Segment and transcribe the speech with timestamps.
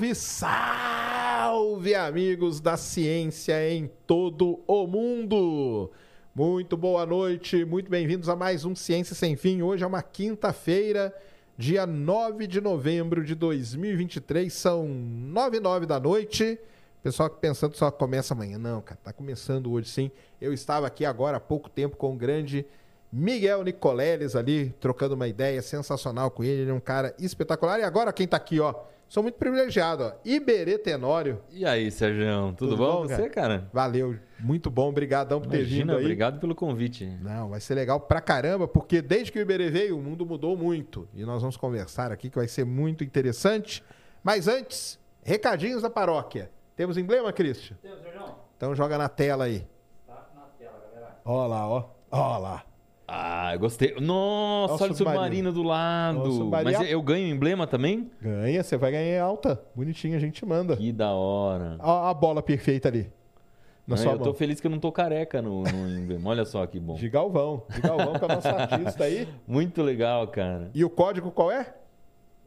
[0.00, 5.90] Salve, salve, amigos da ciência em todo o mundo!
[6.34, 9.60] Muito boa noite, muito bem-vindos a mais um Ciência Sem Fim.
[9.60, 11.14] Hoje é uma quinta-feira,
[11.54, 16.58] dia 9 de novembro de 2023, são 9 e 9 da noite.
[17.02, 18.56] Pessoal que pensando só começa amanhã.
[18.56, 20.10] Não, cara, tá começando hoje sim.
[20.40, 22.64] Eu estava aqui agora há pouco tempo com o grande
[23.12, 26.62] Miguel Nicoleles ali, trocando uma ideia sensacional com ele.
[26.62, 27.80] Ele é um cara espetacular.
[27.80, 28.74] E agora quem tá aqui, ó.
[29.10, 30.12] Sou muito privilegiado, ó.
[30.24, 31.42] Iberê Tenório.
[31.50, 32.54] E aí, Sérgio?
[32.56, 33.68] Tudo, Tudo bom, com você, cara?
[33.72, 34.16] Valeu.
[34.38, 34.88] Muito bom.
[34.88, 36.04] Obrigadão por Imagina, ter vindo aí.
[36.04, 37.04] Obrigado pelo convite.
[37.20, 40.56] Não, vai ser legal pra caramba, porque desde que o Iberê veio, o mundo mudou
[40.56, 41.08] muito.
[41.12, 43.82] E nós vamos conversar aqui, que vai ser muito interessante.
[44.22, 46.48] Mas antes, recadinhos da paróquia.
[46.76, 47.76] Temos emblema, Cristian?
[47.82, 48.22] Temos, Sérgio.
[48.56, 49.66] Então joga na tela aí.
[50.06, 51.18] Tá na tela, galera.
[51.24, 51.90] Ó lá, ó.
[52.12, 52.64] Ó lá.
[53.12, 53.96] Ah, eu gostei.
[54.00, 56.30] Nossa, olha o submarino, do lado.
[56.30, 56.78] submarino.
[56.78, 58.08] Mas eu ganho emblema também?
[58.22, 59.60] Ganha, você vai ganhar alta.
[59.74, 60.76] Bonitinho, a gente manda.
[60.76, 61.76] Que da hora.
[61.80, 63.10] A, a bola perfeita ali.
[63.84, 64.22] Na sua eu mão.
[64.22, 66.30] tô feliz que eu não tô careca no, no emblema.
[66.30, 66.94] Olha só que bom.
[66.94, 67.64] De Galvão.
[67.68, 69.26] De Galvão que é nosso artista aí.
[69.44, 70.70] Muito legal, cara.
[70.72, 71.74] E o código qual é?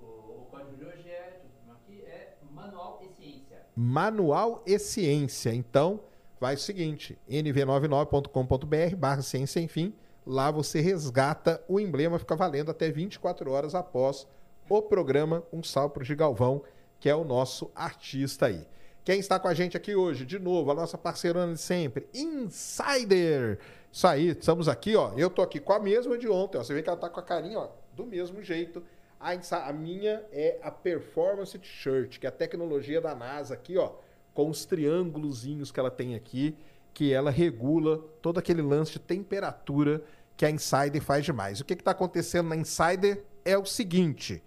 [0.02, 1.42] O, o código de hoje é,
[1.74, 3.58] aqui é Manual e Ciência.
[3.76, 5.54] Manual e Ciência.
[5.54, 6.00] Então,
[6.40, 9.94] vai o seguinte, nv99.com.br barra ciência, enfim
[10.26, 14.26] Lá você resgata o emblema, fica valendo até 24 horas após
[14.70, 16.64] o programa Um Salve para o Gigalvão,
[17.00, 18.66] que é o nosso artista aí.
[19.04, 23.60] Quem está com a gente aqui hoje, de novo, a nossa parceirona de sempre, Insider.
[23.92, 25.12] Isso aí, estamos aqui, ó.
[25.18, 26.64] Eu tô aqui com a mesma de ontem, ó.
[26.64, 28.82] Você vê que ela tá com a carinha, ó, do mesmo jeito.
[29.20, 29.34] A,
[29.68, 33.92] a minha é a Performance T-shirt, que é a tecnologia da NASA aqui, ó,
[34.34, 36.58] com os triângulozinhos que ela tem aqui
[36.94, 40.04] que ela regula todo aquele lance de temperatura
[40.38, 41.60] que a Insider faz demais.
[41.60, 44.44] O que está acontecendo na Insider é o seguinte: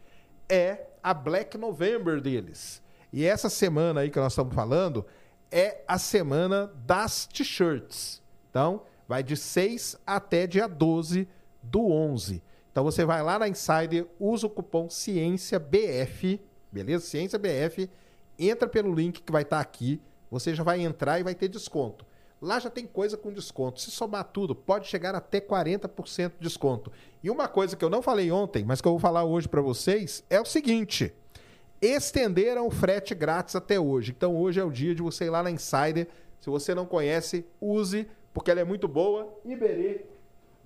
[0.49, 2.83] é a Black November deles.
[3.13, 5.07] E essa semana aí que nós estamos falando
[5.51, 8.23] é a semana das t-shirts.
[8.51, 11.29] Então, vai de 6 até dia 12
[11.63, 12.43] do 11.
[12.71, 16.41] Então, você vai lá na Insider, usa o cupom CIênciaBF,
[16.71, 17.07] beleza?
[17.07, 17.89] CIênciaBF,
[18.39, 21.49] entra pelo link que vai estar tá aqui, você já vai entrar e vai ter
[21.49, 22.05] desconto.
[22.47, 23.81] Lá já tem coisa com desconto.
[23.81, 26.93] Se somar tudo, pode chegar até 40% de desconto.
[27.21, 29.61] E uma coisa que eu não falei ontem, mas que eu vou falar hoje para
[29.61, 31.13] vocês, é o seguinte:
[31.83, 34.15] estenderam o frete grátis até hoje.
[34.17, 36.07] Então hoje é o dia de você ir lá na Insider.
[36.41, 39.29] Se você não conhece, use, porque ela é muito boa.
[39.45, 40.05] Iberê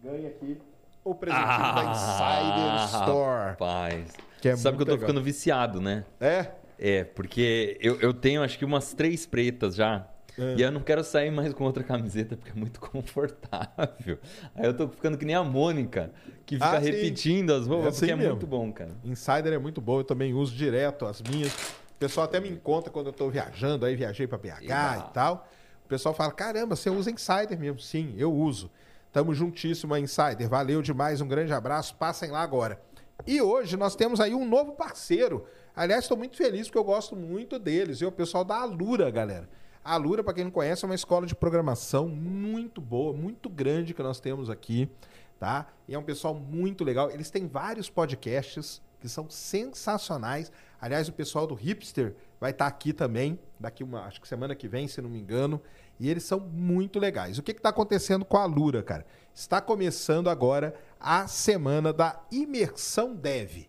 [0.05, 0.59] ganha aqui
[1.03, 3.51] o presentinho ah, da Insider Store.
[3.53, 4.13] Rapaz.
[4.43, 5.09] Que é Sabe que eu tô legal.
[5.09, 6.05] ficando viciado, né?
[6.21, 6.47] É?
[6.79, 10.07] É, porque eu, eu tenho acho que umas três pretas já.
[10.41, 10.55] É.
[10.57, 14.19] E eu não quero sair mais com outra camiseta porque é muito confortável.
[14.55, 16.11] Aí eu tô ficando que nem a Mônica,
[16.47, 18.31] que fica ah, repetindo as roupas, é assim porque é mesmo.
[18.33, 18.91] muito bom, cara.
[19.05, 21.53] Insider é muito bom, eu também uso direto as minhas.
[21.53, 25.47] O pessoal até me encontra quando eu tô viajando, aí viajei para BH e tal.
[25.85, 27.79] O pessoal fala: caramba, você usa Insider mesmo?
[27.79, 28.71] Sim, eu uso.
[29.13, 30.49] Tamo juntíssimo Insider.
[30.49, 31.95] Valeu demais, um grande abraço.
[31.97, 32.81] Passem lá agora.
[33.27, 35.45] E hoje nós temos aí um novo parceiro.
[35.75, 38.01] Aliás, estou muito feliz porque eu gosto muito deles.
[38.01, 39.49] E o pessoal da Alura, galera.
[39.83, 43.95] A Lura, para quem não conhece, é uma escola de programação muito boa, muito grande
[43.95, 44.91] que nós temos aqui,
[45.39, 45.67] tá?
[45.89, 47.11] E é um pessoal muito legal.
[47.11, 50.53] Eles têm vários podcasts que são sensacionais.
[50.79, 54.55] Aliás, o pessoal do Hipster vai estar tá aqui também, daqui uma, acho que semana
[54.55, 55.61] que vem, se não me engano.
[55.99, 57.39] E eles são muito legais.
[57.39, 59.07] O que está acontecendo com a Lura, cara?
[59.35, 63.67] Está começando agora a semana da Imersão Dev.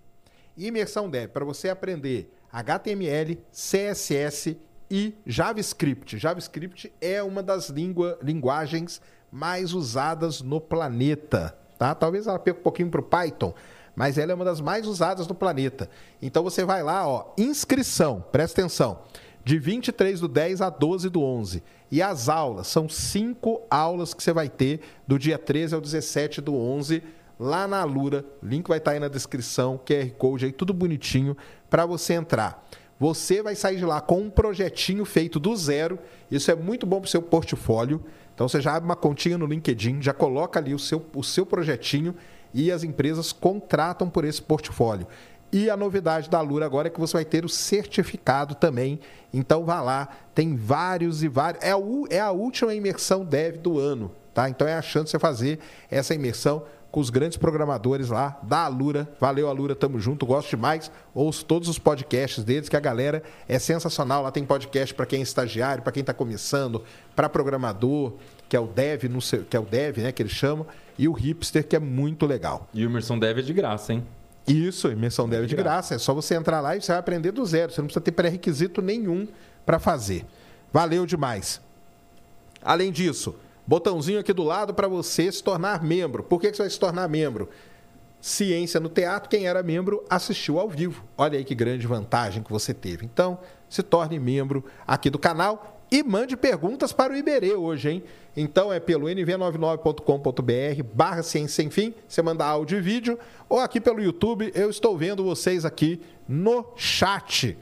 [0.58, 4.58] Imersão Dev, para você aprender HTML, CSS
[4.92, 6.18] e JavaScript.
[6.18, 11.58] JavaScript é uma das língua, linguagens mais usadas no planeta.
[11.80, 11.96] Tá?
[11.96, 13.54] Talvez ela perca um pouquinho para o Python,
[13.96, 15.90] mas ela é uma das mais usadas no planeta.
[16.22, 19.00] Então você vai lá, ó, inscrição, presta atenção,
[19.46, 21.64] de 23 do 10 a 12 do 11.
[21.90, 26.42] E as aulas, são cinco aulas que você vai ter do dia 13 ao 17
[26.42, 27.02] do 11,
[27.40, 28.26] lá na Alura.
[28.44, 31.36] Link vai estar aí na descrição, QR Code aí, tudo bonitinho,
[31.70, 32.66] para você entrar.
[33.02, 35.98] Você vai sair de lá com um projetinho feito do zero.
[36.30, 38.00] Isso é muito bom para o seu portfólio.
[38.36, 41.44] Então você já abre uma continha no LinkedIn, já coloca ali o seu, o seu
[41.44, 42.14] projetinho
[42.54, 45.08] e as empresas contratam por esse portfólio.
[45.52, 49.00] E a novidade da Lura agora é que você vai ter o certificado também.
[49.34, 51.64] Então vá lá, tem vários e vários.
[51.64, 51.78] É a,
[52.12, 54.48] é a última imersão dev do ano, tá?
[54.48, 55.58] Então é a chance de você fazer
[55.90, 59.08] essa imersão com os grandes programadores lá da Alura.
[59.20, 60.92] Valeu, Alura, tamo junto, gosto demais.
[61.14, 64.24] Ouço todos os podcasts deles, que a galera é sensacional.
[64.24, 66.84] Lá tem podcast para quem é estagiário, para quem está começando,
[67.16, 68.14] para programador,
[68.50, 69.04] que é o Dev,
[69.50, 70.68] que é o Dev, né, que eles chamam,
[70.98, 72.68] e o Hipster, que é muito legal.
[72.74, 74.06] E o Imersão Dev é de graça, hein?
[74.48, 75.96] Isso, imersão dev de graça.
[75.96, 77.72] É só você entrar lá e você vai aprender do zero.
[77.72, 79.28] Você não precisa ter pré-requisito nenhum
[79.66, 80.26] para fazer.
[80.74, 81.62] Valeu demais.
[82.62, 83.36] Além disso,
[83.72, 86.24] botãozinho aqui do lado para você se tornar membro.
[86.24, 87.48] Por que que você vai se tornar membro?
[88.20, 91.06] Ciência no Teatro, quem era membro assistiu ao vivo.
[91.18, 93.06] Olha aí que grande vantagem que você teve.
[93.06, 93.40] Então,
[93.70, 98.04] se torne membro aqui do canal e mande perguntas para o Iberê hoje, hein?
[98.36, 103.18] Então é pelo nv99.com.br barra ciência sem fim, você manda áudio e vídeo,
[103.48, 107.58] ou aqui pelo YouTube, eu estou vendo vocês aqui no chat.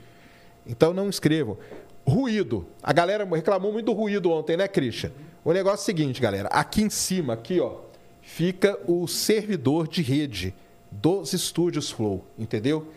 [0.66, 1.56] Então não escrevam.
[2.04, 2.66] Ruído.
[2.82, 5.12] A galera reclamou muito do ruído ontem, né, Christian?
[5.44, 6.50] O negócio é o seguinte, galera.
[6.50, 7.78] Aqui em cima, aqui, ó,
[8.22, 10.54] fica o servidor de rede
[10.92, 12.88] dos estúdios Flow, entendeu?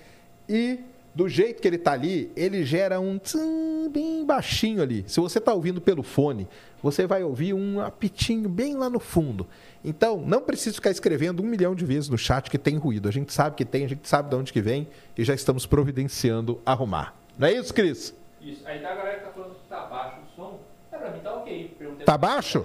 [0.49, 0.81] E
[1.15, 5.05] do jeito que ele está ali, ele gera um tsim bem baixinho ali.
[5.07, 6.49] Se você está ouvindo pelo fone,
[6.83, 9.47] você vai ouvir um apitinho bem lá no fundo.
[9.85, 13.09] Então, não precisa ficar escrevendo um milhão de vezes no chat que tem ruído.
[13.09, 15.67] A gente sabe que tem, a gente sabe de onde que vem e já estamos
[15.67, 17.15] providenciando arrumar.
[17.39, 18.15] Não é isso, Cris?
[18.41, 18.67] Isso.
[18.67, 20.61] Aí tá a galera que tá falando que tá baixo o som.
[20.91, 21.72] É, pra mim tá ok.
[22.05, 22.65] Tá baixo?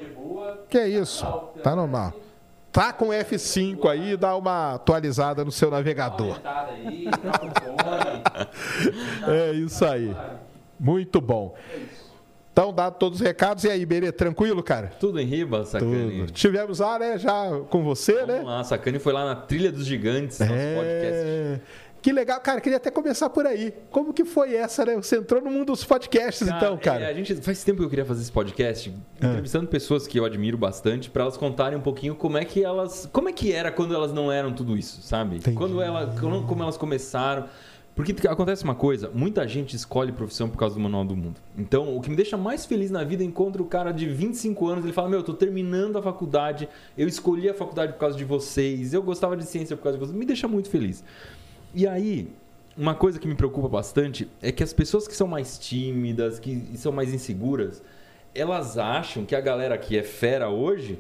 [0.70, 1.26] Que é isso?
[1.64, 2.14] Tá normal.
[2.72, 6.40] Tá com F5 aí, dá uma atualizada no seu navegador.
[9.28, 10.16] É isso aí.
[10.80, 11.56] Muito bom.
[12.52, 14.88] Então, dado todos os recados, e aí, Berê, tranquilo, cara?
[15.00, 16.22] Tudo em riba, Sacani?
[16.22, 16.32] Tudo.
[16.32, 18.42] Tivemos lá, né, já com você, Vamos né?
[18.42, 21.62] lá, Sacani foi lá na Trilha dos Gigantes, nosso podcast.
[22.08, 23.74] Que legal, cara, queria até começar por aí.
[23.92, 24.96] Como que foi essa, né?
[24.96, 27.04] Você entrou no mundo dos podcasts, então, cara.
[27.04, 29.28] é, a gente faz tempo que eu queria fazer esse podcast, Ah.
[29.28, 33.10] entrevistando pessoas que eu admiro bastante, para elas contarem um pouquinho como é que elas,
[33.12, 35.36] como é que era quando elas não eram tudo isso, sabe?
[35.36, 35.58] Entendi.
[35.58, 36.16] Quando ela,
[36.48, 37.44] como elas começaram.
[37.94, 41.42] Porque acontece uma coisa, muita gente escolhe profissão por causa do manual do mundo.
[41.58, 44.68] Então, o que me deixa mais feliz na vida é encontro o cara de 25
[44.68, 48.16] anos, ele fala: "Meu, eu tô terminando a faculdade, eu escolhi a faculdade por causa
[48.16, 50.16] de vocês, eu gostava de ciência por causa de vocês".
[50.18, 51.04] Me deixa muito feliz.
[51.78, 52.28] E aí,
[52.76, 56.76] uma coisa que me preocupa bastante é que as pessoas que são mais tímidas, que
[56.76, 57.84] são mais inseguras,
[58.34, 61.00] elas acham que a galera que é fera hoje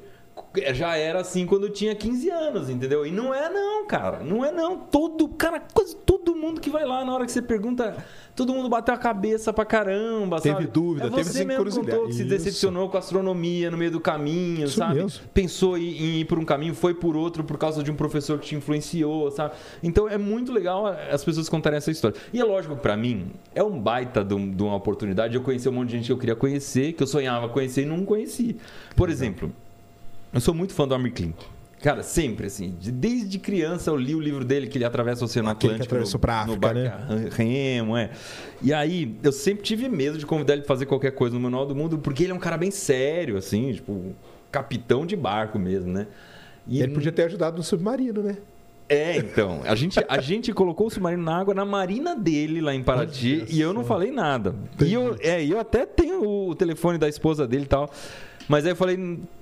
[0.74, 3.06] já era assim quando tinha 15 anos, entendeu?
[3.06, 4.19] E não é não, cara.
[4.24, 4.78] Não é não.
[4.78, 7.95] Todo, cara, quase todo mundo que vai lá na hora que você pergunta,
[8.36, 10.68] todo mundo bateu a cabeça pra caramba, Teve sabe?
[10.68, 14.00] dúvida, é teve você mesmo contou que se decepcionou com a astronomia no meio do
[14.00, 14.95] caminho, Isso sabe?
[14.95, 15.22] mesmo.
[15.34, 18.38] Pensou em em ir por um caminho, foi por outro por causa de um professor
[18.39, 19.54] que te influenciou, sabe?
[19.81, 22.18] Então é muito legal as pessoas contarem essa história.
[22.34, 25.42] E é lógico que pra mim é um baita de, um- uma oportunidade de eu
[25.44, 28.04] conhecer um monte de gente que eu queria conhecer, que eu sonhava conhecer e não
[28.06, 28.57] conheci.
[28.95, 29.51] Por exemplo,
[30.33, 31.35] eu sou muito fã do Amir Klink.
[31.81, 32.75] Cara, sempre, assim.
[32.79, 35.83] de- Desde criança eu li o livro dele, que ele atravessa o Oceano Aquele que
[35.83, 35.94] Atlântico.
[35.95, 37.29] atravessou no- pra no África, barco né?
[37.31, 38.09] Remo, é.
[38.63, 41.68] E aí, eu sempre tive medo de convidar ele pra fazer qualquer coisa no Manual
[41.68, 44.15] do Mundo, porque ele é um cara bem sério, assim, tipo,
[44.51, 46.07] capitão de barco mesmo, né?
[46.68, 48.38] E Ele podia ter ajudado no submarino, né?
[48.89, 49.62] é, então.
[49.65, 53.45] A gente, a gente colocou o submarino na água na marina dele lá em Paraty
[53.50, 54.56] e eu não falei nada.
[54.83, 57.89] E eu, é, eu até tenho o telefone da esposa dele e tal.
[58.47, 58.97] Mas aí eu falei,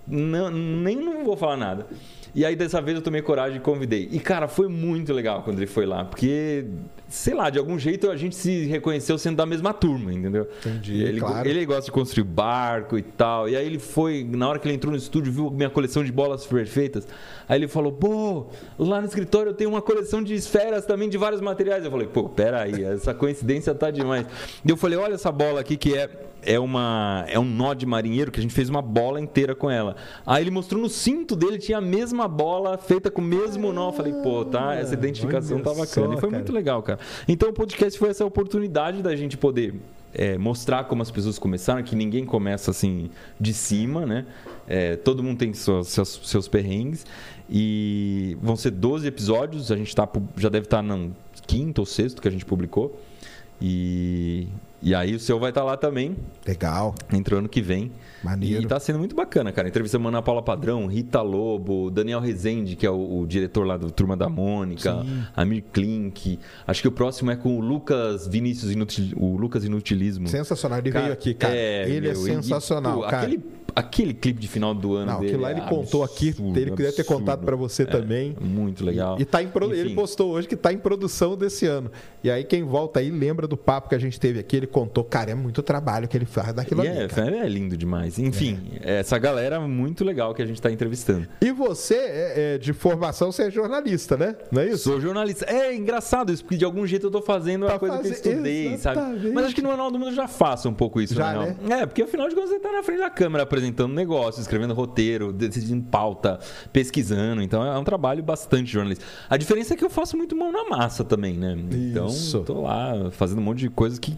[0.07, 1.87] nem não vou falar nada.
[2.33, 4.09] E aí dessa vez eu tomei coragem e convidei.
[4.11, 6.65] E cara, foi muito legal quando ele foi lá, porque
[7.07, 10.47] sei lá, de algum jeito a gente se reconheceu sendo da mesma turma, entendeu?
[10.59, 11.47] Entendi, ele, claro.
[11.47, 13.47] ele gosta de construir barco e tal.
[13.47, 16.11] E aí ele foi, na hora que ele entrou no estúdio, viu minha coleção de
[16.11, 17.07] bolas perfeitas.
[17.47, 18.47] Aí ele falou: pô,
[18.77, 21.85] lá no escritório eu tenho uma coleção de esferas também de vários materiais.
[21.85, 24.25] Eu falei: pô, peraí, essa coincidência tá demais.
[24.65, 26.09] E eu falei: olha essa bola aqui que é.
[26.47, 29.67] É, uma, é um nó de marinheiro que a gente fez uma bola inteira com
[29.67, 29.95] ela.
[30.23, 33.89] Aí ele mostrou no cinto dele, tinha a mesma bola feita com o mesmo nó.
[33.89, 35.87] Eu falei, pô, tá, essa identificação olha tá bacana.
[35.87, 36.33] só, e foi cara.
[36.33, 36.94] muito legal, cara.
[37.27, 39.75] Então o podcast foi essa oportunidade da gente poder
[40.13, 43.09] é, mostrar como as pessoas começaram, que ninguém começa assim
[43.39, 44.25] de cima, né?
[44.67, 47.05] É, todo mundo tem suas- seus, seus perrengues.
[47.49, 51.13] E vão ser 12 episódios, a gente tá, já deve estar no
[51.45, 52.99] quinto ou sexto que a gente publicou.
[53.61, 54.47] E,
[54.81, 57.91] e aí o seu vai estar lá também, Legal, entrou ano que vem.
[58.25, 58.63] Maneiro.
[58.63, 59.67] E tá sendo muito bacana, cara.
[59.67, 63.77] Entrevistamos a Ana Paula Padrão, Rita Lobo, Daniel Rezende, que é o, o diretor lá
[63.77, 65.23] do Turma da Mônica, Sim.
[65.35, 66.39] Amir Klink.
[66.67, 70.27] Acho que o próximo é com o Lucas Vinícius, Inutil, o Lucas Inutilismo.
[70.27, 70.79] Sensacional.
[70.79, 71.55] Ele Cara, veio aqui, cara.
[71.55, 73.17] ele é meu, e, sensacional, pô, cara.
[73.27, 73.43] Aquele,
[73.75, 76.59] aquele clipe de final do ano Não, dele aquilo lá é ele contou aqui, absurdo,
[76.59, 78.35] ele deve ter contado pra você É, também.
[78.41, 79.17] Muito legal.
[79.19, 81.91] E tá em produ- ele postou hoje que tá em produção desse ano.
[82.23, 85.03] E aí quem volta aí lembra do papo que a gente teve aqui, ele contou,
[85.03, 88.14] cara, é muito trabalho que ele faz daquilo E ali, é, é lindo demais.
[88.19, 91.27] Enfim, essa galera muito legal que a gente tá entrevistando.
[91.41, 94.35] E você, é, é, de formação, você é jornalista, né?
[94.51, 94.83] Não é isso?
[94.89, 95.45] Sou jornalista.
[95.45, 98.11] É engraçado isso, porque de algum jeito eu tô fazendo Tá a coisa que eu
[98.11, 98.99] estudei, sabe?
[98.99, 99.27] exatamente.
[99.33, 101.43] Mas acho que no Manual do Mundo eu já faço um pouco isso, Já, na
[101.43, 101.55] real.
[101.69, 105.31] É, porque afinal de contas você tá na frente da câmera apresentando negócio, escrevendo roteiro,
[105.33, 106.39] decidindo pauta,
[106.71, 107.41] pesquisando.
[107.41, 109.03] Então é um trabalho bastante jornalista.
[109.29, 111.55] A diferença é que eu faço muito mão na massa também, né?
[111.71, 112.41] Então, Isso.
[112.41, 114.17] tô lá fazendo um monte de coisas que.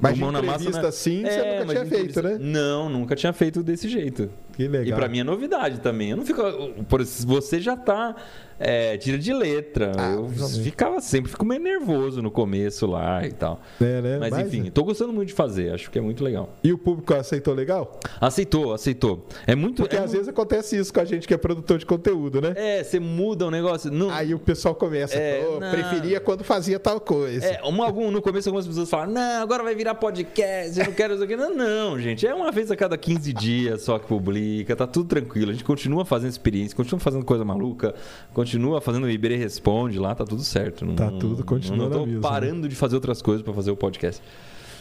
[0.00, 0.88] Mas de mão na massa, né?
[0.88, 2.38] assim, você É, nunca mas tinha feito, né?
[2.40, 4.30] Não, nunca tinha feito desse jeito.
[4.58, 4.86] Que legal.
[4.86, 6.10] E pra mim é novidade também.
[6.10, 6.42] Eu não fico.
[6.88, 8.16] Por, você já tá.
[8.60, 9.92] É, tira de letra.
[9.96, 10.62] Ah, eu realmente.
[10.64, 13.60] ficava sempre, fico meio nervoso no começo lá e tal.
[13.80, 14.18] É, né?
[14.18, 16.56] Mas, enfim, tô gostando muito de fazer, acho que é muito legal.
[16.64, 18.00] E o público aceitou legal?
[18.20, 19.28] Aceitou, aceitou.
[19.46, 19.82] É muito.
[19.82, 22.52] Porque é, às vezes acontece isso com a gente que é produtor de conteúdo, né?
[22.56, 23.92] É, você muda o negócio.
[23.92, 25.70] Não, Aí o pessoal começa, É, "Pô, não.
[25.70, 27.46] preferia quando fazia tal coisa.
[27.46, 30.92] É, uma, algum, no começo algumas pessoas falam, não, agora vai virar podcast, eu não
[30.94, 31.36] quero isso aqui.
[31.36, 35.08] Não, não, gente, é uma vez a cada 15 dias só que publica, tá tudo
[35.08, 35.50] tranquilo.
[35.50, 37.94] A gente continua fazendo experiência, continua fazendo coisa maluca,
[38.32, 40.84] continua fazendo o Iberê Responde lá, tá tudo certo.
[40.84, 42.20] Não, Tá tudo, continua Não tô na mesma.
[42.20, 44.22] parando de fazer outras coisas pra fazer o podcast.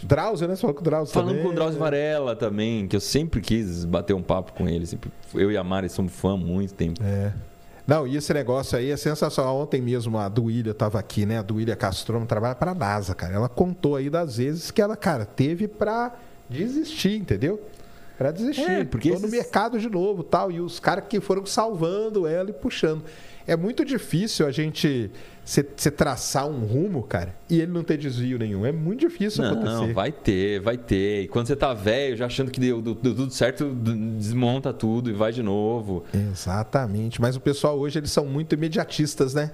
[0.03, 0.55] Drauzio, né?
[0.55, 1.43] Você falou com o Drauzio Falando também.
[1.43, 4.86] com o Drauzio Varela também, que eu sempre quis bater um papo com ele.
[4.86, 7.01] Sempre, eu e a Mari somos fã há muito tempo.
[7.03, 7.33] É.
[7.88, 9.57] Não, e esse negócio aí é sensacional.
[9.57, 11.39] Ontem mesmo a Duília estava aqui, né?
[11.39, 13.33] A Duília Castrono trabalha para a NASA, cara.
[13.36, 16.13] Ela contou aí das vezes que ela, cara, teve para
[16.50, 17.59] desistir, entendeu?
[18.17, 18.62] Para desistir.
[18.69, 20.51] É, porque Tô no esses- mercado de novo tal.
[20.51, 23.03] E os caras que foram salvando ela e puxando.
[23.45, 25.09] É muito difícil a gente
[25.45, 28.65] se, se traçar um rumo, cara, e ele não ter desvio nenhum.
[28.65, 29.93] É muito difícil Não, acontecer.
[29.93, 31.21] vai ter, vai ter.
[31.24, 35.09] E quando você tá velho, já achando que deu, deu- deu tudo certo, desmonta tudo
[35.09, 36.03] e vai de novo.
[36.13, 37.21] Exatamente.
[37.21, 39.51] Mas o pessoal hoje, eles são muito imediatistas, né?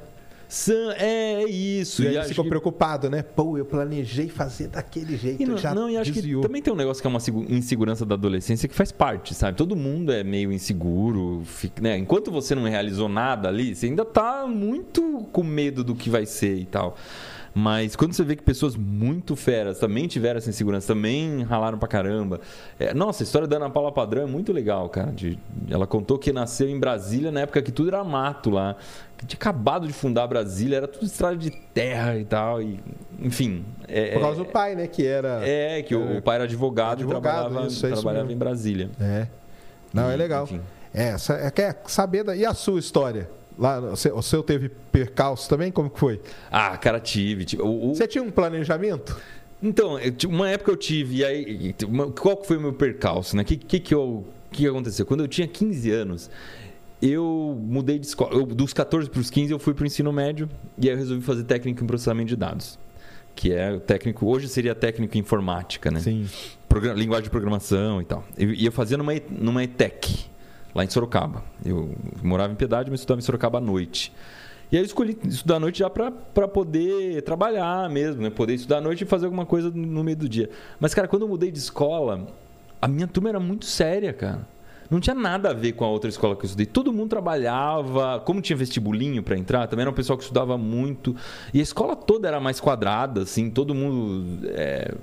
[0.56, 2.04] São- É, é isso.
[2.04, 3.24] E, E aí ficou que- preocupado, né?
[3.24, 6.42] Pô, eu planejei fazer daquele jeito, E não, já não, e acho desviou.
[6.44, 9.34] que também tem um negócio que é uma segu- insegurança da adolescência que faz parte,
[9.34, 9.58] sabe?
[9.58, 11.98] Todo mundo é meio inseguro, fica- né?
[11.98, 16.28] Enquanto você não realizou nada ali, você ainda tá muito com medo do que vai
[16.28, 16.96] ser e tal.
[17.56, 21.88] Mas quando você vê que pessoas muito feras também tiveram essa insegurança, também ralaram pra
[21.88, 22.42] caramba.
[22.80, 25.12] É, nossa, a história da Ana Paula Padrão é muito legal, cara.
[25.12, 25.38] De-
[25.70, 28.76] ela contou que nasceu em Brasília na época que tudo era mato lá.
[29.18, 32.60] Que tinha acabado de fundar Brasília, era tudo estrada de terra e tal.
[32.60, 32.80] E,
[33.20, 33.64] enfim.
[33.88, 34.88] é- Por causa do pai, né?
[34.88, 35.48] Que era.
[35.48, 38.90] é, que o, o pai era advogado, Advogado, e trabalhava, isso, é trabalhava em Brasília.
[39.00, 39.28] É.
[39.94, 40.46] Não, é E, legal.
[40.46, 40.60] enfim.
[40.92, 42.36] É, essa, é, quer saber da.
[42.36, 43.30] E a sua história?
[43.58, 45.72] Lá, o seu- teve percalço também?
[45.72, 46.20] Como que foi?
[46.52, 47.46] Ah, cara, tive.
[47.46, 49.16] tive o- o- Você tinha um planejamento?
[49.62, 51.76] Então, eu uma época eu tive, e aí,
[52.20, 53.44] qual que foi o meu percalço, né?
[53.44, 55.06] O que, que, que, eu- que aconteceu?
[55.06, 56.30] Quando eu tinha 15 anos,
[57.02, 58.34] eu mudei de escola.
[58.34, 60.98] Eu, dos 14 para os 15, eu fui para o ensino médio, e aí eu
[60.98, 62.78] resolvi fazer técnico em processamento de dados.
[63.36, 66.00] Que é o técnico, hoje seria técnico em informática, né?
[66.02, 66.28] Sim.
[66.96, 68.24] Linguagem de programação e tal.
[68.38, 70.26] E e eu fazia numa, numa ETEC,
[70.74, 71.44] lá em Sorocaba.
[71.66, 74.14] Eu morava em Piedade, mas estudava em Sorocaba à noite.
[74.72, 78.30] E aí eu escolhi estudar à noite já para poder trabalhar mesmo, né?
[78.30, 80.50] Poder estudar à noite e fazer alguma coisa no meio do dia.
[80.80, 82.28] Mas, cara, quando eu mudei de escola,
[82.82, 84.48] a minha turma era muito séria, cara.
[84.90, 86.66] Não tinha nada a ver com a outra escola que eu estudei.
[86.66, 91.16] Todo mundo trabalhava, como tinha vestibulinho para entrar, também era um pessoal que estudava muito.
[91.54, 94.94] E a escola toda era mais quadrada, assim, todo mundo é,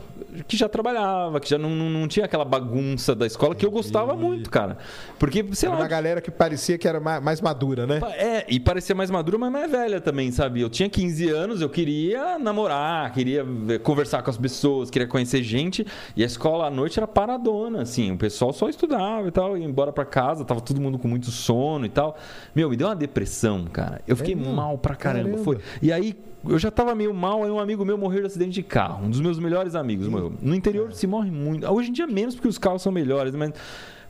[0.46, 4.14] que já trabalhava, que já não, não, tinha aquela bagunça da escola que eu gostava
[4.14, 4.78] muito, cara.
[5.18, 8.00] Porque, sei Era lá, uma galera que parecia que era ma- mais madura, né?
[8.16, 10.60] é, e parecia mais madura, mas mais velha também, sabe?
[10.60, 15.42] Eu tinha 15 anos, eu queria namorar, queria ver- conversar com as pessoas, queria conhecer
[15.42, 15.87] gente.
[16.16, 18.12] E a escola à noite era paradona, assim.
[18.12, 21.30] O pessoal só estudava e tal, ia embora pra casa, tava todo mundo com muito
[21.30, 22.16] sono e tal.
[22.54, 24.00] Meu, me deu uma depressão, cara.
[24.06, 24.52] Eu fiquei mesmo?
[24.52, 25.25] mal pra caramba.
[25.30, 25.44] Caramba.
[25.44, 25.58] Foi.
[25.82, 26.14] E aí,
[26.49, 29.04] eu já tava meio mal, aí um amigo meu morreu de acidente de carro.
[29.04, 30.32] Um dos meus melhores amigos morreu.
[30.40, 31.66] No interior se morre muito.
[31.70, 33.52] Hoje em dia menos porque os carros são melhores, mas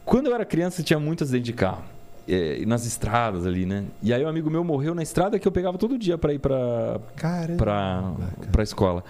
[0.04, 1.82] quando eu era criança tinha muito acidente de carro.
[2.28, 3.84] É, nas estradas ali, né?
[4.00, 6.38] E aí um amigo meu morreu na estrada que eu pegava todo dia pra ir
[6.38, 7.56] pra, Caramba.
[7.56, 8.12] pra,
[8.52, 9.02] pra escola.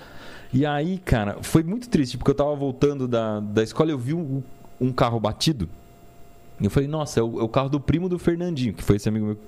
[0.52, 3.98] E aí, cara, foi muito triste, porque eu tava voltando da, da escola e eu
[3.98, 4.42] vi um,
[4.80, 5.68] um carro batido.
[6.60, 8.96] E eu falei, nossa, é o, é o carro do primo do Fernandinho, que foi
[8.96, 9.38] esse amigo meu.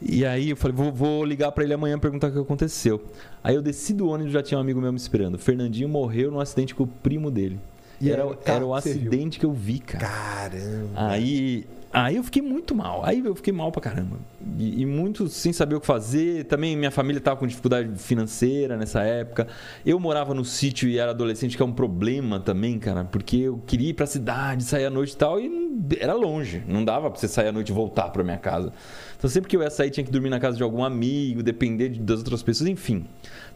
[0.00, 3.02] E aí eu falei, vou, vou ligar pra ele amanhã perguntar o que aconteceu.
[3.42, 5.38] Aí eu desci do ônibus já tinha um amigo meu me esperando.
[5.38, 7.58] Fernandinho morreu num acidente com o primo dele.
[8.00, 10.06] E era, carro era o acidente que eu vi, cara.
[10.06, 10.90] Caramba.
[10.94, 13.02] Aí, aí eu fiquei muito mal.
[13.02, 14.18] Aí eu fiquei mal pra caramba.
[14.58, 16.44] E, e muito sem saber o que fazer.
[16.44, 19.46] Também minha família tava com dificuldade financeira nessa época.
[19.84, 23.04] Eu morava no sítio e era adolescente, que é um problema também, cara.
[23.04, 25.40] Porque eu queria ir pra cidade, sair à noite e tal.
[25.40, 25.66] E não-
[25.98, 26.62] era longe.
[26.68, 28.74] Não dava pra você sair à noite e voltar pra minha casa.
[29.18, 31.88] Então sempre que eu ia sair, tinha que dormir na casa de algum amigo, depender
[31.88, 32.68] de- das outras pessoas.
[32.68, 33.04] Enfim,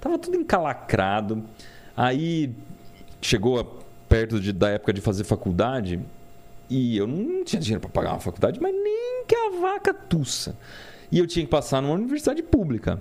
[0.00, 1.42] tava tudo encalacrado.
[1.96, 2.50] Aí
[3.20, 6.00] chegou perto de- da época de fazer faculdade.
[6.68, 10.54] E eu não tinha dinheiro para pagar uma faculdade, mas nem que a vaca tussa.
[11.10, 12.98] E eu tinha que passar numa universidade pública.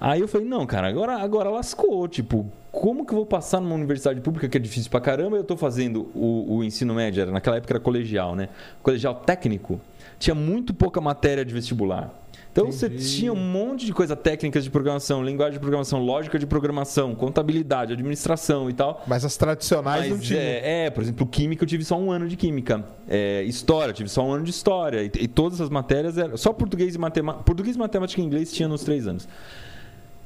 [0.00, 2.06] Aí eu falei, não, cara, agora, agora lascou.
[2.06, 5.36] Tipo, como que eu vou passar numa universidade pública que é difícil pra caramba?
[5.38, 8.50] Eu tô fazendo o, o ensino médio, era, naquela época era colegial, né?
[8.82, 9.80] Colegial técnico.
[10.18, 12.12] Tinha muito pouca matéria de vestibular.
[12.50, 13.00] Então Entendi.
[13.00, 17.14] você tinha um monte de coisa técnicas de programação, linguagem de programação, lógica de programação,
[17.14, 19.04] contabilidade, administração e tal.
[19.06, 20.40] Mas as tradicionais Mas, não tinham.
[20.40, 22.84] É, é, por exemplo, química eu tive só um ano de química.
[23.08, 25.04] É, história, eu tive só um ano de história.
[25.04, 26.36] E, e todas as matérias eram.
[26.36, 27.44] Só português e matemática.
[27.44, 29.28] Português, matemática e inglês tinha nos três anos.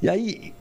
[0.01, 0.55] E aí,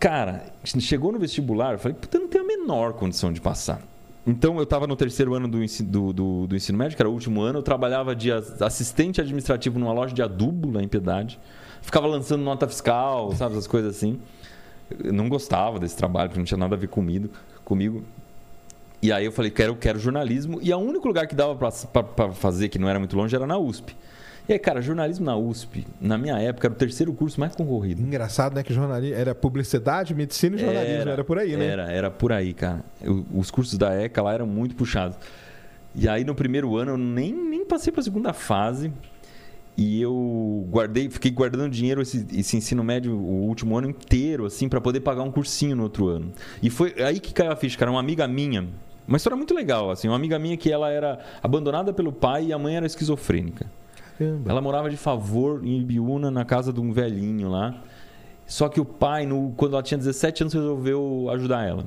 [0.00, 0.46] cara,
[0.80, 3.80] chegou no vestibular, eu falei, puta, eu não tenho a menor condição de passar.
[4.28, 7.08] Então, eu estava no terceiro ano do ensino, do, do, do ensino médio, que era
[7.08, 7.60] o último ano.
[7.60, 11.40] Eu trabalhava de assistente administrativo numa loja de adubo lá em Piedade.
[11.80, 14.20] Ficava lançando nota fiscal, sabe, essas coisas assim.
[15.02, 17.30] Eu não gostava desse trabalho, porque não tinha nada a ver comigo.
[17.64, 18.04] comigo.
[19.00, 20.58] E aí eu falei, quero, quero jornalismo.
[20.60, 23.56] E o único lugar que dava para fazer, que não era muito longe, era na
[23.56, 23.96] USP.
[24.48, 28.00] E aí, cara, jornalismo na USP, na minha época, era o terceiro curso mais concorrido.
[28.00, 28.62] Engraçado, né?
[28.62, 31.66] Que jornalismo era publicidade, medicina e jornalismo, era, era por aí, né?
[31.66, 32.82] Era, era por aí, cara.
[33.34, 35.18] Os cursos da ECA lá eram muito puxados.
[35.94, 38.90] E aí, no primeiro ano, eu nem, nem passei para a segunda fase.
[39.76, 44.66] E eu guardei, fiquei guardando dinheiro esse, esse ensino médio o último ano inteiro, assim,
[44.66, 46.32] para poder pagar um cursinho no outro ano.
[46.62, 47.90] E foi aí que caiu a ficha, cara.
[47.90, 48.66] Uma amiga minha,
[49.06, 52.52] uma história muito legal, assim, uma amiga minha que ela era abandonada pelo pai e
[52.52, 53.70] a mãe era esquizofrênica.
[54.18, 54.50] Caramba.
[54.50, 57.74] Ela morava de favor em Ibiúna, na casa de um velhinho lá.
[58.46, 61.86] Só que o pai, no, quando ela tinha 17 anos, resolveu ajudar ela.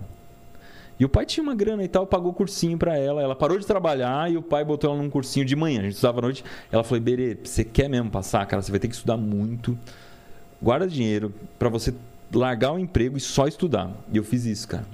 [0.97, 3.21] E o pai tinha uma grana e tal, pagou cursinho para ela.
[3.21, 5.79] Ela parou de trabalhar e o pai botou ela num cursinho de manhã.
[5.79, 6.45] A gente estudava à noite.
[6.71, 8.61] Ela falou: Berê, você quer mesmo passar, cara?
[8.61, 9.77] Você vai ter que estudar muito.
[10.61, 11.93] Guarda dinheiro para você
[12.31, 13.91] largar o emprego e só estudar.
[14.13, 14.85] E eu fiz isso, cara.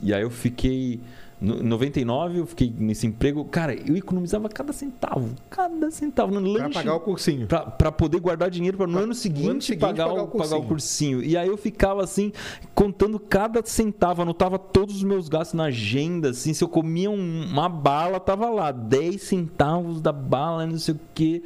[0.00, 1.00] E aí eu fiquei
[1.42, 3.44] em 99 eu fiquei nesse emprego.
[3.44, 5.30] Cara, eu economizava cada centavo.
[5.50, 6.32] Cada centavo.
[6.32, 7.48] No lanche, pra pagar o cursinho.
[7.48, 10.56] Pra, pra poder guardar dinheiro para no ano seguinte, ano seguinte pagar, pagar, o, pagar,
[10.56, 11.22] o cursinho.
[11.22, 12.32] E aí eu ficava assim,
[12.74, 14.22] contando cada centavo.
[14.22, 16.30] Anotava todos os meus gastos na agenda.
[16.30, 18.70] Assim, se eu comia um, uma bala, tava lá.
[18.70, 21.42] 10 centavos da bala, não sei o quê.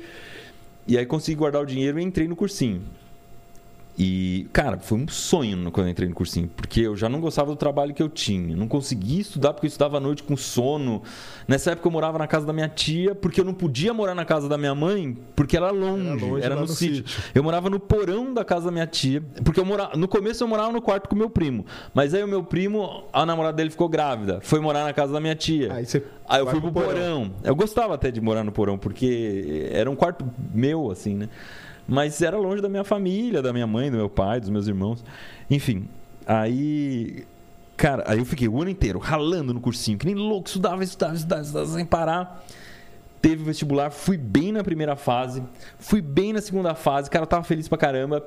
[0.87, 2.83] E aí consegui guardar o dinheiro e entrei no cursinho.
[3.99, 7.51] E, cara, foi um sonho quando eu entrei no cursinho, porque eu já não gostava
[7.51, 8.55] do trabalho que eu tinha.
[8.55, 11.03] Não conseguia estudar porque eu estudava à noite com sono.
[11.49, 14.27] Nessa época eu morava na casa da minha tia, porque eu não podia morar na
[14.27, 17.09] casa da minha mãe, porque era longe, era, longe, era no, sítio.
[17.09, 17.23] sítio.
[17.35, 20.49] Eu morava no porão da casa da minha tia, porque eu morava, no começo eu
[20.49, 21.65] morava no quarto com meu primo.
[21.95, 25.21] Mas aí o meu primo, a namorada dele ficou grávida, foi morar na casa da
[25.21, 25.73] minha tia.
[25.73, 25.87] Aí,
[26.29, 26.91] aí eu fui pro, pro porão.
[26.91, 27.33] porão.
[27.43, 31.31] Eu gostava até de morar no porão, porque era um quarto meu, assim, né?
[31.89, 35.05] Mas era longe da minha família, da minha mãe, do meu pai, dos meus irmãos.
[35.51, 35.89] Enfim,
[36.27, 37.25] aí.
[37.77, 41.15] Cara, aí eu fiquei o ano inteiro ralando no cursinho, que nem louco, estudava, estudava,
[41.15, 42.45] estudava, estudava sem parar.
[43.21, 45.43] Teve o vestibular, fui bem na primeira fase,
[45.79, 48.25] fui bem na segunda fase, cara, eu tava feliz pra caramba.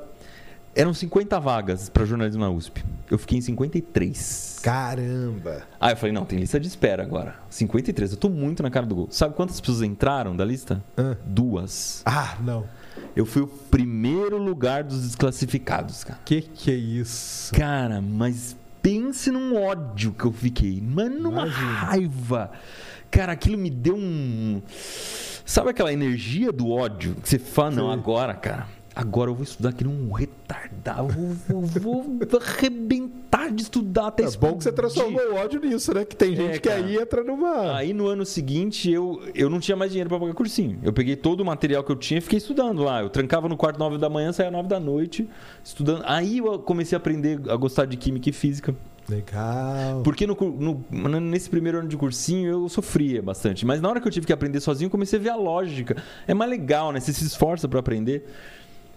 [0.76, 2.84] Eram 50 vagas para jornalismo na USP.
[3.10, 4.60] Eu fiquei em 53.
[4.62, 5.64] Caramba!
[5.80, 7.36] Aí eu falei, não, tem lista de espera agora.
[7.50, 9.08] 53, eu tô muito na cara do gol.
[9.10, 10.84] Sabe quantas pessoas entraram da lista?
[10.96, 11.16] Ah.
[11.26, 12.04] Duas.
[12.06, 12.66] Ah, não.
[13.20, 16.22] Eu fui o primeiro lugar dos desclassificados, cara.
[16.24, 17.54] Que que é isso?
[17.54, 20.80] Cara, mas pense num ódio que eu fiquei.
[20.80, 21.72] Mano, numa Imagina.
[21.74, 22.52] raiva.
[23.12, 24.62] Cara, aquilo me deu um.
[25.44, 27.14] Sabe aquela energia do ódio?
[27.16, 31.08] Que você fala, não, agora, cara Agora eu vou estudar aqui num retardado.
[31.48, 35.94] Vou, vou, vou arrebentar de estudar até É bom que você transformou o ódio nisso,
[35.94, 36.04] né?
[36.04, 37.78] Que tem gente é, que aí entra numa.
[37.78, 40.80] Aí no ano seguinte eu, eu não tinha mais dinheiro para pagar cursinho.
[40.84, 43.02] Eu peguei todo o material que eu tinha e fiquei estudando lá.
[43.02, 45.30] Eu trancava no quarto nove da manhã, saía nove da noite,
[45.64, 46.04] estudando.
[46.06, 48.76] Aí eu comecei a aprender a gostar de química e física.
[49.08, 50.02] Legal.
[50.04, 50.36] Porque no,
[50.92, 53.66] no, nesse primeiro ano de cursinho eu sofria bastante.
[53.66, 55.96] Mas na hora que eu tive que aprender sozinho, comecei a ver a lógica.
[56.28, 57.00] É mais legal, né?
[57.00, 58.26] Você se esforça para aprender.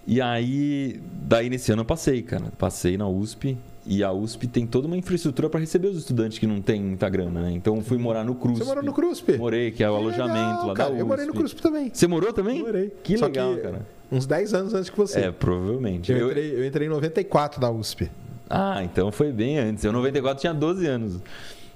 [0.07, 2.47] E aí, daí nesse ano eu passei, cara.
[2.59, 3.57] Passei na USP.
[3.85, 7.09] E a USP tem toda uma infraestrutura para receber os estudantes que não tem muita
[7.09, 7.51] grana, né?
[7.51, 8.59] Então fui morar no CRUSP.
[8.59, 9.37] Você morou no CRUSP?
[9.39, 10.89] Morei, que é o que alojamento legal, lá cara.
[10.91, 11.01] da USP.
[11.01, 11.91] Eu morei no CRUSP também.
[11.93, 12.63] Você morou também?
[12.63, 12.93] Morei.
[13.03, 13.87] Que Só legal, que cara.
[14.11, 15.21] Uns 10 anos antes que você.
[15.21, 16.13] É, provavelmente.
[16.13, 18.09] Eu, eu, entrei, eu entrei em 94 na USP.
[18.49, 19.83] Ah, então foi bem antes.
[19.83, 21.21] Eu em 94 tinha 12 anos.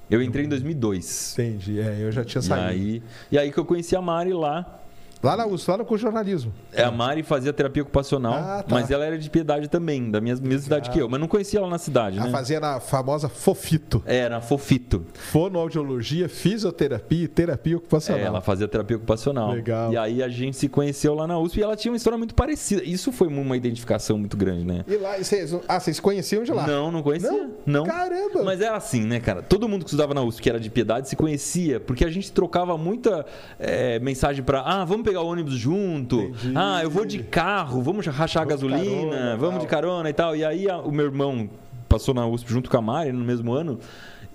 [0.09, 1.33] Eu entrei em 2002.
[1.33, 2.62] Entendi, é, eu já tinha saído.
[2.62, 4.81] E aí, e aí que eu conheci a Mari lá.
[5.27, 6.53] Lá na USP, lá no curso de jornalismo.
[6.73, 8.73] É, a Mari fazia terapia ocupacional, ah, tá.
[8.73, 11.59] mas ela era de piedade também, da mesma, mesma cidade que eu, mas não conhecia
[11.59, 12.33] ela na cidade, ela né?
[12.33, 14.01] fazia na famosa Fofito.
[14.07, 15.05] É, na Fofito.
[15.15, 18.23] Fonoaudiologia, fisioterapia e terapia ocupacional.
[18.23, 19.51] É, ela fazia terapia ocupacional.
[19.51, 19.93] Legal.
[19.93, 22.33] E aí a gente se conheceu lá na USP e ela tinha uma história muito
[22.33, 22.85] parecida.
[22.85, 24.85] Isso foi uma identificação muito grande, né?
[24.87, 26.65] E lá, vocês, ah, vocês se conheciam de lá?
[26.69, 27.33] Não, não conhecia.
[27.33, 27.51] Não?
[27.67, 27.85] não?
[27.85, 28.45] Caramba!
[28.45, 29.43] Mas era assim, né, cara?
[29.43, 32.31] Todo mundo que estudava na USP, que era de piedade, se conhecia, porque a gente
[32.31, 33.27] trocava muita
[33.59, 36.20] é, mensagem para, ah, vamos pegar pegar o ônibus junto.
[36.20, 36.52] Entendi.
[36.55, 39.61] Ah, eu vou de carro, vamos rachar a Vamos gasolina, carona, vamos tal.
[39.61, 40.37] de carona e tal.
[40.37, 41.48] E aí a- o meu irmão
[41.88, 43.79] passou na USP junto com a Mari no mesmo ano.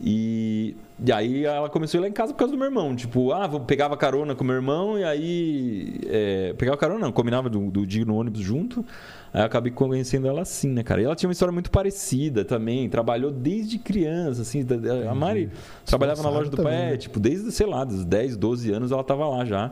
[0.04, 2.96] E, e aí ela começou a ir lá em casa por causa do meu irmão.
[2.96, 6.00] Tipo, ah, vou, pegava carona com o meu irmão e aí.
[6.08, 8.84] É, pegava carona, não, combinava do, do dia no ônibus junto.
[9.32, 11.02] Aí eu acabei conhecendo ela assim, né, cara?
[11.02, 12.90] E ela tinha uma história muito parecida também.
[12.90, 14.66] Trabalhou desde criança, assim.
[15.08, 15.52] A Mari
[15.86, 16.98] trabalhava na loja do também, pé, né?
[16.98, 19.72] tipo, desde, sei lá, dos 10, 12 anos ela tava lá já.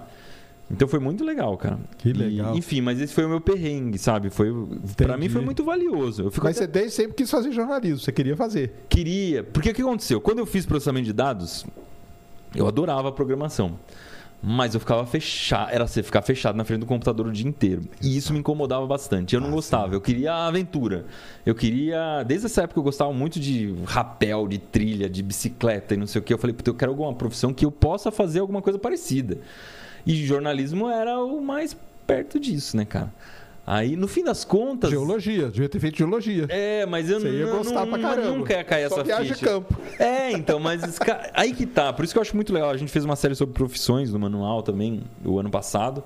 [0.71, 1.79] Então foi muito legal, cara.
[1.97, 2.55] Que E, legal.
[2.55, 4.29] enfim, mas esse foi o meu perrengue, sabe?
[4.29, 4.47] Foi,
[4.95, 6.23] pra mim foi muito valioso.
[6.23, 8.73] Eu fico Mas até- você desde sempre quis fazer jornalismo, você queria fazer.
[8.87, 9.43] Queria.
[9.43, 10.21] Porque o que aconteceu?
[10.21, 11.65] Quando eu fiz processamento de dados,
[12.55, 13.77] eu adorava a programação.
[14.41, 17.81] Mas eu ficava fechado, era você ficar fechado na frente do computador o dia inteiro.
[18.01, 19.35] E isso me incomodava bastante.
[19.35, 21.05] Eu não gostava, eu queria a aventura.
[21.45, 22.23] Eu queria.
[22.23, 26.21] Desde essa época eu gostava muito de rapel, de trilha, de bicicleta e não sei
[26.21, 26.33] o que.
[26.33, 29.39] Eu falei, puta, eu quero alguma profissão que eu possa fazer alguma coisa parecida.
[30.11, 33.13] E jornalismo era o mais perto disso, né, cara?
[33.67, 34.89] Aí, no fim das contas.
[34.89, 36.47] Geologia, devia ter feito geologia.
[36.49, 38.31] É, mas eu Você ia não, gostar não, pra caramba.
[38.35, 39.45] nunca ia cair Só essa viagem ficha.
[39.45, 39.79] campo.
[39.99, 40.81] É, então, mas
[41.35, 41.93] aí que tá.
[41.93, 42.71] Por isso que eu acho muito legal.
[42.71, 46.03] A gente fez uma série sobre profissões no manual também, o ano passado.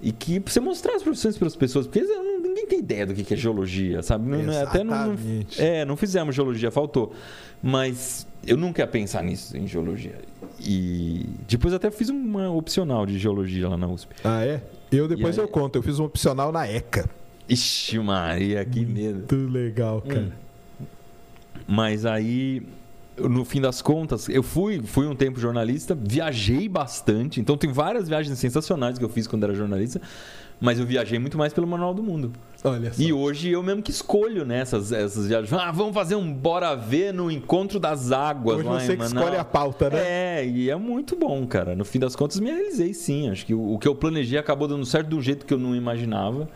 [0.00, 3.04] E que pra você mostrar as profissões para as pessoas, porque não- ninguém tem ideia
[3.06, 4.28] do que é geologia, sabe?
[4.28, 5.16] Não- não- até não, não-
[5.58, 7.12] é, não fizemos geologia, faltou.
[7.60, 10.14] Mas eu nunca ia pensar nisso, em geologia.
[10.60, 14.14] E depois até fiz uma opcional de geologia lá na USP.
[14.24, 14.62] Ah, é?
[14.90, 15.76] Eu depois aí- eu conto.
[15.76, 17.08] Eu fiz um opcional na ECA.
[17.48, 19.18] Ixi, Maria, que medo.
[19.18, 20.32] Muito legal, cara.
[20.80, 20.84] Hum.
[21.66, 22.62] Mas aí,
[23.18, 27.40] no fim das contas, eu fui, fui um tempo jornalista, viajei bastante.
[27.40, 30.00] Então tem várias viagens sensacionais que eu fiz quando era jornalista.
[30.62, 32.32] Mas eu viajei muito mais pelo Manual do Mundo.
[32.62, 33.02] Olha só.
[33.02, 35.52] E hoje eu mesmo que escolho né, essas, essas viagens.
[35.52, 39.04] Ah, vamos fazer um Bora Ver no Encontro das Águas Hoje lá você em que
[39.04, 39.98] escolhe a pauta, né?
[40.38, 41.74] É, e é muito bom, cara.
[41.74, 43.28] No fim das contas, me realizei sim.
[43.28, 45.74] Acho que o, o que eu planejei acabou dando certo do jeito que eu não
[45.74, 46.48] imaginava.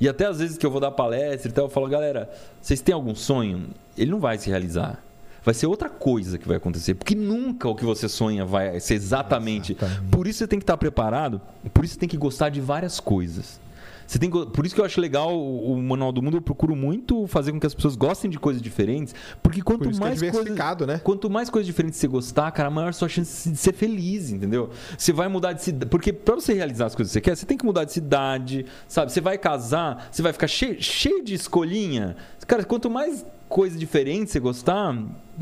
[0.00, 2.80] E até às vezes que eu vou dar palestra e tal, eu falo, galera, vocês
[2.80, 3.70] têm algum sonho?
[3.98, 5.02] Ele não vai se realizar.
[5.44, 6.94] Vai ser outra coisa que vai acontecer.
[6.94, 9.72] Porque nunca o que você sonha vai ser exatamente.
[9.72, 10.10] Exatamente.
[10.10, 11.40] Por isso você tem que estar preparado,
[11.74, 13.60] por isso você tem que gostar de várias coisas.
[14.06, 16.36] Você tem, que- por isso que eu acho legal o, o Manual do Mundo.
[16.36, 19.14] Eu procuro muito fazer com que as pessoas gostem de coisas diferentes.
[19.42, 21.00] Porque quanto Por é mais coisa, diversificado, né?
[21.02, 24.68] Quanto mais coisas diferentes você gostar, cara, maior a sua chance de ser feliz, entendeu?
[24.98, 25.88] Você vai mudar de cidade.
[25.88, 28.66] Porque pra você realizar as coisas que você quer, você tem que mudar de cidade,
[28.86, 29.10] sabe?
[29.10, 32.14] Você vai casar, você vai ficar cheio, cheio de escolhinha.
[32.46, 34.94] Cara, quanto mais coisa diferente você gostar,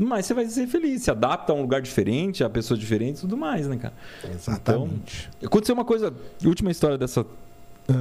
[0.05, 1.03] mais você vai ser feliz.
[1.03, 3.93] Se adapta a um lugar diferente, a pessoas diferentes e tudo mais, né, cara?
[4.33, 5.29] Exatamente.
[5.37, 7.25] Então, aconteceu uma coisa, última história dessa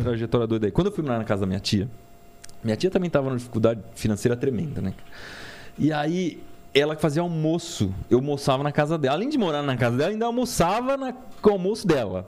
[0.02, 0.72] trajetória doida aí.
[0.72, 1.88] Quando eu fui lá na casa da minha tia,
[2.62, 4.94] minha tia também estava numa dificuldade financeira tremenda, né?
[5.78, 6.42] E aí,
[6.74, 9.16] ela fazia almoço, eu almoçava na casa dela.
[9.16, 12.26] Além de morar na casa dela, ainda almoçava na, com o almoço dela.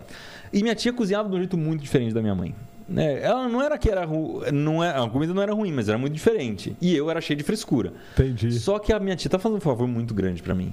[0.52, 2.54] E minha tia cozinhava de um jeito muito diferente da minha mãe.
[2.92, 3.22] Né?
[3.22, 4.42] Ela não era que era ru...
[4.52, 6.76] não é, a comida não era ruim, mas era muito diferente.
[6.80, 7.92] E eu era cheio de frescura.
[8.12, 8.52] Entendi.
[8.52, 10.72] Só que a minha tia tá fazendo um favor muito grande pra mim.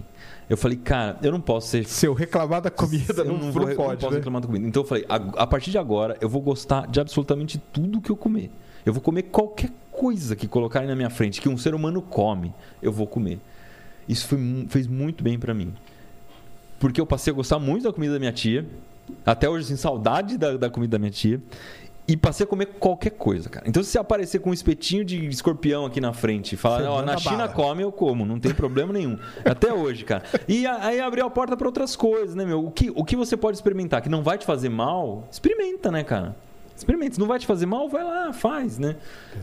[0.49, 3.51] Eu falei, cara, eu não posso ser Se eu reclamar da comida, eu não, não,
[3.51, 4.17] vou, eu não pode, posso né?
[4.17, 4.67] reclamar da comida.
[4.67, 8.09] Então eu falei, a, a partir de agora eu vou gostar de absolutamente tudo que
[8.09, 8.51] eu comer.
[8.85, 12.53] Eu vou comer qualquer coisa que colocarem na minha frente, que um ser humano come,
[12.81, 13.39] eu vou comer.
[14.07, 15.73] Isso foi fez muito bem pra mim.
[16.79, 18.65] Porque eu passei a gostar muito da comida da minha tia.
[19.25, 21.41] Até hoje, assim, saudade da, da comida da minha tia.
[22.09, 23.69] E passei a comer qualquer coisa, cara.
[23.69, 27.03] Então, se você aparecer com um espetinho de escorpião aqui na frente e falar, ó,
[27.03, 29.15] na China bala." come, eu como, não tem problema nenhum.
[29.45, 30.23] Até hoje, cara.
[30.47, 32.65] E aí abriu a porta para outras coisas, né, meu?
[32.65, 36.03] O que, o que você pode experimentar que não vai te fazer mal, experimenta, né,
[36.03, 36.35] cara?
[36.79, 37.13] Experimenta.
[37.15, 38.95] Se não vai te fazer mal, vai lá, faz, né?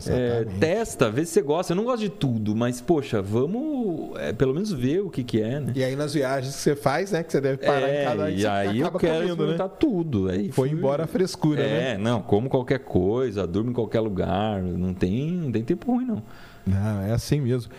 [0.07, 1.71] É, testa, vê se você gosta.
[1.73, 5.41] Eu não gosto de tudo, mas, poxa, vamos é, pelo menos ver o que, que
[5.41, 5.71] é, né?
[5.75, 7.23] E aí nas viagens que você faz, né?
[7.23, 9.73] Que você deve parar É, em cada e aí eu acaba quero comendo, experimentar né?
[9.79, 10.29] tudo.
[10.29, 11.91] Aí Foi fui- embora a frescura, né?
[11.93, 16.05] É, não, como qualquer coisa, durmo em qualquer lugar, não tem, não tem tempo ruim,
[16.05, 16.23] não.
[16.65, 17.71] Não, é assim mesmo.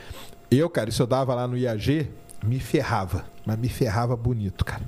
[0.51, 2.09] Eu, cara, isso eu dava lá no IAG,
[2.45, 3.25] me ferrava.
[3.45, 4.83] Mas me ferrava bonito, cara.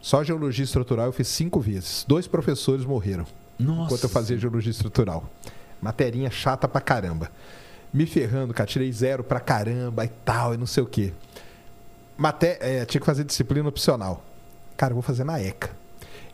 [0.00, 2.04] Só geologia estrutural eu fiz cinco vezes.
[2.06, 3.24] Dois professores morreram
[3.62, 3.86] Nossa.
[3.86, 5.24] enquanto eu fazia geologia estrutural.
[5.80, 7.30] Materinha chata pra caramba.
[7.92, 8.66] Me ferrando, cara.
[8.66, 11.12] Tirei zero pra caramba e tal, e não sei o quê.
[12.16, 14.22] Maté é, tinha que fazer disciplina opcional.
[14.76, 15.70] Cara, eu vou fazer na ECA.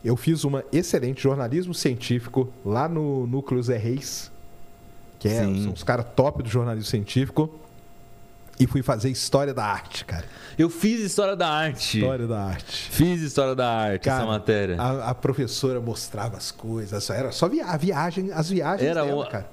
[0.03, 4.31] Eu fiz uma excelente jornalismo científico lá no Núcleo Zé Reis,
[5.17, 7.49] que é, são os caras top do jornalismo científico.
[8.59, 10.25] E fui fazer História da Arte, cara.
[10.57, 11.99] Eu fiz história da arte.
[11.99, 12.89] História da Arte.
[12.91, 14.75] Fiz história da arte, Cara, essa matéria.
[14.81, 17.09] A, a professora mostrava as coisas.
[17.09, 19.49] Era só via, a viagem, as viagens Era dela, o- cara.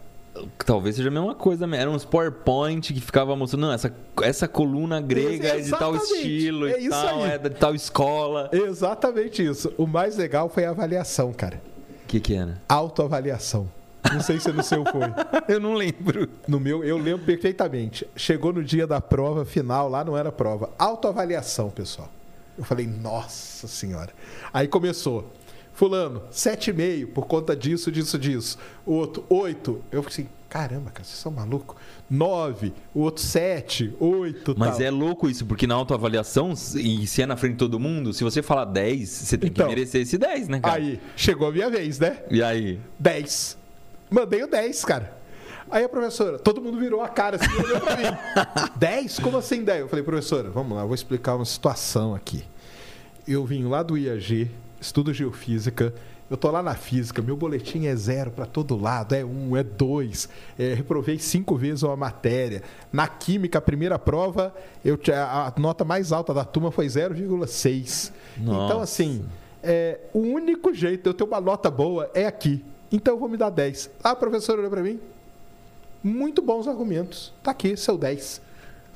[0.66, 1.64] Talvez seja a mesma coisa?
[1.74, 3.90] Era uns PowerPoint que ficava mostrando, não, essa,
[4.22, 7.30] essa coluna grega é de tal estilo É e tal, aí.
[7.30, 8.50] é de tal escola.
[8.52, 9.72] Exatamente isso.
[9.78, 11.58] O mais legal foi a avaliação, cara.
[12.06, 12.60] Que que que era?
[12.68, 13.66] Autoavaliação.
[14.12, 15.02] Não sei se no seu foi.
[15.54, 16.28] eu não lembro.
[16.46, 18.06] No meu, eu lembro perfeitamente.
[18.16, 20.70] Chegou no dia da prova final, lá não era prova.
[20.78, 22.10] Autoavaliação, pessoal.
[22.58, 24.10] Eu falei, nossa senhora.
[24.52, 25.30] Aí começou.
[25.74, 28.56] Fulano, 7,5 por conta disso, disso, disso.
[28.86, 29.82] O outro, 8.
[29.92, 31.76] Eu falei assim, caramba, cara, vocês são malucos.
[32.08, 34.54] 9, o outro 7, 8.
[34.56, 34.86] Mas tal.
[34.86, 38.24] é louco isso, porque na autoavaliação, e se é na frente de todo mundo, se
[38.24, 39.66] você falar 10, você tem Então.
[39.66, 40.76] que merecer esse 10, né, cara?
[40.76, 42.22] Aí, chegou a minha vez, né?
[42.30, 42.80] E aí?
[42.98, 43.58] 10.
[44.16, 45.14] Mandei o 10, cara.
[45.70, 48.04] Aí a professora, todo mundo virou a cara assim, olhou pra mim.
[48.74, 49.18] 10?
[49.18, 49.80] Como assim 10?
[49.80, 52.42] Eu falei, professora, vamos lá, eu vou explicar uma situação aqui.
[53.28, 54.50] Eu vim lá do IAG,
[54.80, 55.92] estudo geofísica,
[56.30, 59.62] eu tô lá na física, meu boletim é zero para todo lado, é um, é
[59.62, 62.62] dois, é, reprovei cinco vezes uma matéria.
[62.90, 68.12] Na química, a primeira prova, eu, a nota mais alta da turma foi 0,6.
[68.38, 69.26] Então, assim,
[69.62, 72.64] é, o único jeito de eu ter uma nota boa é aqui.
[72.96, 73.90] Então eu vou me dar 10.
[74.02, 74.98] Ah, a professora olhou para mim.
[76.02, 77.30] Muito bons argumentos.
[77.42, 78.40] Tá aqui, seu 10.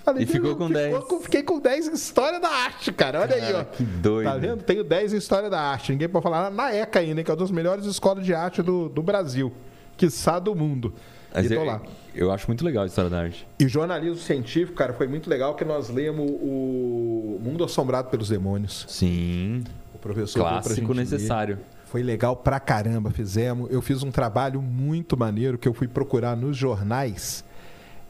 [0.03, 1.05] Falei, E ficou com 10.
[1.05, 3.21] com- Fiquei com 10 em História da Arte, cara.
[3.21, 3.65] Olha aí, ó.
[3.65, 4.27] que doido.
[4.27, 4.63] Tá vendo?
[4.63, 5.93] Tenho 10 em História da Arte.
[5.93, 8.89] Ninguém pode falar na ECA ainda, que é uma das melhores escolas de arte do,
[8.89, 9.53] do Brasil.
[9.99, 10.95] Quiçá do mundo.
[11.35, 11.83] Mas e tô eu, lá.
[12.15, 13.47] eu acho muito legal a história da arte.
[13.59, 18.87] E jornalismo científico, cara, foi muito legal que nós lemos o Mundo Assombrado pelos Demônios.
[18.89, 19.63] Sim.
[19.95, 21.59] O professor Clássico gente ler.
[21.91, 23.69] Foi legal pra caramba, fizemos.
[23.69, 27.45] Eu fiz um trabalho muito maneiro que eu fui procurar nos jornais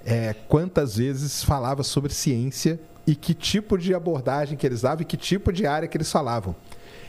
[0.05, 5.05] é, quantas vezes falava sobre ciência e que tipo de abordagem que eles davam e
[5.07, 6.55] que tipo de área que eles falavam.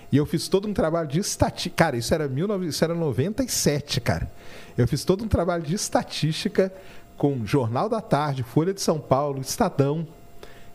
[0.09, 1.75] E eu fiz todo um trabalho de estatística.
[1.75, 2.67] Cara, isso era, 19...
[2.67, 4.31] isso era 97, cara.
[4.77, 6.71] Eu fiz todo um trabalho de estatística
[7.17, 10.07] com Jornal da Tarde, Folha de São Paulo, Estadão,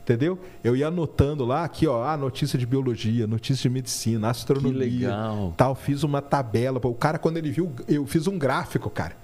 [0.07, 0.38] Entendeu?
[0.62, 5.09] Eu ia anotando lá, aqui, ó, ah, notícia de biologia, notícia de medicina, astronomia.
[5.57, 6.81] Tal, fiz uma tabela.
[6.85, 9.16] O cara, quando ele viu, eu fiz um gráfico, cara.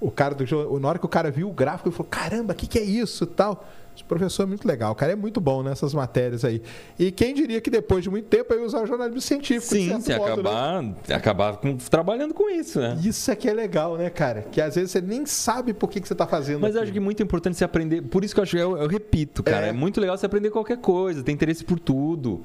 [0.00, 2.56] O cara do na hora que o cara viu o gráfico, ele falou: caramba, o
[2.56, 3.26] que, que é isso?
[3.26, 3.68] Tal.
[3.94, 6.62] Esse professor é muito legal, o cara é muito bom nessas matérias aí.
[6.98, 9.74] E quem diria que depois de muito tempo eu ia usar o jornalismo científico?
[9.74, 10.48] Sim, se modo, né?
[10.50, 12.98] acabar, acabar com- trabalhando com isso, né?
[13.04, 14.42] Isso é que é legal, né, cara?
[14.50, 16.90] Que às vezes você nem sabe por que, que você está fazendo Mas eu acho
[16.90, 18.00] que é muito importante você aprender.
[18.02, 19.68] Por isso que eu acho, eu, eu repito, cara, É.
[19.68, 19.72] é.
[19.72, 22.42] muito legal você aprender qualquer coisa, ter interesse por tudo,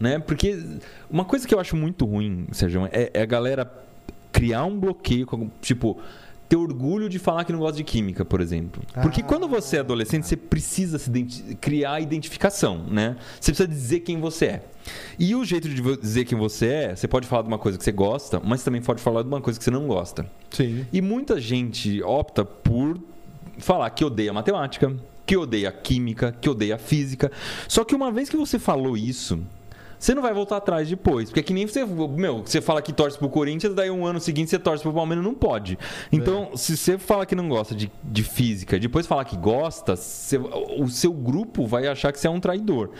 [0.00, 0.18] né?
[0.18, 0.58] Porque
[1.08, 3.70] uma coisa que eu acho muito ruim, Sérgio, é, é a galera
[4.32, 5.26] criar um bloqueio,
[5.60, 5.98] tipo,
[6.48, 8.82] ter orgulho de falar que não gosta de química, por exemplo.
[9.02, 9.24] Porque Ah.
[9.24, 11.10] quando você é adolescente, você precisa se
[11.60, 13.16] criar identificação, né?
[13.38, 14.62] Você precisa dizer quem você é.
[15.18, 17.84] E o jeito de dizer quem você é, você pode falar de uma coisa que
[17.84, 20.26] você gosta, mas também pode falar de uma coisa que você não gosta.
[20.50, 20.86] Sim.
[20.90, 22.98] E muita gente opta por
[23.58, 27.30] falar que odeia matemática, que odeia química, que odeia física.
[27.68, 29.38] Só que uma vez que você falou isso,
[29.98, 31.28] você não vai voltar atrás depois.
[31.28, 34.20] Porque é que nem você, meu, você fala que torce pro Corinthians, daí um ano
[34.20, 35.78] seguinte você torce pro Palmeiras, não pode.
[36.12, 40.38] Então, se você fala que não gosta de, de física, depois falar que gosta, você-
[40.38, 42.90] o seu grupo vai achar que você é um traidor.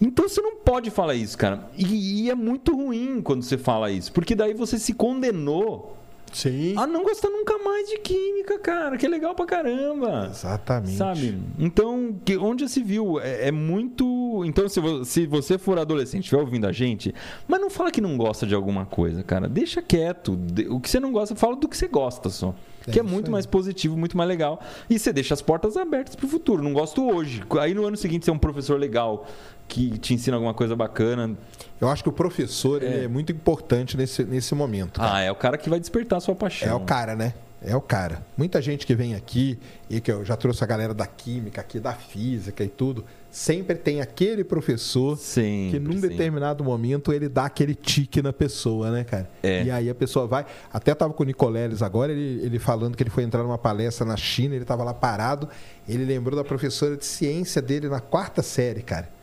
[0.00, 1.68] Então você não pode falar isso, cara.
[1.76, 5.96] E, e é muito ruim quando você fala isso, porque daí você se condenou
[6.32, 6.74] Sim.
[6.76, 10.28] a não gostar nunca mais de química, cara, que é legal pra caramba.
[10.30, 10.96] Exatamente.
[10.96, 11.38] Sabe?
[11.58, 13.20] Então, que, onde se viu?
[13.20, 14.42] É, é muito.
[14.44, 17.14] Então, se, vo- se você for adolescente, estiver ouvindo a gente,
[17.48, 19.48] mas não fala que não gosta de alguma coisa, cara.
[19.48, 20.38] Deixa quieto.
[20.68, 22.54] O que você não gosta, fala do que você gosta só.
[22.90, 23.32] É que é isso muito aí.
[23.32, 24.60] mais positivo, muito mais legal.
[24.88, 26.62] E você deixa as portas abertas pro futuro.
[26.62, 27.42] Não gosto hoje.
[27.60, 29.26] Aí no ano seguinte você é um professor legal
[29.68, 31.36] que te ensina alguma coisa bacana.
[31.80, 33.04] Eu acho que o professor É.
[33.04, 35.00] é muito importante nesse, nesse momento.
[35.00, 35.14] cara.
[35.14, 36.68] Ah, é o cara que vai despertar a sua paixão.
[36.68, 37.34] É o cara, né?
[37.62, 38.24] É o cara.
[38.36, 41.78] Muita gente que vem aqui, e que eu já trouxe a galera da química aqui,
[41.78, 45.68] da física e tudo, sempre tem aquele professor Sim.
[45.70, 49.30] que num determinado momento ele dá aquele tique na pessoa, né, cara?
[49.42, 49.64] É.
[49.64, 50.44] E aí a pessoa vai.
[50.72, 54.04] Até tava com o Nicoleles agora, ele, ele falando que ele foi entrar numa palestra
[54.04, 55.48] na China, ele tava lá parado,
[55.88, 59.19] ele lembrou da professora de ciência dele na quarta série, cara.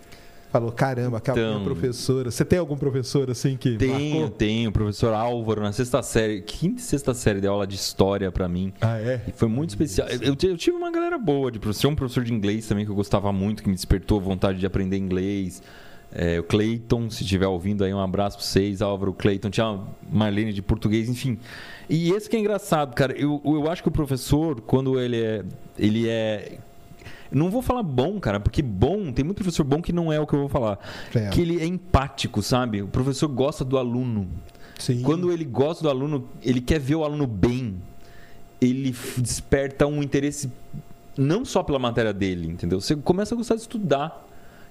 [0.49, 1.51] Falou, caramba, aquela Então.
[1.55, 2.31] minha professora.
[2.31, 4.29] Você tem algum professor assim que Tenho, marcou?
[4.29, 4.71] tenho.
[4.71, 8.71] Professor Álvaro, na sexta série, quinta e sexta série de aula de história pra mim.
[8.79, 9.21] Ah, é?
[9.27, 10.07] E foi muito especial.
[10.07, 11.89] Eu, eu tive uma galera boa de professor.
[11.89, 14.65] Um professor de inglês também que eu gostava muito, que me despertou a vontade de
[14.65, 15.62] aprender inglês.
[16.10, 18.81] É, o Clayton, se estiver ouvindo aí, um abraço pra vocês.
[18.81, 19.79] Álvaro Clayton, tinha a
[20.10, 21.38] Marlene de português, enfim.
[21.89, 23.13] E esse que é engraçado, cara.
[23.13, 25.43] Eu, eu acho que o professor, quando ele é.
[25.77, 26.60] Ele é.
[27.31, 30.27] Não vou falar bom, cara, porque bom, tem muito professor bom que não é o
[30.27, 30.79] que eu vou falar.
[31.13, 31.29] É.
[31.29, 32.81] Que ele é empático, sabe?
[32.81, 34.27] O professor gosta do aluno.
[34.79, 35.01] Sim.
[35.01, 37.75] Quando ele gosta do aluno, ele quer ver o aluno bem,
[38.61, 40.51] ele desperta um interesse
[41.17, 42.79] não só pela matéria dele, entendeu?
[42.79, 44.26] Você começa a gostar de estudar.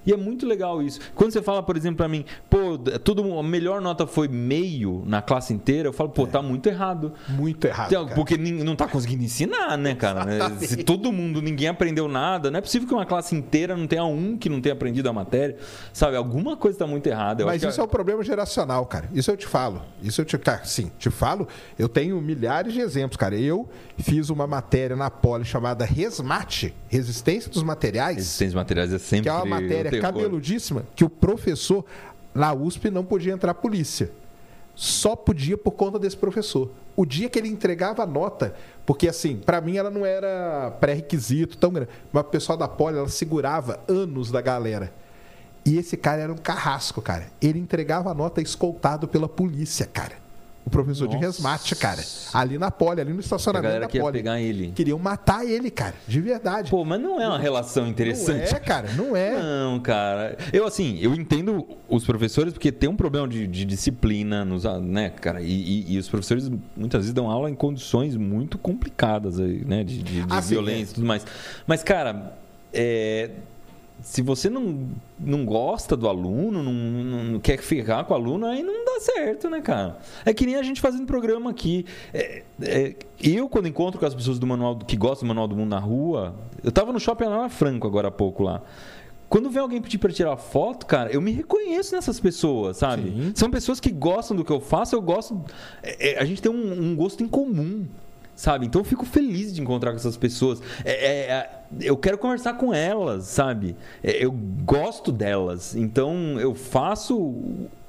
[0.07, 1.01] E é muito legal isso.
[1.13, 5.21] Quando você fala, por exemplo, para mim, pô, tudo, a melhor nota foi meio na
[5.21, 6.27] classe inteira, eu falo, pô, é.
[6.27, 7.11] tá muito errado.
[7.27, 7.87] Muito errado.
[7.87, 10.49] Então, porque não tá conseguindo ensinar, né, cara?
[10.59, 14.05] Se todo mundo, ninguém aprendeu nada, não é possível que uma classe inteira não tenha
[14.05, 15.57] um que não tenha aprendido a matéria.
[15.91, 17.43] Sabe, alguma coisa tá muito errada.
[17.43, 17.81] Eu Mas isso que...
[17.81, 19.09] é um problema geracional, cara.
[19.13, 19.81] Isso eu te falo.
[20.01, 20.37] Isso eu te.
[20.37, 21.49] Cara, sim, te falo.
[21.77, 23.35] Eu tenho milhares de exemplos, cara.
[23.35, 23.67] Eu
[23.97, 28.15] fiz uma matéria na Poli chamada Resmate, Resistência dos Materiais.
[28.15, 29.23] Resistência dos Materiais é sempre.
[29.23, 31.85] Que é uma matéria cabeludíssima que o professor
[32.33, 34.11] na USP não podia entrar polícia.
[34.75, 36.69] Só podia por conta desse professor.
[36.95, 38.55] O dia que ele entregava a nota,
[38.85, 42.97] porque assim, para mim ela não era pré-requisito tão grande, mas o pessoal da Poli
[42.97, 44.93] ela segurava anos da galera.
[45.65, 47.27] E esse cara era um carrasco, cara.
[47.41, 50.26] Ele entregava a nota escoltado pela polícia, cara
[50.67, 51.17] o professor Nossa.
[51.17, 52.03] de resmate, cara.
[52.33, 54.17] Ali na pole, ali no estacionamento a galera da pole.
[54.17, 54.71] pegar ele.
[54.75, 56.69] Queriam matar ele, cara, de verdade.
[56.69, 58.51] Pô, mas não é uma relação interessante.
[58.51, 59.41] Não é, cara, não é.
[59.41, 60.37] Não, cara.
[60.51, 65.09] Eu, assim, eu entendo os professores porque tem um problema de, de disciplina, nos, né,
[65.09, 65.41] cara?
[65.41, 69.83] E, e, e, os professores muitas vezes dão aula em condições muito complicadas, né?
[69.83, 70.95] De, de, de ah, violência e é.
[70.95, 71.25] tudo mais.
[71.65, 72.37] Mas, cara,
[72.73, 73.31] é
[74.01, 74.87] se você não,
[75.19, 79.49] não gosta do aluno, não, não, quer ferrar com o aluno, aí não dá certo,
[79.49, 79.97] né, cara?
[80.23, 81.85] É que nem a gente fazendo programa aqui.
[82.13, 85.55] É, é, eu, quando encontro com as pessoas do manual que gostam do Manual do
[85.55, 88.61] Mundo na rua, eu tava no shopping lá na Franco agora há pouco lá.
[89.29, 93.09] Quando vem alguém pedir para tirar foto, cara, eu me reconheço nessas pessoas, sabe?
[93.09, 93.31] Sim.
[93.35, 95.43] São pessoas que gostam do que eu faço, eu gosto.
[95.83, 97.85] É, é a gente tem um, um gosto em comum
[98.37, 98.67] sabe?
[98.67, 100.61] Então eu fico feliz de encontrar com essas pessoas.
[100.85, 101.49] É, é, é
[101.81, 103.75] eu quero conversar com elas, sabe?
[104.01, 105.75] É, eu gosto delas.
[105.75, 107.35] Então eu faço.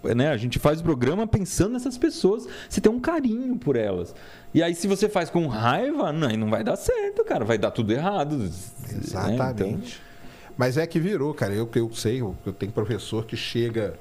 [0.03, 2.47] Né, a gente faz o programa pensando nessas pessoas.
[2.69, 4.15] Você tem um carinho por elas.
[4.55, 7.45] E aí, se você faz com raiva, não, não vai dar certo, cara.
[7.45, 8.51] Vai dar tudo errado.
[8.91, 9.63] Exatamente.
[9.63, 9.69] Né?
[9.75, 10.09] Então...
[10.57, 11.53] Mas é que virou, cara.
[11.53, 13.95] Eu, eu sei, eu, eu tenho professor que chega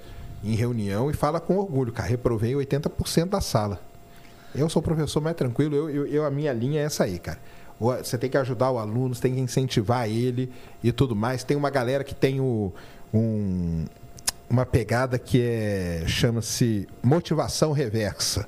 [0.43, 3.79] em reunião e fala com orgulho, cara, reprovei 80% da sala.
[4.55, 7.39] Eu sou professor mais tranquilo, eu, eu, eu, a minha linha é essa aí, cara.
[7.79, 10.51] Você tem que ajudar o aluno, você tem que incentivar ele
[10.83, 11.43] e tudo mais.
[11.43, 12.73] Tem uma galera que tem o,
[13.13, 13.85] um,
[14.49, 18.47] uma pegada que é chama-se motivação reversa.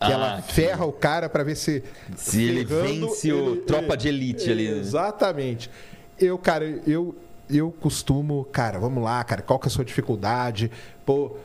[0.00, 0.52] Que ah, ela que...
[0.52, 1.84] ferra o cara para ver se.
[2.16, 4.68] Se ele vence o ele, tropa de elite ali.
[4.68, 4.78] Né?
[4.78, 5.70] Exatamente.
[6.18, 7.14] Eu, cara, eu,
[7.48, 10.70] eu costumo, cara, vamos lá, cara, qual que é a sua dificuldade?
[11.04, 11.36] Pô,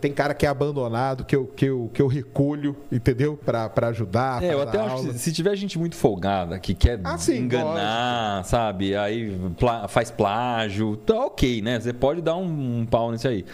[0.00, 3.36] tem cara que é abandonado, que eu, que eu, que eu recolho, entendeu?
[3.36, 4.42] Para ajudar.
[4.42, 8.36] É, eu até acho que se tiver gente muito folgada, que quer ah, sim, enganar,
[8.36, 8.50] lógico.
[8.50, 8.96] sabe?
[8.96, 11.80] Aí plá, faz plágio, tá ok, né?
[11.80, 13.44] Você pode dar um, um pau nisso aí.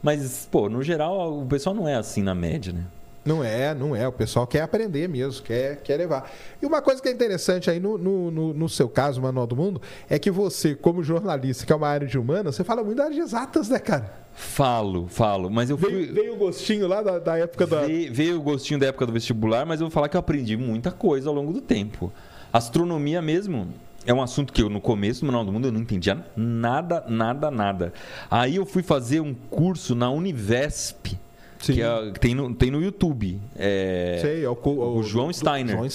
[0.00, 2.84] Mas, pô, no geral, o pessoal não é assim na média, né?
[3.24, 4.08] Não é, não é.
[4.08, 6.30] O pessoal quer aprender mesmo, quer, quer levar.
[6.60, 9.54] E uma coisa que é interessante aí no, no, no, no seu caso, Manual do
[9.54, 12.96] Mundo, é que você, como jornalista, que é uma área de humana, você fala muito
[12.96, 14.20] das exatas, né, cara?
[14.32, 15.90] Falo, falo, mas eu fui...
[15.90, 17.82] Veio, veio o gostinho lá da, da época da...
[17.82, 20.56] Veio, veio o gostinho da época do vestibular, mas eu vou falar que eu aprendi
[20.56, 22.10] muita coisa ao longo do tempo.
[22.50, 23.68] Astronomia mesmo,
[24.06, 27.04] é um assunto que eu, no começo do Manual do Mundo, eu não entendia nada,
[27.06, 27.92] nada, nada.
[28.30, 31.18] Aí eu fui fazer um curso na Univesp,
[31.60, 31.74] Sim.
[31.74, 33.40] que é, tem, no, tem no YouTube.
[33.56, 35.76] É, Sei, é o, o, o João Steiner.
[35.76, 35.86] João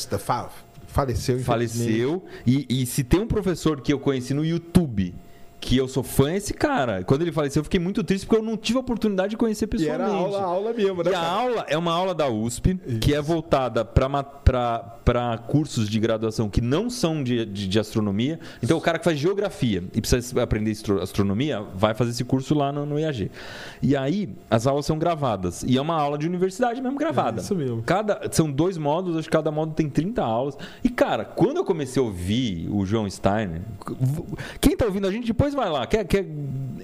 [0.88, 1.40] faleceu.
[1.40, 2.24] Faleceu.
[2.48, 5.14] E, e se tem um professor que eu conheci no YouTube
[5.60, 7.04] que eu sou fã desse cara.
[7.04, 9.68] Quando ele faleceu, eu fiquei muito triste porque eu não tive a oportunidade de conhecer
[9.68, 10.02] pessoalmente.
[10.02, 11.12] E era aula, aula mesmo, né?
[11.12, 13.00] E a aula é uma aula da USP, Isso.
[13.00, 18.40] que é voltada para cursos de graduação que não são de, de, de, astronomia.
[18.62, 22.72] Então, o cara que faz geografia e precisa aprender astronomia, vai fazer esse curso lá
[22.72, 23.32] no, no IAG.
[23.82, 25.64] E aí, as aulas são gravadas.
[25.64, 27.42] E é uma aula de universidade mesmo gravada.
[27.42, 27.82] É isso mesmo.
[27.84, 30.58] Cada, são dois módulos, acho que cada módulo tem 30 aulas.
[30.84, 33.62] E, cara, quando eu comecei a ouvir o João Steiner,
[34.60, 35.86] quem tá ouvindo a gente depois vai lá.
[35.86, 36.26] Quer, quer,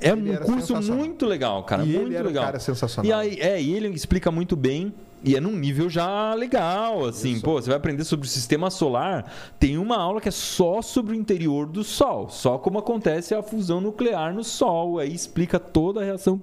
[0.02, 1.84] é um curso muito legal, cara.
[1.84, 2.44] E muito legal.
[2.44, 3.10] Um cara sensacional.
[3.10, 4.94] E aí, é, e ele explica muito bem.
[5.24, 7.44] E é num nível já legal, assim, Isso.
[7.44, 9.32] pô, você vai aprender sobre o sistema solar.
[9.60, 13.44] Tem uma aula que é só sobre o interior do Sol, só como acontece a
[13.44, 14.98] fusão nuclear no Sol.
[14.98, 16.42] Aí explica toda a reação,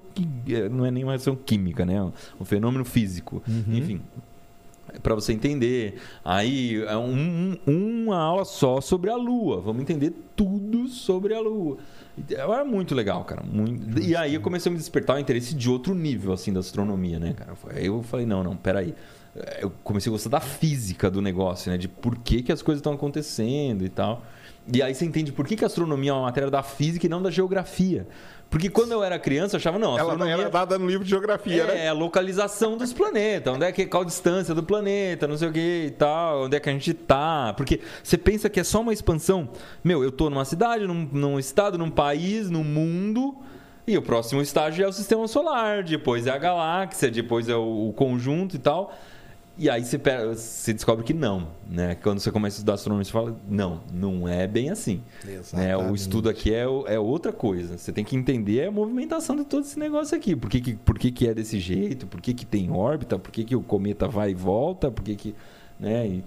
[0.48, 2.00] é, não é nem uma reação química, né?
[2.40, 3.42] Um fenômeno físico.
[3.48, 3.76] Uhum.
[3.76, 4.00] Enfim,
[5.02, 5.96] para você entender.
[6.24, 9.60] Aí é um, uma aula só sobre a Lua.
[9.60, 11.78] Vamos entender tudo sobre a Lua.
[12.30, 13.42] Era muito legal, cara.
[13.42, 14.00] Muito...
[14.00, 17.18] E aí eu comecei a me despertar o interesse de outro nível, assim, da astronomia,
[17.18, 17.54] né, cara?
[17.70, 18.94] Aí eu falei, não, não, peraí.
[19.34, 21.78] é, eu comecei a gostar da física do negócio, né?
[21.78, 24.22] De por que, que as coisas estão acontecendo e tal.
[24.72, 27.08] E aí você entende por que, que a astronomia é uma matéria da física e
[27.08, 28.06] não da geografia.
[28.50, 30.34] Porque quando eu era criança, eu achava, não, Ela astronomia...
[30.34, 31.88] era dada no livro de geografia, É, né?
[31.88, 35.52] a localização dos planetas, onde é que qual a distância do planeta, não sei o
[35.52, 37.52] que e tal, onde é que a gente tá.
[37.56, 39.50] Porque você pensa que é só uma expansão.
[39.84, 43.36] Meu, eu tô numa cidade, num, num estado, num país, num mundo,
[43.86, 47.88] e o próximo estágio é o sistema solar, depois é a galáxia, depois é o,
[47.88, 48.94] o conjunto e tal.
[49.58, 51.96] E aí você, você descobre que não, né?
[51.96, 55.02] Quando você começa a estudar astronomia, você fala, não, não é bem assim.
[55.52, 55.76] Né?
[55.76, 57.76] O estudo aqui é, é outra coisa.
[57.76, 60.36] Você tem que entender a movimentação de todo esse negócio aqui.
[60.36, 62.06] Por que, que, por que, que é desse jeito?
[62.06, 63.18] Por que, que tem órbita?
[63.18, 64.92] Por que, que o cometa vai e volta?
[64.92, 65.34] Por que que...
[65.80, 66.06] Né?
[66.06, 66.24] E,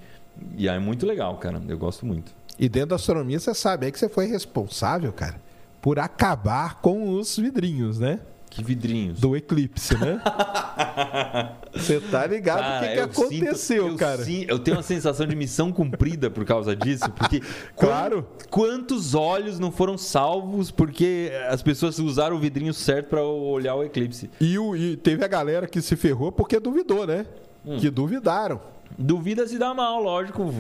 [0.58, 1.62] e aí é muito legal, cara.
[1.70, 2.34] Eu gosto muito.
[2.60, 5.42] E dentro da astronomia, você sabe aí que você foi responsável, cara,
[5.82, 8.20] por acabar com os vidrinhos, né?
[8.52, 9.18] Que vidrinhos.
[9.20, 10.22] Do eclipse, né?
[11.74, 14.24] Você tá ligado o que, que eu aconteceu, sinto- eu cara?
[14.24, 17.42] sim- eu tenho uma sensação de missão cumprida por causa disso, porque
[17.78, 18.28] Claro.
[18.50, 23.74] quan- quantos olhos não foram salvos porque as pessoas usaram o vidrinho certo para olhar
[23.76, 24.30] o eclipse?
[24.40, 27.26] E, o- e teve a galera que se ferrou porque duvidou, né?
[27.66, 27.78] Hum.
[27.78, 28.60] Que duvidaram.
[28.98, 30.54] Duvida se dá mal, lógico.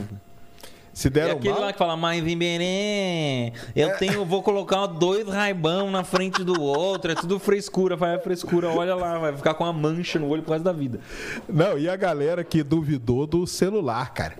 [0.94, 1.62] Se É deram aquele mal.
[1.62, 7.12] lá que fala, mas Iberê, eu tenho, vou colocar dois raibão na frente do outro,
[7.12, 10.42] é tudo frescura, vai a frescura, olha lá, vai ficar com uma mancha no olho
[10.42, 11.00] por causa da vida.
[11.48, 14.36] Não, e a galera que duvidou do celular, cara.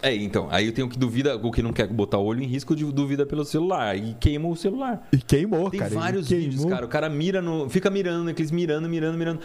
[0.00, 2.46] É, então, aí eu tenho que duvida, o que não quer botar o olho em
[2.46, 5.08] risco, de duvida pelo celular e queima o celular.
[5.10, 5.92] E queimou, Tem cara.
[5.92, 6.44] e vários queimou.
[6.50, 9.40] vídeos, cara, o cara mira no, fica mirando, aqueles mirando, mirando, mirando.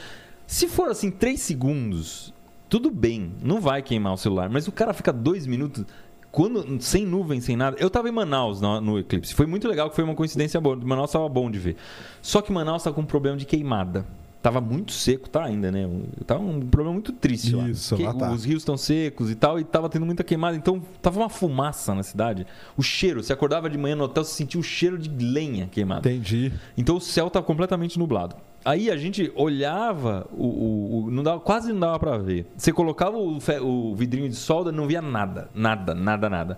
[0.46, 2.32] Se for assim, três segundos,
[2.70, 5.86] tudo bem, não vai queimar o celular, mas o cara fica dois minutos...
[6.32, 7.76] Quando, sem nuvem, sem nada.
[7.80, 9.34] Eu tava em Manaus no, no eclipse.
[9.34, 10.76] Foi muito legal, que foi uma coincidência boa.
[10.78, 11.76] Manaus tava bom de ver.
[12.22, 14.06] Só que Manaus tá com um problema de queimada.
[14.42, 15.88] Tava muito seco, tá ainda, né?
[16.26, 17.70] Tava um problema muito triste lá.
[17.70, 18.32] Isso, Que lá tá.
[18.32, 20.58] Os rios estão secos e tal, e tava tendo muita queimada.
[20.58, 22.48] Então, tava uma fumaça na cidade.
[22.76, 26.10] O cheiro, você acordava de manhã no hotel, você sentia o cheiro de lenha queimada.
[26.10, 26.52] Entendi.
[26.76, 28.36] Então o céu estava completamente nublado.
[28.66, 32.48] Aí a gente olhava, o, o- o- não dava, quase não dava para ver.
[32.58, 36.58] Você colocava o, o vidrinho de solda, não via nada, nada, nada, nada.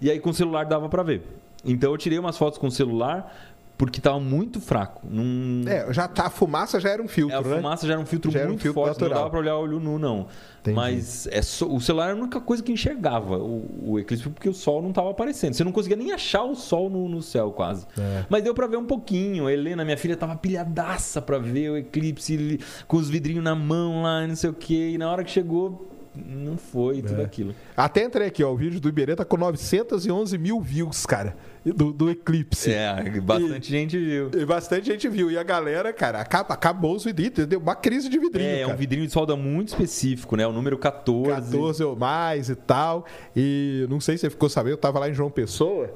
[0.00, 1.22] E aí com o celular dava para ver.
[1.64, 5.02] Então eu tirei umas fotos com o celular porque estava muito fraco.
[5.08, 7.56] Não, É, já tá, a fumaça já era um filtro, é, a né?
[7.56, 9.10] fumaça já era um filtro Já era um muito filtro forte, natural.
[9.10, 10.26] não dava pra olhar olho nu, não.
[10.60, 10.76] Entendi.
[10.76, 14.54] Mas é o celular era a única coisa que enxergava o, o eclipse, porque o
[14.54, 15.52] sol não estava aparecendo.
[15.54, 17.86] Você não conseguia nem achar o sol no, no céu, quase.
[17.98, 18.24] É.
[18.30, 19.46] Mas deu pra ver um pouquinho.
[19.46, 22.58] A Helena, minha filha, tava pilhadaça pra ver o eclipse
[22.88, 24.92] com os vidrinhos na mão lá, não sei o quê.
[24.94, 27.24] E na hora que chegou, não foi tudo É.
[27.24, 27.54] aquilo.
[27.76, 28.52] Até entrei aqui, ó.
[28.52, 31.36] O vídeo do Iberê tá com 911 mil views, cara.
[31.64, 32.70] Do, do eclipse.
[32.70, 34.30] É, bastante gente viu.
[34.34, 35.30] E bastante gente viu.
[35.30, 37.46] E a galera, cara, acaba, acabou os vidrinhos.
[37.46, 38.78] Deu uma crise de vidrinho, É, é um cara.
[38.78, 40.46] vidrinho de solda muito específico, né?
[40.46, 41.30] O número 14.
[41.50, 43.06] 14 ou mais e tal.
[43.34, 45.90] E não sei se você ficou sabendo, eu tava lá em João Pessoa.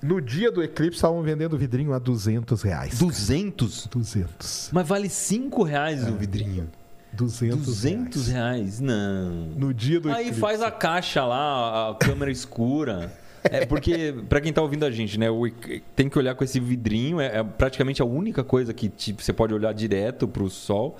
[0.00, 2.98] No dia do eclipse, estavam vendendo vidrinho a 200 reais.
[2.98, 3.88] 200?
[3.88, 4.70] 200.
[4.72, 6.10] Mas vale 5 reais É.
[6.10, 6.68] o vidrinho.
[7.12, 8.78] 200, 200 reais.
[8.78, 8.80] reais?
[8.80, 9.30] Não.
[9.56, 10.40] No dia do Aí eclipse.
[10.40, 13.12] faz a caixa lá, a câmera escura.
[13.44, 15.30] É porque, pra quem tá ouvindo a gente, né?
[15.30, 15.48] o
[15.96, 17.20] tem que olhar com esse vidrinho.
[17.20, 20.96] É, é praticamente a única coisa que tipo, você pode olhar direto pro sol.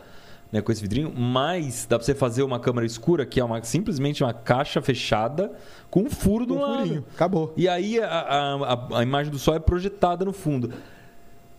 [0.50, 3.62] Né, com esse vidrinho, mas dá pra você fazer uma câmera escura que é uma,
[3.62, 5.52] simplesmente uma caixa fechada
[5.90, 6.78] com um furo do Um lado.
[6.78, 7.04] furinho.
[7.14, 7.52] Acabou.
[7.54, 10.72] E aí a, a, a- a imagem do sol é projetada no fundo.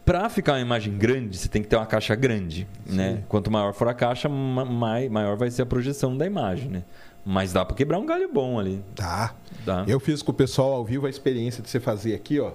[0.05, 3.23] Para ficar uma imagem grande, você tem que ter uma caixa grande, né?
[3.29, 6.83] Quanto maior for a caixa, ma- mai- maior vai ser a projeção da imagem, né?
[7.23, 8.81] Mas dá para quebrar um galho bom ali.
[8.95, 9.35] Tá.
[9.63, 9.83] Dá.
[9.87, 12.53] Eu fiz com o pessoal ao vivo a experiência de você fazer aqui, ó.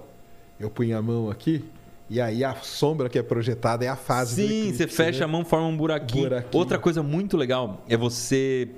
[0.59, 1.65] Eu punho a mão aqui.
[2.11, 5.19] E aí a sombra que é projetada é a fase do Sim, eclipse, você fecha
[5.21, 5.25] né?
[5.25, 6.25] a mão, forma um buraquinho.
[6.25, 6.59] Buraquinho.
[6.61, 8.69] Outra coisa muito legal é você.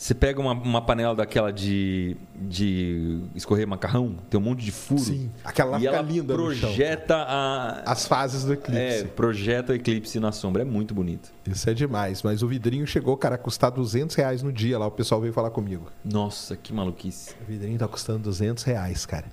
[0.00, 5.00] Você pega uma, uma panela daquela de, de escorrer macarrão, tem um monte de furo.
[5.00, 7.82] Sim, aquela lá e ela linda projeta a.
[7.84, 9.04] As fases do É, eclipse.
[9.16, 10.62] projeta o eclipse na sombra.
[10.62, 11.32] É muito bonito.
[11.44, 12.22] Isso é demais.
[12.22, 14.86] Mas o vidrinho chegou, cara, a custar 200 reais no dia lá.
[14.86, 15.90] O pessoal veio falar comigo.
[16.04, 17.34] Nossa, que maluquice.
[17.42, 19.26] O vidrinho tá custando 200 reais, cara.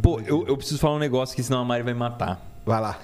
[0.00, 2.40] Pô, eu, eu preciso falar um negócio que senão a Mari vai me matar.
[2.64, 2.98] Vai lá.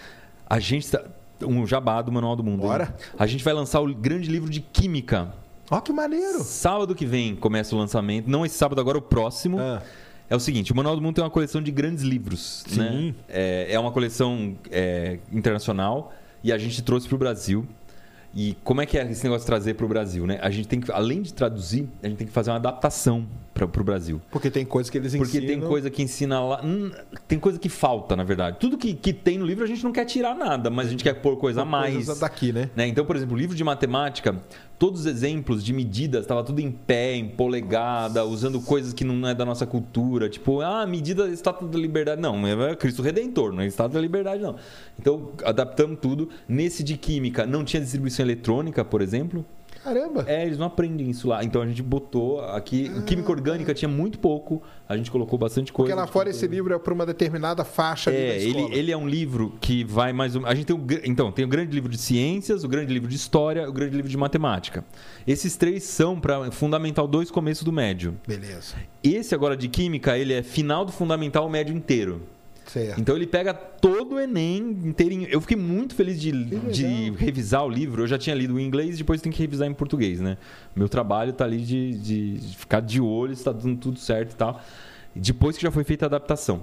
[0.49, 1.05] A gente tá.
[1.45, 2.63] Um jabá do Manual do Mundo.
[2.63, 2.69] hein?
[2.69, 2.97] Bora.
[3.19, 5.35] A gente vai lançar o grande livro de Química.
[5.73, 6.45] Ó, que maneiro.
[6.45, 8.29] Sábado que vem começa o lançamento.
[8.29, 9.59] Não esse sábado, agora o próximo.
[9.59, 9.83] Ah.
[10.29, 12.63] É o seguinte, o Manual do Mundo tem uma coleção de grandes livros.
[12.67, 12.79] Sim.
[12.79, 13.15] Né?
[13.27, 16.13] É, é uma coleção é, internacional
[16.45, 17.67] e a gente trouxe para o Brasil.
[18.35, 20.27] E como é que é esse negócio de trazer para o Brasil?
[20.27, 20.39] Né?
[20.43, 23.65] A gente tem que, além de traduzir, a gente tem que fazer uma adaptação para
[23.65, 24.21] o Brasil.
[24.31, 25.61] Porque tem coisa que eles Porque ensinam.
[25.61, 26.61] tem coisa que ensina lá.
[26.65, 26.91] hum,
[27.29, 28.57] tem coisa que falta, na verdade.
[28.59, 31.05] Tudo que, que tem no livro a gente não quer tirar nada, mas a gente
[31.05, 31.95] quer pôr coisa a mais.
[31.95, 32.71] Coisas daqui, né?
[32.75, 32.87] Né?
[32.87, 34.35] Então, por exemplo, o livro de matemática,
[34.83, 39.29] todos os exemplos de medidas, estava tudo em pé, em polegada, usando coisas que não
[39.29, 40.29] é da nossa cultura.
[40.29, 42.21] Tipo, ah, medida da Estátua da Liberdade.
[42.21, 44.57] Não, é Cristo Redentor, não é Estátua da Liberdade, não.
[44.99, 46.31] Então, adaptamos tudo.
[46.49, 49.47] Nesse de Química, não tinha distribuição eletrônica, por exemplo.
[49.83, 50.25] Caramba!
[50.27, 51.43] É, eles não aprendem isso lá.
[51.43, 52.91] Então a gente botou aqui.
[52.97, 53.03] Ah.
[53.03, 55.91] Química orgânica tinha muito pouco, a gente colocou bastante coisa.
[55.91, 59.09] Porque lá fora esse livro é para uma determinada faixa é, ele, ele é um
[59.09, 60.37] livro que vai mais.
[60.37, 63.69] A gente tem então, tem o grande livro de ciências, o grande livro de história,
[63.69, 64.85] o grande livro de matemática.
[65.27, 68.19] Esses três são para Fundamental 2, começo do médio.
[68.27, 68.77] Beleza.
[69.03, 72.23] Esse agora de Química, ele é final do Fundamental médio inteiro.
[72.67, 73.01] Certo.
[73.01, 75.29] Então ele pega todo o Enem inteirinho.
[75.29, 78.03] Eu fiquei muito feliz de, de revisar o livro.
[78.03, 80.39] Eu já tinha lido em inglês, depois tem que revisar em português, né?
[80.75, 84.61] Meu trabalho tá ali de, de, ficar de olho, está dando tudo certo e tal.
[85.15, 86.63] Depois que já foi feita a adaptação.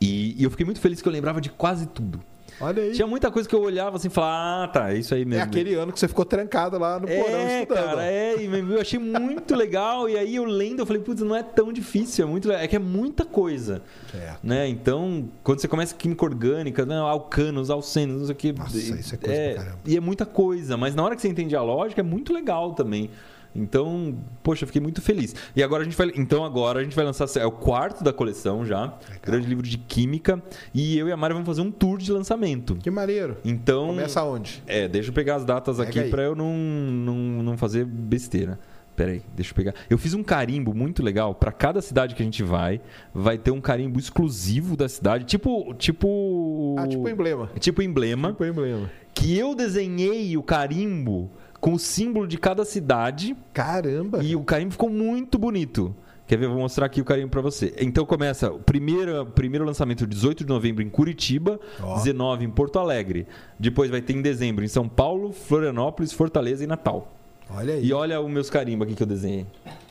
[0.00, 2.20] E, e eu fiquei muito feliz que eu lembrava de quase tudo.
[2.60, 2.92] Olha aí.
[2.92, 5.40] Tinha muita coisa que eu olhava assim e falava, ah, tá, é isso aí mesmo.
[5.40, 7.84] É aquele ano que você ficou trancado lá no porão é, estudando.
[7.84, 10.08] Cara, é, eu achei muito legal.
[10.08, 12.76] E aí eu lendo, eu falei, putz, não é tão difícil, é muito É que
[12.76, 13.82] é muita coisa.
[14.10, 14.38] Certo.
[14.42, 14.68] Né?
[14.68, 18.52] Então, quando você começa química orgânica, né, alcanos, alcenos, não sei o que.
[18.52, 19.80] Nossa, isso é coisa é, pra caramba.
[19.86, 22.72] E é muita coisa, mas na hora que você entende a lógica, é muito legal
[22.74, 23.10] também.
[23.54, 25.34] Então, poxa, fiquei muito feliz.
[25.54, 28.12] E agora a gente vai, então agora a gente vai lançar é o quarto da
[28.12, 28.98] coleção já, Legal.
[29.22, 30.42] grande livro de química,
[30.72, 32.76] e eu e a Mari vamos fazer um tour de lançamento.
[32.76, 33.36] Que maneiro.
[33.44, 34.62] Então, começa onde?
[34.66, 38.58] É, deixa eu pegar as datas Pega aqui para eu não, não não fazer besteira.
[38.96, 39.74] Pera aí, deixa eu pegar.
[39.90, 41.34] Eu fiz um carimbo muito legal.
[41.34, 42.80] Para cada cidade que a gente vai,
[43.12, 45.24] vai ter um carimbo exclusivo da cidade.
[45.24, 45.74] Tipo.
[45.74, 46.76] Tipo.
[46.78, 47.50] Ah, tipo emblema.
[47.58, 48.28] Tipo emblema.
[48.28, 48.90] Tipo emblema.
[49.12, 51.30] Que eu desenhei o carimbo
[51.64, 53.34] com o símbolo de cada cidade.
[53.54, 54.22] Caramba!
[54.22, 55.96] E o carimbo ficou muito bonito.
[56.26, 56.46] Quer ver?
[56.46, 57.74] Vou mostrar aqui o carimbo para você.
[57.78, 61.94] Então começa o primeiro, primeiro lançamento 18 de novembro em Curitiba, oh.
[61.94, 63.26] 19 em Porto Alegre.
[63.58, 67.10] Depois vai ter em dezembro em São Paulo, Florianópolis, Fortaleza e Natal.
[67.48, 67.86] Olha aí.
[67.86, 69.46] E olha os meus carimbos aqui que eu desenhei.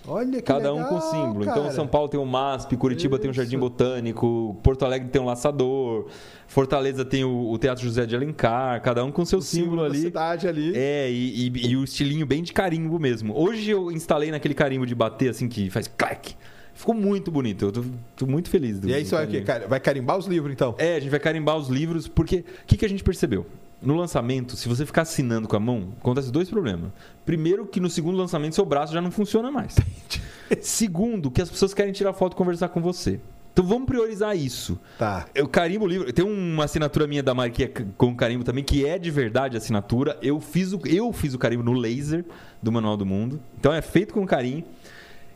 [0.08, 1.41] Olha que Cada legal, um com símbolo.
[1.41, 1.60] Então, cara.
[1.62, 3.22] Então, São Paulo tem o MASP, Curitiba Isso.
[3.22, 6.08] tem o Jardim Botânico, Porto Alegre tem o Laçador,
[6.47, 9.86] Fortaleza tem o, o Teatro José de Alencar, cada um com seu o símbolo, símbolo
[9.86, 9.99] ali.
[9.99, 10.74] cidade ali.
[10.76, 13.38] É, e, e, e, o estilinho bem de carimbo mesmo.
[13.38, 16.36] Hoje eu instalei naquele carimbo de bater, assim, que faz clac.
[16.74, 17.66] Ficou muito bonito.
[17.66, 17.84] Eu tô,
[18.16, 18.80] tô muito feliz.
[18.80, 20.76] Do, e aí, você vai, vai carimbar os livros, então?
[20.78, 23.45] É, a gente vai carimbar os livros, porque o que, que a gente percebeu?
[23.84, 26.92] No lançamento, se você ficar assinando com a mão, acontece dois problemas.
[27.26, 29.76] Primeiro, que no segundo lançamento seu braço já não funciona mais.
[30.62, 33.20] Segundo, que as pessoas querem tirar foto e conversar com você.
[33.54, 34.80] Então vamos priorizar isso.
[34.98, 35.28] Tá.
[35.34, 36.12] Eu carimbo o livro.
[36.12, 40.18] Tem uma assinatura minha da marca com carimbo também, que é de verdade a assinatura.
[40.24, 42.26] Eu fiz o, eu fiz o carimbo no laser
[42.62, 43.40] do Manual do Mundo.
[43.60, 44.64] Então é feito com carinho.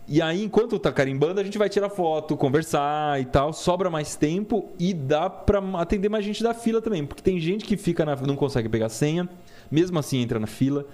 [0.08, 3.52] E aí, enquanto tá carimbando, a gente vai tirar foto, conversar e tal.
[3.52, 7.06] Sobra mais tempo e dá para atender mais gente da fila também.
[7.06, 9.28] Porque tem gente que fica na, não consegue pegar senha,
[9.70, 10.86] mesmo assim entra na fila.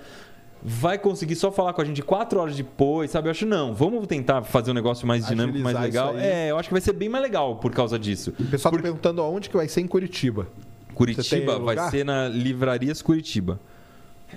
[0.65, 3.27] Vai conseguir só falar com a gente quatro horas depois, sabe?
[3.27, 3.75] Eu acho não.
[3.75, 6.17] Vamos tentar fazer um negócio mais dinâmico, Agilizar mais legal.
[6.17, 8.33] É, eu acho que vai ser bem mais legal por causa disso.
[8.39, 10.47] O pessoal tá perguntando aonde que vai ser em Curitiba.
[10.95, 13.59] Curitiba vai ser na Livrarias Curitiba.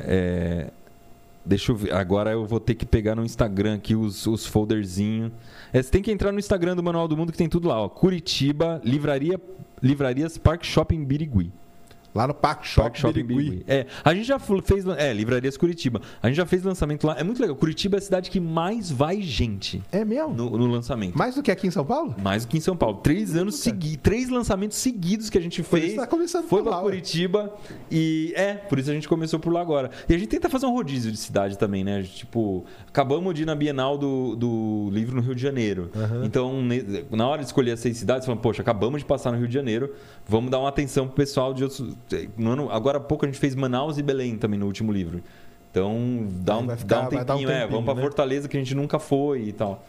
[0.00, 0.70] É,
[1.46, 1.94] Deixa eu ver.
[1.94, 5.30] Agora eu vou ter que pegar no Instagram aqui os, os folderzinhos.
[5.72, 7.80] É, você tem que entrar no Instagram do Manual do Mundo que tem tudo lá.
[7.80, 7.88] Ó.
[7.88, 9.40] Curitiba, livraria,
[9.80, 11.52] Livrarias Park Shopping Birigui.
[12.16, 13.50] Lá no Park Shop, Shop Birigui.
[13.50, 13.64] Birigui.
[13.68, 14.86] É, a gente já fez.
[14.96, 16.00] É, Livrarias Curitiba.
[16.22, 17.14] A gente já fez lançamento lá.
[17.18, 17.54] É muito legal.
[17.54, 19.82] Curitiba é a cidade que mais vai gente.
[19.92, 20.32] É mesmo?
[20.34, 21.16] No, no lançamento.
[21.16, 22.14] Mais do que aqui em São Paulo?
[22.22, 22.98] Mais do que em São Paulo.
[23.02, 23.98] Três anos seguidos.
[24.02, 25.94] Três lançamentos seguidos que a gente fez.
[25.94, 27.52] Tá começando foi pra Curitiba.
[27.90, 29.90] E é, por isso a gente começou por lá agora.
[30.08, 32.02] E a gente tenta fazer um rodízio de cidade também, né?
[32.02, 35.90] Tipo, acabamos de ir na Bienal do, do livro no Rio de Janeiro.
[35.94, 36.24] Uhum.
[36.24, 36.62] Então,
[37.10, 39.54] na hora de escolher as seis cidades, falamos, poxa, acabamos de passar no Rio de
[39.54, 39.92] Janeiro.
[40.26, 41.94] Vamos dar uma atenção pro pessoal de outros.
[42.36, 45.22] No ano, agora há pouco a gente fez Manaus e Belém também no último livro.
[45.70, 48.02] Então, dá um, ficar, dá um tempinho, um tempinho é, vamos para né?
[48.02, 49.84] Fortaleza que a gente nunca foi e tal.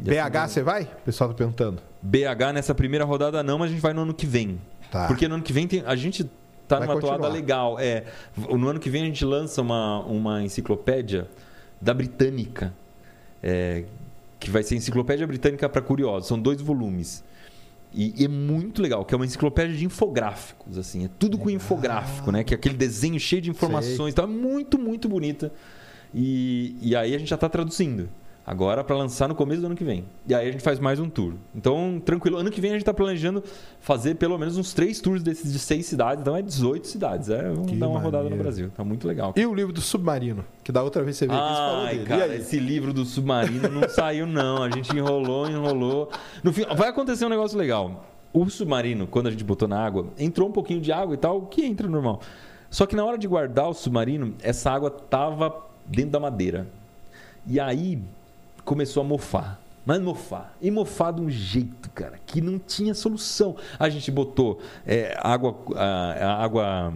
[0.00, 0.82] E BH assim, você vai?
[0.82, 1.82] O pessoal tá perguntando.
[2.00, 4.60] BH nessa primeira rodada não, mas a gente vai no ano que vem.
[4.90, 5.06] Tá.
[5.06, 6.24] Porque no ano que vem tem, a gente
[6.66, 7.18] tá vai numa continuar.
[7.18, 7.78] toada legal.
[7.78, 8.04] É,
[8.36, 11.28] no ano que vem a gente lança uma, uma enciclopédia
[11.80, 12.72] da Britânica.
[13.42, 13.84] É,
[14.38, 16.28] que vai ser Enciclopédia Britânica para Curiosos.
[16.28, 17.24] São dois volumes.
[17.96, 21.06] E, é muito legal, que é uma enciclopédia de infográficos, assim.
[21.06, 22.44] É tudo com infográfico, né?
[22.44, 24.12] Que é aquele desenho cheio de informações.
[24.12, 25.50] Então é muito, muito bonita.
[26.14, 28.10] E, e aí a gente já está traduzindo.
[28.46, 30.04] Agora para lançar no começo do ano que vem.
[30.24, 31.34] E aí a gente faz mais um tour.
[31.52, 32.36] Então, tranquilo.
[32.36, 33.42] Ano que vem a gente está planejando
[33.80, 36.20] fazer pelo menos uns três tours desses de seis cidades.
[36.20, 37.28] Então é 18 cidades.
[37.28, 38.16] É, vamos que dar uma maneiro.
[38.16, 38.70] rodada no Brasil.
[38.70, 39.34] Tá muito legal.
[39.34, 40.44] E o livro do Submarino?
[40.62, 42.04] Que da outra vez você veio aqui, falou dele.
[42.04, 44.62] cara, esse livro do Submarino não saiu não.
[44.62, 46.08] A gente enrolou, enrolou.
[46.44, 48.06] No fim, vai acontecer um negócio legal.
[48.32, 51.42] O Submarino, quando a gente botou na água, entrou um pouquinho de água e tal,
[51.46, 52.20] que entra normal.
[52.70, 56.68] Só que na hora de guardar o submarino, essa água tava dentro da madeira.
[57.46, 58.02] E aí
[58.66, 59.62] começou a mofar.
[59.86, 60.54] Mas mofar.
[60.60, 63.56] E mofar de um jeito, cara, que não tinha solução.
[63.78, 66.92] A gente botou é, água, a, água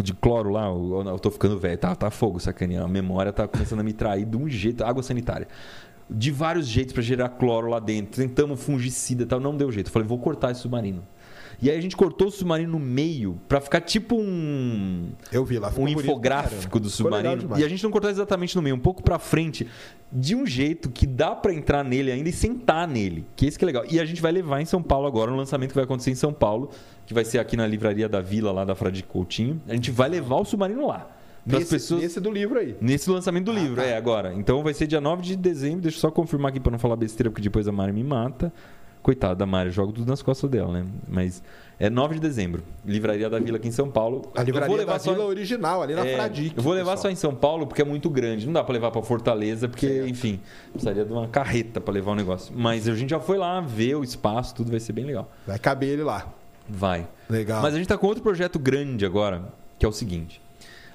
[0.00, 2.84] de cloro lá, eu tô ficando velho, tá, tá fogo, sacaninha.
[2.84, 5.48] A memória tá começando a me trair de um jeito, água sanitária.
[6.08, 8.22] De vários jeitos para gerar cloro lá dentro.
[8.22, 9.90] Tentamos fungicida e tal, não deu jeito.
[9.90, 11.02] falei, vou cortar esse submarino.
[11.60, 15.58] E aí a gente cortou o submarino no meio para ficar tipo um Eu vi
[15.58, 17.58] lá, um infográfico do submarino.
[17.58, 19.66] E a gente não cortou exatamente no meio, um pouco para frente,
[20.12, 23.24] de um jeito que dá para entrar nele ainda e sentar nele.
[23.34, 23.84] Que esse que é legal.
[23.90, 26.14] E a gente vai levar em São Paulo agora, um lançamento que vai acontecer em
[26.14, 26.70] São Paulo,
[27.06, 29.60] que vai ser aqui na livraria da Vila lá da Frade Coutinho.
[29.68, 31.10] A gente vai levar o submarino lá.
[31.46, 32.02] Nesse, pessoas...
[32.02, 32.76] nesse do livro aí.
[32.80, 33.84] Nesse lançamento do ah, livro, tá.
[33.84, 34.34] é, agora.
[34.34, 35.82] Então vai ser dia 9 de dezembro.
[35.82, 38.52] Deixa eu só confirmar aqui para não falar besteira, porque depois a Mari me mata.
[39.06, 40.84] Coitada da Mari, jogo tudo nas costas dela, né?
[41.06, 41.40] Mas
[41.78, 44.32] é 9 de dezembro, Livraria da Vila aqui em São Paulo.
[44.34, 45.12] A Livraria vou levar da só...
[45.12, 46.56] Vila original, ali na é, Fradique.
[46.56, 47.02] Eu vou levar pessoal.
[47.02, 48.46] só em São Paulo porque é muito grande.
[48.46, 50.08] Não dá para levar para Fortaleza, porque, certo.
[50.08, 50.40] enfim,
[50.72, 52.52] precisaria de uma carreta para levar o negócio.
[52.52, 55.30] Mas a gente já foi lá ver o espaço, tudo vai ser bem legal.
[55.46, 56.26] Vai caber ele lá.
[56.68, 57.06] Vai.
[57.30, 57.62] Legal.
[57.62, 59.44] Mas a gente tá com outro projeto grande agora,
[59.78, 60.42] que é o seguinte.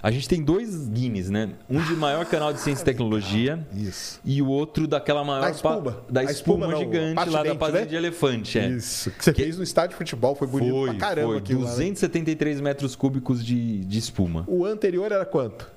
[0.03, 1.51] A gente tem dois Guinness, né?
[1.69, 3.65] Um de maior canal de ciência e tecnologia.
[3.75, 4.19] Isso.
[4.25, 5.41] E o outro daquela maior.
[5.41, 5.97] Da espuma.
[6.09, 7.85] Da espuma, espuma gigante lá da Pazenda né?
[7.85, 8.57] de Elefante.
[8.57, 8.67] É.
[8.67, 9.11] Isso.
[9.11, 9.43] Que você que...
[9.43, 11.33] fez no estádio de futebol, foi bonito foi, pra caramba.
[11.33, 11.41] Foi.
[11.41, 12.69] 273 lá, né?
[12.69, 14.43] metros cúbicos de, de espuma.
[14.47, 15.69] O anterior era quanto?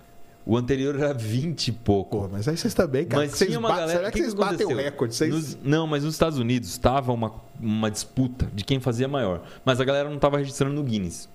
[0.47, 2.21] O anterior era 20 e pouco.
[2.21, 3.23] Pô, mas aí vocês também, cara.
[3.23, 3.93] Mas vocês tinha uma galera.
[3.93, 5.15] Será que, que vocês batem o recorde?
[5.15, 5.33] Vocês...
[5.33, 5.59] Nos...
[5.63, 9.43] não, mas nos Estados Unidos estava uma, uma disputa de quem fazia maior.
[9.65, 11.29] Mas a galera não estava registrando no Guinness.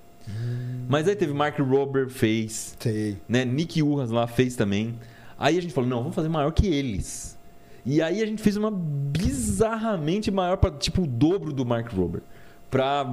[0.87, 2.75] Mas aí teve Mark Rober fez.
[2.79, 3.17] Sei.
[3.27, 3.45] Né?
[3.45, 4.95] Nick Urras lá fez também.
[5.37, 7.37] Aí a gente falou, não, vamos fazer maior que eles.
[7.85, 12.21] E aí a gente fez uma bizarramente maior, pra, tipo o dobro do Mark Rober.
[12.69, 13.07] Pra,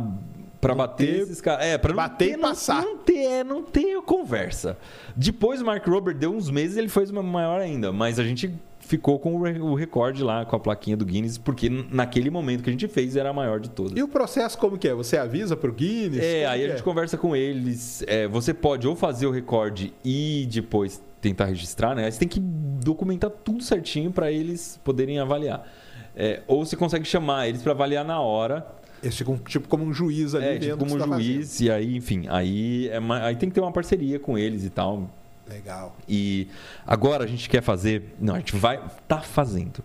[0.60, 1.64] pra bater ter, esses caras.
[1.64, 2.82] É, pra não bater ter, e passar.
[2.82, 4.76] Não, não ter, é, não ter conversa.
[5.14, 7.92] Depois o Mark Rober deu uns meses ele fez uma maior ainda.
[7.92, 8.52] Mas a gente
[8.86, 12.72] ficou com o recorde lá, com a plaquinha do Guinness, porque naquele momento que a
[12.72, 13.98] gente fez era a maior de todas.
[13.98, 14.94] E o processo como que é?
[14.94, 16.22] Você avisa para o Guinness?
[16.22, 16.82] É, aí a gente é?
[16.82, 18.04] conversa com eles.
[18.06, 22.08] É, você pode ou fazer o recorde e depois tentar registrar, né?
[22.08, 25.68] Você tem que documentar tudo certinho para eles poderem avaliar.
[26.14, 28.64] É, ou você consegue chamar eles para avaliar na hora.
[29.02, 30.68] Eles ficam tipo como um juiz ali é, dentro.
[30.68, 31.66] Tipo como um tá juiz, fazendo.
[31.66, 35.10] e aí, enfim, aí, é aí tem que ter uma parceria com eles e tal.
[35.48, 35.96] Legal.
[36.08, 36.48] E
[36.86, 39.82] agora a gente quer fazer, não, a gente vai tá fazendo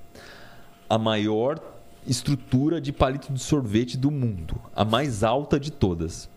[0.89, 1.59] a maior
[2.05, 6.30] estrutura de palito de sorvete do mundo, a mais alta de todas.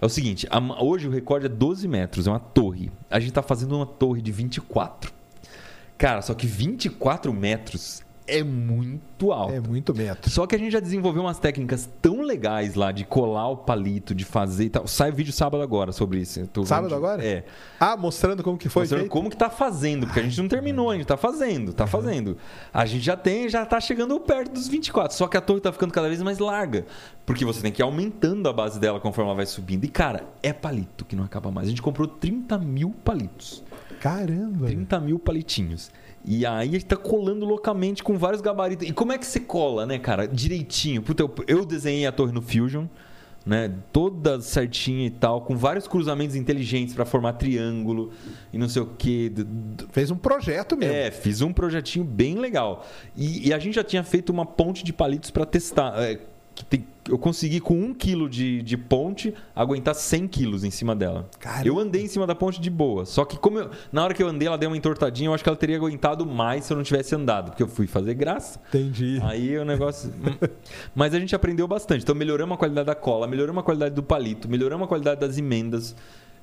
[0.00, 2.90] É o seguinte, a, hoje o recorde é 12 metros, é uma torre.
[3.10, 5.12] A gente está fazendo uma torre de 24.
[5.98, 8.02] Cara, só que 24 metros
[8.38, 9.52] é muito alto.
[9.52, 10.30] É muito metro.
[10.30, 14.14] Só que a gente já desenvolveu umas técnicas tão legais lá de colar o palito,
[14.14, 14.86] de fazer e tal.
[14.86, 16.48] Sai o vídeo sábado agora sobre isso.
[16.64, 17.24] sábado agora?
[17.24, 17.44] É.
[17.78, 19.12] Ah, mostrando como que foi Mostrando feito?
[19.12, 22.36] como que tá fazendo, porque a gente não terminou, a gente tá fazendo, tá fazendo.
[22.72, 25.72] A gente já tem, já tá chegando perto dos 24, só que a torre tá
[25.72, 26.86] ficando cada vez mais larga,
[27.26, 29.84] porque você tem que ir aumentando a base dela conforme ela vai subindo.
[29.84, 31.66] E, cara, é palito que não acaba mais.
[31.66, 33.62] A gente comprou 30 mil palitos.
[34.00, 34.66] Caramba!
[34.66, 35.90] 30 mil palitinhos.
[36.24, 38.88] E aí está colando loucamente com vários gabaritos.
[38.88, 40.28] E como é que você cola, né, cara?
[40.28, 41.02] Direitinho.
[41.02, 42.86] Puta, eu, eu desenhei a torre no Fusion,
[43.44, 43.72] né?
[43.92, 48.12] Toda certinha e tal, com vários cruzamentos inteligentes para formar triângulo
[48.52, 49.32] e não sei o que.
[49.92, 50.94] Fez um projeto mesmo.
[50.94, 52.86] É, fiz um projetinho bem legal.
[53.16, 55.94] E, e a gente já tinha feito uma ponte de palitos para testar.
[55.96, 56.20] É,
[56.68, 61.28] tem, eu consegui com um quilo de, de ponte aguentar 100 quilos em cima dela.
[61.40, 61.66] Caramba.
[61.66, 63.04] Eu andei em cima da ponte de boa.
[63.04, 65.28] Só que como eu, na hora que eu andei, ela deu uma entortadinha.
[65.28, 67.88] Eu acho que ela teria aguentado mais se eu não tivesse andado, porque eu fui
[67.88, 68.60] fazer graça.
[68.68, 69.18] Entendi.
[69.24, 70.08] Aí o negócio.
[70.10, 70.48] Hum.
[70.94, 72.02] Mas a gente aprendeu bastante.
[72.02, 75.36] Então melhoramos a qualidade da cola, melhoramos a qualidade do palito, melhoramos a qualidade das
[75.36, 75.96] emendas.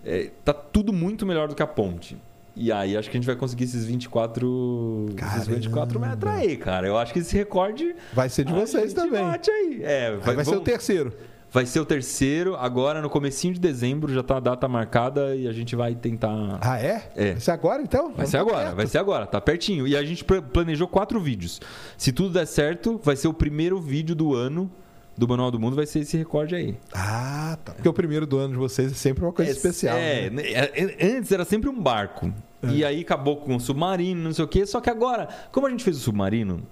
[0.04, 2.18] É, tá tudo muito melhor do que a ponte.
[2.58, 6.88] E aí acho que a gente vai conseguir esses 24, esses 24 metros aí, cara.
[6.88, 7.96] Eu acho que esse recorde.
[8.14, 9.24] Vai ser de vocês também.
[9.24, 9.80] Bate aí.
[9.84, 10.50] É, vai, aí vai vamos...
[10.50, 11.14] ser o terceiro.
[11.50, 15.48] Vai ser o terceiro, agora no comecinho de dezembro, já tá a data marcada e
[15.48, 16.60] a gente vai tentar.
[16.62, 17.10] Ah, é?
[17.16, 17.32] É.
[17.32, 18.12] Vai ser agora então?
[18.14, 18.76] Vai ser agora, perto.
[18.76, 19.88] vai ser agora, tá pertinho.
[19.88, 21.62] E a gente planejou quatro vídeos.
[21.98, 24.70] Se tudo der certo, vai ser o primeiro vídeo do ano
[25.18, 26.78] do Manual do Mundo vai ser esse recorde aí.
[26.94, 27.74] Ah, tá.
[27.74, 29.98] Porque o primeiro do ano de vocês é sempre uma coisa é, especial.
[29.98, 30.44] É, né?
[30.46, 32.32] É, antes era sempre um barco.
[32.64, 32.68] É.
[32.68, 34.66] E aí acabou com o submarino, não sei o quê.
[34.66, 36.64] Só que agora, como a gente fez o submarino,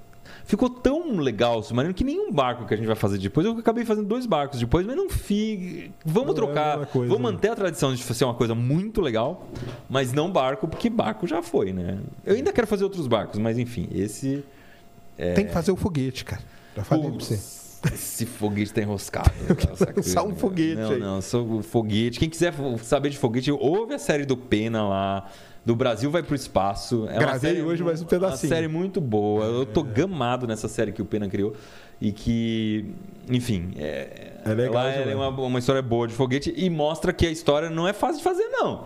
[0.45, 3.45] ficou tão legal o submarino que nenhum barco que a gente vai fazer depois.
[3.45, 5.91] Eu acabei fazendo dois barcos depois, mas não fique.
[6.03, 6.81] Vamos não é trocar.
[6.81, 7.31] É coisa, vamos né?
[7.31, 9.47] manter a tradição de ser uma coisa muito legal,
[9.89, 11.99] mas não barco, porque barco já foi, né?
[12.25, 14.43] Eu ainda quero fazer outros barcos, mas enfim, esse.
[15.17, 15.33] É...
[15.33, 16.41] Tem que fazer o foguete, cara.
[16.75, 17.39] Já falei pra você.
[17.93, 19.31] Esse foguete tá enroscado.
[19.95, 20.99] Lançar um foguete não, aí.
[20.99, 22.19] Não, sou o foguete.
[22.19, 25.29] Quem quiser saber de foguete, ouve a série do Pena lá.
[25.66, 27.07] Do Brasil vai pro espaço.
[27.09, 28.51] É Gravei série, hoje mais um pedacinho.
[28.51, 29.45] Uma série muito boa.
[29.45, 31.55] Eu tô gamado nessa série que o Pena criou.
[31.99, 32.93] E que,
[33.30, 37.26] enfim, é, É legal ela é uma, uma história boa de foguete e mostra que
[37.26, 38.86] a história não é fácil de fazer, não.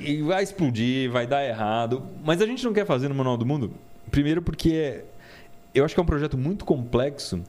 [0.00, 2.04] E vai explodir, vai dar errado.
[2.24, 3.72] Mas a gente não quer fazer no Manual do Mundo,
[4.10, 5.04] primeiro porque
[5.74, 7.42] eu acho que é um projeto muito complexo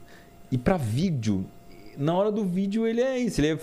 [0.50, 1.46] e para vídeo,
[1.96, 3.58] na hora do vídeo ele é isso, ele é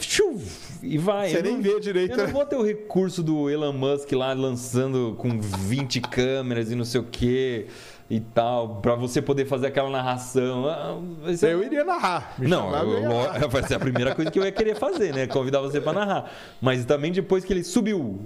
[0.84, 1.30] e vai.
[1.30, 2.32] Você Eu nem não- vê direito, Eu não né?
[2.32, 7.02] vou ter o recurso do Elon Musk lá lançando com 20 câmeras e não sei
[7.02, 7.68] o que
[8.10, 10.66] e tal, para você poder fazer aquela narração.
[10.68, 10.98] Ah,
[11.36, 12.34] ser- Eu iria narrar.
[12.40, 13.48] Não, eu eu, narrar.
[13.50, 15.28] vai ser a primeira coisa que eu ia querer fazer, né?
[15.28, 16.32] Convidar você para narrar.
[16.62, 18.20] Mas também depois que ele subiu.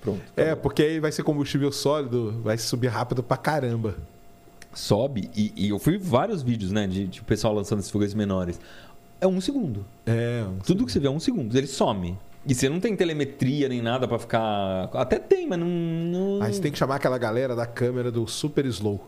[0.00, 0.20] Pronto.
[0.36, 3.96] É, porque aí vai ser combustível sólido, vai subir rápido pra caramba.
[4.74, 5.30] Sobe.
[5.36, 6.86] E, e eu fui vários vídeos, né?
[6.86, 8.60] De, de pessoal lançando esses foguetes menores.
[9.20, 9.84] É um segundo.
[10.04, 11.56] É, Tudo que você vê é um segundo.
[11.56, 12.18] Ele some.
[12.46, 14.90] E você não tem telemetria nem nada para ficar.
[14.92, 15.66] Até tem, mas não.
[15.66, 16.42] não...
[16.42, 19.06] Aí você tem que chamar aquela galera da câmera do super slow.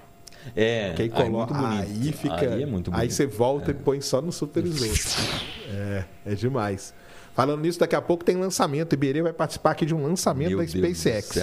[0.55, 1.53] É, Que aí aí é coloca.
[1.53, 1.83] bonito.
[1.83, 2.35] Aí fica.
[2.55, 3.03] Aí é muito bonito.
[3.03, 4.91] Aí você volta e põe só no super slow.
[5.71, 6.95] É, é demais.
[7.35, 8.95] Falando nisso, daqui a pouco tem lançamento.
[8.95, 11.37] Iberê vai participar aqui de um lançamento Meu da SpaceX.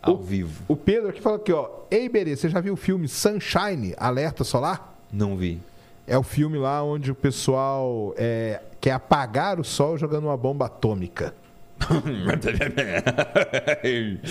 [0.00, 0.62] Ao vivo.
[0.68, 1.68] O Pedro aqui falou aqui, ó.
[1.90, 4.94] Ei, Iberê, você já viu o filme Sunshine, Alerta Solar?
[5.12, 5.60] Não vi.
[6.06, 10.66] É o filme lá onde o pessoal é, quer apagar o sol jogando uma bomba
[10.66, 11.34] atômica.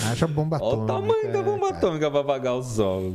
[0.09, 0.83] Haja bomba Olha atômica.
[0.83, 1.77] o tamanho da bomba cara.
[1.77, 3.13] atômica pra apagar o sol.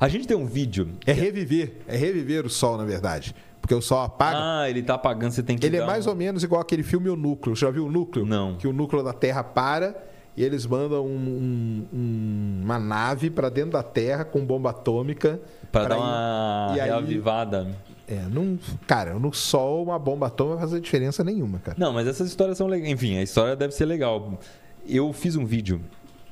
[0.00, 0.88] A gente tem um vídeo.
[1.06, 1.74] É reviver.
[1.88, 3.34] É reviver o sol, na verdade.
[3.60, 4.36] Porque o sol apaga.
[4.38, 5.64] Ah, ele tá apagando, você tem que.
[5.66, 7.56] Ele é mais um- ou menos igual aquele filme O Núcleo.
[7.56, 8.26] Já viu o Núcleo?
[8.26, 8.56] Não.
[8.56, 9.96] Que o núcleo da Terra para
[10.36, 15.40] e eles mandam um- um- uma nave para dentro da Terra com bomba atômica.
[15.72, 17.68] Pra dar ir- uma e aí- reavivada.
[18.06, 21.76] É, num, cara, no Sol uma bomba atômica não vai fazer diferença nenhuma, cara.
[21.80, 22.90] Não, mas essas histórias são legais.
[22.92, 24.38] Enfim, a história deve ser legal.
[24.86, 25.80] Eu fiz um vídeo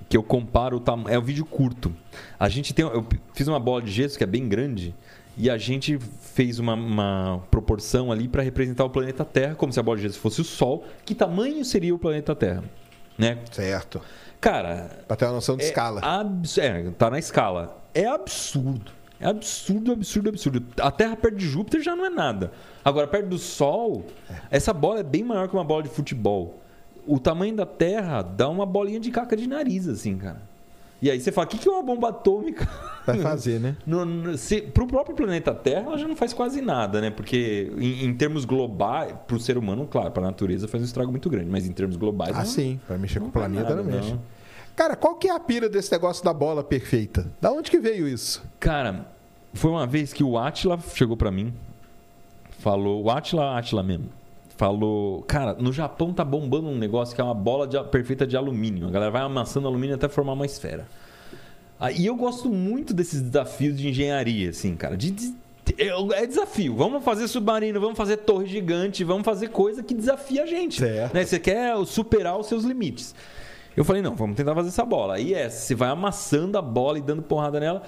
[0.09, 1.09] que eu comparo o tamanho.
[1.15, 1.91] É um vídeo curto.
[2.39, 2.85] A gente tem.
[2.85, 4.95] Eu fiz uma bola de gesso que é bem grande.
[5.35, 9.81] E a gente fez uma, uma proporção ali para representar o planeta Terra, como se
[9.81, 10.85] a bola de gesso fosse o Sol.
[11.07, 12.63] Que tamanho seria o planeta Terra?
[13.23, 13.39] Né?
[13.51, 14.01] Certo.
[14.41, 16.01] Cara, Pra ter uma noção de é escala.
[16.03, 17.81] abs- É, tá na escala.
[17.95, 18.91] É absurdo.
[19.21, 20.67] É absurdo, absurdo, absurdo.
[20.81, 22.51] A Terra perto de Júpiter já não é nada.
[22.85, 24.05] Agora, perto do Sol,
[24.51, 26.61] essa bola é bem maior que uma bola de futebol.
[27.07, 30.43] O tamanho da Terra dá uma bolinha de caca de nariz, assim, cara.
[31.03, 32.67] E aí você fala, o que que é uma bomba atômica?
[33.05, 33.77] Vai fazer, né?
[34.39, 37.11] Se, pro próprio planeta Terra, ela já não faz quase nada, né?
[37.11, 41.29] Porque em, em termos globais, pro ser humano, claro, pra natureza faz um estrago muito
[41.29, 42.31] grande, mas em termos globais.
[42.37, 42.81] Ah, não- sim.
[42.89, 44.13] Vai mexer com o planeta, nada, não mexe.
[44.13, 44.21] não.
[44.77, 47.27] Cara, qual que é a pira desse negócio da bola perfeita?
[47.41, 48.43] Da onde que veio isso?
[48.61, 49.07] Cara,
[49.53, 51.53] foi uma vez que o Atila chegou pra mim,
[52.61, 54.07] falou, o Atila, Atila mesmo,
[54.67, 58.37] falou, cara, no Japão tá bombando um negócio que é uma bola de- perfeita de
[58.37, 58.87] alumínio.
[58.87, 60.87] A galera vai amassando alumínio até formar uma esfera.
[61.81, 64.97] Ah, E eu gosto muito desses desafios de engenharia, assim, cara.
[64.97, 65.35] De, de-
[66.15, 66.77] é, desafio.
[66.77, 70.79] Vamos fazer submarino, vamos fazer torre gigante, vamos fazer coisa que desafia a gente.
[70.79, 71.13] Certo.
[71.13, 71.25] Né?
[71.25, 73.17] Você quer superar os seus limites.
[73.77, 75.15] Eu falei, não, vamos tentar fazer essa bola.
[75.15, 77.83] Aí é, você vai amassando a bola e dando porrada nela.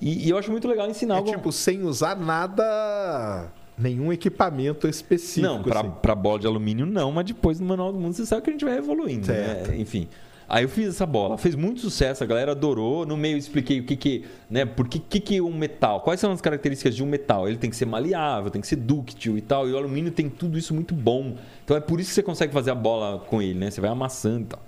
[0.00, 1.30] E, e eu acho muito legal ensinar É algo.
[1.32, 3.48] tipo, sem usar nada,
[3.80, 5.46] nenhum equipamento específico.
[5.46, 5.92] Não, pra, assim.
[6.02, 8.52] pra bola de alumínio não, mas depois no Manual do Mundo você sabe que a
[8.52, 9.70] gente vai evoluindo, Certo.
[9.70, 9.78] né?
[9.78, 10.08] Enfim.
[10.48, 13.06] Aí eu fiz essa bola, fez muito sucesso, a galera adorou.
[13.06, 16.18] No meio eu expliquei o que que, né, por que que que um metal, quais
[16.18, 17.46] são as características de um metal?
[17.46, 20.28] Ele tem que ser maleável, tem que ser dúctil e tal, e o alumínio tem
[20.28, 21.36] tudo isso muito bom.
[21.64, 23.70] Então é por isso que você consegue fazer a bola com ele, né?
[23.70, 24.60] Você vai amassando e tal.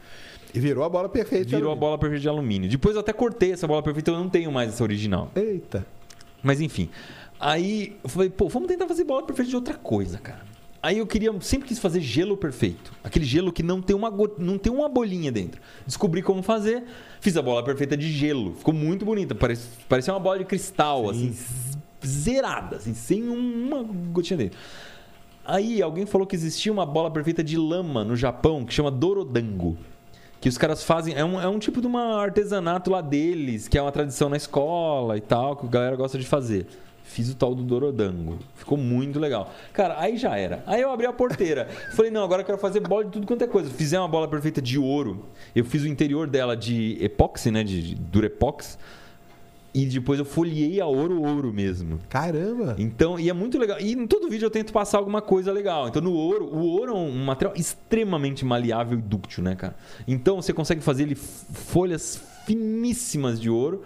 [0.54, 1.56] E virou a bola perfeita.
[1.56, 2.70] Virou a bola perfeita de alumínio.
[2.70, 5.32] Depois eu até cortei essa bola perfeita, eu não tenho mais essa original.
[5.34, 5.84] Eita.
[6.44, 6.90] Mas enfim.
[7.45, 10.43] Aí eu falei, pô, vamos tentar fazer bola perfeita de outra coisa, cara.
[10.80, 12.93] Aí eu queria, sempre quis fazer gelo perfeito.
[13.03, 15.61] Aquele gelo que não tem uma, go- não tem uma bolinha dentro.
[15.84, 16.84] Descobri como fazer,
[17.20, 18.55] fiz a bola perfeita de gelo.
[18.55, 23.66] Ficou muito bonita, parece, parecia uma bola de cristal, assim, z- zerada, assim, sem um-
[23.68, 24.59] uma gotinha dentro.
[25.45, 29.76] Aí alguém falou que existia uma bola perfeita de lama no Japão que chama Dorodango.
[30.40, 31.14] Que os caras fazem.
[31.14, 34.36] É um, é um tipo de uma artesanato lá deles, que é uma tradição na
[34.36, 36.66] escola e tal, que a galera gosta de fazer.
[37.12, 38.38] Fiz o tal do Dorodango.
[38.54, 39.52] Ficou muito legal.
[39.74, 40.64] Cara, aí já era.
[40.66, 41.68] Aí eu abri a porteira.
[41.94, 43.68] Falei, não, agora eu quero fazer bola de tudo quanto é coisa.
[43.68, 45.26] Fizer uma bola perfeita de ouro.
[45.54, 47.62] Eu fiz o interior dela de epóxi, né?
[47.62, 48.78] De, de durepox.
[49.74, 52.00] E depois eu folhei a ouro ouro mesmo.
[52.08, 52.76] Caramba.
[52.78, 53.78] Então, e é muito legal.
[53.78, 55.88] E em todo vídeo eu tento passar alguma coisa legal.
[55.88, 59.76] Então, no ouro, o ouro é um material extremamente maleável e dúctil, né, cara?
[60.08, 63.82] Então, você consegue fazer ele folhas finíssimas de ouro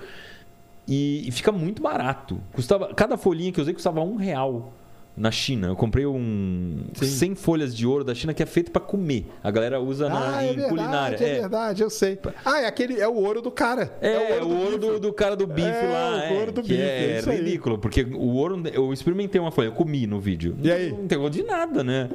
[0.87, 2.41] e, e fica muito barato.
[2.53, 4.73] Custava, cada folhinha que eu usei custava um real.
[5.17, 5.69] na China.
[5.69, 7.07] Eu comprei um Sim.
[7.07, 9.27] 100 folhas de ouro da China que é feito para comer.
[9.43, 11.17] A galera usa na, Ah, em é verdade, culinária.
[11.17, 12.19] é verdade, eu sei.
[12.45, 13.97] Ah, é aquele, é o ouro do cara.
[14.03, 15.01] É, o ouro do, bife.
[15.01, 16.17] do cara do bife É, lá.
[16.17, 18.63] o é, ouro do bife, é, é ridículo, porque o ouro.
[18.71, 20.55] Eu experimentei uma folha, eu comi no vídeo.
[20.63, 20.91] E aí?
[20.93, 22.11] Não tem gosto de nada, né?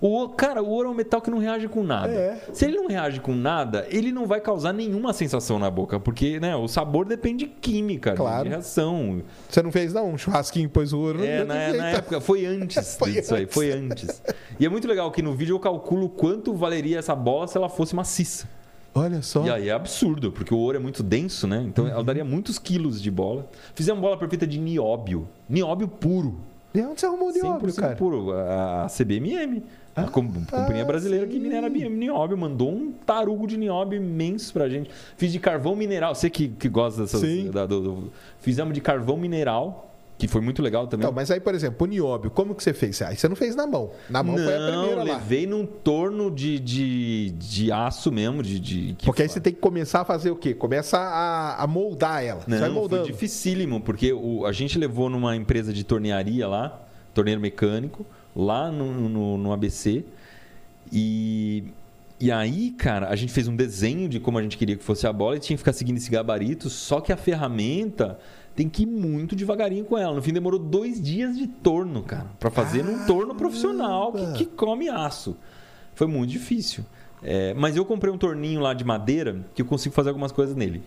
[0.00, 2.12] O, cara, o ouro é um metal que não reage com nada.
[2.12, 2.40] É.
[2.52, 6.38] Se ele não reage com nada, ele não vai causar nenhuma sensação na boca, porque
[6.38, 8.44] né, o sabor depende de química, de- Claro.
[8.44, 9.22] de reação.
[9.48, 10.10] Você não fez, não?
[10.10, 11.24] Um churrasquinho pôs o ouro.
[11.24, 13.54] É, não na, na época, foi antes Foi disso aí, antes.
[13.54, 14.22] foi antes.
[14.60, 17.68] E é muito legal que no vídeo eu calculo quanto valeria essa bola se ela
[17.68, 18.48] fosse maciça.
[18.94, 19.44] Olha só.
[19.44, 21.62] E aí é absurdo, porque o ouro é muito denso, né?
[21.66, 23.46] Então ela daria muitos quilos de bola.
[23.74, 25.28] Fizemos bola perfeita de nióbio.
[25.48, 26.36] Nióbio puro.
[26.74, 27.96] E onde você arrumou de 100% óbvio, cara?
[27.96, 28.32] puro.
[28.32, 29.62] A a CBMM.
[29.96, 32.36] A com- companhia ah, brasileira que minera bi- nióbio.
[32.36, 34.90] Mandou um tarugo de nióbio imenso pra gente.
[35.16, 36.14] Fiz de carvão mineral.
[36.14, 37.20] Você que, que gosta dessas...
[37.20, 37.50] Sim.
[37.50, 39.84] da- do- do- fizemos de carvão mineral,
[40.18, 41.04] que foi muito legal também.
[41.04, 43.00] Então, mas aí, por exemplo, o nióbio, como que você fez?
[43.02, 43.90] Aí você não fez na mão.
[44.08, 45.18] Na mão foi a Não, primeira lá.
[45.18, 48.58] levei num torno de, de, de aço mesmo, de...
[48.58, 50.52] de que Porque aí você tem que começar a fazer o quê?
[50.54, 52.40] Começa a, a moldar ela.
[52.40, 53.06] você vai Não, foi moldando.
[53.06, 56.82] dificílimo, porque o- a gente levou numa empresa de tornearia lá,
[57.14, 58.04] torneiro mecânico,
[58.36, 60.04] lá no, no- no ABC.
[60.92, 61.64] E,
[62.20, 65.06] e aí, cara, a gente fez um desenho de como a gente queria que fosse
[65.06, 68.18] a bola e tinha que ficar seguindo esse gabarito, só que a ferramenta
[68.54, 70.14] tem que ir muito devagarinho com ela.
[70.14, 74.46] No fim, demorou dois dias de torno, cara, para fazer num torno profissional que, que
[74.46, 75.36] come aço.
[75.94, 76.84] Foi muito difícil.
[77.22, 80.54] É, mas eu comprei um torninho lá de madeira que eu consigo fazer algumas coisas
[80.54, 80.82] nele.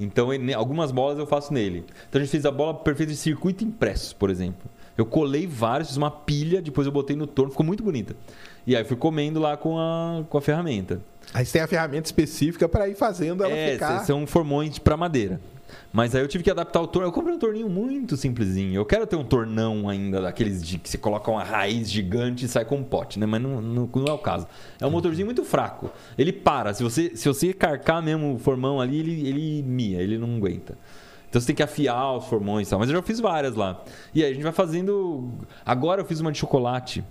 [0.00, 1.84] Então, ele- algumas bolas eu faço nele.
[2.08, 4.70] Então, a gente fez a bola perfeita de circuito impresso, por exemplo.
[4.96, 8.14] Eu colei vários, fiz uma pilha, depois eu botei no torno, ficou muito bonita.
[8.66, 11.00] E aí fui comendo lá com a, com a ferramenta.
[11.32, 14.04] Aí você tem a ferramenta específica para ir fazendo ela é, ficar.
[14.04, 15.40] são formões para madeira.
[15.92, 17.08] Mas aí eu tive que adaptar o torno.
[17.08, 18.74] Eu comprei um torninho muito simplesinho.
[18.74, 22.48] Eu quero ter um tornão ainda, daqueles de que você coloca uma raiz gigante e
[22.48, 23.26] sai com um pote, né?
[23.26, 24.46] Mas não, não, não é o caso.
[24.80, 25.90] É um motorzinho muito fraco.
[26.16, 26.72] Ele para.
[26.72, 30.76] Se você, se você carcar mesmo o formão ali, ele, ele mia, ele não aguenta.
[31.32, 32.78] Então você tem que afiar os formões e tal.
[32.78, 33.82] Mas eu já fiz várias lá.
[34.14, 35.30] E aí a gente vai fazendo.
[35.64, 37.02] Agora eu fiz uma de chocolate.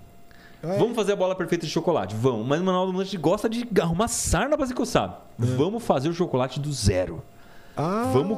[0.62, 0.78] É.
[0.78, 2.16] Vamos fazer a bola perfeita de chocolate?
[2.16, 2.46] Vamos.
[2.46, 5.26] Mas o Manual do Lanche gosta de arrumar sarna pra se coçar.
[5.40, 7.24] Vamos fazer o chocolate do zero.
[7.76, 8.38] Ah, Vamos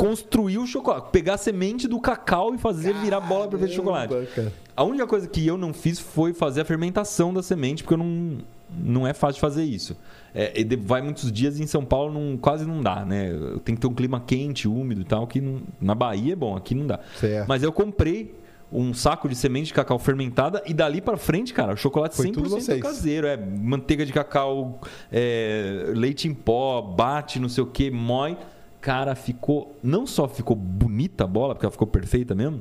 [0.00, 1.08] construir o chocolate.
[1.10, 4.10] Pegar a semente do cacau e fazer virar bola perfeita de chocolate.
[4.10, 4.52] caramba, cara.
[4.76, 7.98] A única coisa que eu não fiz foi fazer a fermentação da semente, porque eu
[7.98, 8.38] não,
[8.70, 9.96] não é fácil de fazer isso.
[10.34, 13.30] É, e vai muitos dias em São Paulo não, quase não dá, né?
[13.64, 16.56] Tem que ter um clima quente, úmido e tal, que não- na Bahia é bom,
[16.56, 16.98] aqui não dá.
[17.20, 17.46] Certo.
[17.48, 18.34] Mas eu comprei
[18.72, 22.26] um saco de semente de cacau fermentada e dali pra frente, cara, o chocolate Foi
[22.26, 22.82] 100% tudo vocês.
[22.82, 23.28] caseiro.
[23.28, 24.80] É manteiga de cacau,
[25.12, 28.36] é, leite em pó, bate, não sei o que, mói.
[28.80, 29.76] Cara, ficou.
[29.82, 32.60] Não só ficou bonita a bola, porque ela ficou perfeita mesmo,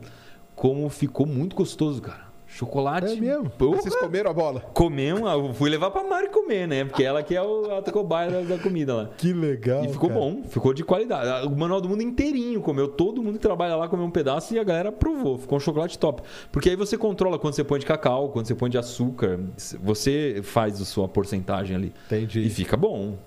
[0.56, 2.32] como ficou muito gostoso, cara.
[2.54, 3.12] Chocolate.
[3.12, 3.50] É mesmo?
[3.50, 3.82] Porra.
[3.82, 4.60] Vocês comeram a bola?
[4.74, 6.86] Comemos, eu fui levar pra Mari comer, né?
[6.86, 9.10] Porque ela que é o, a cobaia da, da comida lá.
[9.18, 9.84] Que legal.
[9.84, 10.22] E ficou cara.
[10.22, 11.48] bom, ficou de qualidade.
[11.48, 12.88] O Manual do Mundo inteirinho comeu.
[12.88, 15.40] Todo mundo que trabalha lá comeu um pedaço e a galera provou.
[15.40, 16.22] Ficou um chocolate top.
[16.52, 19.40] Porque aí você controla quando você põe de cacau, quando você põe de açúcar.
[19.82, 21.94] Você faz a sua porcentagem ali.
[22.06, 22.46] Entendi.
[22.46, 23.18] E fica bom.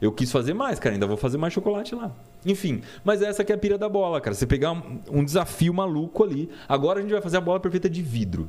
[0.00, 0.94] Eu quis fazer mais, cara.
[0.94, 2.10] Ainda vou fazer mais chocolate lá.
[2.44, 4.34] Enfim, mas essa que é a pira da bola, cara.
[4.34, 6.50] Você pegar um, um desafio maluco ali.
[6.68, 8.48] Agora a gente vai fazer a bola perfeita de vidro.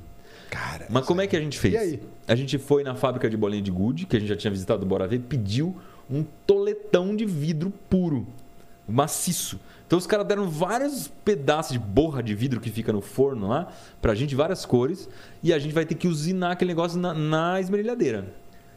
[0.50, 1.74] Cara, Mas como é que a gente fez?
[1.74, 2.04] E aí?
[2.28, 4.80] A gente foi na fábrica de bolinha de gude, que a gente já tinha visitado
[4.80, 5.76] do Bora Ver, pediu
[6.10, 8.28] um toletão de vidro puro,
[8.88, 9.60] maciço.
[9.88, 13.72] Então os caras deram vários pedaços de borra de vidro que fica no forno lá,
[14.02, 15.08] pra gente, várias cores,
[15.44, 18.34] e a gente vai ter que usinar aquele negócio na, na esmerilhadeira.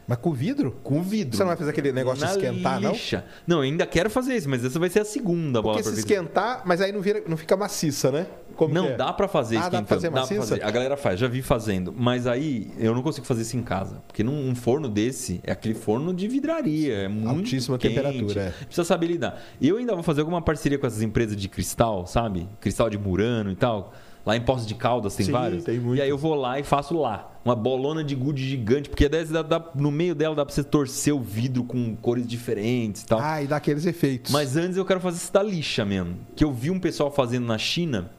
[0.09, 0.75] Mas com vidro?
[0.83, 1.37] Com vidro.
[1.37, 2.93] Você não vai fazer aquele negócio de esquentar, não?
[2.93, 3.27] lixa.
[3.47, 3.59] não?
[3.59, 5.99] Não, eu ainda quero fazer isso, mas essa vai ser a segunda bola Porque se
[6.01, 8.27] esquentar, mas aí não, vira, não fica maciça, né?
[8.57, 8.97] Como Não, é?
[8.97, 10.41] dá pra fazer Ah, dá pra fazer Dá pra maciça?
[10.41, 10.65] fazer.
[10.65, 11.95] A galera faz, já vi fazendo.
[11.95, 14.03] Mas aí eu não consigo fazer isso em casa.
[14.07, 16.95] Porque num um forno desse é aquele forno de vidraria.
[16.95, 18.51] É muito Altíssima quente, temperatura, é.
[18.65, 19.41] Precisa saber lidar.
[19.61, 22.49] E eu ainda vou fazer alguma parceria com essas empresas de cristal, sabe?
[22.61, 23.93] Cristal de Murano e tal.
[24.29, 25.65] Lá em Poços de Caldas tem Sim, vários.
[25.65, 25.99] tem muito.
[25.99, 27.33] E aí eu vou lá e faço lá.
[27.43, 28.91] Uma bolona de gude gigante.
[28.91, 33.01] Porque dá- dá- no meio dela dá pra você torcer o vidro com cores diferentes
[33.05, 33.21] e tal.
[33.23, 34.31] Ah, e dá aqueles efeitos.
[34.31, 36.15] Mas antes eu quero fazer isso da lixa mesmo.
[36.37, 38.11] Que eu vi um pessoal fazendo na China.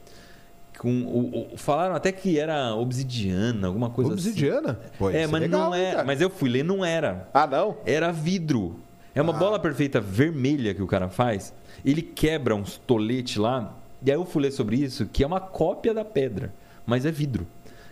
[0.80, 4.80] Com o, o- falaram até que era obsidiana, alguma coisa Obsidiana?
[5.00, 5.16] Assim.
[5.16, 5.92] É, isso mas legal, não é.
[5.92, 6.04] cara?
[6.06, 7.30] Mas eu fui ler, não era.
[7.32, 7.78] Ah, não?
[7.86, 8.80] Era vidro.
[9.14, 9.38] É uma Ah.
[9.38, 11.54] bola perfeita vermelha que o cara faz.
[11.86, 13.76] Ele quebra uns toletes lá.
[14.06, 16.54] E aí eu fui ler sobre isso, que é uma cópia da pedra,
[16.86, 17.46] mas é vidro.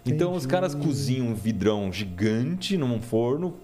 [0.05, 0.47] Então os Entendi.
[0.51, 3.55] caras cozinham um vidrão gigante num forno,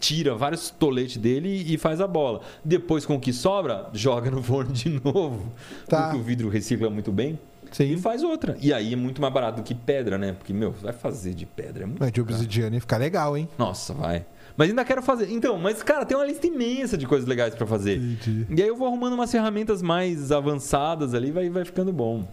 [0.00, 2.40] tira vários toletes dele e faz a bola.
[2.64, 5.52] Depois, com o que sobra, joga no forno de novo.
[5.88, 6.04] Tá.
[6.04, 7.38] Porque o vidro recicla muito bem.
[7.70, 7.94] Sim.
[7.94, 8.56] e faz outra.
[8.60, 10.32] E aí é muito mais barato do que pedra, né?
[10.32, 11.84] Porque, meu, vai fazer de pedra.
[11.84, 13.48] É muito Mas de obsidiana ia ficar legal, hein?
[13.56, 14.26] Nossa, vai.
[14.56, 15.30] Mas ainda quero fazer.
[15.30, 17.96] Então, mas, cara, tem uma lista imensa de coisas legais pra fazer.
[17.96, 18.46] Entendi.
[18.50, 22.26] E aí eu vou arrumando umas ferramentas mais avançadas ali, vai, vai ficando bom.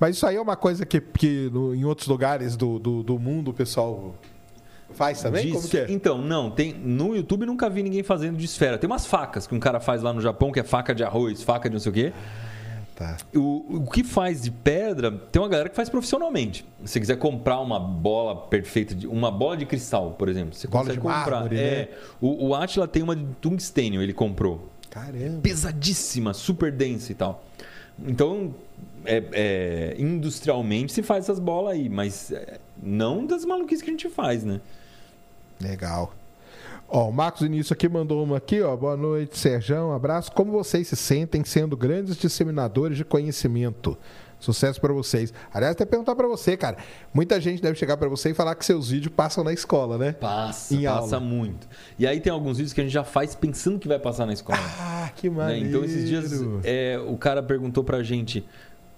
[0.00, 3.18] Mas isso aí é uma coisa que, que no- em outros lugares do, do, do
[3.18, 4.14] mundo o pessoal
[4.92, 5.46] faz também?
[5.46, 5.86] Disso- Como que é?
[5.90, 6.72] Então, não, tem.
[6.74, 8.78] No YouTube nunca vi ninguém fazendo de esfera.
[8.78, 11.42] Tem umas facas que um cara faz lá no Japão, que é faca de arroz,
[11.42, 12.12] faca de não sei o quê.
[12.96, 13.18] Tá.
[13.34, 16.64] O, o que faz de pedra, tem uma galera que faz profissionalmente.
[16.82, 20.66] Se você quiser comprar uma bola perfeita, de, uma bola de cristal, por exemplo, você
[20.66, 21.30] Bola consegue de comprar.
[21.30, 21.88] mármore, é, né?
[22.22, 24.70] o, o Atila tem uma de tungstênio, ele comprou.
[24.88, 25.40] Caramba.
[25.42, 27.44] Pesadíssima, super densa e tal.
[27.98, 28.54] Então,
[29.04, 33.92] é- é, industrialmente se faz essas bolas aí, mas é, não das maluquices que a
[33.92, 34.58] gente faz, né?
[35.60, 36.14] Legal.
[36.88, 38.76] Ó, o Marcos Início aqui mandou uma aqui, ó.
[38.76, 39.92] Boa noite, Serjão.
[39.92, 40.30] Abraço.
[40.32, 43.98] Como vocês se sentem sendo grandes disseminadores de conhecimento?
[44.38, 45.32] Sucesso pra vocês.
[45.52, 46.76] Aliás, até perguntar pra você, cara.
[47.12, 50.12] Muita gente deve chegar pra você e falar que seus vídeos passam na escola, né?
[50.12, 51.20] Passa, Em passa aula.
[51.20, 51.66] muito.
[51.98, 54.34] E aí tem alguns vídeos que a gente já faz pensando que vai passar na
[54.34, 54.58] escola.
[54.60, 55.36] Ah, que né?
[55.36, 55.68] maneiro.
[55.68, 56.30] Então esses dias
[56.62, 58.44] é, o cara perguntou pra gente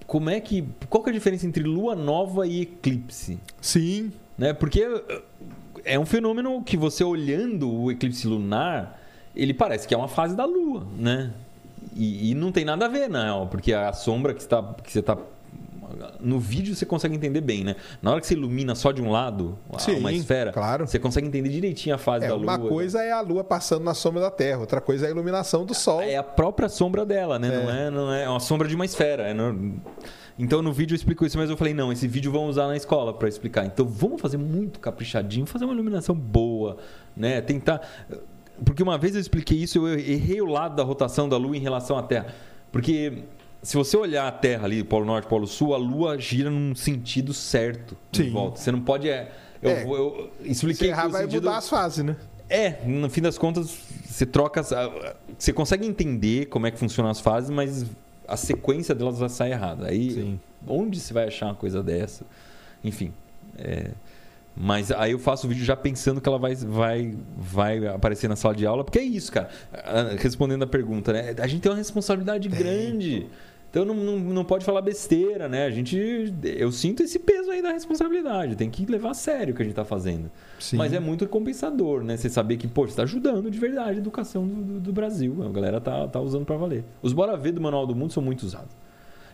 [0.07, 0.67] como é que.
[0.91, 3.39] Qual que é a diferença entre lua nova e eclipse?
[3.61, 4.13] Sim.
[4.37, 4.53] Né?
[4.53, 4.85] Porque
[5.89, 9.01] é um fenômeno que você olhando o eclipse lunar,
[9.35, 11.33] ele parece que é uma fase da lua, né?
[11.97, 15.01] E, e não tem nada a ver, não, porque a sombra que, está, que você
[15.01, 15.17] está.
[16.21, 17.77] No vídeo você consegue entender bem, né?
[18.03, 20.87] Na hora que você ilumina só de um lado, Sim, uma esfera, claro.
[20.87, 22.45] você consegue entender direitinho a fase É, da lua.
[22.45, 25.65] uma coisa é a lua passando na sombra da Terra, outra coisa é a iluminação
[25.65, 26.01] do Sol.
[26.03, 27.49] É a própria sombra dela, né?
[27.49, 27.51] É.
[27.63, 29.25] Não, é, não é é uma sombra de uma esfera.
[29.29, 29.81] é no-
[30.39, 32.77] Então no vídeo eu explico isso, mas eu falei, não, esse vídeo vamos usar na
[32.77, 33.67] escola para explicar.
[33.67, 36.77] Então vamos fazer muito caprichadinho, fazer uma iluminação boa,
[37.17, 37.41] né?
[37.41, 37.81] Tentar.
[38.65, 41.61] Porque uma vez eu expliquei isso, eu errei o lado da rotação da Lua em
[41.61, 42.27] relação à Terra.
[42.71, 43.23] Porque
[43.63, 47.33] se você olhar a Terra ali, Polo Norte, Polo Sul, a Lua gira num sentido
[47.35, 48.31] certo Sim.
[48.31, 48.59] volta.
[48.61, 49.09] Você não pode.
[49.09, 49.31] é,
[49.61, 49.85] Eu, É.
[49.85, 52.17] eu Se expliquei errar, que o vai sentido- mudar as fases, né?
[52.49, 54.63] é, no fim das contas, você troca.
[55.37, 57.85] Você consegue entender como é que funcionam as fases, mas
[58.27, 59.89] a sequência delas vai sair errada.
[59.89, 60.41] Aí, Sim.
[60.67, 62.25] onde você vai achar uma coisa dessa?
[62.85, 63.13] Enfim.
[63.59, 63.91] é,
[64.61, 68.35] Mas aí eu faço o vídeo já pensando que ela vai, vai, vai aparecer na
[68.35, 69.49] sala de aula, porque é isso, cara.
[69.73, 71.35] Ah, Respondendo a pergunta, né?
[71.39, 73.27] A gente tem uma responsabilidade grande.
[73.71, 75.67] Então não, não, não pode falar besteira, né?
[75.67, 75.97] A gente.
[76.57, 78.57] Eu sinto esse peso aí da responsabilidade.
[78.57, 80.31] Tem que levar a sério o que a gente tá fazendo.
[80.59, 80.77] Sim.
[80.79, 82.17] Mas é muito compensador, né?
[82.17, 85.37] Você saber que, pô, você está ajudando de verdade a educação do, do- do Brasil.
[85.47, 86.83] A galera tá, tá usando para valer.
[87.03, 88.75] Os Bora Ver do Manual do Mundo são muito usados.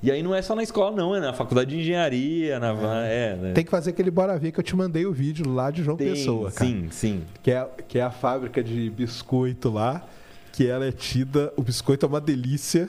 [0.04, 2.74] E aí não é só na escola, não, é na faculdade de engenharia, na.
[3.06, 3.52] É, né?
[3.54, 5.96] Tem que fazer aquele Bora Ver que eu te mandei o vídeo lá de João
[5.96, 6.70] Tem, Pessoa, cara.
[6.70, 7.22] Sim, sim.
[7.42, 10.06] Que é, que é a fábrica de biscoito lá,
[10.52, 11.50] que ela é tida.
[11.56, 12.86] O biscoito é uma delícia.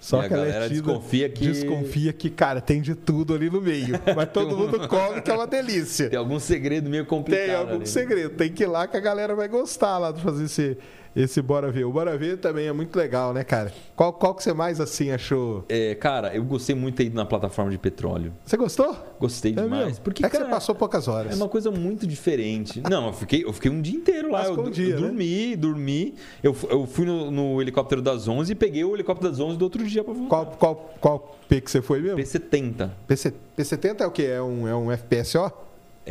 [0.00, 0.68] Só E a que ela é tida.
[0.70, 4.00] desconfia que- Desconfia que, cara, tem de tudo ali no meio.
[4.16, 6.08] Mas todo mundo come que é uma delícia.
[6.08, 7.44] Tem algum segredo meio complicado.
[7.46, 7.84] Tem algum ali, né?
[7.84, 8.30] segredo.
[8.36, 10.78] Tem que ir lá que a galera vai gostar lá de fazer esse,
[11.22, 11.84] esse Bora Ver.
[11.84, 13.72] O Bora Ver também é muito legal, né, cara?
[13.96, 15.64] Qual, qual que você mais, assim, achou?
[15.68, 18.32] É, cara, eu gostei muito ido na plataforma de petróleo.
[18.44, 18.96] Você gostou?
[19.18, 19.86] Gostei É demais.
[19.86, 20.04] mesmo?
[20.04, 21.32] Porque, é que cara, você passou poucas horas.
[21.32, 22.80] É uma coisa muito diferente.
[22.88, 24.44] Não, eu fiquei, eu fiquei um dia inteiro lá.
[24.44, 25.06] Eu, um dia, eu né?
[25.08, 26.14] dormi, dormi.
[26.42, 29.62] Eu, eu fui no, no helicóptero das 11 e peguei o helicóptero das 11 do
[29.62, 30.28] outro dia pra voltar.
[30.28, 32.18] Qual, qual, qual P que você foi mesmo?
[32.18, 34.22] P70, PC, P70 é o quê?
[34.24, 35.50] É um, é um FPSO?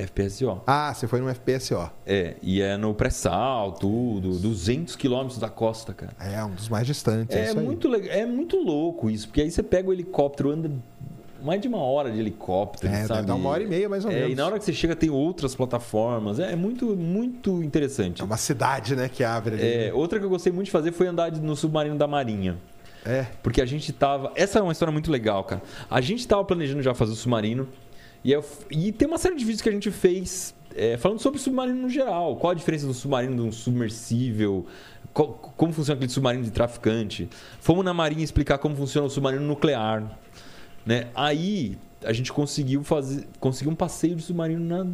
[0.05, 0.61] FPSO.
[0.67, 1.89] Ah, você foi num FPSO.
[2.05, 6.11] É, e é no pré-sal, tudo, 200 quilômetros da costa, cara.
[6.19, 7.35] É, um dos mais distantes.
[7.35, 10.71] É, É muito, legal, é muito louco isso, porque aí você pega o helicóptero, anda
[11.41, 13.27] mais de uma hora de helicóptero, É, sabe?
[13.27, 14.31] dar uma hora e meia, mais ou É, menos.
[14.31, 16.39] e na hora que você chega tem outras plataformas.
[16.39, 18.21] É, é muito, muito interessante.
[18.21, 19.63] É uma cidade, né, que abre ali.
[19.87, 22.57] É, outra que eu gostei muito de fazer foi andar no submarino da Marinha.
[23.05, 23.25] É.
[23.41, 24.31] Porque a gente tava.
[24.35, 25.61] Essa é uma história muito legal, cara.
[25.89, 27.67] A gente tava planejando já fazer o submarino.
[28.23, 31.39] E, eu- e tem uma série de vídeos que a gente fez é, falando sobre
[31.39, 32.35] submarino no geral.
[32.35, 34.65] Qual a diferença do submarino de um submersível?
[35.13, 37.27] como funciona aquele submarino de traficante?
[37.59, 40.15] Fomos na Marinha explicar como funciona o submarino nuclear.
[40.85, 41.07] Né?
[41.15, 43.27] Aí a gente conseguiu fazer.
[43.39, 44.85] Conseguiu um passeio de submarino na-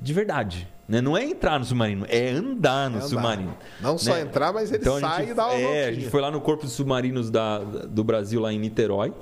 [0.00, 0.68] de verdade.
[0.88, 1.00] Né?
[1.00, 3.08] Não é entrar no submarino, é andar no É andar.
[3.08, 3.56] submarino.
[3.80, 4.20] Não só né?
[4.22, 5.94] entrar, mas ele Então a sai gente, e dá uma é, a voltinha.
[5.94, 9.12] gente foi lá no Corpo de Submarinos da, do Brasil, lá em Niterói,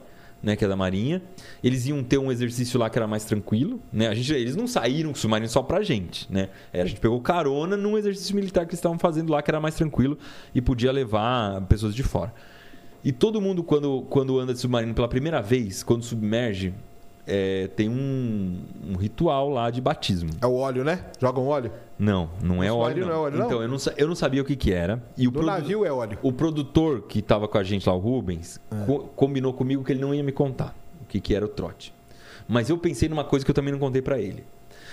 [0.42, 1.22] né, que é da Marinha.
[1.62, 4.08] Eles iam ter um exercício lá que era mais tranquilo, né?
[4.08, 6.48] A gente, eles não saíram submarino só pra gente, né?
[6.72, 9.60] É, a gente pegou carona num exercício militar que eles estavam fazendo lá, que era
[9.60, 10.18] mais tranquilo
[10.54, 12.32] e podia levar pessoas de fora.
[13.02, 16.74] E todo mundo, quando, quando anda de submarino pela primeira vez, quando submerge,
[17.26, 18.58] é, tem um,
[18.92, 20.30] um ritual lá de batismo.
[20.40, 21.04] É o óleo, né?
[21.20, 21.70] Jogam óleo?
[21.98, 23.02] Não, não é óleo.
[23.02, 23.12] submarino Não.
[23.12, 23.46] não é óleo, não?
[23.46, 25.02] Então, eu não, eu não sabia o que, que era.
[25.16, 26.18] E o navio é óleo.
[26.22, 28.86] o produtor que estava com a gente lá, o Rubens, É.
[28.86, 31.92] co- combinou comigo que ele não ia me contar o que, que era o trote.
[32.48, 34.44] Mas eu pensei numa coisa que eu também não contei para ele.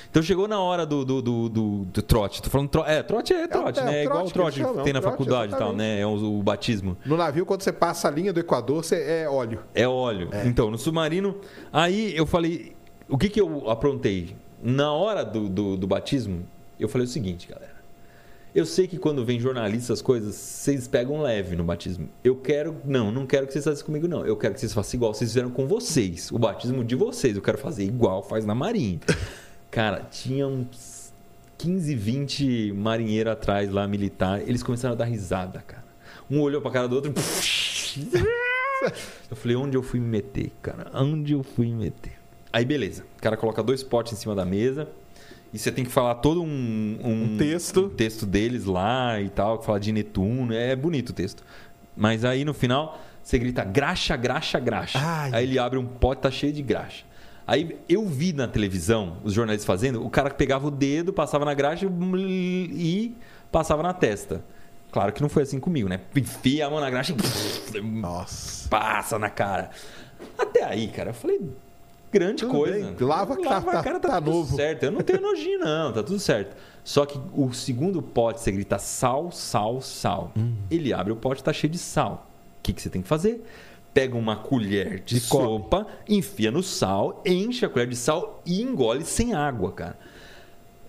[0.10, 2.41] Então chegou na hora do, do, do, do, do trote.
[2.41, 2.84] Tô falando tro...
[2.86, 3.95] É, trote é trote, É, né?
[3.95, 5.99] é É igual o trote trote que é tem na trote, faculdade e tal, né?
[5.99, 6.97] É o, o batismo.
[7.05, 9.60] No navio, quando você passa a linha do Equador, você é óleo.
[9.76, 10.30] É óleo.
[10.45, 11.36] Então, no submarino.
[11.72, 12.76] Aí eu falei.
[13.10, 14.36] O que, que eu aprontei?
[14.62, 16.45] Na hora do, do, do batismo,
[16.80, 17.78] eu falei o seguinte, galera.
[18.55, 22.10] Eu sei que quando vem jornalista, as coisas, vocês pegam leve no batismo.
[22.24, 22.78] Eu quero.
[22.84, 24.26] Não, não quero que vocês façam comigo, não.
[24.26, 26.32] Eu quero que vocês façam igual vocês fizeram com vocês.
[26.32, 27.36] O batismo de vocês.
[27.36, 28.99] Eu quero fazer igual faz na Marinha.
[29.72, 31.11] Cara, tinha uns
[31.57, 34.41] 15, 20 marinheiros atrás lá, militar.
[34.41, 35.84] Eles começaram a dar risada, cara.
[36.30, 37.13] Um olhou pra cara do outro.
[39.30, 40.89] Eu falei, onde eu fui me meter, cara?
[40.93, 42.13] Onde eu fui me meter?
[42.53, 43.03] Aí, beleza.
[43.18, 44.88] O cara coloca dois potes em cima da mesa.
[45.51, 47.86] E você tem que falar todo um, Um texto.
[47.86, 50.53] um texto deles lá e tal, que fala de Netuno.
[50.53, 51.43] É bonito o texto.
[51.95, 54.99] Mas aí no final, você grita graxa, graxa, graxa.
[55.01, 55.32] Ai.
[55.34, 57.03] Aí ele abre um pote, tá cheio de graxa.
[57.48, 61.54] Aí eu vi na televisão os jornalistas fazendo, o cara pegava o dedo, passava na
[61.54, 63.16] graxa e
[63.52, 64.43] passava na testa.
[64.91, 66.02] Claro que não foi assim comigo, né?
[66.16, 67.14] Enfia a mão na graxa
[67.74, 68.68] e Nossa.
[68.70, 69.70] passa na cara.
[70.38, 71.39] Até aí, cara, eu falei,
[72.12, 72.91] grande Tudo coisa.
[72.91, 74.56] bem, lava que tá- a tá- cara, tá tudo novo.
[74.56, 74.84] certo.
[74.84, 76.56] Eu não tenho nojinho, não, tá tudo certo.
[76.84, 80.32] Só que o segundo pote, você grita sal, sal, sal.
[80.38, 80.54] Hum.
[80.72, 82.28] Ele abre o pote, tá cheio de sal.
[82.60, 83.45] O que, que você tem que fazer?
[83.94, 89.04] Pega uma colher de sopa, enfia no sal, enche a colher de sal e engole
[89.04, 89.98] sem água, cara.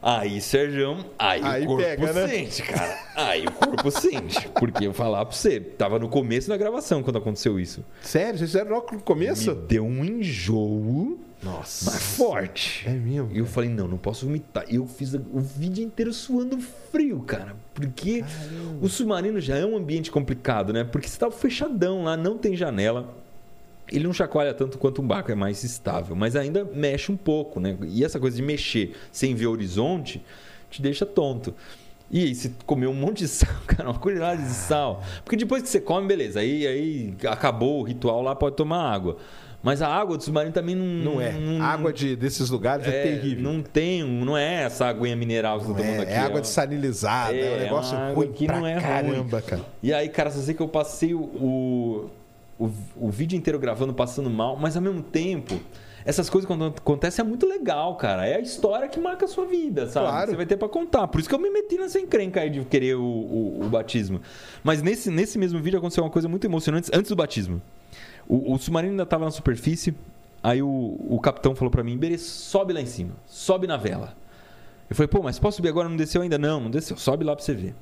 [0.01, 2.29] Aí, Sérgio, aí, Aí o corpo pega, né?
[2.29, 2.99] sente, cara.
[3.17, 4.49] Aí o corpo sente.
[4.51, 7.85] Porque eu falar pra você, tava no começo da gravação quando aconteceu isso.
[8.01, 8.39] Sério?
[8.39, 9.55] Vocês fizeram logo no começo?
[9.55, 11.91] Me deu um enjoo, Nossa.
[11.91, 12.89] mas forte.
[12.89, 13.31] É mesmo?
[13.33, 14.65] E eu falei, não, não posso vomitar.
[14.69, 16.59] E eu fiz o vídeo inteiro suando
[16.93, 17.57] frio, cara.
[17.75, 18.25] Porque
[18.81, 20.85] o submarino já é um ambiente complicado, né?
[20.85, 23.15] Porque você tá fechadão lá, não tem janela.
[23.91, 26.15] Ele não chacoalha tanto quanto um barco, é mais estável.
[26.15, 27.77] Mas ainda mexe um pouco, né?
[27.87, 30.23] E essa coisa de mexer sem ver horizonte
[30.71, 31.55] te deixa tonto.
[32.11, 35.03] E aí, você comeu um monte de sal, cara, uma colherada de sal.
[35.25, 36.41] Porque depois que você come, beleza.
[36.41, 39.19] Aí, aí acabou o ritual lá, pode tomar água.
[39.63, 40.87] Mas a água do submarino também não...
[40.87, 41.35] Não é.
[41.61, 43.43] A água de, desses lugares é, É, terrível.
[43.43, 46.13] Não tem, não é essa aguinha mineral que você tá tomando é, aqui.
[46.13, 46.41] é água ó.
[46.41, 48.83] desalinizada, é, É, um negócio ruim que pra não é ruim.
[48.83, 49.63] caramba, cara.
[49.83, 52.11] E aí, cara, só sei que eu passei o, o,
[52.59, 55.61] o, o vídeo inteiro gravando, passando mal, mas ao mesmo tempo,
[56.05, 58.27] essas coisas quando acontecem é muito legal, cara.
[58.27, 60.09] É a história que marca a sua vida, sabe?
[60.09, 60.31] Claro.
[60.31, 61.07] Você vai ter pra contar.
[61.09, 64.21] Por isso que eu me meti nessa encrenca aí de querer o, o, o batismo.
[64.65, 67.63] Mas nesse, nesse mesmo vídeo aconteceu uma coisa muito emocionante antes do batismo.
[68.27, 69.95] O, o submarino ainda estava na superfície.
[70.43, 74.17] Aí o, o capitão falou pra mim: Iberê, sobe lá em cima, sobe na vela.
[74.89, 75.89] Eu falei, pô, mas posso subir agora?
[75.89, 76.39] Não desceu ainda?
[76.39, 76.97] Não, não desceu.
[76.97, 77.75] Sobe lá pra você ver.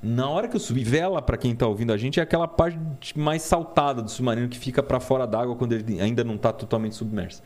[0.00, 2.78] Na hora que eu subi, vela, pra quem tá ouvindo a gente, é aquela parte
[3.16, 6.94] mais saltada do submarino que fica pra fora d'água quando ele ainda não tá totalmente
[6.94, 7.42] submerso.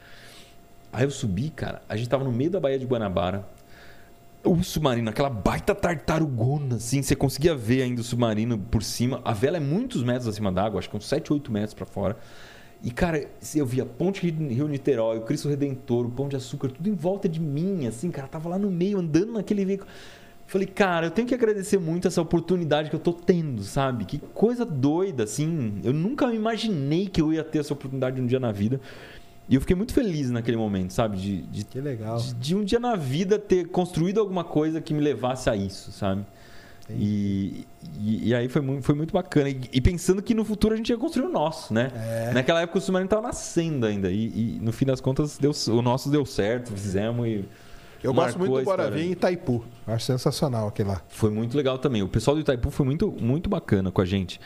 [0.92, 3.48] Aí eu subi, cara, a gente tava no meio da Baía de Guanabara.
[4.44, 9.22] O submarino, aquela baita tartarugona, assim, você conseguia ver ainda o submarino por cima.
[9.24, 12.18] A vela é muitos metros acima d'água, acho que uns 7, 8 metros pra fora.
[12.82, 16.88] E, cara, eu via Ponte Rio Niterói, o Cristo Redentor, o Pão de Açúcar, tudo
[16.88, 18.26] em volta de mim, assim, cara.
[18.26, 19.88] Tava lá no meio, andando naquele veículo.
[20.52, 24.04] Falei, cara, eu tenho que agradecer muito essa oportunidade que eu tô tendo, sabe?
[24.04, 25.80] Que coisa doida, assim.
[25.82, 28.78] Eu nunca imaginei que eu ia ter essa oportunidade um dia na vida.
[29.48, 31.16] E eu fiquei muito feliz naquele momento, sabe?
[31.16, 32.18] De, de, Que legal.
[32.18, 35.90] de, de um dia na vida ter construído alguma coisa que me levasse a isso,
[35.90, 36.22] sabe?
[36.90, 37.66] E,
[37.98, 39.48] e, e aí foi muito, foi muito bacana.
[39.48, 41.90] E, e pensando que no futuro a gente ia construir o nosso, né?
[41.94, 42.30] É.
[42.34, 44.10] Naquela época o submarino estava nascendo ainda.
[44.10, 47.48] E, no fim das contas deu, o nosso deu certo, fizemos e
[48.02, 48.90] Eu gosto muito do Bora.
[48.90, 49.64] Vir em Itaipu.
[49.86, 51.02] Acho sensacional aquele lá.
[51.08, 52.02] Foi muito legal também.
[52.02, 54.40] O pessoal do Itaipu foi muito, muito bacana com a gente.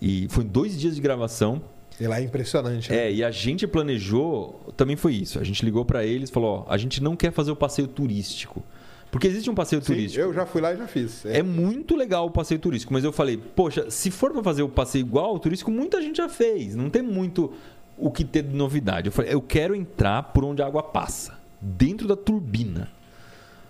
[0.00, 1.62] E foi dois dias de gravação.
[2.00, 2.90] E lá é impressionante.
[2.90, 3.06] né?
[3.06, 5.40] É, e a gente planejou, também foi isso.
[5.40, 7.88] A gente ligou para eles e falou: ó, a gente não quer fazer o passeio
[7.88, 8.62] turístico.
[9.10, 10.22] Porque existe um passeio Sim, turístico.
[10.22, 11.24] eu já fui lá e já fiz.
[11.24, 14.68] É muito legal o passeio turístico, mas eu falei, poxa, se for para fazer o
[14.68, 16.76] passeio igual ao turístico, muita gente já fez.
[16.76, 17.50] Não tem muito
[17.96, 19.08] o que ter de novidade.
[19.08, 22.90] Eu falei, eu quero entrar por onde a água passa, dentro da turbina.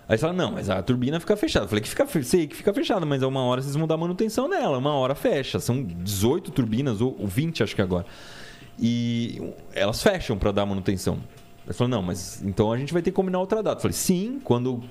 [0.09, 1.65] Aí eles falaram, não, mas a turbina fica fechada.
[1.65, 3.95] Eu falei que fica, sei que fica fechada, mas é uma hora vocês vão dar
[3.95, 5.59] manutenção nela, uma hora fecha.
[5.59, 8.07] São 18 turbinas, ou ou 20 acho que agora.
[8.79, 9.39] E
[9.71, 11.19] elas fecham para dar manutenção.
[11.63, 13.77] Eles falaram, não, mas então a gente vai ter que combinar outra data.
[13.77, 14.81] Eu falei, sim, quando.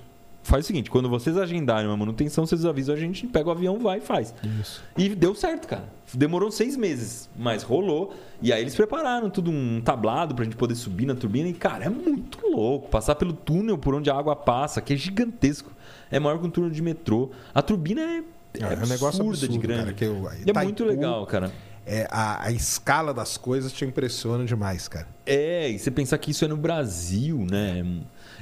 [0.48, 3.78] Faz o seguinte, quando vocês agendarem uma manutenção, vocês avisam a gente, pega o avião,
[3.78, 4.34] vai e faz.
[4.60, 4.82] Isso.
[4.96, 5.84] E deu certo, cara.
[6.14, 8.14] Demorou seis meses, mas rolou.
[8.40, 11.48] E aí eles prepararam tudo um tablado pra gente poder subir na turbina.
[11.48, 12.88] E, cara, é muito louco.
[12.88, 15.70] Passar pelo túnel por onde a água passa, que é gigantesco.
[16.10, 17.30] É maior que um túnel de metrô.
[17.54, 18.16] A turbina é,
[18.54, 19.80] é, É, um negócio absurdo, de grande.
[19.82, 21.52] cara, que eu- e é Itaipu- muito legal, cara.
[21.86, 25.06] é, a, a, escala das coisas te impressiona demais, cara.
[25.26, 27.84] É, e você pensar que isso é no Brasil, né?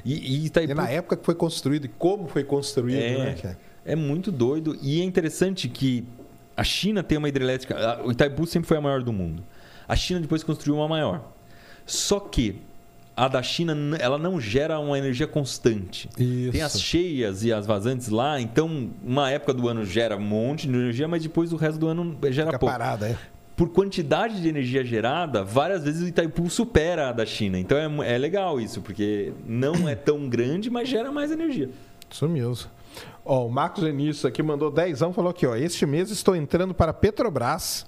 [0.06, 0.70] E, e, Itaipu...
[0.70, 3.58] e na época que foi construído e como foi construído, é, né, cara?
[3.84, 4.78] É muito doido.
[4.80, 6.04] E é interessante que
[6.56, 8.00] a China tem uma hidrelétrica.
[8.04, 9.42] O Itaipu sempre foi a maior do mundo.
[9.88, 11.32] A China depois construiu uma maior.
[11.84, 12.60] Só que
[13.16, 16.08] a da China ela não gera uma energia constante.
[16.18, 16.52] Isso.
[16.52, 20.68] Tem as cheias e as vazantes lá, então uma época do ano gera um monte
[20.68, 22.72] de energia, mas depois o resto do ano gera Fica pouco.
[22.72, 23.18] parada, é.
[23.56, 27.58] Por quantidade de energia gerada, várias vezes o Itaipu supera a da China.
[27.58, 31.70] Então é, é legal isso, porque não é tão grande, mas gera mais energia.
[32.10, 32.68] Isso mesmo.
[33.24, 36.92] Ó, o Marcos Enício aqui mandou dezão, falou aqui, ó, este mês estou entrando para
[36.92, 37.86] Petrobras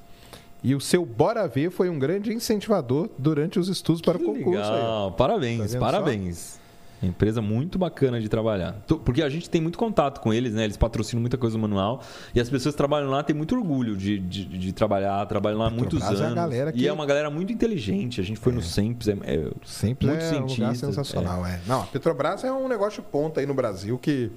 [0.63, 4.73] e o seu Bora Ver foi um grande incentivador durante os estudos para o concurso.
[4.73, 6.39] Legal, parabéns, tá parabéns.
[6.39, 6.68] Só?
[7.07, 8.77] Empresa muito bacana de trabalhar.
[9.05, 10.65] Porque a gente tem muito contato com eles, né?
[10.65, 12.03] Eles patrocinam muita coisa manual.
[12.35, 15.67] E as pessoas que trabalham lá têm muito orgulho de, de, de trabalhar, trabalham lá
[15.69, 16.55] há muitos anos.
[16.55, 16.81] É que...
[16.81, 18.21] E é uma galera muito inteligente.
[18.21, 18.57] A gente foi é.
[18.57, 19.13] no Sempre.
[19.25, 21.53] É, é Sempre muito é um lugar sensacional, é.
[21.53, 21.61] é.
[21.67, 24.31] Não, a Petrobras é um negócio de ponta aí no Brasil que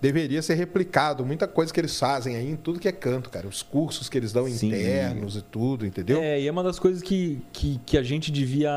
[0.00, 1.24] deveria ser replicado.
[1.24, 3.46] Muita coisa que eles fazem aí em tudo que é canto, cara.
[3.46, 4.68] Os cursos que eles dão Sim.
[4.68, 6.20] internos e tudo, entendeu?
[6.20, 8.70] É, e é uma das coisas que, que, que a gente devia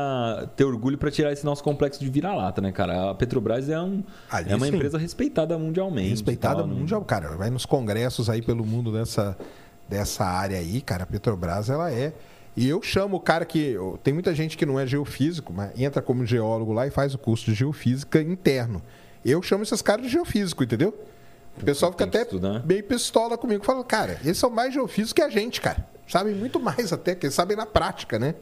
[0.54, 3.10] ter orgulho para tirar esse nosso complexo de vira-lata, né, cara?
[3.10, 4.02] A Petrobras é, um,
[4.46, 4.74] é uma sim.
[4.74, 6.10] empresa respeitada mundialmente.
[6.10, 7.06] Respeitada tal, mundial, né?
[7.06, 7.36] cara.
[7.36, 9.36] Vai nos congressos aí pelo mundo dessa,
[9.88, 11.04] dessa área aí, cara.
[11.04, 12.12] A Petrobras, ela é.
[12.56, 13.76] E eu chamo o cara que.
[14.02, 17.18] Tem muita gente que não é geofísico, mas entra como geólogo lá e faz o
[17.18, 18.80] curso de geofísica interno.
[19.24, 20.94] Eu chamo esses caras de geofísico, entendeu?
[21.60, 22.26] O pessoal fica até
[22.64, 23.64] bem pistola comigo.
[23.64, 25.86] Fala, cara, eles são mais geofísicos que a gente, cara.
[26.06, 28.34] Sabem muito mais até, que eles sabem na prática, né?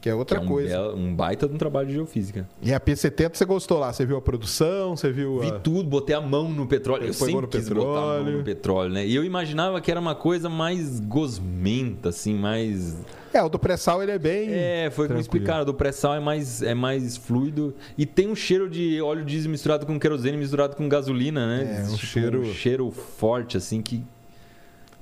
[0.00, 0.68] Que é outra que é um coisa.
[0.68, 2.48] Belo, um baita de um trabalho de geofísica.
[2.62, 3.92] E a P70 você gostou lá?
[3.92, 4.96] Você viu a produção?
[4.96, 5.42] Você viu.
[5.42, 5.44] A...
[5.44, 7.06] Vi tudo, botei a mão no petróleo.
[7.06, 7.88] Eu sempre quis petróleo.
[7.88, 9.06] botar a mão no petróleo, né?
[9.06, 12.96] E eu imaginava que era uma coisa mais gosmenta, assim, mais.
[13.32, 14.48] É, o do pré-sal ele é bem.
[14.50, 15.62] É, foi como explicaram.
[15.62, 17.74] O do pré-sal é mais, é mais fluido.
[17.98, 21.78] E tem um cheiro de óleo diesel misturado com querosene, misturado com gasolina, né?
[21.78, 22.40] É, um tipo, cheiro.
[22.40, 24.02] Um cheiro forte, assim, que.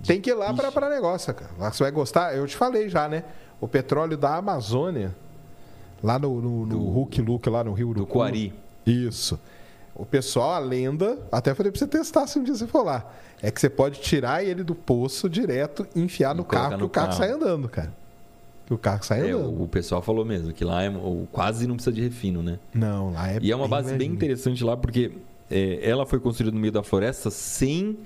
[0.05, 1.51] Tem que ir lá para negócio, cara.
[1.57, 2.37] Lá você vai gostar.
[2.37, 3.25] Eu te falei já, né?
[3.61, 5.15] O petróleo da Amazônia,
[6.03, 8.53] lá no, no, no Hulk Luke, lá no Rio do, do Quari.
[8.87, 9.39] Isso.
[9.95, 13.13] O pessoal, a lenda, até falei para você testar se um dia você for lá,
[13.43, 16.85] é que você pode tirar ele do poço direto e enfiar no carro, no que
[16.85, 17.93] o carro, carro sai andando, cara.
[18.65, 19.61] Que o carro sai é, andando.
[19.61, 20.93] o pessoal falou mesmo que lá é,
[21.33, 22.61] quase não precisa de refino, né?
[22.73, 25.13] Não, lá é E é uma base bem interessante lá, porque
[25.51, 27.99] é, ela foi construída no meio da floresta sem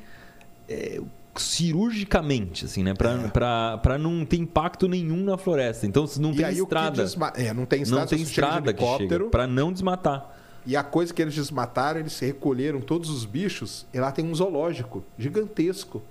[0.68, 0.98] é,
[1.36, 2.94] cirurgicamente, assim, né?
[2.94, 3.98] Para é.
[3.98, 5.86] não ter impacto nenhum na floresta.
[5.86, 7.02] Então, se não e tem estrada.
[7.02, 7.32] Desma...
[7.36, 10.36] É, não tem estrada, não tem estrada que chega para não desmatar.
[10.64, 14.34] E a coisa que eles desmataram, eles recolheram todos os bichos, e lá tem um
[14.34, 16.02] zoológico gigantesco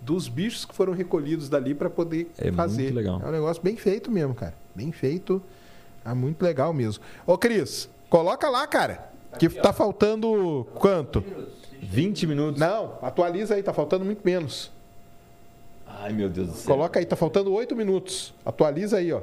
[0.00, 2.84] dos bichos que foram recolhidos dali para poder é fazer.
[2.84, 3.20] Muito legal.
[3.24, 4.54] É um negócio bem feito mesmo, cara.
[4.74, 5.42] Bem feito.
[6.04, 7.02] É muito legal mesmo.
[7.26, 9.10] Ô, Cris, coloca lá, cara.
[9.38, 11.22] Que tá faltando quanto?
[11.82, 12.60] 20 minutos.
[12.60, 14.70] Não, atualiza aí, tá faltando muito menos.
[15.86, 16.74] Ai, meu Deus do céu.
[16.74, 18.34] Coloca aí, tá faltando 8 minutos.
[18.44, 19.22] Atualiza aí, ó.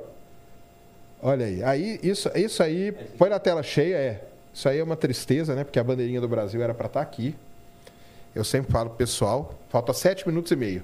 [1.21, 1.63] Olha aí.
[1.63, 4.23] Aí, isso, isso aí, põe na tela cheia, é.
[4.53, 5.63] Isso aí é uma tristeza, né?
[5.63, 7.35] Porque a bandeirinha do Brasil era para estar tá aqui.
[8.35, 10.83] Eu sempre falo pro pessoal, falta 7 minutos e meio.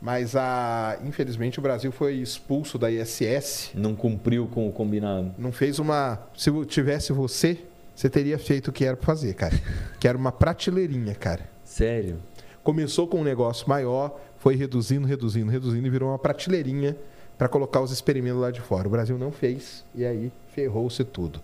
[0.00, 3.70] Mas, a, infelizmente, o Brasil foi expulso da ISS.
[3.74, 5.34] Não cumpriu com o combinado.
[5.36, 6.18] Não fez uma.
[6.34, 7.58] Se tivesse você,
[8.00, 9.54] você teria feito o que era para fazer, cara.
[10.00, 11.42] Que era uma prateleirinha, cara.
[11.62, 12.16] Sério?
[12.64, 16.96] Começou com um negócio maior, foi reduzindo, reduzindo, reduzindo e virou uma prateleirinha
[17.36, 18.88] para colocar os experimentos lá de fora.
[18.88, 21.42] O Brasil não fez e aí ferrou-se tudo.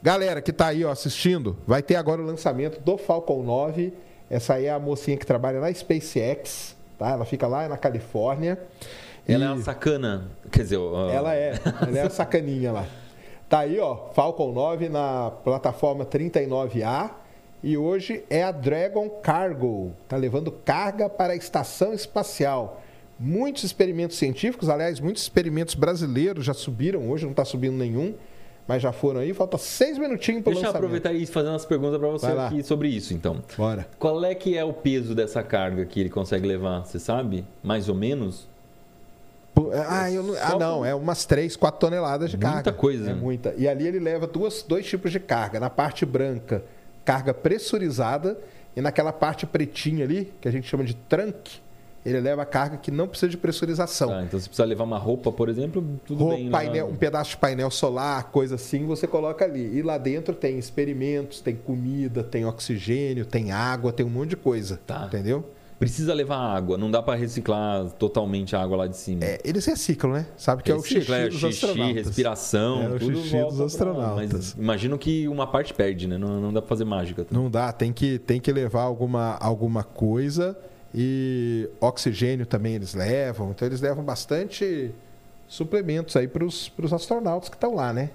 [0.00, 3.92] Galera que está aí ó, assistindo, vai ter agora o lançamento do Falcon 9.
[4.30, 7.10] Essa aí é a mocinha que trabalha na SpaceX, tá?
[7.10, 8.56] Ela fica lá na Califórnia.
[9.26, 9.48] Ela e...
[9.48, 10.78] é uma sacana, quer dizer...
[10.78, 12.86] Ela é, ela é a sacaninha lá.
[13.48, 17.10] Tá aí, ó, Falcon 9 na plataforma 39A
[17.62, 22.82] e hoje é a Dragon Cargo, tá levando carga para a estação espacial.
[23.18, 28.14] Muitos experimentos científicos, aliás, muitos experimentos brasileiros já subiram, hoje não está subindo nenhum,
[28.66, 29.32] mas já foram aí.
[29.32, 32.88] Falta seis minutinhos para Deixa eu aproveitar e fazer umas perguntas para você aqui sobre
[32.88, 33.42] isso, então.
[33.56, 33.86] Bora.
[33.96, 36.84] Qual é que é o peso dessa carga que ele consegue levar?
[36.84, 37.46] Você sabe?
[37.62, 38.48] Mais ou menos?
[39.88, 42.70] Ah, eu, ah, não, é umas 3, 4 toneladas de muita carga.
[42.70, 43.10] Muita coisa.
[43.10, 43.54] É muita.
[43.56, 45.58] E ali ele leva duas, dois tipos de carga.
[45.58, 46.62] Na parte branca,
[47.04, 48.38] carga pressurizada,
[48.76, 51.60] e naquela parte pretinha ali, que a gente chama de trunk,
[52.04, 54.12] ele leva carga que não precisa de pressurização.
[54.12, 56.50] Ah, então se precisar levar uma roupa, por exemplo, tudo roupa, bem.
[56.50, 59.76] Painel, um pedaço de painel solar, coisa assim, você coloca ali.
[59.76, 64.36] E lá dentro tem experimentos, tem comida, tem oxigênio, tem água, tem um monte de
[64.36, 64.78] coisa.
[64.86, 65.06] Tá.
[65.06, 65.44] Entendeu?
[65.78, 69.22] Precisa levar água, não dá para reciclar totalmente a água lá de cima.
[69.24, 70.26] É, eles reciclam, né?
[70.36, 72.06] Sabe que Recicla, é o xixi é, dos xixi, astronautas.
[72.06, 74.32] respiração, É, o tudo xixi dos pra- astronautas.
[74.32, 76.16] Mas imagino que uma parte perde, né?
[76.16, 77.24] Não, não dá pra fazer mágica.
[77.24, 77.42] também.
[77.42, 80.56] Não dá, tem que, tem que levar alguma, alguma coisa
[80.94, 83.50] e oxigênio também eles levam.
[83.50, 84.90] Então eles levam bastante
[85.46, 88.10] suplementos aí para os astronautas que estão lá, né?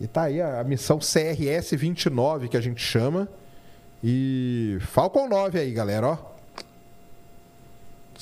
[0.00, 3.28] E tá aí a, a missão CRS-29 que a gente chama.
[4.02, 6.33] E Falcon 9 aí, galera, ó.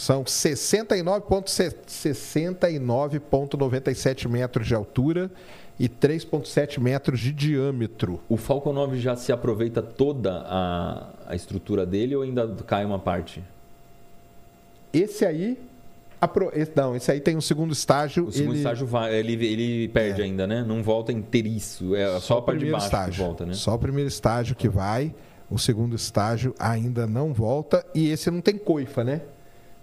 [0.03, 5.31] São 69,se- 69,97 metros de altura
[5.79, 8.19] e 3,7 metros de diâmetro.
[8.29, 12.99] O Falcon 9 já se aproveita toda a, a estrutura dele ou ainda cai uma
[12.99, 13.45] parte?
[14.93, 15.57] Esse aí.
[16.21, 18.27] apro- Não, esse aí tem um segundo estágio.
[18.27, 20.65] O segundo ele- estágio vai, ele, ele perde ainda, né?
[20.67, 21.95] Não volta inteiriço.
[21.95, 23.13] É só, a o parte de baixo estágio.
[23.13, 23.55] que volta, né?
[23.55, 25.15] Só o primeiro estágio que vai.
[25.49, 27.87] O segundo estágio ainda não volta.
[27.95, 29.21] E esse não tem coifa, né?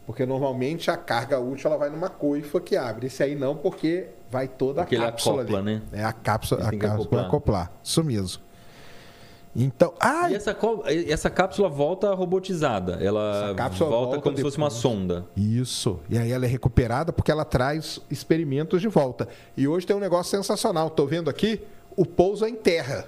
[0.09, 3.05] Porque normalmente a carga útil ela vai numa coifa que abre.
[3.05, 5.83] Esse aí não, porque vai toda Porque a ele cápsula acopla, né?
[5.93, 7.25] É a cápsula, Ele a cápsula acoplar.
[7.25, 7.71] acoplar.
[7.83, 8.41] Isso mesmo.
[9.55, 10.57] Então, ah, E essa,
[11.07, 12.93] essa cápsula volta robotizada.
[12.93, 14.81] Ela volta, volta como se fosse uma depois.
[14.81, 15.27] sonda.
[15.37, 15.99] Isso.
[16.09, 19.27] E aí ela é recuperada porque ela traz experimentos de volta.
[19.55, 20.89] E hoje tem um negócio sensacional.
[20.89, 21.61] Tô vendo aqui
[21.95, 23.07] o pouso é em terra.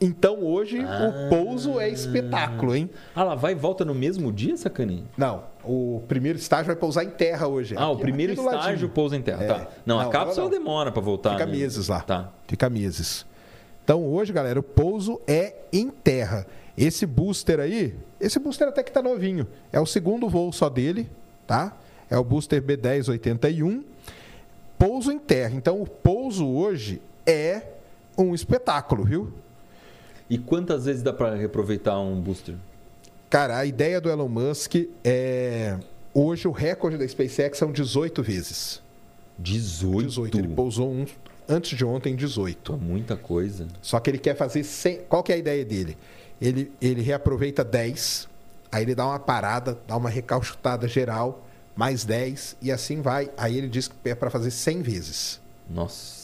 [0.00, 2.88] Então hoje o pouso é espetáculo, hein?
[3.14, 5.04] Ah, ela vai e volta no mesmo dia, sacaninha?
[5.16, 7.74] Não, o primeiro estágio vai pousar em terra hoje.
[7.76, 8.88] Ah, o Aqui- primeiro aqui do estágio ladinho.
[8.88, 9.44] pousa em terra.
[9.44, 9.46] É.
[9.46, 9.68] Tá.
[9.84, 11.32] Não, a Não, cápsula não, demora pra voltar.
[11.32, 11.52] Fica né?
[11.52, 12.00] meses lá.
[12.00, 12.32] Tá.
[12.48, 13.26] Fica meses.
[13.84, 16.46] Então hoje, galera, o pouso é em terra.
[16.78, 19.46] Esse booster aí, esse booster até que tá novinho.
[19.70, 21.10] É o segundo voo só dele,
[21.46, 21.76] tá?
[22.08, 23.82] É o booster B1081.
[24.78, 25.54] Pouso em terra.
[25.54, 27.62] Então o pouso hoje é
[28.16, 29.30] um espetáculo, viu?
[30.30, 32.54] E quantas vezes dá pra reaproveitar um booster?
[33.28, 35.76] Cara, a ideia do Elon Musk é.
[36.14, 38.80] Hoje o recorde da SpaceX são 18 vezes.
[39.36, 40.06] 18.
[40.06, 40.38] 18.
[40.38, 41.04] Ele pousou um
[41.48, 42.72] antes de ontem 18.
[42.72, 43.66] Pô, muita coisa.
[43.82, 45.00] Só que ele quer fazer 100.
[45.08, 45.98] Qual que é a ideia dele?
[46.40, 48.28] Ele, ele reaproveita 10,
[48.70, 51.44] aí ele dá uma parada, dá uma recalchutada geral,
[51.76, 53.30] mais 10 e assim vai.
[53.36, 55.40] Aí ele diz que é para fazer 100 vezes.
[55.68, 56.19] Nossa.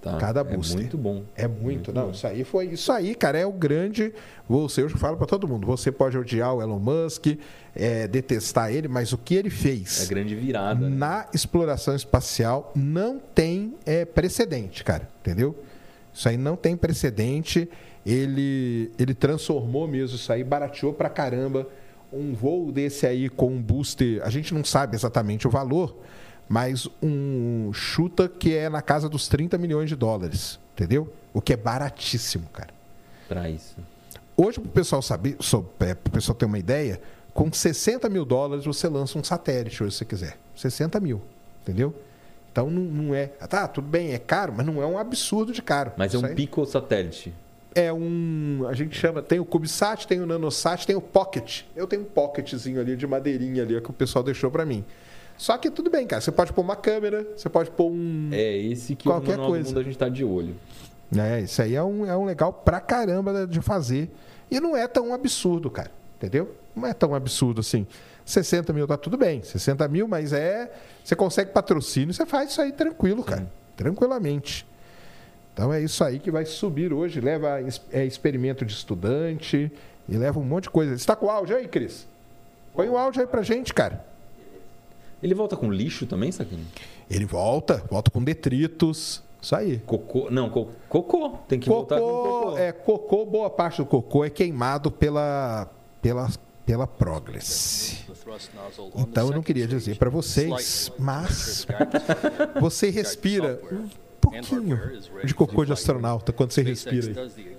[0.00, 0.16] Tá.
[0.16, 0.76] Cada É booster.
[0.78, 1.24] muito bom.
[1.34, 2.06] É muito, não.
[2.06, 2.10] bom.
[2.12, 2.66] Isso aí foi.
[2.66, 4.12] Isso aí, cara, é o grande.
[4.48, 5.66] Você, eu falo para todo mundo.
[5.66, 7.26] Você pode odiar o Elon Musk,
[7.74, 10.88] é, detestar ele, mas o que ele É fez grande virada.
[10.88, 10.96] né?
[10.96, 15.08] na exploração espacial não tem é, precedente, cara.
[15.20, 15.56] Entendeu?
[16.14, 17.68] Isso aí não tem precedente.
[18.06, 21.66] Ele, ele transformou mesmo isso aí, barateou pra caramba.
[22.12, 25.94] Um voo desse aí com um booster, a gente não sabe exatamente o valor,
[26.48, 31.12] mas um chuta que é na casa dos 30 milhões de dólares, entendeu?
[31.34, 32.70] O que é baratíssimo, cara.
[33.28, 33.76] Pra isso.
[34.36, 35.36] Hoje, para o pessoal saber,
[35.78, 37.00] para o pessoal ter uma ideia,
[37.34, 40.38] com 60 mil dólares você lança um satélite, hoje, se você quiser.
[40.56, 41.20] 60 mil,
[41.62, 41.94] entendeu?
[42.50, 43.26] Então não, não é.
[43.26, 45.92] Tá, tudo bem, é caro, mas não é um absurdo de caro.
[45.96, 47.32] Mas é um aí pico satélite.
[47.74, 48.64] É um.
[48.68, 49.22] A gente chama.
[49.22, 51.62] Tem o CubeSat, tem o NanoSat, tem o Pocket.
[51.76, 54.84] Eu tenho um pocketzinho ali de madeirinha ali que o pessoal deixou para mim.
[55.38, 56.20] Só que tudo bem, cara.
[56.20, 58.28] Você pode pôr uma câmera, você pode pôr um.
[58.32, 59.64] É esse que Qualquer o coisa.
[59.64, 60.54] do Mundo a gente tá de olho.
[61.16, 64.10] É, isso aí é um, é um legal pra caramba de fazer.
[64.50, 65.90] E não é tão absurdo, cara.
[66.16, 66.54] Entendeu?
[66.74, 67.86] Não é tão absurdo assim.
[68.24, 69.42] 60 mil tá tudo bem.
[69.42, 70.70] 60 mil, mas é.
[71.04, 73.46] Você consegue patrocínio, você faz isso aí tranquilo, cara.
[73.76, 74.66] Tranquilamente.
[75.54, 77.20] Então é isso aí que vai subir hoje.
[77.20, 77.60] Leva
[77.92, 79.70] é, experimento de estudante
[80.08, 80.98] e leva um monte de coisa.
[80.98, 82.06] Você tá com o áudio aí, Cris?
[82.74, 84.04] Põe o áudio aí pra gente, cara.
[85.22, 86.64] Ele volta com lixo também, Saquinho?
[87.10, 89.22] Ele volta, volta com detritos.
[89.40, 89.78] Isso aí.
[89.86, 90.28] Cocô.
[90.30, 91.30] Não, co- cocô.
[91.48, 92.58] Tem que voltar com Cocô, cocô.
[92.58, 95.68] é, cocô, boa parte do cocô é queimado pela,
[96.02, 96.28] pela,
[96.66, 98.04] pela Progress.
[98.96, 101.66] Então eu não queria dizer para vocês, mas
[102.60, 103.88] você respira um
[104.20, 104.78] pouquinho
[105.24, 107.56] de cocô de astronauta quando você respira aí.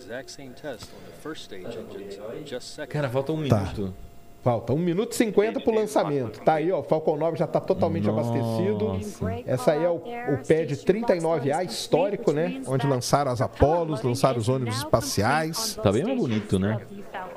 [2.87, 3.59] Cara, falta um Tá.
[3.61, 3.93] minuto.
[4.41, 6.39] Falta 1 minuto e 50 pro lançamento.
[6.41, 8.29] Tá aí, ó, o Falcon 9 já tá totalmente Nossa.
[8.29, 8.99] abastecido.
[9.45, 12.61] Essa aí é o, o pad 39A histórico, né?
[12.65, 15.75] Onde lançaram as Apolos, lançaram os ônibus espaciais.
[15.75, 16.79] Tá bem mais bonito, né?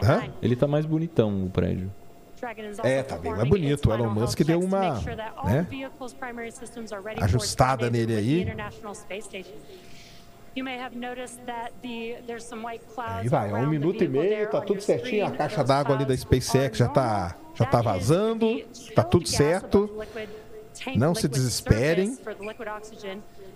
[0.03, 0.29] Hã?
[0.41, 1.91] Ele tá mais bonitão, o prédio.
[2.83, 3.89] É, tá bem mais bonito.
[3.89, 5.01] O Elon Musk deu uma,
[5.45, 5.67] né,
[7.21, 8.47] ajustada nele aí.
[13.21, 15.27] Aí vai, ó, um minuto e meio, tá tudo certinho.
[15.27, 18.63] A caixa d'água ali da SpaceX já tá, já tá vazando,
[18.95, 19.91] tá tudo certo.
[20.97, 22.17] Não se desesperem.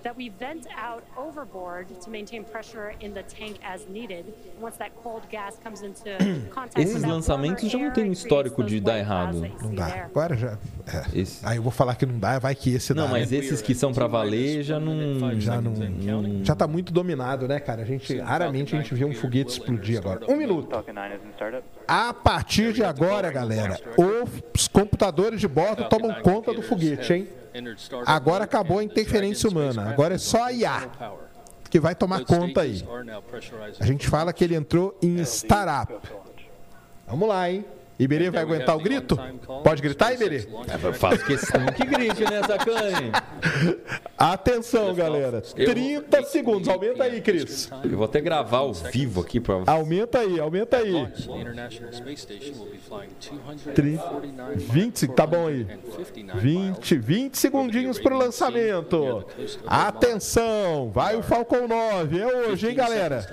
[0.07, 4.25] That we vent out overboard to maintain pressure in the tank as needed.
[4.61, 6.17] Once that cold gas comes into
[6.51, 9.43] contact Esses lançamentos já não tem um histórico de dar errado.
[9.61, 10.05] Não dá.
[10.05, 10.59] Agora já.
[10.87, 11.19] É.
[11.21, 11.45] Esse...
[11.45, 13.09] Aí eu vou falar que não dá, vai que esse não, dá.
[13.09, 13.39] Não, mas né?
[13.39, 15.41] esses que são para valer já não.
[15.41, 16.45] Já não, não.
[16.45, 17.83] Já tá muito dominado, né, cara?
[17.83, 20.31] A gente raramente a gente vê um foguete explodir agora.
[20.31, 20.69] Um minuto.
[21.89, 23.79] A partir de agora, galera,
[24.55, 27.29] os computadores de bordo tomam conta do foguete, hein?
[28.05, 29.89] Agora acabou a interferência humana.
[29.89, 30.91] Agora é só a IA
[31.71, 32.85] que vai tomar conta aí.
[33.81, 35.95] A gente fala que ele entrou em startup.
[37.07, 37.65] Vamos lá, hein?
[37.99, 39.19] Iberê vai aguentar o grito?
[39.65, 40.47] Pode gritar, Iberê?
[40.69, 43.11] É, faço questão que grite, né, Sacane?
[44.19, 45.41] Atenção, galera.
[45.41, 46.69] 30 segundos.
[46.69, 47.71] Aumenta aí, Cris.
[47.83, 51.09] Eu vou até gravar ao vivo aqui para Aumenta aí, aumenta aí.
[54.57, 55.67] 20, tá bom aí.
[56.35, 59.27] 20, 20 segundinhos para o lançamento.
[59.67, 62.19] Atenção, vai o Falcon 9.
[62.19, 63.27] É hoje, hein, galera?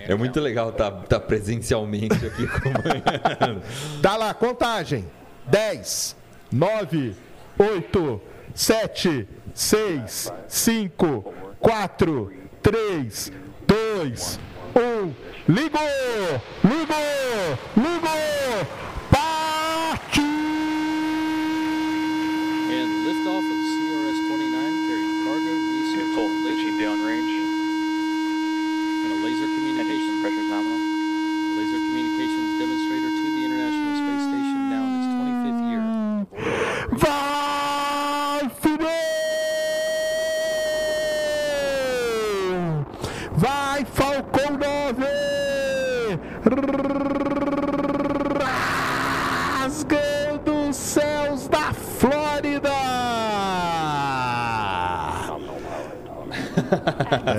[0.00, 3.59] É muito legal estar tá, tá presencialmente aqui acompanhando.
[4.00, 5.06] Dá lá, contagem.
[5.46, 6.16] 10,
[6.52, 7.14] 9,
[7.58, 8.20] 8,
[8.54, 12.32] 7, 6, 5, 4,
[12.62, 13.32] 3,
[13.66, 14.40] 2,
[14.74, 15.14] 1.
[15.48, 15.80] Ligou!
[16.64, 17.58] Ligou!
[17.76, 18.66] Ligou!
[19.10, 20.69] Partiu!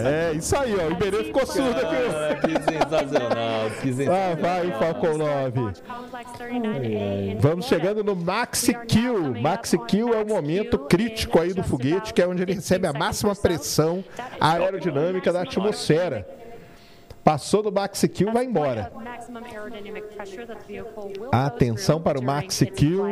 [0.05, 0.87] É, isso aí, ó.
[0.87, 1.95] O Iberê ficou surdo aqui.
[2.09, 4.31] Ah, que sensacional, que sensacional.
[4.31, 5.61] Ah, vai, Falcon 9.
[7.39, 9.41] Vamos chegando no Maxi Kill.
[9.41, 12.93] Maxi Kill é o momento crítico aí do foguete, que é onde ele recebe a
[12.93, 14.03] máxima pressão
[14.39, 16.27] aerodinâmica da atmosfera.
[17.23, 18.91] Passou do Maxi Kill, vai embora.
[21.31, 23.03] Atenção para o Maxi Kill.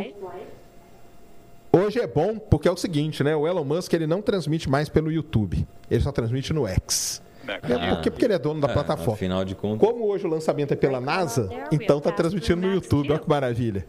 [1.72, 3.36] Hoje é bom porque é o seguinte, né?
[3.36, 5.68] O Elon Musk ele não transmite mais pelo YouTube.
[5.90, 7.22] Ele só transmite no X.
[7.48, 9.14] É porque, porque ele é dono da É, plataforma.
[9.14, 9.88] afinal de contas.
[9.88, 13.10] Como hoje o lançamento é pela NASA, então está transmitindo no YouTube.
[13.12, 13.86] Olha que maravilha.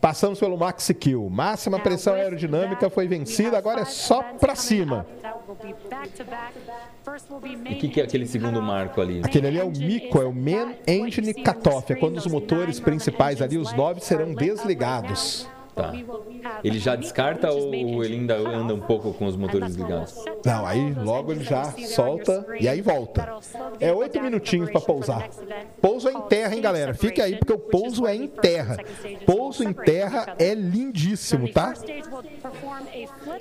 [0.00, 1.28] Passamos pelo Maxi Kill.
[1.28, 5.06] Máxima pressão aerodinâmica foi vencida, agora é só para cima.
[7.68, 9.20] E o que, que é aquele segundo marco ali?
[9.22, 11.92] Aquele ali é o MICO, é o Man Engine Cutoff.
[11.92, 15.46] É quando os motores principais ali, os nove, serão desligados.
[15.74, 15.92] Tá.
[16.64, 17.72] Ele já descarta ou
[18.04, 20.14] ele ainda anda um pouco com os motores ligados?
[20.44, 23.38] Não, aí logo ele já solta e aí volta.
[23.78, 25.28] É oito minutinhos para pousar.
[25.80, 26.94] Pouso é em terra, hein, galera?
[26.94, 28.76] Fica aí porque o pouso é em terra.
[29.24, 31.74] Pouso em terra é lindíssimo, tá?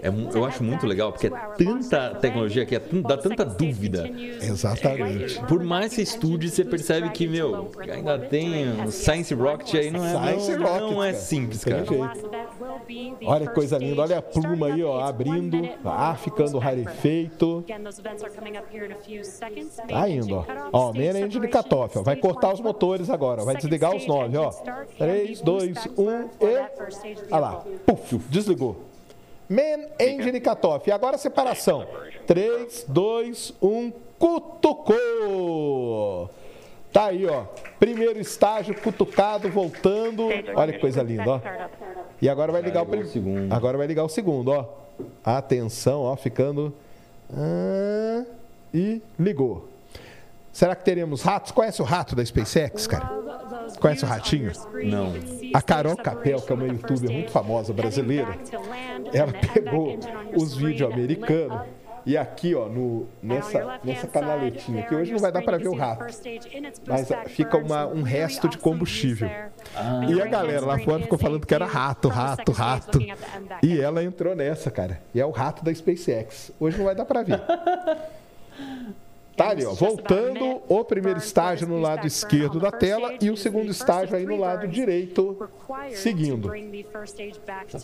[0.02, 4.10] É eu acho muito legal, porque é tanta tecnologia que é, dá tanta dúvida.
[4.42, 5.40] Exatamente.
[5.46, 9.92] Por mais que você estude, você percebe que, meu, ainda tem o Science Rocket aí,
[9.92, 11.24] não é, Science não, Rocket, não é cara.
[11.24, 11.86] simples, Tem cara.
[11.86, 12.19] jeito.
[13.26, 17.64] Olha que coisa linda, olha a pluma aí, ó, abrindo, ah, ficando rarefeito.
[19.88, 20.46] Tá indo, ó.
[20.72, 22.02] Ó, Man Engine Cutoff, ó.
[22.02, 24.52] Vai cortar os motores agora, vai desligar os nove, ó.
[24.98, 26.58] 3, 2, 1 e.
[27.32, 28.76] Olha lá, puf, desligou.
[29.50, 30.88] Man Engine Cutoff.
[30.88, 31.86] E agora a separação.
[32.28, 35.50] 3, 2, 1, cutucou!
[36.94, 37.46] Tá aí, ó.
[37.80, 40.28] Primeiro estágio, cutucado, voltando.
[40.56, 41.40] Olha que coisa linda, ó.
[42.22, 43.36] E agora vai ligar o Carregou o primeiro.
[43.36, 43.54] segundo.
[43.54, 44.66] Agora vai ligar o segundo, ó.
[45.24, 46.74] Atenção, ó, ficando.
[47.34, 48.26] Ah,
[48.74, 49.68] e ligou.
[50.52, 51.52] Será que teremos ratos?
[51.52, 53.08] Conhece o rato da SpaceX, cara?
[53.80, 54.52] Conhece o ratinho?
[54.84, 55.14] Não.
[55.54, 58.36] A Carol Capel, que é uma youtuber muito famosa brasileira,
[59.14, 59.98] ela pegou
[60.36, 61.62] os vídeos americanos
[62.10, 65.76] e aqui, ó, no, nessa, nessa canaletinha, que hoje não vai dar para ver o
[65.76, 66.06] rato,
[66.88, 69.30] mas ah, fica uma, um resto de combustível.
[70.10, 73.00] E a galera lá fora ficou falando que era rato, rato, rato.
[73.62, 75.00] E ela entrou nessa, cara.
[75.14, 76.52] E é o rato da SpaceX.
[76.60, 77.40] Hoje não vai dar para ver.
[79.38, 83.72] Tá ali, ó, voltando o primeiro estágio no lado esquerdo da tela e o segundo
[83.72, 85.50] estágio aí no lado direito,
[85.94, 86.52] seguindo.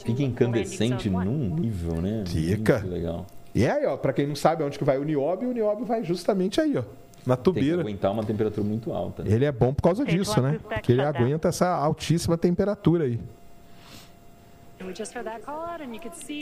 [0.04, 2.26] Fica incandescente num nível, né?
[2.28, 2.80] Fica.
[2.80, 3.26] Muito legal.
[3.56, 6.04] E aí, ó, pra quem não sabe onde que vai o nióbio, o nióbio vai
[6.04, 6.84] justamente aí, ó,
[7.26, 7.82] na Tem que tubeira.
[7.82, 9.24] aguentar uma temperatura muito alta.
[9.24, 9.32] Né?
[9.32, 10.60] Ele é bom por causa disso, né?
[10.84, 13.18] Que ele aguenta essa altíssima temperatura aí.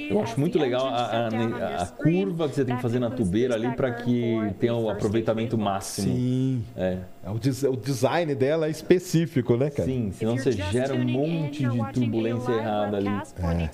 [0.09, 3.53] Eu acho muito legal a, a, a, curva que você tem que fazer na tubeira
[3.53, 6.13] ali para que tenha o aproveitamento máximo.
[6.13, 6.63] Sim.
[6.75, 6.97] É.
[7.23, 9.87] é o, des o, design dela é específico, né, cara?
[9.87, 13.07] Sim, senão você gera um monte de turbulência errada ali.
[13.07, 13.69] É.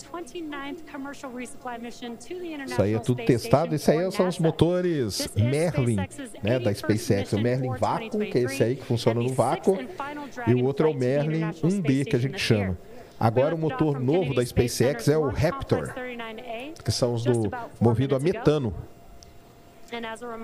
[2.66, 3.74] Isso aí é tudo testado.
[3.74, 5.98] Isso aí são os motores Merlin,
[6.44, 7.32] né, da SpaceX.
[7.34, 9.78] O Merlin Vácuo, que é esse aí que funciona no vácuo.
[10.48, 12.78] E o outro é o Merlin 1B, que a gente chama.
[13.20, 15.94] Agora o motor novo da SpaceX é o Raptor,
[16.84, 18.74] que são os do movido a metano.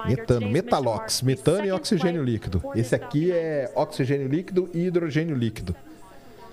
[0.07, 2.61] Metano, metalox, metano e oxigênio líquido.
[2.75, 5.75] Esse aqui é oxigênio líquido e hidrogênio líquido.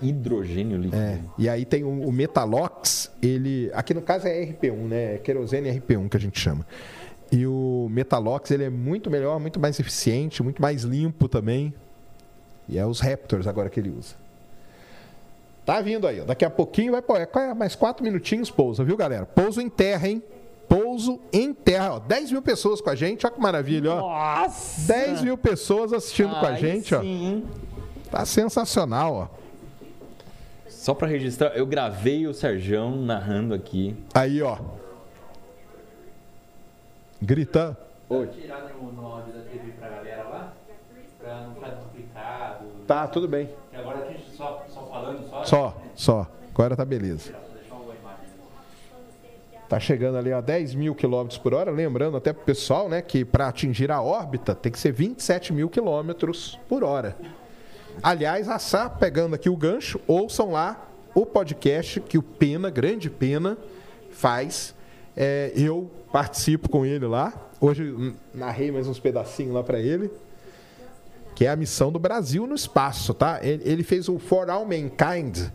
[0.01, 1.01] Hidrogênio líquido.
[1.01, 1.19] É.
[1.37, 5.15] E aí tem o, o metalox, ele, aqui no caso é RP1, né?
[5.15, 6.65] É querosene RP1 que a gente chama.
[7.31, 11.73] E o metalox ele é muito melhor, muito mais eficiente, muito mais limpo também.
[12.69, 14.22] E é os Raptors agora que ele usa.
[15.65, 16.25] Tá vindo aí, ó.
[16.25, 17.17] Daqui a pouquinho vai pôr.
[17.17, 19.25] É mais quatro minutinhos pousa, viu, galera?
[19.25, 20.21] Pouso em terra, hein?
[20.67, 21.99] Pouso em terra, ó.
[21.99, 23.99] 10 mil pessoas com a gente, ó que maravilha, ó.
[24.01, 24.91] Nossa!
[24.93, 27.45] 10 mil pessoas assistindo Ai, com a gente, sim.
[27.45, 28.09] ó.
[28.11, 29.27] Tá sensacional, ó.
[30.67, 33.95] Só para registrar, eu gravei o Serjão narrando aqui.
[34.13, 34.57] Aí, ó.
[37.21, 37.77] Grita.
[38.09, 38.27] Oi.
[38.27, 39.33] Tirar no áudio
[45.45, 46.27] só só?
[46.53, 47.33] Agora tá beleza.
[49.69, 51.71] Tá chegando ali a 10 mil quilômetros por hora.
[51.71, 55.69] Lembrando até pro pessoal, né, que para atingir a órbita tem que ser 27 mil
[55.69, 57.15] quilômetros por hora.
[58.01, 63.09] Aliás, a Sá, pegando aqui o gancho, ouçam lá o podcast que o Pena, grande
[63.09, 63.57] Pena,
[64.11, 64.75] faz.
[65.15, 67.33] É, eu participo com ele lá.
[67.61, 70.11] Hoje narrei mais uns pedacinhos lá para ele
[71.35, 73.39] que é a missão do Brasil no espaço, tá?
[73.41, 75.49] Ele, ele fez o For All Mankind,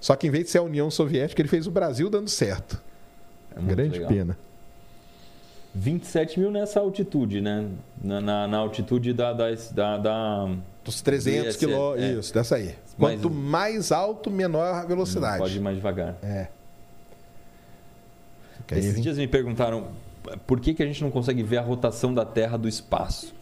[0.00, 2.80] só que em vez de ser a União Soviética, ele fez o Brasil dando certo.
[3.56, 4.08] É Grande legal.
[4.08, 4.38] pena.
[5.74, 7.66] 27 mil nessa altitude, né?
[8.02, 10.50] Na, na, na altitude da, da, da, da
[10.84, 12.12] dos 300 quilômetros, é.
[12.12, 12.74] isso, dessa aí.
[12.98, 15.38] Quanto Mas, mais alto, menor a velocidade.
[15.38, 16.16] Pode ir mais devagar.
[16.22, 16.48] É.
[18.72, 19.88] Esses dias me perguntaram
[20.46, 23.34] por que, que a gente não consegue ver a rotação da Terra do espaço.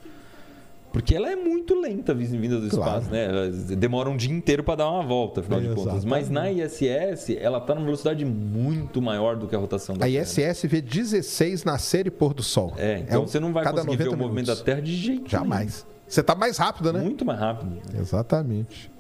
[0.99, 2.99] Porque ela é muito lenta vinda do claro.
[2.99, 3.27] espaço, né?
[3.27, 6.05] Ela demora um dia inteiro para dar uma volta, afinal é, de contas.
[6.05, 10.09] Mas na ISS, ela está numa velocidade muito maior do que a rotação da a
[10.09, 10.19] Terra.
[10.19, 12.75] A ISS vê 16 nascer e pôr do Sol.
[12.77, 14.19] É, então é você não vai conseguir ver o minutos.
[14.19, 15.85] movimento da Terra de jeito Jamais.
[15.87, 15.99] Nenhum.
[16.09, 17.01] Você está mais rápido, né?
[17.01, 17.79] Muito mais rápido.
[17.97, 18.91] Exatamente.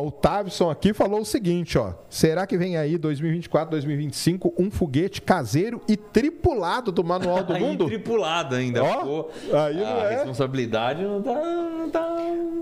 [0.00, 1.92] Ó, o Tavison aqui falou o seguinte, ó.
[2.08, 7.86] Será que vem aí 2024, 2025 um foguete caseiro e tripulado do Manual do Mundo?
[7.86, 8.82] tripulado ainda.
[8.82, 10.16] Ó, Pô, aí a é.
[10.16, 12.16] responsabilidade não tá, não tá...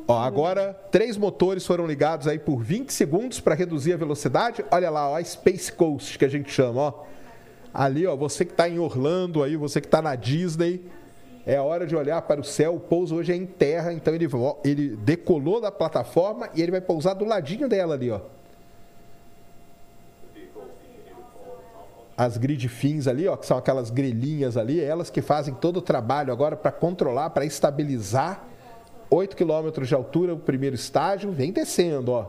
[0.09, 4.65] Ó, agora três motores foram ligados aí por 20 segundos para reduzir a velocidade.
[4.71, 7.05] Olha lá, ó, a Space Coast que a gente chama, ó.
[7.73, 10.83] Ali, ó, você que está em Orlando aí, você que está na Disney,
[11.49, 12.75] é a hora de olhar para o céu.
[12.75, 14.29] O pouso hoje é em terra, então ele,
[14.63, 18.21] ele decolou da plataforma e ele vai pousar do ladinho dela ali, ó.
[22.15, 25.83] As grid fins ali, ó, que são aquelas grelhinhas ali, elas que fazem todo o
[25.83, 28.45] trabalho agora para controlar, para estabilizar
[29.09, 32.27] 8 km de altura o primeiro estágio, vem descendo, ó.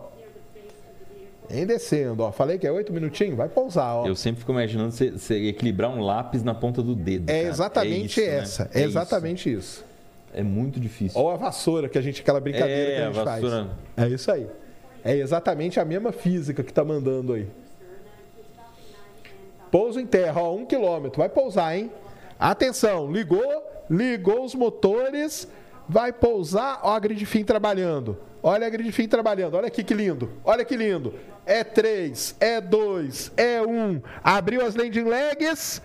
[1.49, 2.31] Vem descendo, ó.
[2.31, 4.07] Falei que é oito minutinhos, vai pousar, ó.
[4.07, 7.29] Eu sempre fico imaginando você, equilibrar um lápis na ponta do dedo.
[7.29, 7.47] É cara.
[7.47, 8.37] exatamente é isso, né?
[8.37, 8.63] essa.
[8.65, 8.69] Né?
[8.73, 9.57] É, é, exatamente isso.
[9.57, 9.85] isso.
[10.31, 11.19] É muito difícil.
[11.19, 13.67] Ou a vassoura, que a gente, aquela brincadeira é, que a gente a vassoura...
[13.95, 14.11] faz.
[14.11, 14.47] É isso aí.
[15.03, 17.47] É exatamente a mesma física que tá mandando aí.
[19.71, 21.19] Pouso em terra, ó, um quilômetro.
[21.19, 21.91] Vai pousar, hein?
[22.39, 25.47] Atenção, ligou, ligou os motores,
[25.87, 28.17] vai pousar, ó a grid fim trabalhando.
[28.41, 31.13] Olha a grid fim trabalhando, olha aqui que lindo, olha que lindo.
[31.45, 34.01] É 3, é 2, é 1.
[34.23, 35.81] Abriu as landing legs.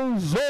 [0.00, 0.40] Pousou!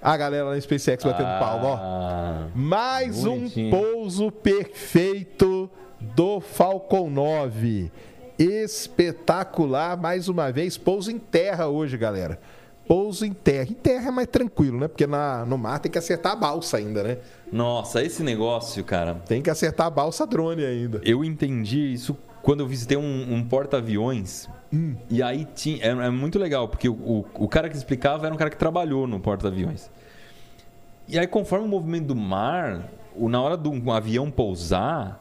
[0.00, 2.48] A galera lá no SpaceX batendo ah, palma, ó.
[2.54, 3.66] Mais bonitinho.
[3.66, 5.70] um pouso perfeito
[6.00, 7.92] do Falcon 9.
[8.38, 12.38] Espetacular, mais uma vez, pouso em terra hoje, galera
[12.86, 13.68] pouso em terra.
[13.70, 14.88] Em terra é mais tranquilo, né?
[14.88, 17.18] Porque na, no mar tem que acertar a balsa ainda, né?
[17.50, 19.14] Nossa, esse negócio, cara.
[19.26, 21.00] Tem que acertar a balsa drone ainda.
[21.04, 24.48] Eu entendi isso quando eu visitei um, um porta-aviões.
[24.72, 24.94] Hum.
[25.10, 25.84] E aí tinha.
[25.84, 28.56] É, é, muito legal, porque o, o, o cara que explicava era um cara que
[28.56, 29.90] trabalhou no porta-aviões.
[31.08, 35.20] E aí, conforme o movimento do mar, na hora do um avião pousar,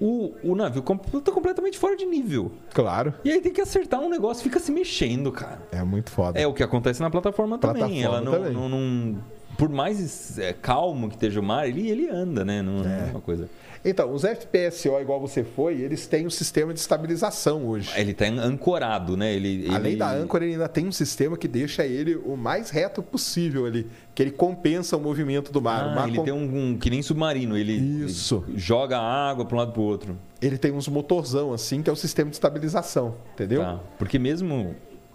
[0.00, 2.52] o, o navio está completamente fora de nível.
[2.72, 3.14] Claro.
[3.24, 5.60] E aí tem que acertar um negócio, fica se mexendo, cara.
[5.72, 6.38] É muito foda.
[6.38, 8.04] É o que acontece na plataforma, plataforma também.
[8.04, 8.52] Ela não, também.
[8.52, 9.16] não, não
[9.56, 12.62] por mais é, calmo que esteja o mar, ele, ele anda, né?
[12.62, 13.48] Não é uma coisa.
[13.88, 17.88] Então, os FPSO, igual você foi, eles têm um sistema de estabilização hoje.
[17.96, 19.32] Ele está ancorado, né?
[19.32, 22.70] Ele, Além ele- da âncora, ele ainda tem um sistema que deixa ele o mais
[22.70, 25.84] reto possível ali, que ele compensa o movimento do mar.
[25.84, 28.42] Ah, mar ele com- tem um, um- que nem submarino, ele, Isso.
[28.48, 30.18] ele joga água para um lado para o outro.
[30.42, 33.62] ele tem uns motorzão assim, que é o sistema de estabilização, entendeu?
[33.62, 33.80] Tá.
[33.98, 34.74] Porque mesmo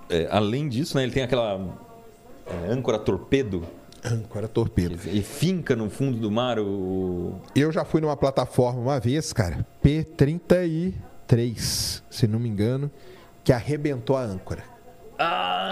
[0.09, 1.77] é, além disso, né, ele tem aquela
[2.47, 3.63] é, âncora torpedo
[4.03, 4.97] Âncora torpedo.
[5.11, 9.65] e finca no fundo do mar o Eu já fui numa plataforma uma vez, cara,
[9.83, 12.89] P33, se não me engano,
[13.43, 14.63] que arrebentou a âncora.
[15.19, 15.69] ah,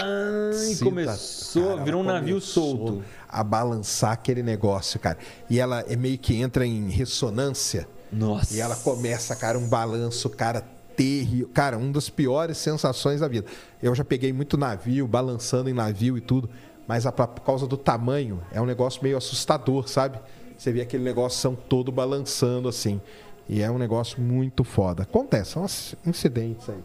[0.83, 3.03] começou, cara, virou um navio solto.
[3.27, 5.17] A balançar aquele negócio, cara.
[5.49, 7.87] E ela é meio que entra em ressonância.
[8.11, 8.55] Nossa.
[8.55, 10.63] E ela começa, cara, um balanço, cara,
[10.95, 11.49] terrível.
[11.53, 13.47] Cara, uma das piores sensações da vida.
[13.81, 16.49] Eu já peguei muito navio, balançando em navio e tudo,
[16.89, 20.17] mas a- por causa do tamanho, é um negócio meio assustador, sabe?
[20.57, 22.99] Você vê aquele negócio são todo balançando assim.
[23.47, 25.03] E é um negócio muito foda.
[25.03, 25.65] Acontece, são
[26.03, 26.79] incidentes aí.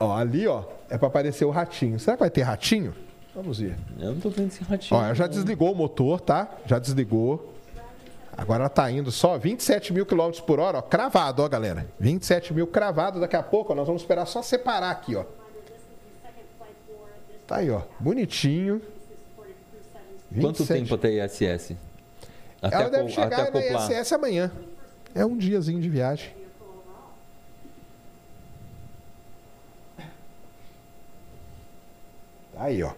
[0.00, 2.00] Ó, ali, ó, é pra aparecer o ratinho.
[2.00, 2.92] Será que vai ter ratinho?
[3.32, 3.76] Vamos ver.
[3.98, 5.00] Eu não tô vendo esse ratinho.
[5.00, 6.48] Ó, já desligou o motor, tá?
[6.66, 7.52] Já desligou.
[8.36, 11.86] Agora ela tá indo só 27 mil quilômetros por hora, ó, cravado, ó, galera.
[12.00, 13.20] 27 mil cravado.
[13.20, 15.24] Daqui a pouco ó, nós vamos esperar só separar aqui, ó.
[17.46, 17.82] Tá aí, ó.
[18.00, 18.80] Bonitinho.
[20.40, 20.80] Quanto 27.
[20.80, 21.76] tempo até ISS?
[22.60, 24.00] Até, Ela deve chegar até na.
[24.00, 24.50] ISS amanhã.
[25.14, 26.30] É um diazinho de viagem.
[32.54, 32.92] Tá Aí, ó.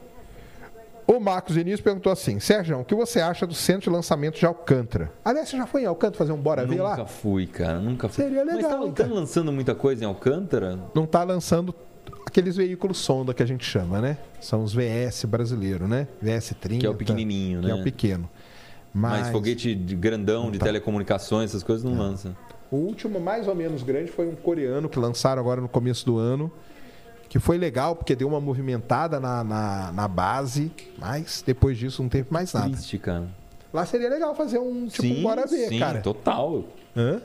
[1.07, 4.45] O Marcos Vinícius perguntou assim: Sérgio, o que você acha do centro de lançamento de
[4.47, 5.13] Alcântara?
[5.25, 7.07] Aliás, você já foi em Alcântara fazer um Bora Ver Nunca lá?
[7.07, 8.25] fui, cara, nunca fui.
[8.25, 9.15] Seria Mas legal, tá, hein, tá cara?
[9.15, 10.79] lançando muita coisa em Alcântara?
[10.95, 11.75] Não tá lançando
[12.27, 14.19] aqueles veículos sonda que a gente chama, né?
[14.41, 16.07] São os VS brasileiros, né?
[16.23, 16.81] VS30.
[16.81, 17.81] Que é o pequenininho, que é né?
[17.81, 18.29] o pequeno.
[18.93, 20.67] Mas, Mas, foguete de grandão, de Tá.
[20.67, 22.37] telecomunicações, essas coisas não lança.
[22.71, 26.19] O último mais ou menos grande foi um coreano que lançaram agora no começo do
[26.19, 26.51] ano.
[27.29, 32.09] Que foi legal, porque deu uma movimentada na, na, na base, mas depois disso não
[32.09, 32.71] teve mais nada.
[32.71, 33.29] Triste, cara.
[33.73, 36.01] Lá seria legal fazer um tipo sim, um Bora Ver, sim, cara.
[36.01, 36.65] total.
[36.97, 37.21] Hã?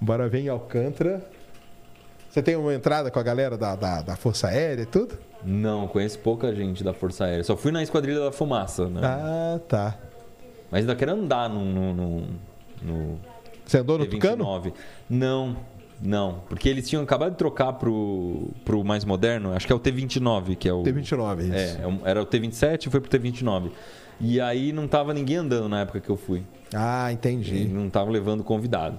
[0.00, 1.24] Bora Ver em Alcântara.
[2.32, 5.18] Você tem uma entrada com a galera da, da, da Força Aérea e tudo?
[5.44, 7.44] Não, conheço pouca gente da Força Aérea.
[7.44, 9.02] Só fui na Esquadrilha da Fumaça, né?
[9.04, 9.98] Ah, tá.
[10.70, 12.20] Mas ainda quero andar no, no, no,
[12.80, 13.20] no
[13.66, 14.46] Você andou no Tucano?
[14.46, 14.72] T29.
[15.10, 15.58] Não,
[16.00, 16.40] não.
[16.48, 19.52] Porque eles tinham acabado de trocar pro, pro mais moderno.
[19.52, 20.82] Acho que é o T29, que é o...
[20.82, 21.52] T29, isso.
[21.52, 23.70] É, é era o T27 e foi pro T29.
[24.18, 26.42] E aí não tava ninguém andando na época que eu fui.
[26.72, 27.66] Ah, E entendi.
[27.66, 28.98] não tava levando convidado.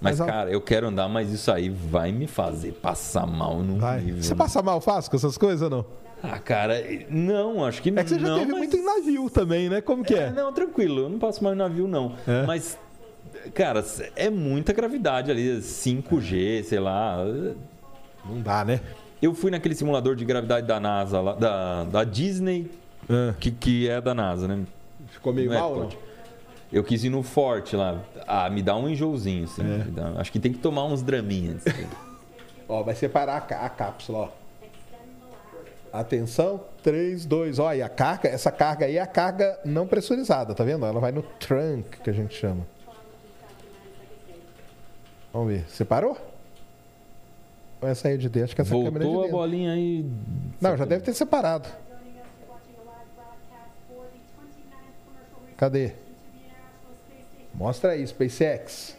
[0.00, 4.00] Mas, cara, eu quero andar, mas isso aí vai me fazer passar mal num Vai.
[4.00, 4.22] nível.
[4.22, 5.84] Você passa mal fácil com essas coisas ou não?
[6.22, 6.74] Ah, cara,
[7.10, 8.00] não, acho que não.
[8.00, 9.80] É que você já não, teve mas- muito em navio também, né?
[9.80, 10.30] Como que É, é?
[10.30, 12.14] não, tranquilo, eu não passo mais no navio, não.
[12.26, 12.44] É?
[12.46, 12.78] Mas,
[13.54, 13.84] cara,
[14.16, 17.18] é muita gravidade ali, 5G, sei lá.
[18.24, 18.80] Não dá, né?
[19.20, 22.70] Eu fui naquele simulador de gravidade da NASA, lá, da, da Disney,
[23.10, 24.60] Ah, que, que é da NASA, né?
[25.08, 25.88] ficou meio é, mal, não?
[26.72, 28.02] Eu quis ir no Forte lá.
[28.26, 29.62] Ah, me dá um enjoozinho, assim.
[29.62, 29.84] É.
[29.90, 31.66] dá- acho que tem que tomar uns draminhas.
[31.66, 31.86] assim.
[32.68, 34.28] Ó, vai separar a, a cápsula, ó.
[35.90, 40.54] Atenção, 3, 2, ó, e a carga, essa carga aí é a carga não pressurizada,
[40.54, 40.84] tá vendo?
[40.84, 42.66] Ela vai no trunk, que a gente chama.
[45.32, 46.14] Vamos ver, separou?
[47.80, 48.44] Ou essa aí é de dentro?
[48.44, 49.38] Acho que essa câmera é de Voltou a dentro.
[49.38, 50.04] bolinha aí.
[50.60, 51.66] Não, já deve ter separado.
[55.56, 55.92] Cadê?
[57.58, 58.96] Mostra aí, SpaceX.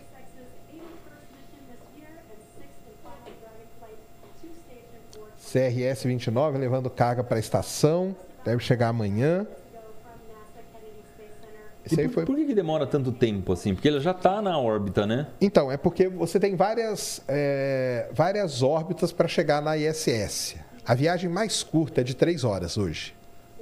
[5.50, 8.14] CRS 29 levando carga para a estação.
[8.44, 9.48] Deve chegar amanhã.
[11.88, 12.26] Por, foi.
[12.26, 13.74] por que, que demora tanto tempo assim?
[13.74, 15.28] Porque ele já tá na órbita, né?
[15.40, 20.58] Então, é porque você tem várias, é, várias órbitas para chegar na ISS.
[20.86, 23.16] A viagem mais curta é de 3 horas hoje.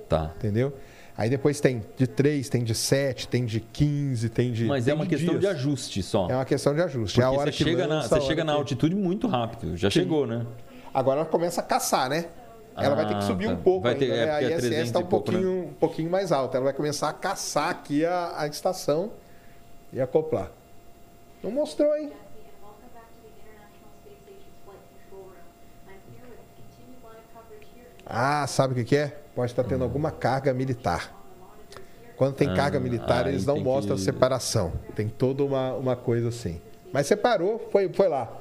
[0.09, 0.33] Tá.
[0.37, 0.73] Entendeu?
[1.18, 4.65] Aí depois tem de 3, tem de 7, tem de 15, tem de.
[4.65, 5.52] Mas tem é uma de questão de dias.
[5.56, 6.27] ajuste só.
[6.30, 7.15] É uma questão de ajuste.
[7.15, 8.60] Porque é a hora você que chega, na, lança, você a hora chega na que-
[8.60, 9.76] altitude muito rápido.
[9.76, 10.45] Já chegou, né?
[10.94, 12.26] Agora ela começa a caçar, né?
[12.76, 13.53] Ela vai ter que Ah, subir tá.
[13.53, 14.31] um pouco Vai ter- ainda, é, né?
[14.31, 15.07] A porque é ISS 300 está um né?
[15.10, 16.57] pouquinho, um pouquinho mais alta.
[16.57, 19.11] Ela vai começar a caçar aqui a, a estação
[19.91, 20.52] e acoplar.
[21.41, 22.11] Não mostrou, hein?
[28.06, 29.18] Ah, sabe o que, que é?
[29.38, 31.14] Pode estar tendo alguma carga militar.
[32.15, 34.73] Quando tem Ah, carga militar, aí eles não mostram que- a separação.
[34.95, 36.59] Tem toda uma, uma coisa assim.
[36.91, 38.35] Mas separou, foi, foi lá.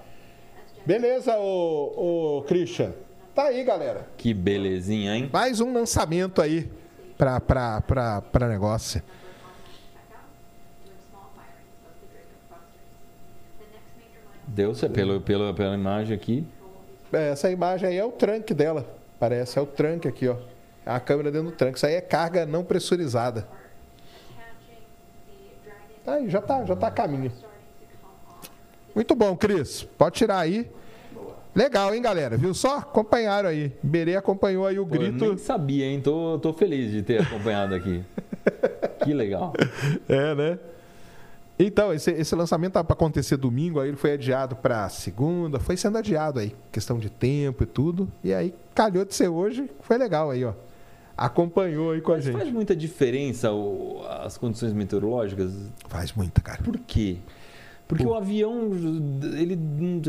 [0.87, 2.95] Beleza, ô, ô Christian.
[3.35, 4.09] Tá aí, galera.
[4.17, 5.29] Que belezinha, hein?
[5.31, 6.67] Mais um lançamento aí
[7.19, 9.03] pra, pra, pra, pra negócio.
[14.47, 16.47] Deu, pelo, pelo, pela imagem aqui.
[17.13, 18.87] É, essa imagem aí é o tranque dela.
[19.19, 20.37] Parece, é o tranque aqui, ó.
[20.87, 21.77] A câmera dentro do tranque.
[21.77, 23.47] Isso aí é carga não pressurizada.
[26.07, 27.33] Aí, já tá, já tá a caminho.
[28.95, 29.83] Muito bom, Cris.
[29.83, 30.71] Pode tirar aí.
[31.55, 32.37] Legal, hein, galera?
[32.37, 32.79] Viu só?
[32.79, 33.73] Acompanharam aí.
[33.83, 35.25] Berê acompanhou aí o Pô, grito.
[35.25, 36.01] Eu nem sabia, hein?
[36.01, 38.05] Tô, tô feliz de ter acompanhado aqui.
[39.03, 39.53] que legal.
[40.09, 40.59] É, né?
[41.59, 45.77] Então, esse, esse lançamento estava para acontecer domingo, aí ele foi adiado para segunda, foi
[45.77, 48.07] sendo adiado aí, questão de tempo e tudo.
[48.23, 50.53] E aí calhou de ser hoje, foi legal aí, ó.
[51.17, 52.37] Acompanhou aí com a Mas gente.
[52.37, 55.53] faz muita diferença o- as condições meteorológicas?
[55.89, 56.63] Faz muita, cara.
[56.63, 57.17] Por quê?
[57.89, 58.71] Porque Por- o avião,
[59.39, 59.59] ele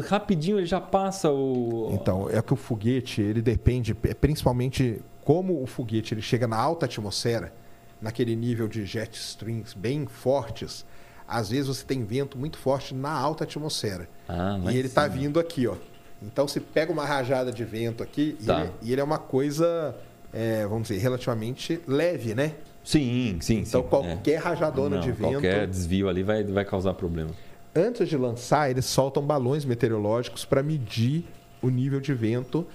[0.07, 1.91] rapidinho ele já passa o.
[1.93, 6.57] Então, é que o foguete, ele depende, é, principalmente como o foguete ele chega na
[6.57, 7.53] alta atmosfera,
[8.01, 10.85] naquele nível de jet streams bem fortes,
[11.27, 14.09] às vezes você tem vento muito forte na alta atmosfera.
[14.27, 15.75] Ah, E ele está vindo aqui, ó.
[16.21, 18.61] Então você pega uma rajada de vento aqui e, Tá.
[18.61, 19.95] ele, e ele é uma coisa,
[20.33, 22.53] é, vamos dizer, relativamente leve, né?
[22.83, 23.69] Sim, sim, sim.
[23.69, 23.83] Então é.
[23.83, 25.31] qualquer rajadona Não, de vento.
[25.33, 27.31] Qualquer desvio ali vai, vai causar problema.
[27.75, 31.25] Antes de lançar, eles soltam balões meteorológicos para medir
[31.61, 32.65] o nível de vento.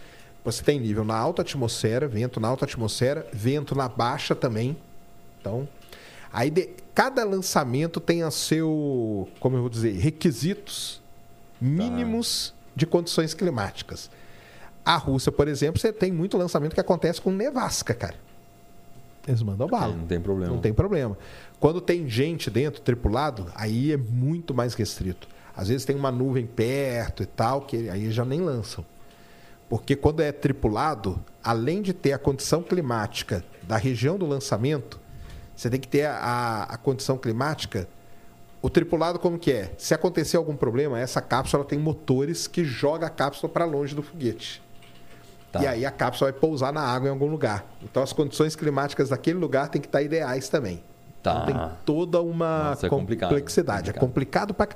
[0.44, 4.76] Você tem nível na alta atmosfera, vento na alta atmosfera, vento na baixa também.
[5.40, 5.66] Então,
[6.32, 11.00] aí de- cada lançamento tem a seu, como eu vou dizer, requisitos
[11.60, 14.10] mínimos de condições climáticas.
[14.84, 18.16] A Rússia, por exemplo, você tem muito lançamento que acontece com nevasca, cara.
[19.26, 19.94] Eles mandam bala.
[19.94, 20.52] Não tem problema.
[20.52, 21.16] Não tem problema.
[21.60, 25.28] Quando tem gente dentro, tripulado, aí é muito mais restrito.
[25.56, 28.84] Às vezes tem uma nuvem perto e tal, que aí já nem lançam.
[29.68, 35.00] Porque quando é tripulado, além de ter a condição climática da região do lançamento,
[35.54, 37.88] você tem que ter a, a condição climática.
[38.60, 39.72] O tripulado como que é?
[39.78, 44.02] Se acontecer algum problema, essa cápsula tem motores que joga a cápsula para longe do
[44.02, 44.62] foguete.
[45.52, 45.62] Tá.
[45.62, 47.64] E aí a cápsula vai pousar na água em algum lugar.
[47.82, 50.82] Então as condições climáticas daquele lugar tem que estar ideais também.
[51.22, 51.42] Tá.
[51.44, 53.28] Então tem toda uma Nossa, é complicado.
[53.30, 53.90] complexidade.
[53.90, 54.54] É Complicado.
[54.54, 54.68] complicado pra.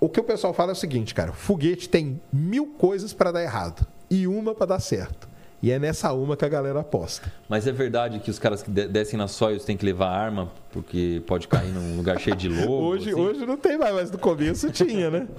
[0.00, 3.42] O que o pessoal fala é o seguinte, cara: foguete tem mil coisas para dar
[3.42, 5.28] errado e uma para dar certo.
[5.62, 7.32] E é nessa uma que a galera aposta.
[7.48, 10.52] Mas é verdade que os caras que de- descem na Soyuz têm que levar arma
[10.70, 12.70] porque pode cair num lugar cheio de lobo?
[12.84, 13.18] Hoje, assim?
[13.20, 15.26] hoje não tem mais, mas no começo tinha, né?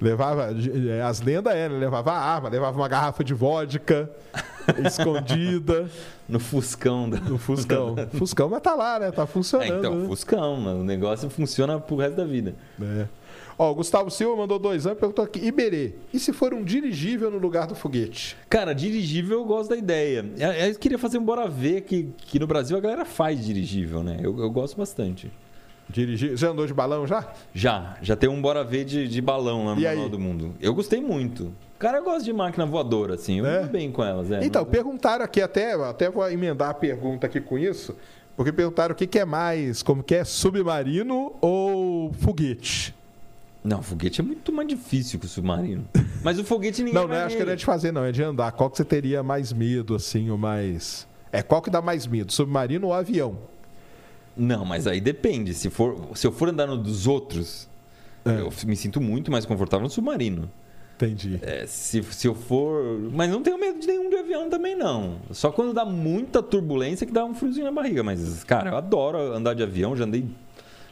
[0.00, 0.50] Levava.
[0.52, 4.10] eh, As lendas eram, levava arma, levava uma garrafa de vodka
[4.84, 5.88] escondida
[6.28, 7.08] No Fuscão.
[7.08, 7.18] Da...
[7.20, 7.94] no Fuscão.
[8.18, 9.10] Fuscão, mas tá lá, né?
[9.10, 9.78] Tá É, funcionando.
[9.78, 10.06] então, né?
[10.06, 10.80] Fuscão, mano.
[10.80, 12.54] o negócio funciona pro resto da vida.
[12.80, 13.06] É.
[13.58, 16.62] Ó, o Gustavo Silva mandou dois anos e perguntou aqui: Iberê, e se for um
[16.62, 18.36] dirigível no lugar do foguete?
[18.50, 20.26] Cara, dirigível eu gosto da ideia.
[20.36, 24.02] Eu, eu queria fazer um bora ver que, que no Brasil a galera faz dirigível,
[24.02, 24.18] né?
[24.20, 25.30] Eu, eu gosto bastante.
[25.88, 26.36] Dirigível.
[26.36, 27.32] Já andou de balão já?
[27.54, 30.54] Já, já tem um bora ver de, de balão lá no Manual do Mundo.
[30.60, 31.52] Eu gostei muito.
[31.78, 33.38] Cara, eu gosto de máquina voadora, assim.
[33.38, 33.60] Eu É?
[33.60, 34.44] vou bem com elas, é.
[34.44, 37.94] Então, perguntaram aqui, até, até vou emendar a pergunta aqui com isso,
[38.36, 42.94] porque perguntaram o que, que é mais, como que é, submarino ou foguete?
[43.62, 45.86] Não, foguete é muito mais difícil que o submarino.
[46.22, 48.12] Mas o foguete ninguém Não, não é, acho que não é de fazer, não, é
[48.12, 48.52] de andar.
[48.52, 51.06] Qual que você teria mais medo, assim, ou mais...
[51.32, 53.36] É, qual que dá mais medo, submarino ou avião?
[54.36, 55.54] Não, mas aí depende.
[55.54, 57.68] Se, for, se eu for andar no dos outros,
[58.24, 58.40] É.
[58.40, 60.50] eu me sinto muito mais confortável no submarino.
[60.96, 61.38] Entendi.
[61.42, 62.98] É, se, se eu for.
[63.12, 65.16] Mas não tenho medo de nenhum de avião também, não.
[65.30, 68.02] Só quando dá muita turbulência que dá um friozinho na barriga.
[68.02, 70.26] Mas, cara, eu adoro andar de avião, já andei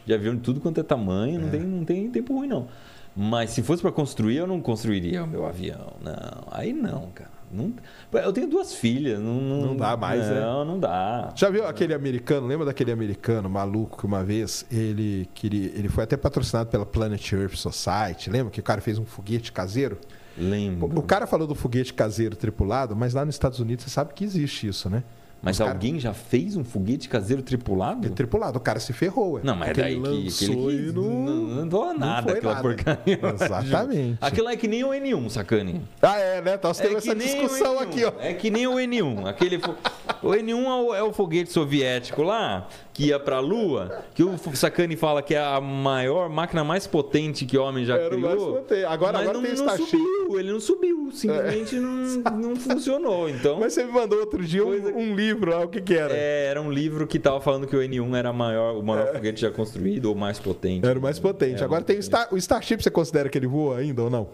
[0.05, 2.69] de avião de tudo quanto é tamanho, não, tem, não tem tempo ruim, não.
[3.17, 5.95] Mas se fosse para construir, eu não construiria o meu avião.
[6.03, 7.31] Não, aí não, cara.
[7.55, 7.73] Não-
[8.21, 9.19] eu tenho duas filhas.
[9.21, 10.41] Não, Não dá mais, né?
[10.41, 11.33] Não, não dá.
[11.35, 12.47] Já viu aquele americano?
[12.47, 17.33] Lembra daquele americano maluco que uma vez ele queria, ele foi até patrocinado pela Planet
[17.33, 18.29] Earth Society.
[18.31, 19.99] Lembra que o cara fez um foguete caseiro?
[20.37, 20.99] Lembro.
[20.99, 24.25] O cara falou do foguete caseiro tripulado, mas lá nos Estados Unidos você sabe que
[24.25, 25.05] existe isso, né?
[25.45, 28.07] Mas cara- alguém já fez um foguete caseiro tripulado?
[28.07, 29.33] É tripulado, o cara se ferrou.
[29.35, 29.41] ué.
[29.45, 31.35] Não, mas Porque daí que, que lançou ele e não, não...
[31.37, 32.63] não doa nada foi aquela nada.
[32.69, 33.21] porcaria.
[33.35, 34.19] Exatamente.
[34.21, 35.83] Aquilo é que nem o N1, sacane.
[36.03, 36.59] Ah, é, né?
[36.63, 37.83] Nós É temos que essa discussão o N1.
[37.83, 38.13] aqui, ó.
[38.19, 39.27] É que nem o N1.
[39.27, 39.75] Aquele fo-
[40.23, 44.39] O N1 é o, é o foguete soviético lá, que ia pra Lua, que o
[44.55, 48.35] Sacani fala que é a maior máquina mais potente que o homem já Era mais
[48.37, 48.53] criou.
[48.55, 48.85] potente.
[48.85, 49.91] Agora- agora não, tem não Starship.
[49.91, 51.11] subiu, ele não subiu.
[51.13, 51.91] Simplesmente não,
[52.39, 53.29] não funcionou.
[53.29, 55.93] Então, Mas você me mandou outro dia um, que- um livro lá, o que que
[55.95, 56.15] era?
[56.17, 59.13] é, era um livro que tava falando que o N1 era a maior, o maior
[59.13, 60.87] foguete já construído, ou mais potente.
[60.87, 60.91] É.
[60.91, 61.61] Era o mais potente.
[61.63, 64.29] É, Agora tem o, Star, o Starship, você considera que ele voa ainda ou não?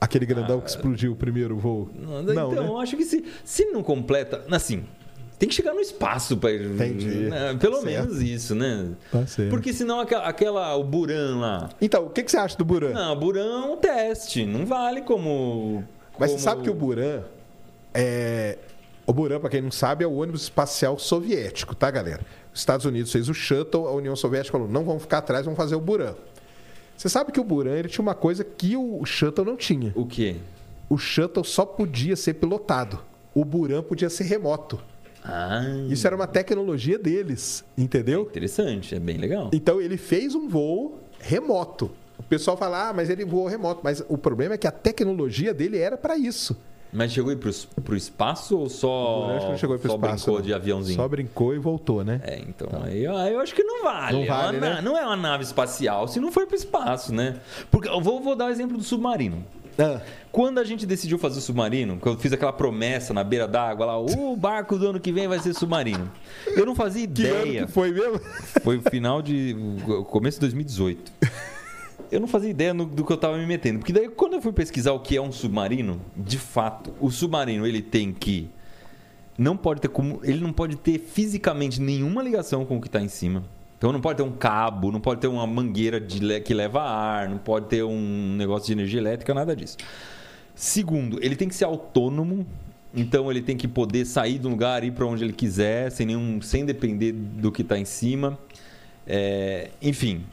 [0.00, 1.88] Aquele grandão que explodiu o primeiro voo.
[1.94, 2.82] Não, Não, então, né?
[2.82, 4.42] acho que se, se não completa.
[4.50, 4.84] Assim,
[5.38, 7.06] Tem que chegar no espaço para Entendi.
[7.06, 7.56] Né?
[7.60, 7.86] Pelo Certo.
[7.86, 8.88] menos isso, né?
[9.10, 9.50] Tá certo.
[9.50, 11.68] Porque senão aquela, aquela o Buran lá.
[11.80, 12.92] Então, o que, que você acha do Buran?
[12.92, 15.84] Não, o Buran é um teste, não vale como.
[16.18, 17.22] Mas como- você sabe que o Buran
[17.92, 18.58] é.
[19.06, 22.22] O Buran, para quem não sabe, é o ônibus espacial soviético, tá, galera?
[22.54, 25.58] Os Estados Unidos fez o shuttle, a União Soviética falou: não vamos ficar atrás, vamos
[25.58, 26.14] fazer o Buran.
[26.96, 29.92] Você sabe que o Buran ele tinha uma coisa que o shuttle não tinha.
[29.96, 30.36] O quê?
[30.88, 33.00] O shuttle só podia ser pilotado.
[33.34, 34.80] O Buran podia ser remoto.
[35.24, 38.22] Ah, Isso era uma tecnologia deles, entendeu?
[38.22, 39.50] interessante, é bem legal.
[39.52, 41.90] Então ele fez um voo remoto.
[42.18, 43.80] O pessoal fala, ah, mas ele voou remoto.
[43.82, 46.56] Mas o problema é que a tecnologia dele era para isso.
[46.92, 47.50] Mas chegou aí pro,
[47.82, 50.14] pro espaço ou O só, Buran acho que não chegou para só espaço.
[50.24, 50.42] brincou não.
[50.46, 50.96] de aviãozinho?
[50.96, 52.20] Só brincou e voltou, né?
[52.22, 54.16] É, então, aí, aí eu acho que não vale.
[54.18, 54.80] Não vale, é uma né?
[54.80, 57.36] Não é uma nave espacial, se não for pro espaço, né?
[57.68, 59.44] Porque eu vou, vou dar o exemplo do submarino.
[59.78, 63.46] Ah, Quando a gente decidiu fazer o submarino, que eu fiz aquela promessa na beira
[63.48, 66.10] d'água lá, o barco do ano que vem vai ser submarino.
[66.46, 67.66] Eu não fazia que ano ideia.
[67.66, 68.20] que foi mesmo?
[68.62, 69.54] Foi o final de.
[69.86, 71.12] o começo de 2018.
[72.10, 73.78] Eu não fazia ideia no- do que eu tava me metendo.
[73.80, 77.66] Porque daí, quando eu fui pesquisar o que é um submarino, de fato, o submarino
[77.66, 78.48] ele tem que.
[79.36, 80.20] Não pode ter como.
[80.22, 83.42] Ele não pode ter fisicamente nenhuma ligação com o que está em cima.
[83.84, 87.28] Então não pode ter um cabo, não pode ter uma mangueira de que leva ar,
[87.28, 89.76] não pode ter um negócio de energia elétrica, nada disso.
[90.54, 92.46] Segundo, ele tem que ser autônomo,
[92.94, 96.06] então ele tem que poder sair do lugar e ir para onde ele quiser, sem
[96.06, 98.38] nenhum, sem depender do que está em cima.
[99.06, 100.24] É, enfim,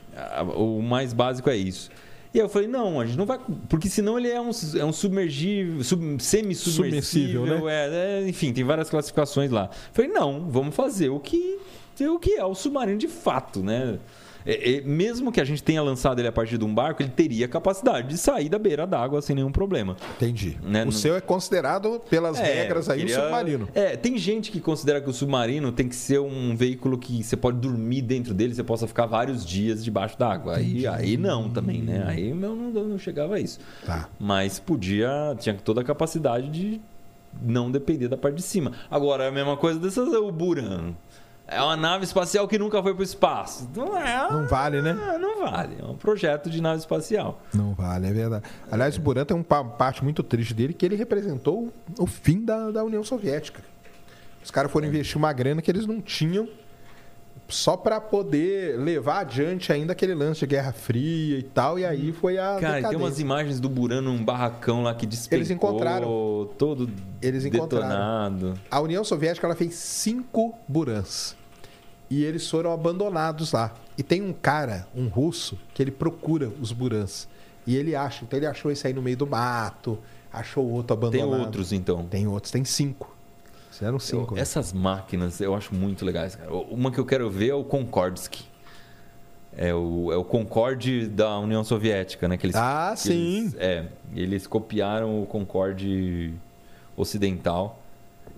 [0.55, 1.91] o mais básico é isso.
[2.33, 3.37] E aí eu falei, não, a gente não vai.
[3.67, 7.41] Porque senão ele é um, é um submergível, sub, semi-submersível.
[7.41, 9.69] Submersível, é, é, enfim, tem várias classificações lá.
[9.91, 11.59] Falei, não, vamos fazer o que,
[11.99, 13.99] o que é o submarino de fato, né?
[14.43, 17.11] É, é, mesmo que a gente tenha lançado ele a partir de um barco, ele
[17.11, 19.95] teria capacidade de sair da beira d'água sem nenhum problema.
[20.15, 20.57] Entendi.
[20.63, 23.69] Né, o não- seu é considerado, pelas É, regras aí, queria- um submarino.
[23.75, 27.37] É, tem gente que considera que o submarino tem que ser um veículo que você
[27.37, 30.55] pode dormir dentro dele, você possa ficar vários dias debaixo d'água.
[30.57, 32.03] Aí, aí não também, né?
[32.07, 33.59] Aí eu não, não chegava a isso.
[33.85, 34.09] Tá.
[34.19, 36.81] Mas podia, tinha toda a capacidade de
[37.43, 38.71] não depender da parte de cima.
[38.89, 40.93] Agora, a mesma coisa dessas, o Buran.
[41.51, 43.69] É uma nave espacial que nunca foi para o espaço.
[43.75, 44.31] Não é.
[44.31, 44.97] Não vale, né?
[44.97, 45.75] Ah, Não vale.
[45.79, 47.41] É um projeto de nave espacial.
[47.53, 48.45] Não vale, é verdade.
[48.71, 52.71] Aliás, o Buran tem uma parte muito triste dele que ele representou o fim da,
[52.71, 53.61] da União Soviética.
[54.41, 56.47] Os caras foram investir uma grana que eles não tinham
[57.49, 62.13] só para poder levar adiante ainda aquele lance de Guerra Fria e tal, e aí
[62.13, 65.37] foi a Cara, tem umas imagens do Buran num barracão lá que despencou.
[65.37, 66.49] Eles encontraram.
[66.57, 66.89] Todo
[67.21, 67.87] Eles encontraram.
[67.89, 68.53] detonado.
[68.71, 71.35] A União Soviética ela fez cinco Burans.
[72.11, 73.73] E eles foram abandonados lá.
[73.97, 77.25] E tem um cara, um russo, que ele procura os Burans.
[77.65, 78.25] E ele acha.
[78.25, 79.97] Então ele achou esse aí no meio do mato,
[80.31, 81.45] achou outro Tem abandonado.
[81.45, 82.03] outros, então.
[82.05, 83.15] Tem outros, tem cinco.
[83.71, 84.33] Fizeram cinco.
[84.33, 84.41] Eu- né?
[84.41, 86.53] essas máquinas eu acho muito legais, cara.
[86.53, 88.43] Uma que eu quero ver é o Concordsky.
[89.55, 92.35] É o, é o Concorde da União Soviética, né?
[92.35, 93.37] Que eles, Ah, que sim.
[93.39, 96.33] Eles, é, eles copiaram o Concorde
[96.95, 97.79] ocidental.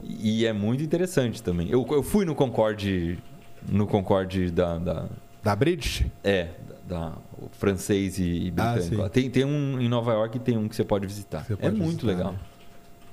[0.03, 1.69] E é muito interessante também.
[1.69, 3.17] Eu, eu fui no Concorde,
[3.69, 5.05] no Concorde da, da,
[5.43, 6.03] Da British?
[6.23, 6.47] é,
[6.87, 9.01] da, o francês e, e Ah, britânico.
[9.01, 9.09] lá.
[9.09, 11.43] tem, tem um em Nova York tem um que você pode visitar.
[11.45, 12.31] Você é pode muito visitar, legal.
[12.33, 12.39] né?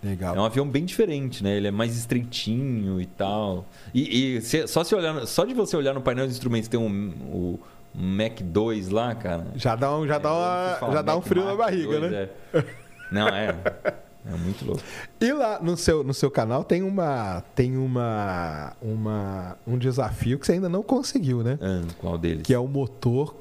[0.02, 0.34] Legal.
[0.34, 1.56] É um avião bem diferente, né?
[1.56, 3.66] Ele é mais estreitinho e tal.
[3.92, 6.80] E, e se- só, se olhar, só de você olhar no painel de instrumentos tem
[6.80, 7.60] um, o
[7.94, 9.48] Mac 2 lá, cara.
[9.56, 12.00] Já dá um, já dá, É, uma, já dá um Mac frio na Mach barriga,
[12.00, 12.28] 2, né?
[12.54, 12.64] é.
[13.12, 13.54] Não, é.
[14.26, 14.82] É muito louco.
[15.20, 20.46] E lá no seu, no seu canal tem uma tem uma, uma um desafio que
[20.46, 21.58] você ainda não conseguiu, né?
[21.60, 22.42] Ah, qual deles?
[22.42, 23.34] Que é o motor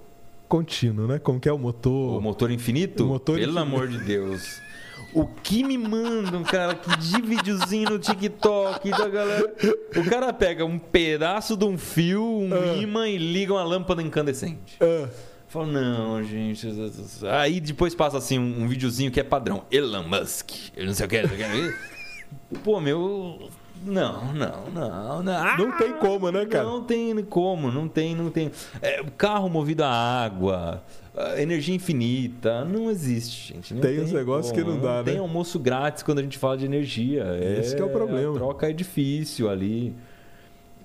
[0.47, 1.19] contínuo, né?
[1.19, 2.17] Como que é o motor?
[2.17, 3.03] O motor infinito?
[3.03, 3.75] O motor Pelo infinito.
[3.75, 4.61] amor de Deus.
[5.13, 9.53] O que me mandam, cara, que de videozinho no TikTok da galera.
[9.97, 12.75] O cara pega um pedaço de um fio, um Ah.
[12.77, 14.77] imã e liga uma lâmpada incandescente.
[14.79, 15.09] Ah,
[15.49, 16.67] Fala, não, gente.
[17.27, 19.63] Aí depois passa assim um, um videozinho que é padrão.
[19.71, 20.51] Elon Musk.
[20.77, 21.21] Eu não sei o que.
[21.23, 22.59] não sei o que.
[22.63, 23.49] Pô, meu.
[23.83, 25.57] Não, não, não, não.
[25.57, 26.65] Não tem como, né, cara?
[26.65, 28.51] Não tem como, não tem, não tem.
[28.81, 30.83] É, carro movido a água,
[31.37, 33.73] energia infinita, não existe, gente.
[33.73, 35.19] Não Tem uns negócios que não dá, Tem né?
[35.19, 37.25] almoço grátis quando a gente fala de energia.
[37.57, 38.35] Esse que é o problema.
[38.35, 39.95] A troca é difícil ali.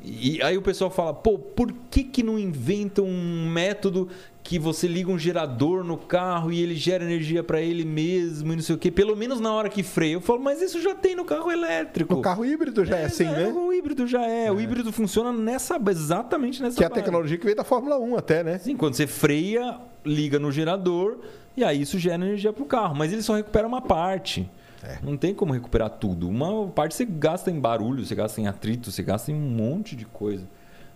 [0.05, 4.09] E aí o pessoal fala, pô, por que que não inventam um método
[4.45, 8.57] que você liga um gerador no carro e ele gera energia para ele mesmo e
[8.57, 10.13] não sei o quê, pelo menos na hora que freia.
[10.13, 12.15] Eu falo, mas isso já tem no carro elétrico.
[12.15, 13.49] o carro híbrido já é, assim, né?
[13.49, 14.53] O híbrido já é.
[14.53, 18.17] O híbrido funciona nessa, exatamente nessa Que é a tecnologia que veio da Fórmula 1
[18.17, 18.59] até, né?
[18.59, 21.21] Sim, quando você freia, liga no gerador
[21.57, 22.95] e aí isso gera energia para o carro.
[22.95, 24.51] Mas ele só recupera uma parte.
[24.83, 24.99] É.
[25.03, 26.29] Não tem como recuperar tudo.
[26.29, 29.97] Uma parte você gasta em barulho, você gasta em atrito, você gasta em um monte
[29.97, 30.47] de coisa.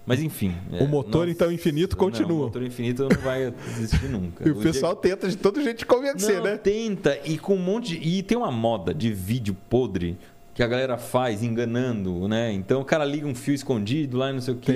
[0.09, 0.55] Mas enfim.
[0.81, 2.33] O motor, então, infinito não, continua.
[2.33, 4.43] o motor infinito não vai existir nunca.
[4.49, 6.57] E o pessoal tenta de todo jeito te convencer, não, né?
[6.57, 7.99] Tenta, e com um monte.
[7.99, 8.09] De...
[8.09, 10.17] E tem uma moda de vídeo podre
[10.55, 12.53] que a galera faz enganando, né?
[12.53, 14.73] Então o cara liga um fio escondido lá e não sei o quê.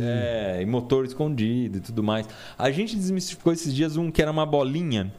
[0.00, 2.26] É, e motor escondido e tudo mais.
[2.58, 5.12] A gente desmistificou esses dias um que era uma bolinha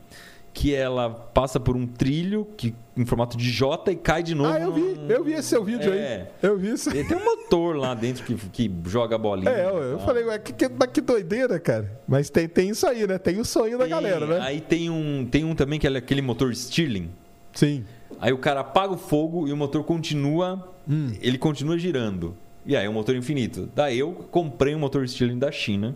[0.59, 4.49] que ela passa por um trilho que, em formato de J e cai de novo.
[4.49, 6.15] Ah, eu vi, num- eu vi esse seu vídeo É.
[6.15, 6.27] aí.
[6.41, 6.89] Eu vi isso.
[6.89, 9.51] E tem um motor lá dentro que, que joga a bolinha.
[9.51, 9.99] É, eu, eu Ah.
[9.99, 11.99] falei, ué, que, que, que doideira, cara.
[12.07, 13.19] Mas tem, tem isso aí, né?
[13.19, 14.39] Tem o sonho da Tem- galera, né?
[14.41, 17.11] Aí tem um, tem um também que é aquele motor Stirling.
[17.53, 17.85] Sim.
[18.19, 21.11] Aí o cara apaga o fogo e o motor continua, Hum.
[21.21, 22.35] ele continua girando.
[22.65, 23.69] E aí é um motor infinito.
[23.75, 25.95] Daí eu comprei um motor Stirling da China.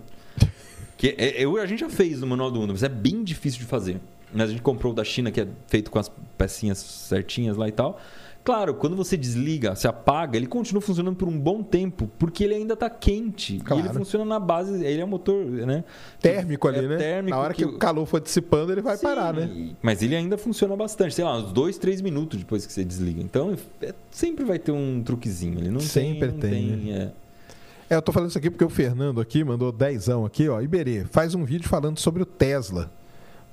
[0.97, 3.59] Que é- é- a gente já fez no manual do Uno, mas é bem difícil
[3.61, 3.97] de fazer.
[4.33, 7.67] Mas a gente comprou o da China, que é feito com as pecinhas certinhas lá
[7.67, 7.99] e tal.
[8.43, 12.55] Claro, quando você desliga, se apaga, ele continua funcionando por um bom tempo, porque ele
[12.55, 13.59] ainda está quente.
[13.59, 13.83] Claro.
[13.83, 15.83] E ele funciona na base, ele é um motor, né?
[16.19, 16.97] Térmico ali, É né?
[16.97, 19.75] térmico Na hora que, que o calor for dissipando, ele vai Sim, parar, né?
[19.79, 23.21] Mas ele ainda funciona bastante, sei lá, uns dois, três minutos depois que você desliga.
[23.21, 25.59] Então é- sempre vai ter um truquezinho.
[25.59, 26.31] Ele não Sempre tem.
[26.31, 27.13] não tem, né?
[27.17, 27.93] é.
[27.93, 30.59] É, eu tô falando isso aqui porque o Fernando aqui mandou dezão aqui, ó.
[30.61, 32.89] Iberê, faz um vídeo falando sobre o Tesla,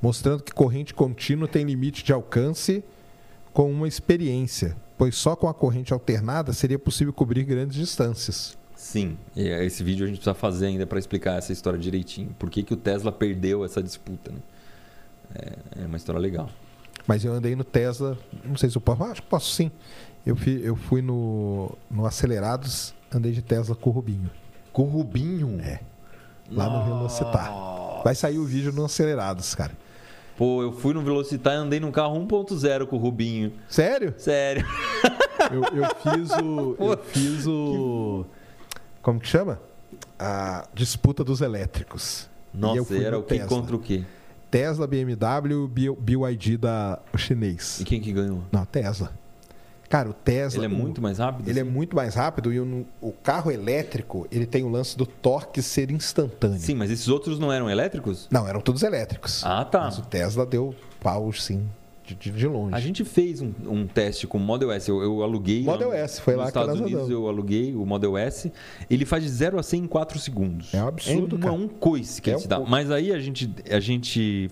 [0.01, 2.85] mostrando que corrente contínua tem limite de alcance
[3.53, 8.57] com uma experiência, pois só com a corrente alternada seria possível cobrir grandes distâncias.
[8.77, 12.35] Sim, e é esse vídeo a gente precisa fazer ainda para explicar essa história direitinho.
[12.39, 14.31] Por que, que o Tesla perdeu essa disputa?
[14.31, 14.39] Né?
[15.35, 16.49] É, é uma história legal.
[17.07, 19.71] Mas eu andei no Tesla, não sei se eu posso, acho que posso sim.
[20.25, 24.31] Eu fui, eu fui no, no Acelerados, andei de Tesla com o Rubinho,
[24.73, 25.59] Com o Rubinho?
[25.61, 25.81] É.
[26.51, 27.51] lá no Velocitar.
[28.05, 29.73] Vai sair o vídeo no Acelerados, cara.
[30.39, 33.53] Pô, eu fui no Velocitar e andei num carro 1.0 com o Rubinho.
[33.69, 34.15] Sério?
[34.17, 34.65] Sério.
[35.53, 36.77] Eu, eu fiz o.
[36.79, 38.27] Eu fiz o.
[39.01, 39.59] Como que chama?
[40.19, 42.29] A disputa dos elétricos.
[42.53, 44.05] E Nossa, fui era o que contra o quê?
[44.51, 47.81] Tesla, BMW, BYD da o chinês.
[47.81, 48.43] E quem que ganhou?
[48.51, 49.13] Não, Tesla.
[49.89, 50.65] Cara, o Tesla.
[50.65, 51.49] Ele é muito mais rápido?
[51.49, 51.71] Ele é assim?
[51.71, 55.91] muito mais rápido e o, o carro elétrico ele tem o lance do torque ser
[55.91, 56.59] instantâneo.
[56.59, 58.29] Sim, mas esses outros não eram elétricos?
[58.31, 59.43] Não, eram todos elétricos.
[59.45, 59.81] Ah, tá.
[59.85, 61.67] Mas o Tesla deu pau, sim,
[62.05, 62.75] de, de- longe.
[62.75, 64.91] A gente fez um, um teste com o Model S.
[64.91, 65.63] Eu, eu aluguei.
[65.63, 68.53] Model lá S, foi nos lá que Estados Unidos eu aluguei o Model S.
[68.91, 70.75] Ele faz de 0 a 100 em 4 segundos.
[70.75, 71.53] É um absurdo, É uma- cara.
[71.55, 72.61] um coice que É ele um dá.
[72.61, 74.51] Mas aí a gente, a gente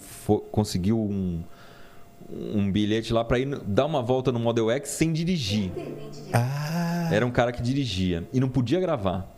[0.51, 1.43] conseguiu um,
[2.29, 5.71] um bilhete lá para ir dar uma volta no Model X sem dirigir.
[6.33, 9.33] Ah, Era um cara que dirigia e não podia gravar.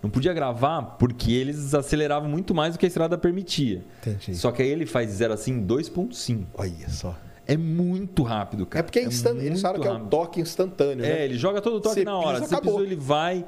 [0.00, 3.82] Não podia gravar porque eles aceleravam muito mais do que a estrada permitia.
[4.00, 4.36] entendi.
[4.36, 6.44] Só que aí ele faz de 0 a 100 em 2.5.
[6.54, 7.16] Olha só.
[7.44, 8.80] É muito rápido, cara.
[8.80, 9.46] É porque é instantâneo.
[9.46, 11.24] Eles falam que é um toque instantâneo, É, né?
[11.24, 12.40] ele joga todo o toque Você na hora.
[12.42, 13.44] pisa, Você pisou, ele vai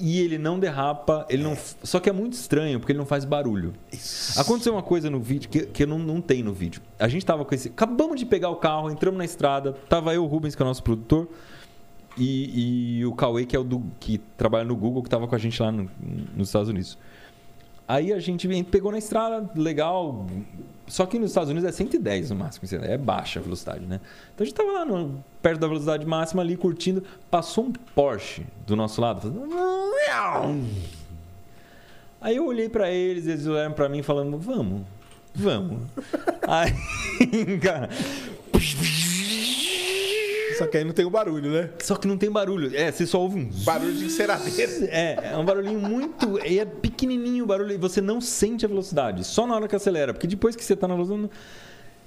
[0.00, 1.26] e ele não derrapa.
[1.28, 1.56] Ele não...
[1.82, 3.72] Só que é muito estranho, porque ele não faz barulho.
[3.92, 4.40] Isso.
[4.40, 6.80] Aconteceu uma coisa no vídeo que, que não, não tem no vídeo.
[6.98, 7.68] A gente tava com esse.
[7.68, 9.72] Acabamos de pegar o carro, entramos na estrada.
[9.88, 11.28] Tava eu, o Rubens, que é o nosso produtor,
[12.16, 15.34] e, e o Cauê, que é o do, que trabalha no Google, que tava com
[15.34, 15.90] a gente lá no-
[16.36, 16.98] nos Estados Unidos.
[17.86, 20.26] Aí a gente pegou na estrada, legal.
[20.86, 24.00] Só que nos Estados Unidos é 110 no máximo, é baixa a velocidade, né?
[24.34, 27.02] Então a gente tava lá no- perto da velocidade máxima ali, curtindo.
[27.30, 29.48] Passou um Porsche do nosso lado, fazendo.
[32.20, 34.82] Aí eu olhei pra eles, eles olharam pra mim falando: Vamos,
[35.34, 35.82] vamos.
[36.46, 36.72] Aí,
[37.60, 37.88] cara.
[40.62, 41.70] Só que aí não tem o barulho, né?
[41.80, 42.70] Só que não tem barulho.
[42.74, 43.50] É, você só ouve um.
[43.64, 44.72] Barulho de enceradeira.
[44.92, 46.38] É, é um barulhinho muito.
[46.38, 49.24] É pequenininho o barulho e você não sente a velocidade.
[49.24, 50.12] Só na hora que acelera.
[50.12, 51.30] Porque depois que você tá na velocidade.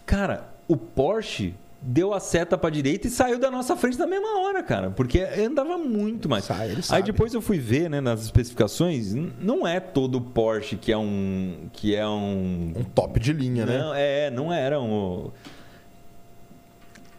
[0.05, 4.39] Cara, o Porsche deu a seta pra direita e saiu da nossa frente na mesma
[4.39, 4.89] hora, cara.
[4.89, 6.45] Porque andava muito mais.
[6.45, 7.03] Sai, ele Aí sabe.
[7.03, 11.69] depois eu fui ver, né, nas especificações, não é todo Porsche que é um.
[11.73, 12.73] que é um.
[12.75, 13.77] Um top de linha, né?
[13.77, 15.31] Não, é, não era um.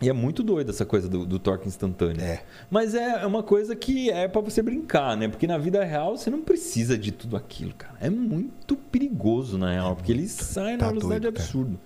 [0.01, 2.21] E é muito doido essa coisa do, do torque instantâneo.
[2.23, 2.43] É.
[2.71, 5.27] Mas é uma coisa que é pra você brincar, né?
[5.29, 7.95] Porque na vida real você não precisa de tudo aquilo, cara.
[8.01, 11.77] É muito perigoso, na real, porque ele sai Tá na velocidade doido, absurda.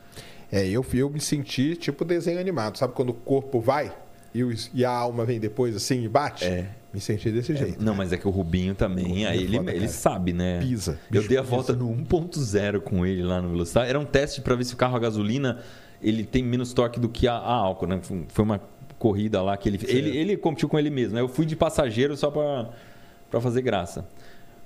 [0.50, 2.76] É, eu, eu me senti tipo desenho animado.
[2.78, 3.92] Sabe quando o corpo vai
[4.34, 6.44] e, o- e a alma vem depois assim e bate?
[6.44, 6.68] É.
[6.92, 7.80] Me senti desse jeito.
[7.80, 10.58] Não, mas é que o Rubinho também, Rubinho é aí ele, foda, ele sabe, né?
[10.58, 10.98] Pisa.
[11.12, 11.54] Eu dei a pisa.
[11.54, 13.88] volta no 1.0 com ele lá no Velocidade.
[13.88, 15.60] Era um teste para ver se o carro a gasolina
[16.02, 18.01] ele tem menos torque do que a, a álcool, né?
[18.28, 18.60] Foi uma
[18.98, 21.14] corrida lá que ele, ele ele competiu com ele mesmo.
[21.14, 21.20] Né?
[21.20, 24.06] Eu fui de passageiro só para fazer graça.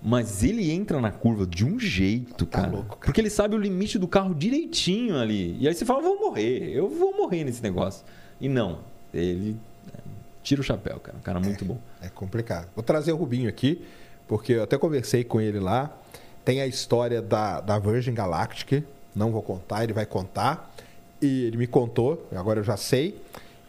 [0.03, 3.07] Mas ele entra na curva de um jeito, Tá cara, louco, cara.
[3.07, 5.57] Porque ele sabe o limite do carro direitinho ali.
[5.59, 8.05] E aí você fala, vou morrer, eu vou morrer nesse negócio.
[8.39, 8.81] E não.
[9.15, 9.57] Ele
[9.89, 10.01] é,
[10.43, 11.17] tira o chapéu, cara.
[11.17, 11.79] Um cara muito bom.
[12.03, 12.69] É complicado.
[12.75, 13.83] Vou trazer o Rubinho aqui,
[14.29, 15.97] porque eu até conversei com ele lá.
[16.45, 18.85] Tem a história da, da Virgin Galactic.
[19.15, 20.74] Não vou contar, ele vai contar.
[21.25, 23.19] E ele me contou, agora eu já sei.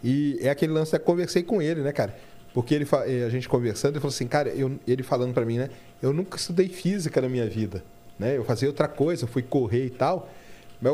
[0.04, 2.14] E é aquele lance que eu conversei com ele, né, cara?
[2.54, 2.86] Porque ele,
[3.26, 5.70] a gente conversando, ele falou assim, cara, eu, ele falando para mim, né?
[6.02, 7.82] Eu nunca estudei física na minha vida,
[8.20, 8.36] né?
[8.36, 10.30] Eu fazia outra coisa, fui correr e tal.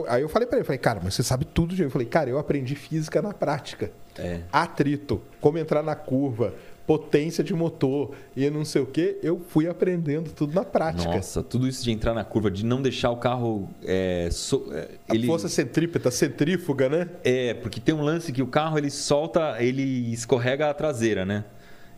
[0.07, 2.29] Aí eu falei para ele, falei, cara, mas você sabe tudo de Eu falei, cara,
[2.29, 3.91] eu aprendi física na prática.
[4.17, 4.41] É.
[4.51, 6.53] Atrito, como entrar na curva,
[6.85, 11.15] potência de motor e não sei o que, eu fui aprendendo tudo na prática.
[11.15, 13.69] Nossa, tudo isso de entrar na curva, de não deixar o carro.
[13.83, 15.25] É, so, é, ele...
[15.25, 17.09] A força centrípeta, centrífuga, né?
[17.23, 21.45] É, porque tem um lance que o carro ele solta, ele escorrega a traseira, né?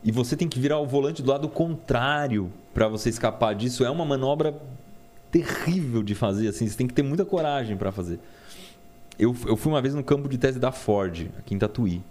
[0.04, 3.86] E você tem que virar o volante do lado contrário para você escapar disso.
[3.86, 4.54] É uma manobra
[5.32, 6.68] terrível de fazer, assim.
[6.68, 8.20] Você tem que ter muita coragem para fazer.
[9.18, 12.02] Eu, eu fui uma vez no campo de teste da Ford, aqui em Tatuí.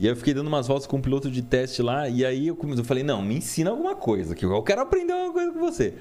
[0.00, 2.46] E aí eu fiquei dando umas voltas com um piloto de teste lá, e aí
[2.46, 5.60] eu, eu falei, não, me ensina alguma coisa, que eu quero aprender uma coisa com
[5.60, 5.94] você.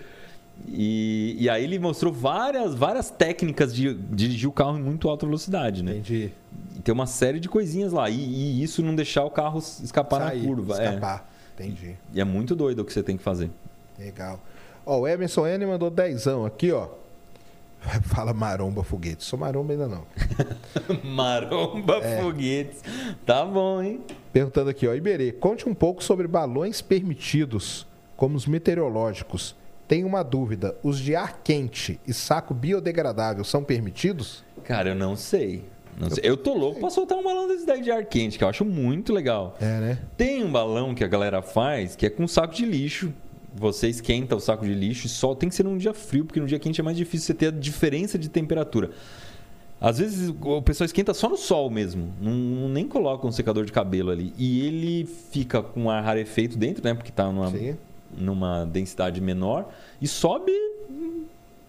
[0.68, 5.10] E, e aí ele mostrou várias, várias técnicas de, de dirigir o carro em muito
[5.10, 5.92] alta velocidade, né?
[5.92, 6.32] Entendi.
[6.78, 8.10] E tem uma série de coisinhas lá.
[8.10, 10.82] E, e isso não deixar o carro escapar Sair, na curva.
[10.82, 10.86] É.
[10.86, 11.30] Escapar.
[11.58, 11.64] É.
[11.64, 11.96] Entendi.
[12.14, 13.50] E é muito doido o que você tem que fazer.
[13.98, 14.40] Legal.
[14.86, 16.88] Ó, o Emerson N mandou dezão aqui, ó.
[18.04, 19.26] Fala maromba foguetes.
[19.26, 20.06] Sou maromba ainda não.
[21.04, 22.22] maromba é.
[22.22, 22.84] foguetes.
[23.26, 24.02] Tá bom, hein?
[24.32, 24.94] Perguntando aqui, ó.
[24.94, 29.56] Iberê, conte um pouco sobre balões permitidos, como os meteorológicos.
[29.88, 30.78] Tenho uma dúvida.
[30.84, 34.44] Os de ar quente e saco biodegradável são permitidos?
[34.64, 35.66] Cara, eu não sei.
[36.00, 36.24] Não sei.
[36.24, 38.64] Eu tô louco pra soltar um balão desse daí de ar quente, que eu acho
[38.64, 39.58] muito legal.
[39.60, 40.00] É, né?
[40.16, 43.12] Tem um balão que a galera faz que é com saco de lixo
[43.60, 46.40] você esquenta o saco de lixo e só tem que ser num dia frio, porque
[46.40, 48.92] no dia quente é mais difícil você ter a diferença de temperatura.
[49.82, 53.72] Às vezes o pessoal esquenta só no sol mesmo, não, nem coloca um secador de
[53.72, 54.34] cabelo ali.
[54.38, 56.94] E ele fica com ar rarefeito dentro, né?
[56.94, 57.54] Porque está numa,
[58.18, 59.70] numa densidade menor
[60.02, 60.52] e sobe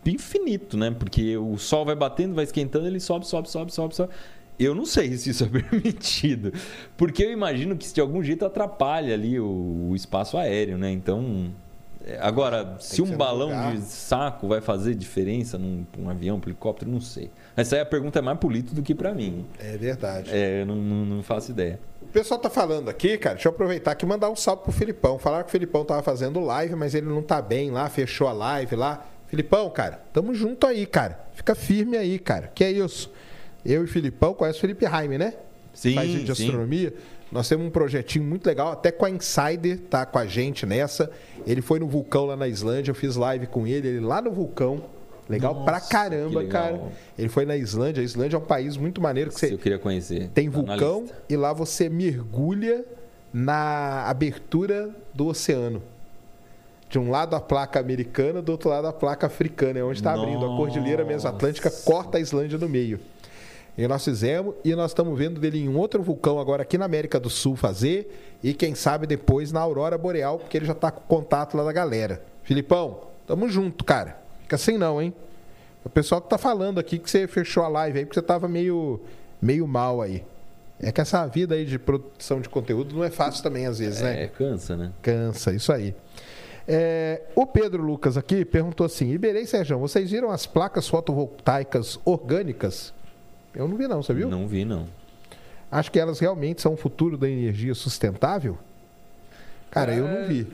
[0.05, 0.91] infinito, né?
[0.91, 4.13] Porque o sol vai batendo, vai esquentando, ele sobe, sobe, sobe, sobe, sobe.
[4.59, 6.53] Eu não sei se isso é permitido,
[6.97, 10.91] porque eu imagino que de algum jeito atrapalha ali o, o espaço aéreo, né?
[10.91, 11.53] Então
[12.21, 16.91] agora, Tem se um balão de saco vai fazer diferença num um avião, um helicóptero,
[16.91, 17.31] não sei.
[17.57, 19.47] Essa aí a pergunta é mais política do que para mim.
[19.59, 20.31] É verdade.
[20.33, 21.79] É, eu não, não, não, faço ideia.
[22.01, 24.73] O pessoal tá falando aqui, cara, deixa eu aproveitar aqui e mandar um salve pro
[24.73, 25.19] Filipão.
[25.19, 28.33] Falaram que o Filipão tava fazendo live, mas ele não tá bem lá, fechou a
[28.33, 29.07] live lá.
[29.29, 31.21] Filipão, cara, tamo junto aí, cara.
[31.35, 32.51] Fica firme aí, cara.
[32.55, 33.13] Que é isso?
[33.65, 35.35] Eu e Filipão, conhece o Felipe Jaime, né?
[35.73, 36.95] Sim, Faz vídeo de astronomia.
[37.31, 41.11] Nós temos um projetinho muito legal, até com a Insider, tá com a gente nessa.
[41.47, 44.33] Ele foi no vulcão lá na Islândia, eu fiz live com ele, ele lá no
[44.33, 44.83] vulcão.
[45.29, 46.81] Legal Nossa, pra caramba, cara.
[47.17, 48.01] Ele foi na Islândia.
[48.01, 49.55] A Islândia é um país muito maneiro que você.
[49.55, 50.29] Eu queria conhecer.
[50.35, 52.85] Tem tá vulcão e lá você mergulha
[53.33, 55.81] na abertura do oceano.
[56.89, 59.79] De um lado a placa americana, do outro lado a placa africana.
[59.79, 60.45] É onde está abrindo.
[60.45, 62.99] A Cordilheira Mesoatlântica corta a Islândia no meio.
[63.77, 66.85] E nós fizemos e nós estamos vendo dele em um outro vulcão agora aqui na
[66.85, 70.91] América do Sul fazer e quem sabe depois na Aurora Boreal, porque ele já está
[70.91, 72.23] com contato lá da galera.
[72.43, 74.21] Filipão, tamo junto, cara.
[74.43, 75.15] Fica assim não, hein?
[75.85, 78.49] O pessoal que tá falando aqui que você fechou a live aí porque você tava
[78.49, 79.01] meio
[79.41, 80.25] meio mal aí.
[80.79, 84.01] É que essa vida aí de produção de conteúdo não é fácil também às vezes,
[84.01, 84.25] né?
[84.25, 84.93] É, cansa, né?
[85.03, 85.95] Cansa, isso aí.
[86.67, 92.93] É, o Pedro Lucas aqui perguntou assim: Iberei Sérgio, vocês viram as placas fotovoltaicas orgânicas
[93.55, 94.29] eu não vi não, você viu?
[94.29, 94.87] Não vi não.
[95.71, 98.59] Acho que elas realmente são o futuro da energia sustentável?
[99.71, 100.01] Cara, é...
[100.01, 100.47] eu não vi.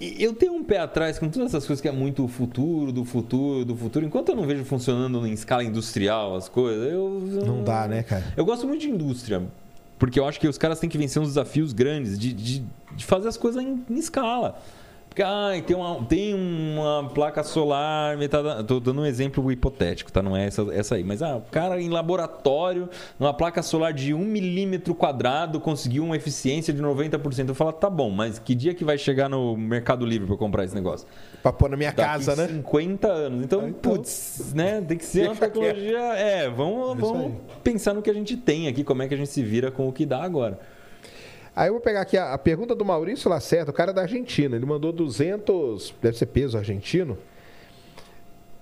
[0.00, 3.64] Eu tenho um pé atrás com todas essas coisas que é muito futuro, do futuro,
[3.64, 4.04] do futuro.
[4.04, 7.22] Enquanto eu não vejo funcionando em escala industrial as coisas, eu.
[7.46, 8.24] Não dá, né, cara?
[8.36, 9.42] Eu gosto muito de indústria.
[9.98, 13.04] Porque eu acho que os caras têm que vencer uns desafios grandes de, de, de
[13.04, 14.60] fazer as coisas em, em escala.
[15.14, 18.62] Porque ah, tem, uma, tem uma placa solar metada.
[18.62, 20.20] Estou dando um exemplo hipotético, tá?
[20.20, 21.04] Não é essa, essa aí.
[21.04, 26.16] Mas ah, o cara em laboratório, numa placa solar de 1 milímetro quadrado, conseguiu uma
[26.16, 27.48] eficiência de 90%.
[27.48, 30.64] Eu falo, tá bom, mas que dia que vai chegar no Mercado Livre para comprar
[30.64, 31.06] esse negócio?
[31.40, 32.48] Para pôr na minha Daqui casa, né?
[32.48, 33.44] 50 anos.
[33.44, 34.80] Então, então, putz, né?
[34.80, 35.96] Tem que ser uma tecnologia.
[36.16, 39.30] É, vamos, vamos pensar no que a gente tem aqui, como é que a gente
[39.30, 40.58] se vira com o que dá agora.
[41.56, 44.56] Aí eu vou pegar aqui a, a pergunta do Maurício Lacerda, o cara da Argentina.
[44.56, 47.16] Ele mandou 200, deve ser peso argentino.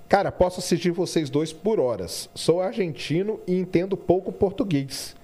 [0.09, 2.29] Cara, posso assistir vocês dois por horas.
[2.35, 5.17] Sou argentino e entendo pouco português.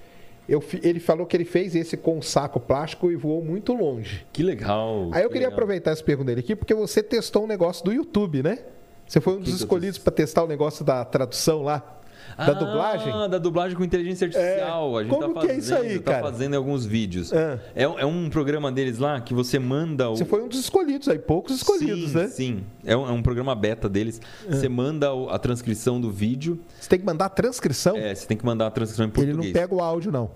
[0.49, 4.27] Eu, ele falou que ele fez esse com saco plástico e voou muito longe.
[4.32, 5.11] Que legal.
[5.12, 5.53] Aí eu que queria legal.
[5.53, 8.61] aproveitar essa pergunta dele aqui, porque você testou um negócio do YouTube, né?
[9.07, 11.97] Você foi um dos escolhidos para testar o negócio da tradução lá.
[12.39, 13.12] Da dublagem?
[13.12, 14.97] Ah, da dublagem com inteligência artificial.
[14.97, 15.01] É.
[15.01, 16.23] A gente Como tá que fazendo, é isso aí, tá cara?
[16.24, 17.32] fazendo alguns vídeos.
[17.32, 17.59] É.
[17.74, 20.16] É, é um programa deles lá que você manda o.
[20.16, 22.28] Você foi um dos escolhidos aí, poucos escolhidos, sim, né?
[22.28, 24.20] Sim, é um, é um programa beta deles.
[24.48, 26.60] Você manda a transcrição do vídeo.
[26.81, 27.97] Você tem que mandar a transcrição.
[27.97, 29.52] É, você tem que mandar a transcrição em Ele português.
[29.55, 30.31] não pega o áudio, não.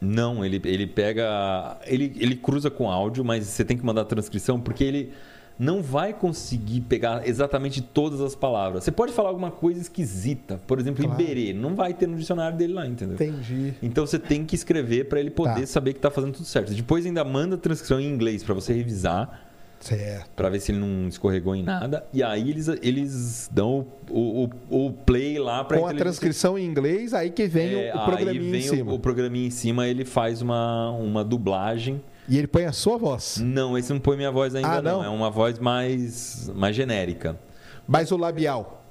[0.00, 1.76] Não, ele, ele pega.
[1.84, 5.12] Ele, ele cruza com áudio, mas você tem que mandar a transcrição porque ele
[5.58, 8.84] não vai conseguir pegar exatamente todas as palavras.
[8.84, 11.20] Você pode falar alguma coisa esquisita, por exemplo, Claro.
[11.20, 11.52] iberê.
[11.52, 13.14] Não vai ter no dicionário dele lá, entendeu?
[13.14, 13.74] Entendi.
[13.82, 15.66] Então você tem que escrever para ele poder Tá.
[15.66, 16.72] saber que tá fazendo tudo certo.
[16.72, 19.46] Depois ainda manda a transcrição em inglês para você revisar,
[19.80, 20.30] Certo.
[20.36, 22.04] para ver se ele não escorregou em nada.
[22.12, 26.64] E aí eles, eles dão o, o, o play lá para Com a transcrição em
[26.66, 28.92] inglês, aí que vem o- o, aí programinha vem em o- cima.
[28.92, 32.00] O, programinha em cima, ele faz uma, uma dublagem.
[32.28, 33.38] E ele põe a sua voz.
[33.42, 34.98] Não, esse não põe minha voz ainda Ah, não.
[34.98, 35.04] não?
[35.04, 37.38] É uma voz mais, mais genérica.
[37.86, 38.82] Mas o labial.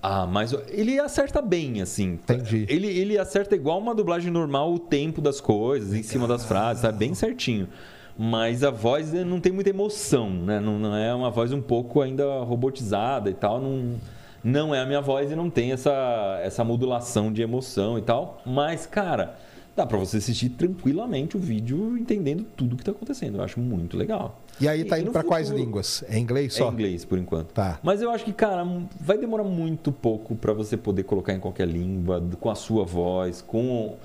[0.00, 2.12] Ah, mas ele acerta bem, assim.
[2.12, 2.64] Entendi.
[2.68, 6.82] Ele, ele acerta igual uma dublagem normal o tempo das coisas, em cima das frases,
[6.82, 7.68] tá bem certinho.
[8.16, 10.60] Mas a voz eh, não tem muita emoção, né?
[10.60, 13.60] Não, não é uma voz um pouco ainda robotizada e tal.
[13.60, 13.96] Não,
[14.42, 18.40] não é a minha voz e não tem essa, essa modulação de emoção e tal.
[18.46, 19.36] Mas, cara,
[19.78, 23.38] dá pra você assistir tranquilamente o vídeo entendendo tudo que tá acontecendo.
[23.38, 24.40] Eu acho muito legal.
[24.60, 26.02] E aí tá E indo pra quais línguas?
[26.08, 26.70] É inglês É só?
[26.72, 27.52] inglês, por enquanto.
[27.52, 27.78] Tá.
[27.82, 28.66] Mas eu acho que, cara,
[29.00, 33.40] vai demorar muito pouco para você poder colocar em qualquer língua, com a sua voz,
[33.40, 33.96] com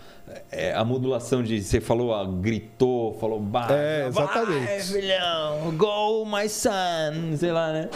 [0.52, 1.62] é, a modulação de.
[1.62, 4.66] Você falou, ah, gritou, falou, bah, É, exatamente.
[4.66, 7.90] Vai, filhão, go, my son, sei lá, né?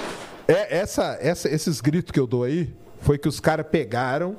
[0.47, 4.35] É, essa, essa- esses gritos que eu dou aí foi que os caras pegaram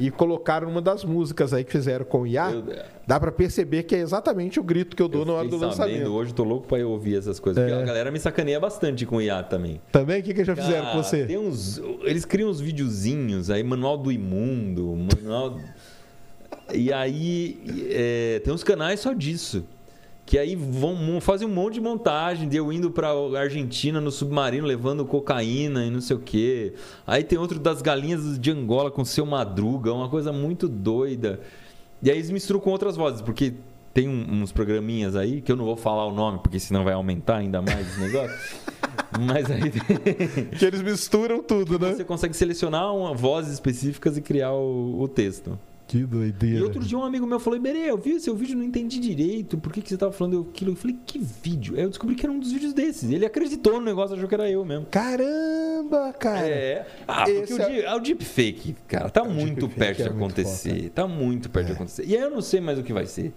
[0.00, 2.50] e colocaram numa das músicas aí que fizeram com o IA.
[2.50, 2.64] Eu-
[3.06, 5.58] Dá pra perceber que é exatamente o grito que eu dou Eu na hora do
[5.58, 6.08] sabendo, lançamento.
[6.12, 7.62] hoje, tô louco pra eu ouvir essas coisas.
[7.68, 7.74] É.
[7.74, 9.80] a galera me sacaneia bastante com o IA também.
[9.92, 10.20] Também?
[10.20, 11.26] O que, que já fizeram Cara, com você?
[11.26, 15.58] Tem uns, eles criam uns videozinhos aí, manual do imundo, manual.
[16.72, 17.60] e aí
[17.90, 19.64] é, tem uns canais só disso.
[20.30, 24.64] Que aí vão fazem um monte de montagem de eu indo pra Argentina no submarino
[24.64, 26.72] levando cocaína e não sei o quê.
[27.04, 31.40] Aí tem outro das galinhas de Angola com seu madruga, uma coisa muito doida.
[32.00, 33.54] E aí eles misturam com outras vozes, porque
[33.92, 36.94] tem um- uns programinhas aí que eu não vou falar o nome, porque senão vai
[36.94, 38.30] aumentar ainda mais esse negócio.
[39.20, 39.72] Mas aí
[40.56, 41.92] Que eles misturam tudo, né?
[41.92, 45.58] você consegue selecionar uma vozes específicas e criar o, o texto.
[45.90, 46.56] Que doideira.
[46.60, 49.58] E outro dia um amigo meu falou, Iberê, eu vi seu vídeo, não entendi direito,
[49.58, 50.70] por que, que você tava falando aquilo?
[50.70, 51.74] Eu falei, que vídeo?
[51.74, 53.10] Aí eu descobri que era um dos vídeos desses.
[53.10, 54.86] Ele acreditou no negócio, achou que era eu mesmo.
[54.88, 56.46] Caramba, cara.
[56.46, 56.86] É.
[57.08, 60.24] Ah, porque o, é- deep, o deepfake, cara, tá muito deepfake perto de é muito
[60.26, 60.76] acontecer.
[60.76, 60.90] foda.
[60.90, 61.74] Tá muito perto de É.
[61.74, 62.04] acontecer.
[62.06, 63.34] E aí eu não sei mais o que vai ser.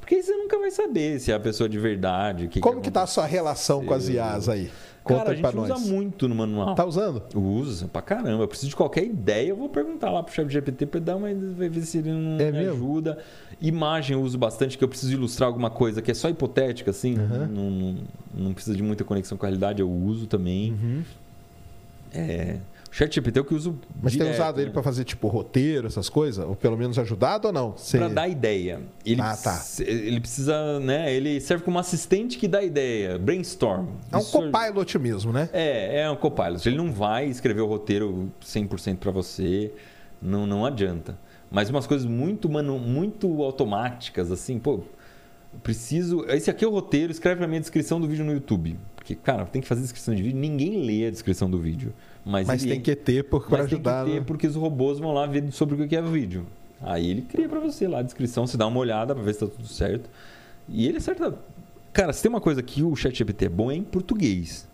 [0.00, 2.48] Porque aí você nunca vai saber se é a pessoa de verdade.
[2.48, 4.68] Que Como que tá a sua relação com as IAs aí?
[5.04, 5.88] Conta Cara, a gente usa nós.
[5.88, 6.74] muito no manual.
[6.74, 7.22] Tá usando?
[7.34, 8.44] Usa pra caramba.
[8.44, 11.28] Eu preciso de qualquer ideia, eu vou perguntar lá pro chat GPT pra dar uma
[11.56, 13.18] vai ver se ele não É me ajuda.
[13.60, 17.18] Imagem eu uso bastante, que eu preciso ilustrar alguma coisa que é só hipotética, assim.
[17.18, 17.46] Uhum.
[17.46, 17.96] Não, não,
[18.34, 20.72] não precisa de muita conexão com a realidade, eu uso também.
[20.72, 21.02] Uhum.
[22.14, 22.58] É,
[22.92, 24.72] o chat GPT é o que eu uso Mas tem direto, usado ele né?
[24.74, 26.44] pra fazer tipo roteiro, essas coisas?
[26.44, 27.72] Ou pelo menos ajudado ou não?
[27.74, 28.80] Você- Pra dar ideia.
[29.06, 29.58] Ele, Ah, tá.
[29.80, 31.12] ele precisa, né?
[31.14, 33.86] Ele serve como assistente que dá ideia, brainstorm.
[34.12, 35.48] É um Isso- copilot mesmo, né?
[35.54, 36.68] É, é um copilot.
[36.68, 39.72] Ele não vai escrever o roteiro 100% para você,
[40.20, 41.16] não, não adianta.
[41.50, 44.80] Mas umas coisas muito, mano, muito automáticas, assim, pô,
[45.62, 46.24] preciso.
[46.28, 48.78] Esse aqui é o roteiro, escreve pra mim a descrição do vídeo no YouTube.
[48.96, 51.92] Porque, cara, tem que fazer descrição de vídeo, ninguém lê a descrição do vídeo.
[52.24, 54.04] Mas, Mas ele- tem que ter mas ajudar.
[54.04, 54.24] Tem que ter, né?
[54.26, 56.46] porque os robôs vão lá ver sobre o que é o vídeo.
[56.80, 59.40] Aí ele cria pra você lá a descrição, você dá uma olhada pra ver se
[59.40, 60.08] tá tudo certo.
[60.68, 61.34] E ele acerta.
[61.92, 64.66] Cara, se tem uma coisa que o ChatGPT é bom é em português.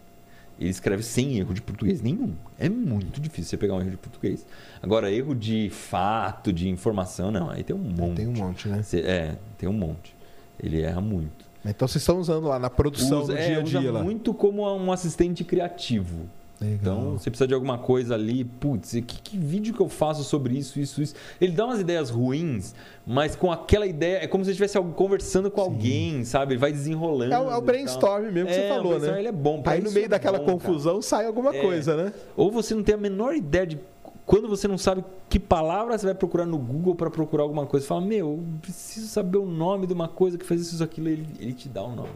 [0.61, 2.33] Ele escreve sem erro de português nenhum.
[2.59, 4.45] É muito difícil você pegar um erro de português.
[4.83, 7.49] Agora, erro de fato, de informação, não.
[7.49, 8.17] Aí tem um monte.
[8.17, 8.83] Tem um monte, né?
[8.83, 10.15] Você- é, tem um monte.
[10.63, 11.47] Ele erra muito.
[11.65, 14.03] Então vocês estão usando lá na produção Usa, do é, dia a usa dia lá.
[14.03, 16.29] muito como um assistente criativo.
[16.61, 16.77] Legal.
[16.81, 20.59] Então, você precisa de alguma coisa ali, putz, que, que vídeo que eu faço sobre
[20.59, 21.15] isso, isso, isso.
[21.41, 22.75] Ele dá umas ideias ruins,
[23.07, 26.55] mas com aquela ideia, é como se estivesse conversando com alguém, sabe?
[26.55, 27.33] Ele vai desenrolando.
[27.33, 27.63] É o, é o e tal.
[27.63, 29.19] brainstorm mesmo que É, você falou, brainstorm, né?
[29.21, 29.63] Ele é bom.
[29.67, 30.59] Aí no meio é daquela bom, cara.
[30.59, 31.61] confusão sai alguma É.
[31.63, 32.13] coisa, né?
[32.37, 33.79] Ou você não tem a menor ideia de
[34.27, 37.85] quando você não sabe que palavra você vai procurar no Google para procurar alguma coisa.
[37.85, 41.09] Você fala, meu, eu preciso saber o nome de uma coisa que faz isso, aquilo.
[41.09, 42.11] Ele, ele te dá o nome.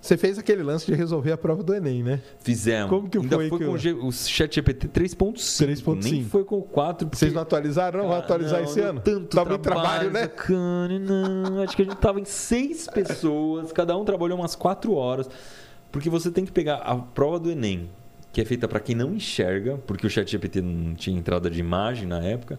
[0.00, 2.20] Você fez aquele lance de resolver a prova do Enem, né?
[2.40, 2.88] Fizemos.
[2.88, 5.34] Como que Ainda foi foi que com eu- o G- o ChatGPT 3.5.
[5.66, 5.94] 3.5.
[6.12, 7.08] Nem foi com o 4.
[7.12, 8.00] Vocês não atualizaram?
[8.02, 9.00] Não, Cara, atualizar não, esse ano?
[9.00, 10.20] Tanto muito trabalho, né?
[10.22, 11.62] sacane, não.
[11.62, 15.28] Acho que a gente tava em seis pessoas, cada um trabalhou umas quatro horas.
[15.90, 17.90] Porque você tem que pegar a prova do Enem,
[18.32, 22.06] que é feita para quem não enxerga, porque o ChatGPT não tinha entrada de imagem
[22.06, 22.58] na época.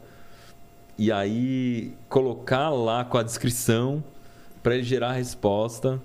[0.98, 4.04] E aí colocar lá com a descrição
[4.62, 6.02] para ele gerar a resposta.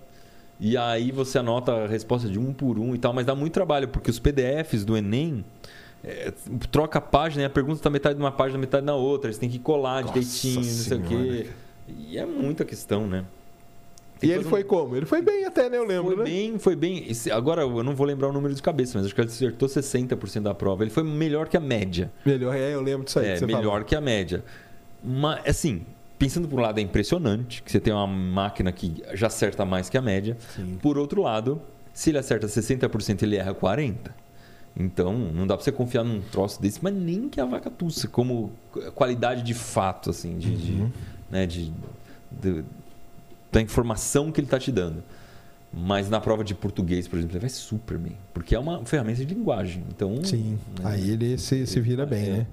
[0.67, 3.53] E aí você anota a resposta de um por um e tal, mas dá muito
[3.53, 5.45] trabalho, porque os PDFs do Enem
[6.03, 6.33] é,
[6.73, 9.29] troca a página e a pergunta está metade de uma página, metade na outra.
[9.29, 11.47] Eles têm que colar Nossa direitinho, não sei o quê.
[11.87, 13.27] E é muita questão, né?
[14.19, 14.97] Tem E ele um- foi como?
[14.97, 15.77] Ele foi bem até, né?
[15.77, 16.25] Eu lembro, foi né?
[16.25, 17.09] bem, foi bem.
[17.31, 20.45] Agora eu não vou lembrar o número de cabeça, mas acho que ele acertou 60%
[20.45, 20.83] da prova.
[20.83, 22.11] Ele foi melhor que a média.
[22.25, 23.27] Melhor, é, eu lembro disso aí.
[23.29, 23.85] É, que você melhor falou.
[23.85, 24.43] que a média.
[25.03, 25.83] Mas, assim,
[26.25, 29.89] pensando por um lado, é impressionante que você tem uma máquina que já acerta mais
[29.89, 30.37] que a média.
[30.57, 30.79] Sim.
[30.81, 31.61] Por outro lado,
[31.93, 33.97] se ele acerta 60%, ele erra 40%.
[34.77, 38.09] Então, não dá pra você confiar num troço desse, mas nem que a vaca tussa,
[38.09, 38.51] como
[38.95, 40.91] qualidade de fato, assim, de, de, Uhum.
[41.31, 41.73] né, de-
[42.33, 42.65] de-
[43.53, 45.01] da informação que ele tá te dando.
[45.73, 48.17] Mas na prova de português, por exemplo, ele vai super bem.
[48.33, 49.85] Porque é uma ferramenta de linguagem.
[49.95, 50.59] Então, Sim.
[50.81, 52.31] né, Aí ele se, se vira bem, É.
[52.39, 52.47] né?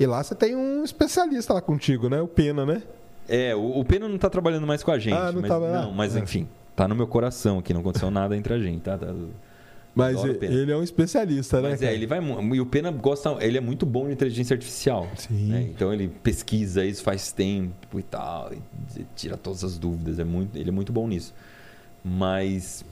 [0.00, 2.20] E lá você tem um especialista lá contigo, né?
[2.22, 2.82] O Pena, né?
[3.28, 5.14] É, o, o Pena não tá trabalhando mais com a gente.
[5.14, 5.82] Ah, não mas, tava lá?
[5.82, 6.20] não, mas Ah.
[6.20, 8.96] enfim, tá no meu coração aqui, não aconteceu nada entre a gente, tá?
[8.96, 9.12] Tá-
[9.94, 10.54] Mas e- Pena.
[10.54, 11.70] ele é um especialista, né?
[11.70, 12.20] Mas é, ele vai.
[12.54, 13.34] E o Pena gosta.
[13.40, 15.08] Ele é muito bom de inteligência artificial.
[15.16, 15.46] Sim.
[15.48, 15.62] né?
[15.62, 18.52] Então ele pesquisa isso faz tempo e tal.
[18.94, 20.18] E tira todas as dúvidas.
[20.18, 21.34] É muito, ele é muito bom nisso.
[22.04, 22.84] Mas.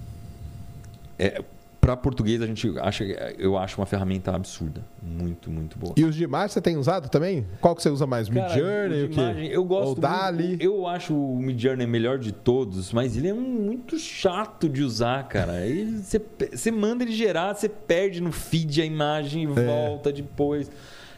[1.19, 1.43] É,
[1.85, 3.05] para português, a gente acha.
[3.39, 4.83] Eu acho uma ferramenta absurda.
[5.03, 5.93] Muito, muito boa.
[5.99, 7.47] E os de imagem você tem usado também?
[7.61, 8.29] Qual que você usa mais?
[8.31, 9.03] Midjourney?
[9.05, 10.49] o imagem, eu gosto Ou Dali?
[10.49, 14.83] muito- eu acho o Midjourney melhor de todos, mas ele é um- muito chato de
[14.83, 15.67] usar, cara.
[15.67, 16.21] Ele- Você
[16.53, 19.49] você manda ele gerar, você perde no feed a imagem e É.
[19.67, 20.71] volta depois.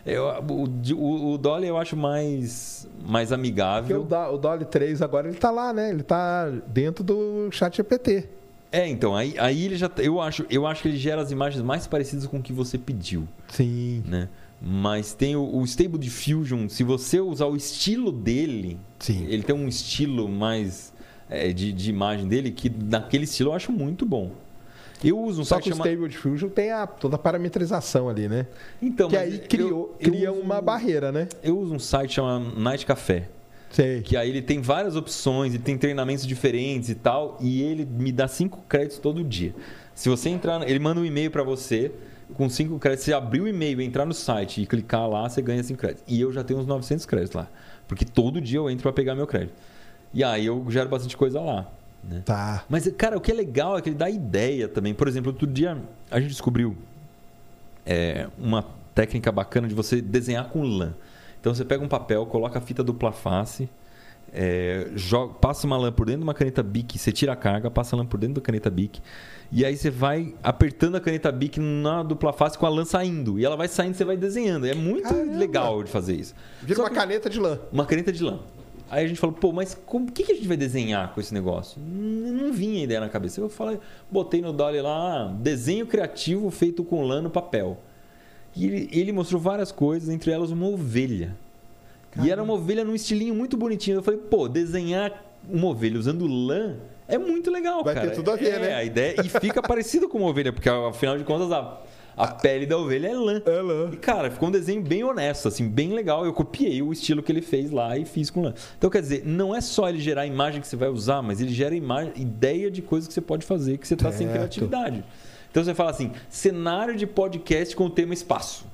[0.05, 4.05] Eu, o, o, o Dolly eu acho mais, mais Porque o, amigável.
[4.05, 5.91] Do- o Dolly 3 agora ele tá lá, né?
[5.91, 8.29] Ele tá dentro do chat GPT.
[8.73, 9.91] É, então, aí, aí ele já.
[9.99, 12.77] Eu acho, eu acho que ele gera as imagens mais parecidas com o que você
[12.77, 13.27] pediu.
[13.49, 14.03] Sim.
[14.07, 14.29] né?
[14.61, 19.27] Mas tem o, o Stable Diffusion, se você usar o estilo dele, Sim.
[19.29, 20.93] ele tem um estilo mais
[21.29, 24.33] é, de, de imagem dele que naquele estilo eu acho muito bom.
[25.05, 25.85] Eu uso um Só site que o chama...
[25.87, 28.47] Stable Diffusion tem a, toda a parametrização ali, né?
[28.81, 31.29] Então, que aí eu- criou, eu cria uso- uma barreira, né?
[31.43, 33.29] Eu uso um site chamado Night Café,
[33.71, 34.01] Sei.
[34.01, 38.13] que aí ele tem várias opções, ele tem treinamentos diferentes e tal, e ele me
[38.13, 39.55] dá cinco créditos todo dia.
[39.95, 41.91] Se você entrar, ele manda um e-mail para você
[42.35, 43.05] com cinco créditos.
[43.05, 46.05] Você abrir o e-mail, entrar no site e clicar lá, você ganha cinco créditos.
[46.07, 47.49] E eu já tenho uns 900 créditos lá,
[47.87, 49.55] porque todo dia eu entro para pegar meu crédito.
[50.13, 51.71] E aí eu gero bastante coisa lá,
[52.03, 52.23] né?
[52.25, 52.65] Tá.
[52.69, 54.95] Mas, cara, o que é legal é que ele dá ideia também.
[54.95, 55.77] Por exemplo, outro dia
[56.11, 56.77] a gente descobriu
[57.85, 58.65] é, uma
[58.95, 60.95] técnica bacana de você desenhar com lã.
[61.41, 63.69] Então você pega um papel, coloca a fita dupla face,
[64.33, 67.71] é, joga- passa uma lã por dentro de uma caneta Bic, você tira a carga,
[67.71, 69.01] passa a lã por dentro da caneta Bic,
[69.53, 73.39] e aí você vai apertando a caneta Bic na dupla face com a lã saindo.
[73.39, 74.67] E ela vai saindo, você vai desenhando.
[74.67, 75.37] É muito Caramba!
[75.39, 76.35] legal de fazer isso.
[76.61, 77.61] Vira Só uma que- caneta de lã.
[77.73, 78.41] uma caneta de lã.
[78.91, 81.33] Aí a gente falou, pô, mas o que, que a gente vai desenhar com esse
[81.35, 81.81] negócio?
[81.81, 83.41] N- Não vinha ideia na cabeça.
[83.41, 83.79] Eu falei,
[84.11, 87.81] botei no Dolly lá, ah, desenho criativo feito com lã no papel.
[88.57, 91.37] E ele, ele mostrou várias coisas, entre elas uma ovelha.
[92.23, 93.99] E era uma ovelha num estilinho muito bonitinho.
[93.99, 96.77] Eu falei, pô, desenhar uma ovelha usando lã
[97.09, 98.09] é muito legal, Vai cara.
[98.09, 98.75] ter tudo a ver, é, né?
[98.75, 101.79] A ideia, e fica parecido com uma ovelha, porque afinal de contas a,
[102.17, 103.43] a pele da ovelha é lã.
[103.47, 103.91] É lã.
[103.93, 106.25] E, cara, ficou um desenho bem honesto, assim, bem legal.
[106.25, 108.55] Eu copiei o estilo que ele fez lá e fiz com lã.
[108.77, 111.41] Então, quer dizer, não é só ele gerar a imagem que você vai usar, mas
[111.41, 115.05] ele gera imagem, ideia de coisas que você pode fazer que você está sem criatividade.
[115.57, 118.67] Então você fala assim: cenário de podcast com o tema espaço.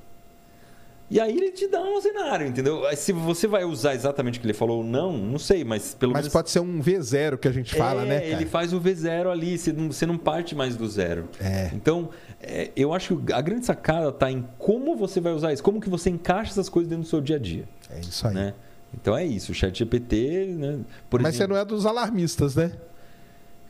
[1.09, 2.83] E aí ele te dá um cenário, entendeu?
[2.97, 6.11] Se você vai usar exatamente o que ele falou ou não, não sei, mas pelo
[6.11, 6.33] Mas menos.
[6.33, 8.31] pode ser um V0 que a gente fala, é, né, cara?
[8.33, 11.29] Ele faz o V0 ali, você não, você não parte mais do zero.
[11.39, 11.69] É.
[11.73, 12.09] Então,
[12.41, 15.79] é, eu acho que a grande sacada está em como você vai usar isso, como
[15.79, 17.63] que você encaixa essas coisas dentro do seu dia a dia.
[17.91, 18.33] É isso aí.
[18.33, 18.53] Né?
[18.93, 20.79] Então é isso, o chat GPT, né?
[21.09, 22.73] Por Mas você exemplo, não é dos alarmistas, né?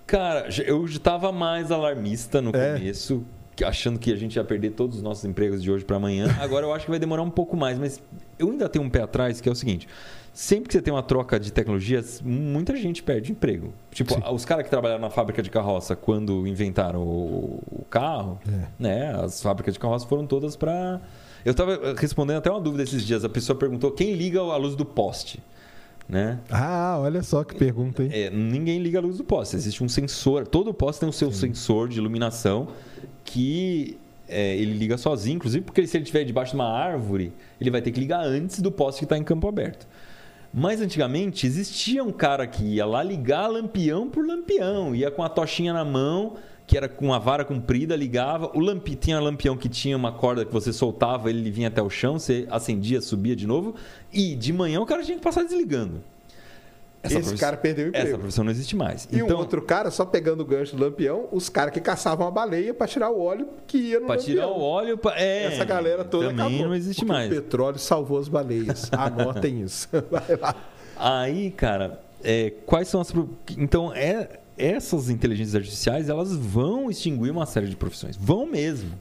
[0.06, 2.74] Cara, eu estava mais alarmista no É.
[2.78, 3.24] começo,
[3.64, 6.28] achando que a gente ia perder todos os nossos empregos de hoje para amanhã.
[6.42, 8.02] Agora eu acho que vai demorar um pouco mais, mas
[8.38, 9.88] eu ainda tenho um pé atrás, que é o seguinte:
[10.34, 13.74] sempre que você tem uma troca de tecnologias, muita gente perde emprego.
[13.92, 14.22] Tipo, Sim.
[14.32, 18.68] os caras que trabalharam na fábrica de carroça quando inventaram o, o carro, É.
[18.78, 19.16] né?
[19.24, 21.00] As fábricas de carroça foram todas para.
[21.46, 23.24] Eu estava respondendo até uma dúvida esses dias.
[23.26, 25.42] A pessoa perguntou quem liga a luz do poste,
[26.08, 26.40] né?
[26.50, 28.10] Ah, olha só que pergunta, hein?
[28.12, 29.56] É, ninguém liga a luz do poste.
[29.56, 30.48] Existe um sensor.
[30.48, 32.68] Todo poste tem o seu sensor de iluminação
[33.24, 33.98] que
[34.28, 37.82] é, ele liga sozinho, inclusive porque se ele estiver debaixo de uma árvore, ele vai
[37.82, 39.88] ter que ligar antes do poste que está em campo aberto.
[40.54, 45.30] Mas antigamente existia um cara que ia lá ligar lampião por lampião, ia com a
[45.30, 46.36] tochinha na mão
[46.74, 48.50] que era com uma vara comprida, ligava.
[48.56, 51.84] O lampi, tinha um lampião que tinha uma corda que você soltava, ele vinha até
[51.84, 53.76] o chão, você acendia, subia de novo.
[54.12, 56.02] E de manhã o cara tinha que passar desligando.
[57.04, 58.08] Essa Esse cara perdeu o emprego.
[58.08, 59.08] Essa profissão não existe mais.
[59.12, 62.26] E então, um outro cara, só pegando o gancho do lampião, os caras que caçavam
[62.26, 64.36] a baleia para tirar o óleo que ia no pra lampião.
[64.36, 64.98] tirar o óleo...
[64.98, 65.22] Pra...
[65.22, 66.68] É, Essa galera toda também acabou.
[66.70, 67.32] não existe mais.
[67.32, 68.90] O petróleo salvou as baleias.
[68.98, 69.90] Anotem isso.
[70.10, 70.56] Vai lá.
[70.98, 73.14] Aí, cara, é, quais são as...
[73.58, 78.16] Então, é, essas inteligências artificiais, elas vão extinguir uma série de profissões.
[78.16, 78.92] Vão mesmo.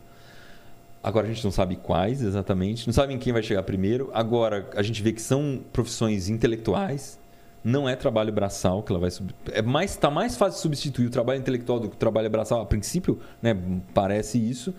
[1.02, 4.08] Agora a gente não sabe quais exatamente, não sabe em quem vai chegar primeiro.
[4.14, 7.18] Agora a gente vê que são profissões intelectuais,
[7.64, 9.32] não é trabalho braçal que ela vai sub...
[9.52, 12.66] é mais está mais fácil substituir o trabalho intelectual do que o trabalho braçal a
[12.66, 13.56] princípio né
[13.94, 14.74] parece isso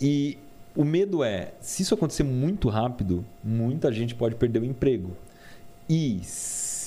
[0.00, 0.36] e
[0.76, 5.16] o medo é se isso acontecer muito rápido muita gente pode perder o emprego
[5.88, 6.20] e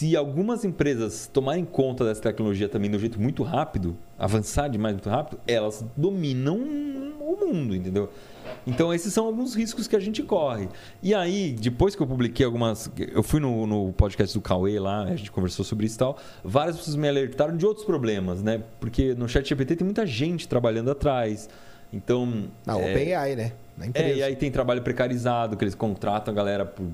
[0.02, 4.95] se algumas empresas tomarem conta dessa tecnologia também de um jeito muito rápido avançar demais
[4.95, 6.57] muito rápido elas dominam
[7.19, 8.10] o mundo entendeu
[8.65, 10.68] então, esses são alguns riscos que a gente corre.
[11.02, 12.91] E aí, depois que eu publiquei algumas.
[12.98, 16.18] Eu fui no, no podcast do Cauê lá, a gente conversou sobre isso e tal.
[16.44, 18.61] Várias pessoas me alertaram de outros problemas, né?
[18.80, 21.49] Porque no Chat GPT tem muita gente trabalhando atrás.
[21.94, 22.49] Então.
[22.65, 23.53] Na é, OpenAI, né?
[23.78, 24.10] Na empresa.
[24.10, 26.86] É, e aí tem trabalho precarizado, que eles contratam a galera por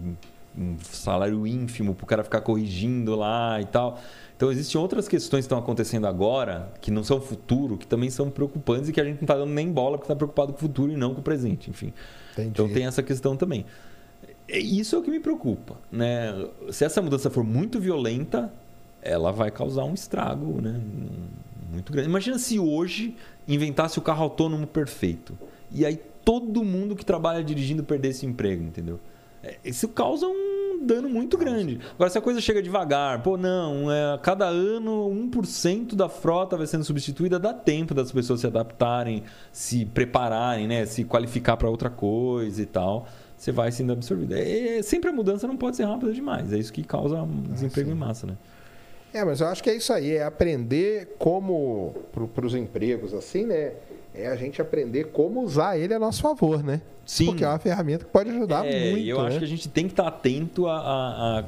[0.58, 4.00] um salário ínfimo, para o cara ficar corrigindo lá e tal.
[4.36, 8.30] Então, existem outras questões que estão acontecendo agora, que não são futuro, que também são
[8.30, 10.62] preocupantes e que a gente não está dando nem bola porque está preocupado com o
[10.62, 11.94] futuro e não com o presente, enfim.
[12.34, 12.50] Entendi.
[12.50, 13.66] Então, tem essa questão também.
[14.48, 15.76] Isso é o que me preocupa.
[15.92, 16.34] Né?
[16.72, 18.52] Se essa mudança for muito violenta,
[19.02, 20.80] ela vai causar um estrago né?
[21.72, 22.08] muito grande.
[22.08, 23.16] Imagina se hoje
[23.48, 25.38] inventasse o carro autônomo perfeito.
[25.72, 29.00] E aí todo mundo que trabalha dirigindo perdesse emprego, entendeu?
[29.48, 31.80] É, isso causa um dano muito grande.
[31.96, 36.68] Agora, se a coisa chega devagar, pô, não, é, cada ano 1% da frota vai
[36.68, 41.90] sendo substituída, dá tempo das pessoas se adaptarem, se prepararem, né, se qualificar para outra
[41.90, 43.08] coisa e tal.
[43.38, 44.34] Você vai sendo absorvido.
[44.34, 46.52] É, é, sempre a mudança não pode ser rápida demais.
[46.52, 48.36] É isso que causa um ah, desemprego ah, em massa, né?
[49.14, 51.96] É, mas eu acho que é isso aí, é aprender como
[52.34, 53.74] para os empregos, assim, né?
[54.18, 56.82] É a gente aprender como usar ele a nosso favor, né?
[57.06, 57.28] Sim.
[57.28, 59.08] Porque é uma ferramenta que pode ajudar é, muito.
[59.08, 59.28] Eu né?
[59.28, 61.46] acho que a gente tem que estar atento a, a, a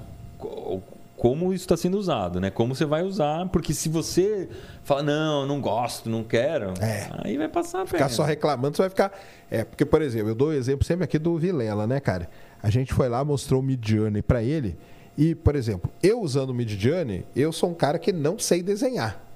[1.19, 2.49] como isso está sendo usado, né?
[2.49, 4.47] Como você vai usar, porque se você
[4.83, 7.09] fala, não, não gosto, não quero, é.
[7.23, 9.11] aí vai passar a Ficar só reclamando, você vai ficar.
[9.51, 12.29] É, porque, por exemplo, eu dou o exemplo sempre aqui do Vilela, né, cara?
[12.63, 14.77] A gente foi lá, mostrou o Midjourney para ele.
[15.17, 19.28] E, por exemplo, eu usando o Midjourney, eu sou um cara que não sei desenhar.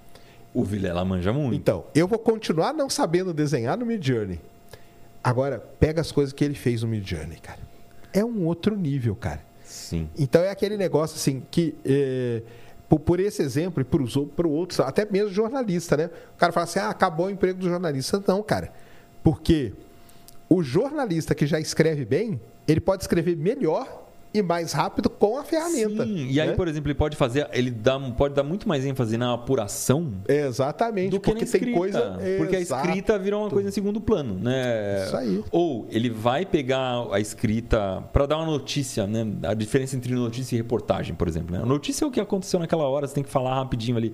[0.54, 1.56] O Vilela manja muito.
[1.56, 4.40] Então, eu vou continuar não sabendo desenhar no Midjourney.
[5.24, 7.60] Agora, pega as coisas que ele fez no Midjourney, cara.
[8.12, 9.42] É um outro nível, cara.
[9.64, 10.10] Sim.
[10.18, 11.76] Então é aquele negócio assim que.
[11.84, 12.44] É,
[12.88, 16.10] por, por, esse exemplo e para o outros, até mesmo jornalista, né?
[16.36, 18.22] O cara fala assim: ah, acabou o emprego do jornalista.
[18.28, 18.72] Não, cara.
[19.24, 19.74] Porque
[20.48, 24.03] o jornalista que já escreve bem, ele pode escrever melhor
[24.34, 26.05] e mais rápido com a ferramenta.
[26.05, 26.27] Sim.
[26.30, 26.53] E aí, né?
[26.55, 30.11] por exemplo, ele pode fazer, ele dá, pode dar muito mais ênfase na apuração.
[30.27, 32.18] Exatamente, do que porque tem coisa.
[32.38, 32.81] Porque Exato.
[32.81, 35.05] a escrita virou uma coisa em segundo plano, né?
[35.05, 35.43] Isso aí.
[35.51, 39.26] Ou ele vai pegar a escrita para dar uma notícia, né?
[39.43, 41.55] A diferença entre notícia e reportagem, por exemplo.
[41.55, 41.61] Né?
[41.61, 44.14] A notícia é o que aconteceu naquela hora, você tem que falar rapidinho ali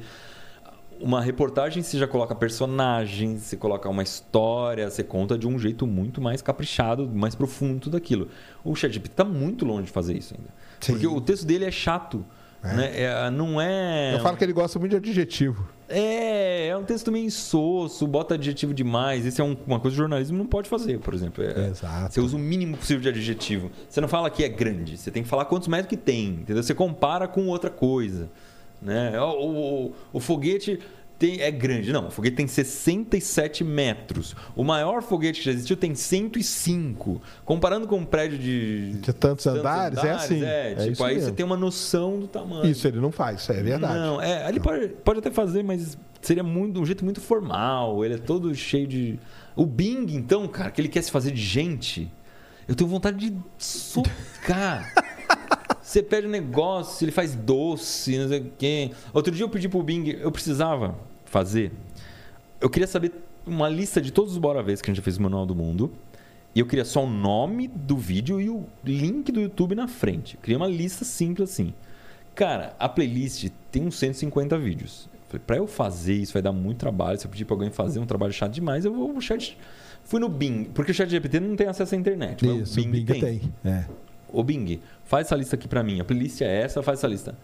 [1.02, 5.88] uma reportagem você já coloca personagens, você coloca uma história, você conta de um jeito
[5.88, 8.28] muito mais caprichado, mais profundo tudo aquilo.
[8.64, 10.50] O ChatGPT está muito longe de fazer isso ainda.
[10.80, 10.94] Sim.
[10.94, 12.26] Porque o texto dele é chato.
[12.62, 12.74] É.
[12.74, 13.02] Né?
[13.02, 14.16] É, não é.
[14.16, 15.68] Eu falo que ele gosta muito de adjetivo.
[15.88, 19.26] É, é um texto meio insosso, bota adjetivo demais.
[19.26, 21.44] Isso é um, uma coisa que o jornalismo não pode fazer, por exemplo.
[21.44, 22.14] É, Exato.
[22.14, 23.72] Você usa o mínimo possível de adjetivo.
[23.88, 26.62] Você não fala que é grande, você tem que falar quantos metros que tem, entendeu?
[26.62, 28.30] Você compara com outra coisa.
[28.82, 29.20] Né?
[29.20, 30.80] O, o, o foguete
[31.20, 31.92] tem, é grande.
[31.92, 34.34] Não, o foguete tem 67 metros.
[34.56, 37.22] O maior foguete que já existiu tem 105.
[37.44, 40.44] Comparando com um prédio de, de tantos, tantos andares, é andares, é assim.
[40.44, 41.30] É, é tipo, aí mesmo.
[41.30, 42.66] você tem uma noção do tamanho.
[42.66, 43.96] Isso ele não faz, isso é verdade.
[43.96, 48.06] Não, é, ele pode, pode até fazer, mas seria muito, um jeito muito formal.
[48.06, 49.20] Ele é todo cheio de.
[49.58, 52.10] O Bing, então, cara, que ele quer se fazer de gente.
[52.66, 54.94] Eu tenho vontade de socar.
[55.90, 58.92] Você pede um negócio, ele faz doce, não sei o quê.
[59.12, 60.96] Outro dia eu pedi pro Bing, eu precisava
[61.26, 61.72] fazer.
[62.62, 63.12] Eu queria saber
[63.44, 65.56] uma lista de todos os Bora Vez que a gente já fez no Manual do
[65.56, 65.92] Mundo.
[66.54, 70.36] E eu queria só o nome do vídeo e o link do YouTube na frente.
[70.36, 71.74] Eu queria uma lista simples assim.
[72.36, 75.10] Cara, a playlist tem uns 150 vídeos.
[75.48, 77.18] Pra eu fazer isso vai dar muito trabalho.
[77.20, 79.58] Se eu pedir pra alguém fazer um trabalho chato demais, eu vou no chat.
[80.04, 82.46] Fui no Bing, porque o chat GPT não tem acesso à internet.
[82.46, 83.22] Isso, o Bing, o Bing tem.
[83.22, 83.54] tem.
[83.66, 83.86] É.
[84.32, 86.00] Ô Bing, faz essa lista aqui para mim.
[86.00, 87.36] A playlist é essa, faz essa lista.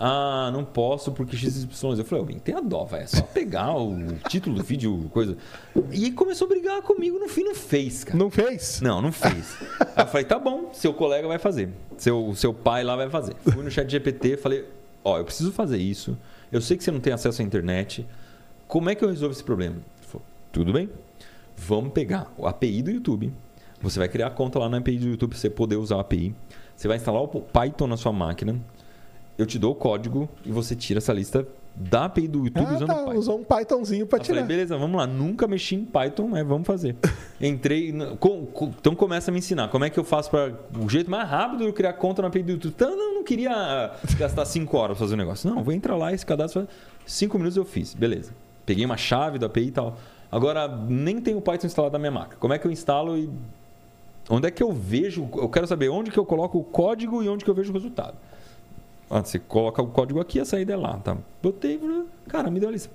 [0.00, 1.66] Ah, não posso porque XY.
[1.98, 3.02] Eu falei, oh, tem a dó, vai.
[3.02, 3.96] É só pegar o
[4.28, 5.36] título do vídeo, coisa.
[5.90, 8.16] E começou a brigar comigo, no fim não fez, cara.
[8.16, 8.80] Não fez?
[8.80, 9.56] Não, não fez.
[9.96, 11.70] Aí eu falei, tá bom, seu colega vai fazer.
[11.96, 13.34] Seu, seu pai lá vai fazer.
[13.42, 14.64] Fui no chat GPT, falei,
[15.02, 16.16] ó, oh, eu preciso fazer isso.
[16.52, 18.06] Eu sei que você não tem acesso à internet.
[18.68, 19.74] Como é que eu resolvo esse problema?
[19.74, 20.88] Ele falou, tudo bem.
[21.56, 23.32] Vamos pegar o API do YouTube.
[23.80, 26.00] Você vai criar a conta lá na API do YouTube para você poder usar a
[26.00, 26.34] API.
[26.76, 28.60] Você vai instalar o Python na sua máquina
[29.38, 31.46] eu te dou o código e você tira essa lista
[31.76, 33.14] da API do YouTube ah, usando tá, Python.
[33.14, 34.40] Usou um Pythonzinho para tirar.
[34.40, 35.06] Falei, beleza, vamos lá.
[35.06, 36.96] Nunca mexi em Python, mas vamos fazer.
[37.40, 37.94] Entrei.
[38.18, 39.68] Com, com, então começa a me ensinar.
[39.68, 42.28] Como é que eu faço para o jeito mais rápido de eu criar conta na
[42.28, 42.72] API do YouTube?
[42.74, 45.48] Então eu não queria gastar 5 horas para fazer o um negócio.
[45.48, 46.66] Não, vou entrar lá, esse cadastro.
[47.06, 47.94] 5 minutos eu fiz.
[47.94, 48.32] Beleza.
[48.66, 49.96] Peguei uma chave da API e tal.
[50.32, 52.36] Agora, nem tenho o Python instalado na minha máquina.
[52.40, 53.30] Como é que eu instalo e.
[54.30, 55.28] Onde é que eu vejo?
[55.34, 57.74] Eu quero saber onde que eu coloco o código e onde que eu vejo o
[57.74, 58.16] resultado.
[59.10, 61.16] Ah, você coloca o código aqui, a saída é lá, tá?
[61.42, 61.80] Botei,
[62.28, 62.90] cara, me deu a lista.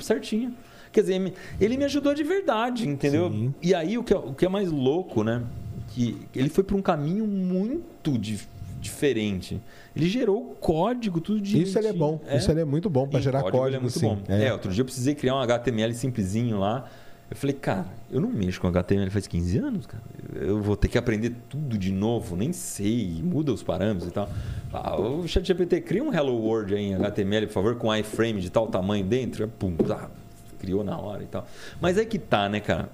[0.00, 0.54] Certinho.
[0.90, 3.30] Quer dizer, ele me ajudou de verdade, entendeu?
[3.30, 3.54] Sim.
[3.62, 5.42] E aí o que, é, o que é mais louco, né?
[5.90, 8.40] Que ele foi para um caminho muito di
[8.80, 9.60] diferente.
[9.94, 12.18] Ele gerou o código, tudo de Isso ele é bom.
[12.26, 12.38] É.
[12.38, 13.58] Isso ele é muito bom para gerar código.
[13.58, 14.06] código ele é muito sim.
[14.06, 14.18] bom.
[14.26, 14.46] É.
[14.46, 16.88] é, outro dia eu precisei criar um HTML simplesinho lá.
[17.30, 20.02] Eu falei, cara, eu não mexo com HTML faz 15 anos, cara.
[20.34, 24.28] Eu vou ter que aprender tudo de novo, nem sei, muda os parâmetros e tal.
[24.72, 28.50] Ah, o ChatGPT cria um Hello World aí em HTML, por favor, com iframe de
[28.50, 29.46] tal tamanho dentro.
[29.46, 30.08] Pum, ah,
[30.58, 31.46] criou na hora e tal.
[31.80, 32.90] Mas é que tá, né, cara?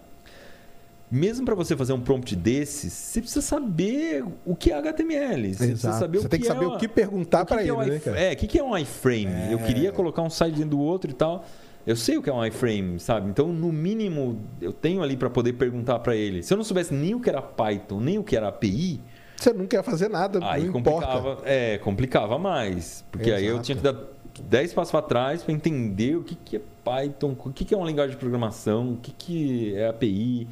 [1.10, 5.54] Mesmo para você fazer um prompt desses, você precisa saber o que é HTML.
[5.54, 7.70] Você, precisa saber você o tem que, que saber é o que perguntar para ele,
[7.70, 8.20] é né, cara?
[8.20, 9.26] É, o que, que é um iframe?
[9.26, 9.52] É...
[9.52, 11.44] Eu queria colocar um site dentro do outro e tal.
[11.86, 13.30] Eu sei o que é um iframe, sabe?
[13.30, 16.42] Então, no mínimo, eu tenho ali para poder perguntar para ele.
[16.42, 19.00] Se eu não soubesse nem o que era Python, nem o que era API,
[19.36, 21.42] você não quer fazer nada, aí não complicava, importa.
[21.44, 23.04] É, complicava mais.
[23.10, 23.44] Porque Exato.
[23.44, 23.94] aí eu tinha que dar
[24.42, 27.76] 10 passos para trás para entender o que, que é Python, o que, que é
[27.76, 30.48] uma linguagem de programação, o que, que é API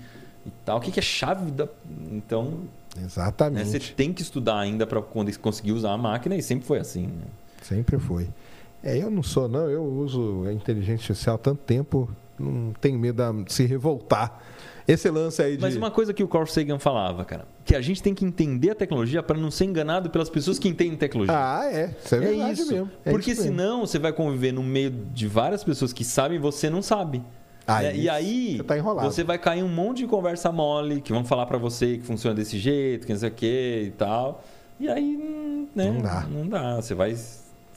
[0.47, 1.66] e tal, o que, que é chave da.
[2.12, 2.61] Então.
[2.97, 3.65] Exatamente.
[3.65, 7.06] Né, você tem que estudar ainda para conseguir usar a máquina e sempre foi assim.
[7.06, 7.24] Né?
[7.61, 8.28] Sempre foi.
[8.85, 9.70] É, eu não sou, não.
[9.70, 12.09] Eu uso a inteligência artificial há tanto tempo,
[12.39, 14.43] não tenho medo de se revoltar.
[14.86, 15.62] Esse lance aí de.
[15.62, 18.70] Mas uma coisa que o Carl Sagan falava, cara, que a gente tem que entender
[18.70, 21.35] a tecnologia para não ser enganado pelas pessoas que entendem tecnologia.
[21.35, 21.94] Ah, é.
[22.05, 22.73] Isso é, é verdade isso.
[22.73, 22.90] mesmo.
[23.02, 23.56] É Porque isso mesmo.
[23.56, 27.23] senão você vai conviver no meio de várias pessoas que sabem e você não sabe.
[27.66, 27.97] Ah, né?
[27.97, 31.47] E aí você, tá você, vai cair um monte de conversa mole que vão falar
[31.47, 34.44] para você que funciona desse jeito, que não sei o que e tal.
[34.78, 35.16] E aí,
[35.74, 35.90] né?
[35.90, 36.27] Não dá.
[36.31, 36.77] Não dá.
[36.77, 37.16] Você vai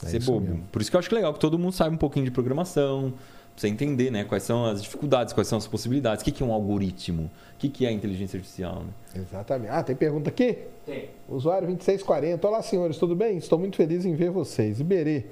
[0.04, 0.46] é ser bobo.
[0.46, 0.64] Mesmo.
[0.70, 2.30] Por isso que eu acho que é legal que todo mundo saiba um pouquinho de
[2.30, 3.12] programação,
[3.58, 6.42] pra você entender né, quais são as dificuldades, quais são as possibilidades, o que, que
[6.42, 8.84] é um algoritmo, o que, que é inteligência artificial.
[8.84, 9.22] Né?
[9.22, 9.70] Exatamente.
[9.70, 10.58] Ah, tem pergunta aqui?
[10.86, 11.10] Tem.
[11.28, 12.46] Usuário 2640.
[12.46, 13.36] Olá, senhores, tudo bem?
[13.36, 14.78] Estou muito feliz em ver vocês.
[14.78, 15.24] Iberê,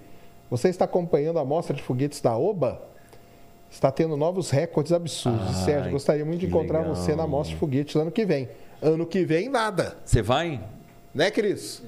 [0.51, 2.81] você está acompanhando a mostra de foguetes da OBA?
[3.71, 5.49] Está tendo novos recordes absurdos.
[5.49, 6.95] Ai, Sérgio, gostaria muito de encontrar legal.
[6.95, 8.49] você na mostra de foguetes ano que vem.
[8.81, 9.97] Ano que vem, nada.
[10.05, 10.61] Você vai?
[11.15, 11.83] Né, Cris?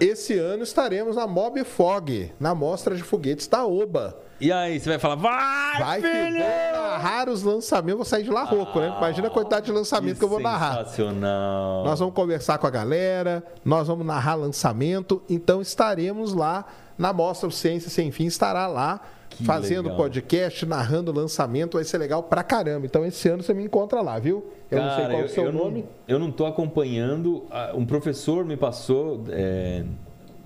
[0.00, 4.16] Esse ano estaremos na Mob Fog, na mostra de foguetes da OBA.
[4.40, 6.36] E aí, você vai falar, vai, vai filho!
[6.36, 8.94] que vou narrar os lançamentos, vou sair de lá rouco, ah, né?
[8.96, 10.78] Imagina a quantidade de lançamento que, que eu vou narrar.
[10.78, 11.84] Sensacional.
[11.84, 16.64] Nós vamos conversar com a galera, nós vamos narrar lançamento, então estaremos lá
[16.96, 19.00] na mostra o Ciência Sem Fim estará lá
[19.30, 19.96] que fazendo legal.
[19.96, 22.84] podcast, narrando lançamento, vai ser legal pra caramba.
[22.84, 24.44] Então esse ano você me encontra lá, viu?
[24.70, 25.80] Eu Cara, não sei qual é o seu nome.
[25.80, 27.44] Não, eu não tô acompanhando.
[27.74, 29.84] Um professor me passou é,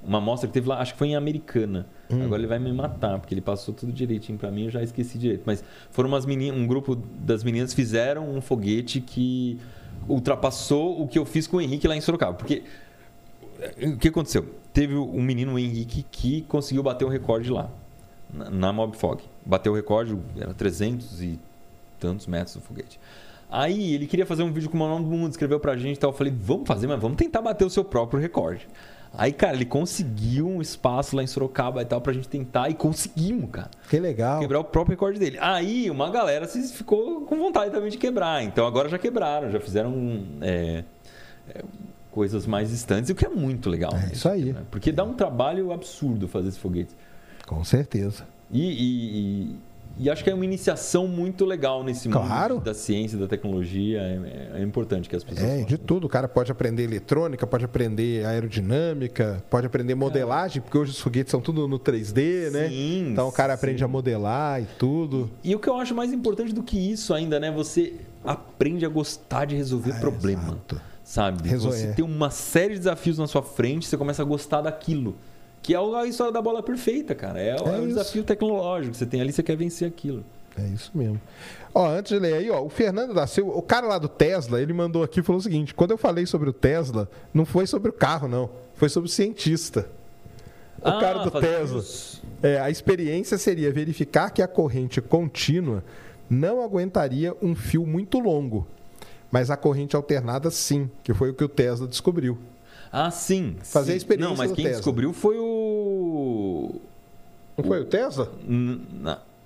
[0.02, 1.86] uma amostra que teve lá, acho que foi em Americana.
[2.10, 2.24] Hum.
[2.24, 5.18] Agora ele vai me matar, porque ele passou tudo direitinho para mim, eu já esqueci
[5.18, 5.42] direito.
[5.44, 9.58] Mas foram umas meninas, um grupo das meninas fizeram um foguete que
[10.08, 12.34] ultrapassou o que eu fiz com o Henrique lá em Sorocaba.
[12.34, 12.62] Porque
[13.82, 14.46] o que aconteceu?
[14.72, 17.70] Teve um menino, o Henrique, que conseguiu bater o recorde lá
[18.32, 19.22] na Mobfog.
[19.44, 21.38] Bateu o recorde, era 300 e
[22.00, 22.98] tantos metros do foguete.
[23.50, 25.96] Aí ele queria fazer um vídeo com o maior nome do mundo, escreveu pra gente
[25.96, 26.10] e tal.
[26.10, 28.66] Eu falei, vamos fazer, mas vamos tentar bater o seu próprio recorde.
[29.16, 32.74] Aí, cara, ele conseguiu um espaço lá em Sorocaba e tal pra gente tentar e
[32.74, 33.70] conseguimos, cara.
[33.88, 34.40] Que legal.
[34.40, 35.38] Quebrar o próprio recorde dele.
[35.40, 38.42] Aí uma galera ficou com vontade também de quebrar.
[38.42, 40.82] Então agora já quebraram, já fizeram é,
[41.48, 41.62] é,
[42.10, 43.92] coisas mais distantes, o que é muito legal.
[43.94, 44.52] É isso aí.
[44.52, 44.62] Né?
[44.68, 46.94] Porque dá um trabalho absurdo fazer esse foguete.
[47.46, 48.26] Com certeza.
[48.50, 49.56] E, e, e,
[49.98, 52.54] e, acho que é uma iniciação muito legal nesse claro.
[52.54, 54.00] mundo da ciência, da tecnologia.
[54.00, 55.48] É, é importante que as pessoas.
[55.48, 56.06] É, de tudo.
[56.06, 61.30] O cara pode aprender eletrônica, pode aprender aerodinâmica, pode aprender modelagem, porque hoje os foguetes
[61.30, 62.68] são tudo no 3D, né?
[62.68, 63.84] Sim, então o cara aprende sim.
[63.84, 65.30] a modelar e tudo.
[65.42, 67.50] E o que eu acho mais importante do que isso ainda, né?
[67.50, 67.94] Você
[68.24, 70.42] aprende a gostar de resolver ah, problema.
[70.42, 70.80] Exato.
[71.04, 71.48] Sabe?
[71.48, 71.70] Resol...
[71.70, 71.92] Você é.
[71.92, 75.14] tem uma série de desafios na sua frente, você começa a gostar daquilo.
[75.64, 77.40] Que é a história da bola perfeita, cara.
[77.40, 80.22] É, É é o desafio tecnológico que você tem ali, você quer vencer aquilo.
[80.58, 81.18] É isso mesmo.
[81.74, 84.60] Ó, antes de ler aí, ó, o Fernando da Silva, o cara lá do Tesla,
[84.60, 87.66] ele mandou aqui e falou o seguinte: quando eu falei sobre o Tesla, não foi
[87.66, 88.50] sobre o carro, não.
[88.74, 89.88] Foi sobre o cientista.
[90.82, 91.82] O Ah, cara do Tesla.
[92.42, 95.82] É, a experiência seria verificar que a corrente contínua
[96.28, 98.66] não aguentaria um fio muito longo.
[99.32, 102.38] Mas a corrente alternada, sim, que foi o que o Tesla descobriu.
[102.96, 103.56] Ah, sim.
[103.64, 103.92] Fazer sim.
[103.92, 104.78] a experiência Não, mas quem Tesla.
[104.78, 106.80] descobriu foi o.
[107.58, 108.30] Não foi o Tesla?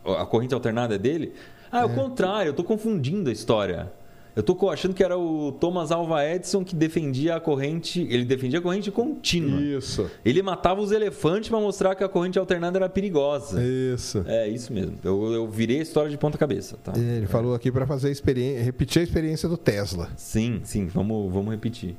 [0.04, 1.32] A corrente alternada é dele?
[1.72, 3.90] Ah, é o contrário, eu tô confundindo a história.
[4.36, 8.06] Eu tô achando que era o Thomas Alva Edison que defendia a corrente.
[8.08, 9.60] Ele defendia a corrente contínua.
[9.60, 10.08] Isso.
[10.24, 13.60] Ele matava os elefantes para mostrar que a corrente alternada era perigosa.
[13.60, 14.22] Isso.
[14.28, 14.96] É isso mesmo.
[15.02, 16.92] Eu, eu virei a história de ponta cabeça, tá?
[16.96, 20.10] Ele falou aqui para fazer a experiência, repetir a experiência do Tesla.
[20.16, 21.96] Sim, sim, vamos, vamos repetir.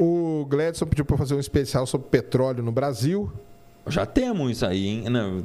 [0.00, 3.32] O Gladson pediu para fazer um especial sobre petróleo no Brasil.
[3.88, 5.10] Já temos isso aí, hein?
[5.10, 5.44] Não,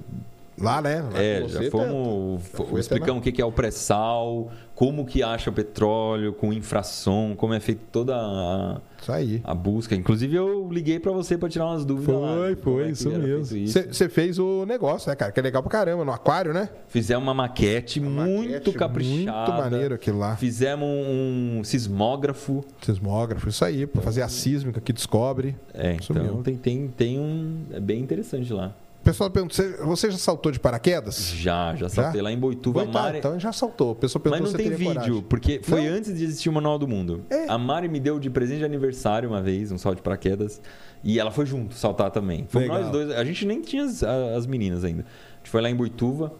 [0.59, 1.01] Lá, né?
[1.01, 5.49] Lá é, já fomos, tá- já explicamos o que é o pré-sal, como que acha
[5.49, 9.41] o petróleo, com infração, como é feita toda a, Isso aí.
[9.43, 9.95] a busca.
[9.95, 12.35] Inclusive, eu liguei para você para tirar umas dúvidas lá.
[12.35, 13.67] Foi, como foi, é que isso mesmo.
[13.67, 15.31] Você fez o negócio, né, cara?
[15.31, 16.69] Que é legal pra caramba, no aquário, né?
[16.87, 19.51] Fizemos uma maquete muito Maquete caprichada.
[19.53, 20.35] Muito maneiro aquilo lá.
[20.35, 22.63] Fizemos um sismógrafo.
[22.81, 25.55] Sismógrafo, isso aí, pra fazer a sísmica que descobre.
[25.73, 26.43] É, Isso então mesmo.
[26.43, 27.63] tem, tem, tem um.
[27.71, 28.73] É bem interessante lá.
[29.03, 29.53] O pessoal pergunta,
[29.83, 31.31] você, já saltou de paraquedas?
[31.35, 32.85] Já, já saltei lá em Boituva.
[32.85, 33.91] Foi, tá, Mari- então já saltou.
[33.91, 35.21] O pessoal Mas perguntou não se tem vídeo, coragem.
[35.23, 35.97] porque foi Não?
[35.97, 37.21] antes de existir o Manual do Mundo.
[37.29, 37.49] É.
[37.49, 40.61] A Mari me deu de presente de aniversário uma vez, um salto de paraquedas.
[41.03, 42.45] E ela foi junto saltar também.
[42.47, 43.11] Fomos nós dois.
[43.11, 45.01] A gente nem tinha as, as meninas ainda.
[45.01, 46.31] A gente foi lá em Boituva.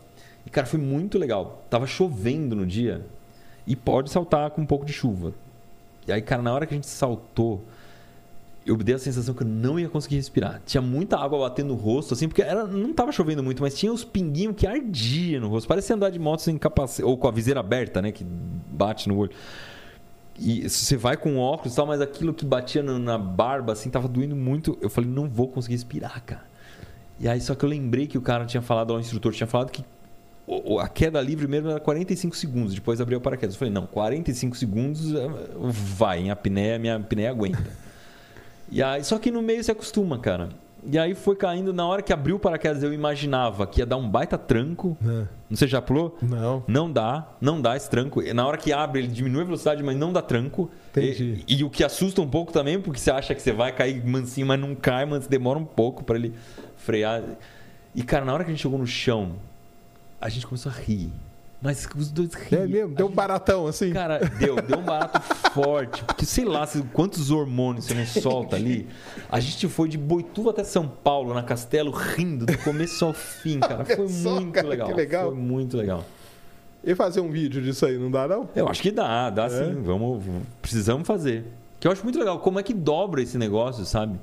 [0.46, 1.66] E, cara, foi muito legal.
[1.70, 3.06] Tava chovendo no dia.
[3.68, 5.34] E pode saltar com um pouco de chuva.
[6.08, 7.62] E aí, cara, na hora que a gente saltou,
[8.66, 10.62] eu dei a sensação que eu não ia conseguir respirar.
[10.66, 13.92] Tinha muita água batendo no rosto, assim, porque era, não tava chovendo muito, mas tinha
[13.92, 15.68] os pinguinhos que ardia no rosto.
[15.68, 19.18] Parecia andar de moto sem capacete, ou com a viseira aberta, né, que bate no
[19.18, 19.32] olho.
[20.40, 23.90] E você vai com óculos e tal, mas aquilo que batia na, na barba, assim,
[23.90, 24.78] tava doendo muito.
[24.82, 26.44] Eu falei, não vou conseguir respirar, cara.
[27.20, 29.72] E aí, só que eu lembrei que o cara tinha falado, o instrutor tinha falado
[29.72, 29.84] que
[30.82, 33.56] a queda livre mesmo era 45 segundos, depois abriu o paraquedas.
[33.56, 35.30] Eu falei, não, 45 segundos eh,
[35.70, 37.83] vai, em apneia, minha apneia aguenta.
[38.72, 40.50] E aí, só que no meio se acostuma, cara.
[40.86, 43.96] E aí foi caindo, na hora que abriu o paraquedas, eu imaginava que ia dar
[43.96, 44.98] um baita tranco.
[45.02, 45.28] É.
[45.50, 46.18] Não sei, já pulou?
[46.22, 46.64] Não.
[46.68, 48.22] Não dá, não dá esse tranco.
[48.34, 50.70] Na hora que abre, ele diminui a velocidade, mas não dá tranco.
[50.92, 51.44] Entendi.
[51.48, 54.06] E, e o que assusta um pouco também, porque você acha que você vai cair
[54.06, 56.34] mansinho, mas não cai, mas demora um pouco para ele
[56.76, 57.24] frear.
[57.96, 59.34] E, cara, na hora que a gente chegou no chão,
[60.20, 61.12] a gente começou a rir.
[61.64, 62.64] Mas os dois riam.
[62.64, 62.94] É mesmo?
[62.94, 63.94] Deu um baratão assim?
[63.94, 65.22] Cara, deu, deu um barato
[65.54, 66.04] forte.
[66.04, 68.86] Porque sei lá quantos hormônios você não solta ali.
[69.32, 73.62] A gente foi de Boituva até São Paulo, na Castelo, rindo do começo ao fim,
[73.62, 73.86] cara.
[73.86, 74.94] Foi só, muito cara, legal.
[74.94, 75.32] legal.
[75.32, 76.04] Foi muito legal.
[76.84, 78.50] E fazer um vídeo disso aí, não dá não?
[78.54, 79.50] Eu acho que dá, dá É?
[79.50, 79.82] sim.
[79.84, 80.22] Vamos,
[80.62, 81.46] precisamos fazer.
[81.80, 82.40] Que eu acho muito legal.
[82.40, 84.20] Como é que dobra esse negócio, sabe?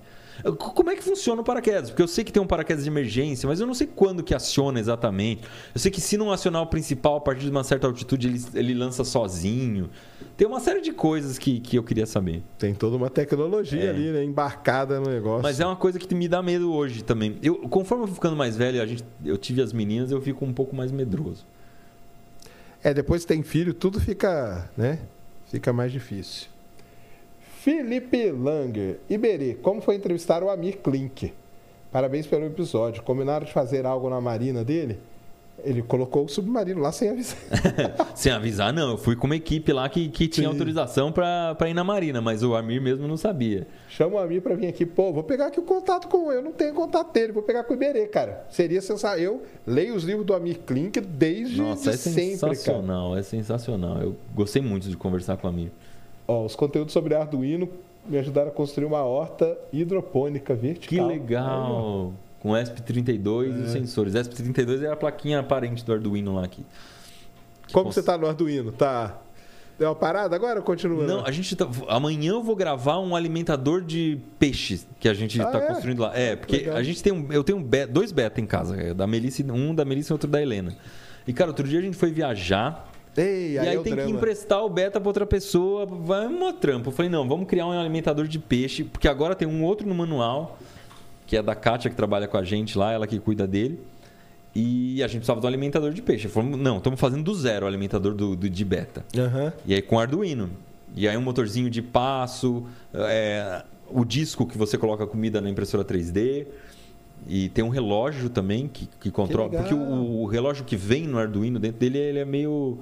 [0.59, 1.91] Como é que funciona o paraquedas?
[1.91, 4.35] Porque eu sei que tem um paraquedas de emergência, mas eu não sei quando que
[4.35, 5.43] aciona exatamente.
[5.75, 8.43] Eu sei que se não acionar o principal a partir de uma certa altitude, ele,
[8.55, 9.89] ele lança sozinho.
[10.37, 12.43] Tem uma série de coisas que, que eu queria saber.
[12.59, 13.91] Tem toda uma tecnologia É.
[13.91, 14.25] ali, né?
[14.25, 15.43] Embarcada no negócio.
[15.43, 17.37] Mas é uma coisa que me dá medo hoje também.
[17.43, 20.45] Eu, conforme eu vou ficando mais velho, a gente, eu tive as meninas, eu fico
[20.45, 21.45] um pouco mais medroso.
[22.83, 24.99] É, depois que tem filho, tudo fica, né?
[25.51, 26.49] Fica mais difícil.
[27.63, 29.01] Felipe Langer.
[29.09, 31.31] Iberê, como foi entrevistar o Amir Klink?
[31.93, 33.03] Parabéns pelo episódio.
[33.03, 34.99] Combinaram de fazer algo na marina dele?
[35.63, 37.37] Ele colocou o submarino lá sem avisar.
[38.17, 38.93] Sem avisar, não.
[38.93, 40.55] Eu fui com uma equipe lá que, que tinha Sim.
[40.55, 43.67] autorização pra pra ir na Marina, mas o Amir mesmo não sabia.
[43.91, 44.87] Chama o Amir pra vir aqui.
[44.87, 47.75] Pô, vou pegar aqui o contato com eu não tenho contato dele, vou pegar com
[47.75, 48.47] o Iberê, cara.
[48.49, 49.19] Seria sensacional.
[49.19, 52.55] Eu leio os livros do Amir Klink desde Nossa, de é sempre, cara.
[52.55, 53.99] sensacional, é sensacional.
[54.01, 55.71] Eu gostei muito de conversar com o Amir.
[56.31, 57.69] Ó, os conteúdos sobre Arduino
[58.07, 61.07] me ajudaram a construir uma horta hidropônica Que vertical.
[61.09, 62.13] legal!
[62.39, 63.65] Com ESP32 e É.
[63.65, 64.15] os sensores.
[64.15, 66.65] ESP32 é a plaquinha aparente do Arduino lá aqui.
[67.73, 68.01] Como Nossa.
[68.01, 68.71] você tá no Arduino?
[68.71, 69.19] Tá.
[69.79, 71.05] Deu uma parada agora ou continua?
[71.07, 71.67] Não, a gente tá.
[71.89, 75.67] Amanhã eu vou gravar um alimentador de peixes que a gente Ah, está é?
[75.67, 76.17] construindo lá.
[76.17, 76.77] É, porque Legal.
[76.77, 79.43] a gente tem um, eu tenho um be- dois beta em casa, é, da Melissa,
[79.43, 80.77] e- um da Melissa e outro da Helena.
[81.27, 82.90] E cara, outro dia a gente foi viajar
[83.21, 84.11] Ei, e aí, aí é tem que drama.
[84.11, 86.89] emprestar o beta para outra pessoa, vai uma trampa.
[86.89, 89.95] Eu falei, não, vamos criar um alimentador de peixe, porque agora tem um outro no
[89.95, 90.59] manual,
[91.27, 93.81] que é da Kátia que trabalha com a gente lá, ela que cuida dele.
[94.55, 96.27] E a gente precisava um alimentador de peixe.
[96.29, 99.05] Falamos, não, estamos fazendo do zero o alimentador do, do- de beta.
[99.17, 99.53] Aham.
[99.65, 100.51] E aí com Arduino.
[100.97, 105.49] E aí um motorzinho de passo, é, o disco que você coloca a comida na
[105.49, 106.47] impressora 3D.
[107.29, 109.51] E tem um relógio também que, que controla.
[109.51, 112.79] Que porque o, o relógio que vem no Arduino dentro dele ele é meio.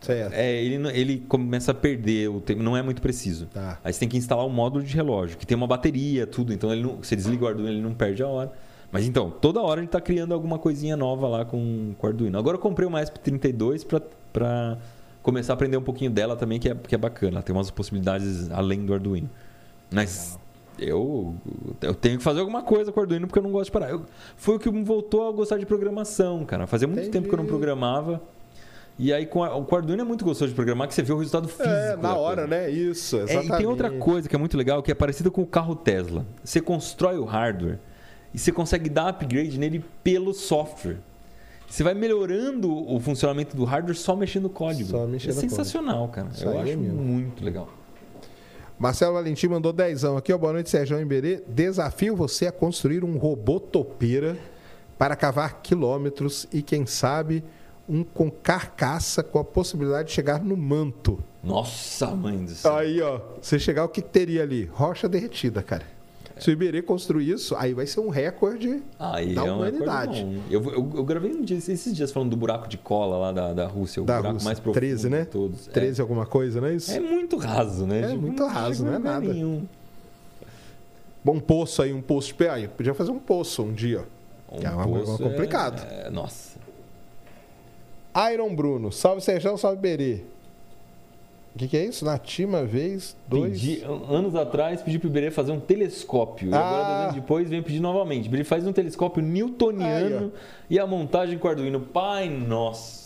[0.00, 0.32] Certo.
[0.32, 3.46] É, ele, ele começa a perder o tempo, não é muito preciso.
[3.46, 3.78] Tá.
[3.84, 6.52] Aí você tem que instalar um módulo de relógio, que tem uma bateria, tudo.
[6.52, 8.50] Então ele não, você desliga o Arduino, ele não perde a hora.
[8.90, 12.10] Mas então, toda hora a gente tá criando alguma coisinha nova lá com, com o
[12.10, 12.38] Arduino.
[12.38, 13.86] Agora eu comprei uma ESP32
[14.32, 14.78] para
[15.22, 17.34] começar a aprender um pouquinho dela também, que é, que é bacana.
[17.36, 19.28] Ela tem umas possibilidades além do Arduino.
[19.92, 20.38] Mas
[20.78, 21.34] eu,
[21.82, 23.90] eu tenho que fazer alguma coisa com o Arduino porque eu não gosto de parar.
[23.90, 24.06] Eu-
[24.36, 26.66] foi o que me voltou a gostar de programação, cara.
[26.66, 27.12] Fazia muito Entendi.
[27.12, 28.20] tempo que eu não programava.
[29.02, 31.10] E aí com, a, com o Arduino é muito gostoso de programar, que você vê
[31.10, 31.66] o resultado físico.
[31.66, 32.62] É, na hora, coisa.
[32.64, 32.70] né?
[32.70, 33.52] Isso, É, exatamente.
[33.54, 36.26] e tem outra coisa que é muito legal, que é parecida com o carro Tesla.
[36.44, 37.78] Você constrói o hardware
[38.34, 40.98] e você consegue dar upgrade nele pelo software.
[41.66, 44.90] Você vai melhorando o funcionamento do hardware só mexendo no código.
[44.90, 45.50] Só mexendo é no código.
[45.56, 46.28] sensacional, cara.
[46.34, 47.02] Isso Eu é acho mesmo.
[47.02, 47.68] muito legal.
[48.78, 50.36] Marcelo Valentim mandou dezão aqui, ó.
[50.36, 51.42] Boa noite, Sérgio Emberê.
[51.48, 54.36] Desafio você a construir um robô topeira
[54.98, 57.42] para cavar quilômetros e, quem sabe,
[57.90, 61.18] um com carcaça com a possibilidade de chegar no manto.
[61.42, 62.76] Nossa, mãe do céu.
[62.76, 64.64] Aí, ó, você chegar, o que teria ali?
[64.72, 65.84] Rocha derretida, cara.
[66.38, 70.22] Se o Iberê construir isso, aí vai ser um recorde Aí da é uma humanidade.
[70.24, 70.40] coisa.
[70.50, 73.52] Eu, eu, eu gravei um dia, esses dias falando do buraco de cola lá da,
[73.52, 74.46] da Rússia, o da buraco Rússia.
[74.46, 75.20] mais profundo 13, né?
[75.20, 75.68] de todos.
[75.68, 75.70] É.
[75.72, 76.90] 13 alguma coisa, não é isso?
[76.92, 78.12] É muito raso, né?
[78.12, 79.30] É muito raso, não é nada.
[79.34, 79.66] nenhum.
[81.22, 82.48] Bom poço aí, um poço de pé.
[82.48, 84.04] Aí, podia fazer um poço um dia.
[84.50, 85.86] Um É uma- poço complicado.
[85.90, 86.49] É, é, nossa.
[88.32, 90.20] Iron Bruno, salve Sérgio, salve Berê.
[91.54, 92.04] O que, que é isso?
[92.04, 93.60] Natima vez, dois.
[93.60, 96.48] Pedi, anos atrás, pedi pro Iberê fazer um telescópio.
[96.50, 96.58] E Ah.
[96.60, 98.26] agora, dois anos depois, vem pedir novamente.
[98.26, 100.32] Iberê faz um telescópio newtoniano
[100.68, 101.80] e a montagem com Arduino.
[101.80, 102.99] Pai, nossa.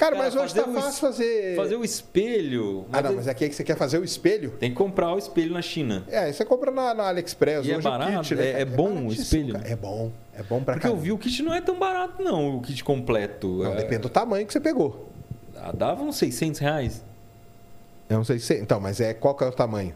[0.00, 1.56] Cara, mas hoje tá o fácil es- fazer.
[1.56, 2.86] Fazer o espelho.
[2.90, 4.52] Ah, não, mas aqui é que você quer fazer o espelho?
[4.58, 6.04] Tem que comprar o espelho na China.
[6.08, 7.66] É, aí você compra na, na AliExpress.
[7.66, 8.20] E é hoje o barato?
[8.22, 8.62] kit, né, É- cara?
[8.62, 9.52] é bom o espelho?
[9.52, 9.68] cara.
[9.68, 11.02] É bom, é bom pra Porque eu caramba.
[11.04, 13.62] vi o kit não é tão barato, não, o kit completo.
[13.62, 15.10] Não, É, depende do tamanho que você pegou.
[15.54, 17.04] ah, Dava uns 600 reais.
[18.08, 18.54] Eu não sei se.
[18.54, 19.94] Então, mas é qual que é o tamanho?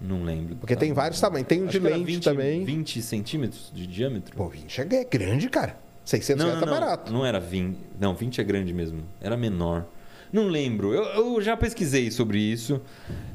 [0.00, 0.56] Não lembro.
[0.56, 1.46] Porque tem vários tamanhos.
[1.46, 2.64] Tem o Acho de lente 20, também.
[2.64, 4.34] 20 centímetros de diâmetro.
[4.34, 5.76] Pô, 20 é grande, cara.
[6.04, 7.12] 600 Não, reais não, tá não, barato.
[7.12, 7.78] não era 20.
[7.98, 9.00] Não, 20 é grande mesmo.
[9.20, 9.84] Era menor.
[10.32, 10.92] Não lembro.
[10.92, 11.02] Eu,
[11.34, 12.80] eu já pesquisei sobre isso.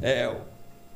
[0.01, 0.30] É,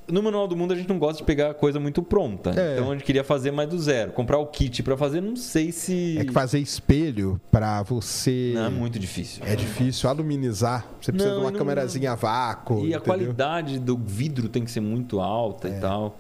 [0.05, 2.49] no Manual do Mundo a gente não gosta de pegar coisa muito pronta.
[2.49, 2.73] É.
[2.73, 4.11] Então a gente queria fazer mais do zero.
[4.11, 6.17] Comprar o kit pra fazer, não sei se.
[6.19, 8.51] É que fazer espelho pra você.
[8.53, 9.41] Não, é muito difícil.
[9.45, 10.85] É difícil aluminizar.
[11.01, 12.75] Você precisa Não, de uma não- câmerazinha a vácuo.
[12.75, 13.01] E a entendeu?
[13.01, 15.77] qualidade do vidro tem que ser muito alta É.
[15.77, 16.17] e tal.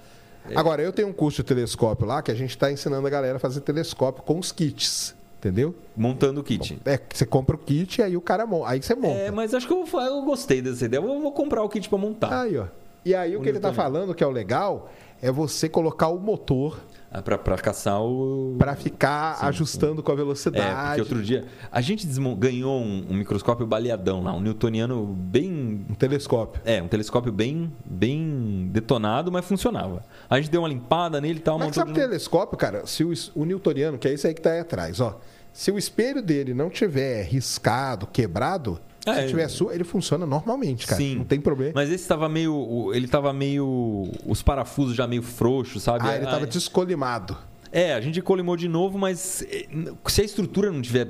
[0.55, 3.35] Agora, eu tenho um curso de telescópio lá que a gente está ensinando a galera
[3.37, 5.15] a fazer telescópio com os kits.
[5.43, 5.75] Entendeu?
[5.93, 6.79] Montando o kit.
[6.85, 8.69] É, você compra o kit e aí o cara monta.
[8.69, 9.19] Aí você monta.
[9.19, 11.01] É, mas acho que eu, eu gostei dessa ideia.
[11.01, 12.43] Eu vou, comprar o kit pra montar.
[12.43, 12.67] Aí, ó.
[13.03, 14.89] E aí o, que ele tá falando que é o legal
[15.21, 16.79] é você colocar o motor
[17.11, 18.55] Ah, pra, pra caçar o.
[18.57, 20.85] para ficar Sim, ajustando com a É, velocidade.
[20.85, 22.07] porque outro dia a gente
[22.37, 25.85] ganhou um, um microscópio baleadão lá, um newtoniano bem.
[25.89, 26.61] Um telescópio.
[26.63, 30.03] É, um telescópio bem, bem detonado, mas funcionava.
[30.29, 32.87] A gente deu uma limpada nele e tal, Mas sabe o de telescópio, cara?
[32.87, 35.19] Se o, o newtoniano, que é esse aí que tá aí atrás, ó.
[35.53, 40.87] Se o espelho dele não tiver riscado, quebrado, É, se tiver sua, ele funciona normalmente,
[40.87, 40.99] cara.
[40.99, 41.17] Sim.
[41.17, 41.73] Não tem problema.
[41.75, 42.91] Mas esse tava meio.
[42.93, 44.09] Ele tava meio.
[44.25, 46.07] Os parafusos já meio frouxos, sabe?
[46.07, 47.37] Ah, ele tava descolimado.
[47.71, 49.67] É, a gente colimou de novo, mas eh,
[50.07, 51.07] se a estrutura não tiver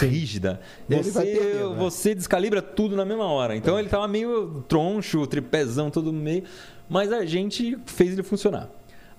[0.00, 0.60] rígida,
[0.90, 1.76] Ele você, perdendo, né?
[1.76, 3.54] você descalibra tudo na mesma hora.
[3.54, 6.42] Então ele tava meio troncho, tripézão, todo meio.
[6.88, 8.68] Mas a gente fez ele funcionar.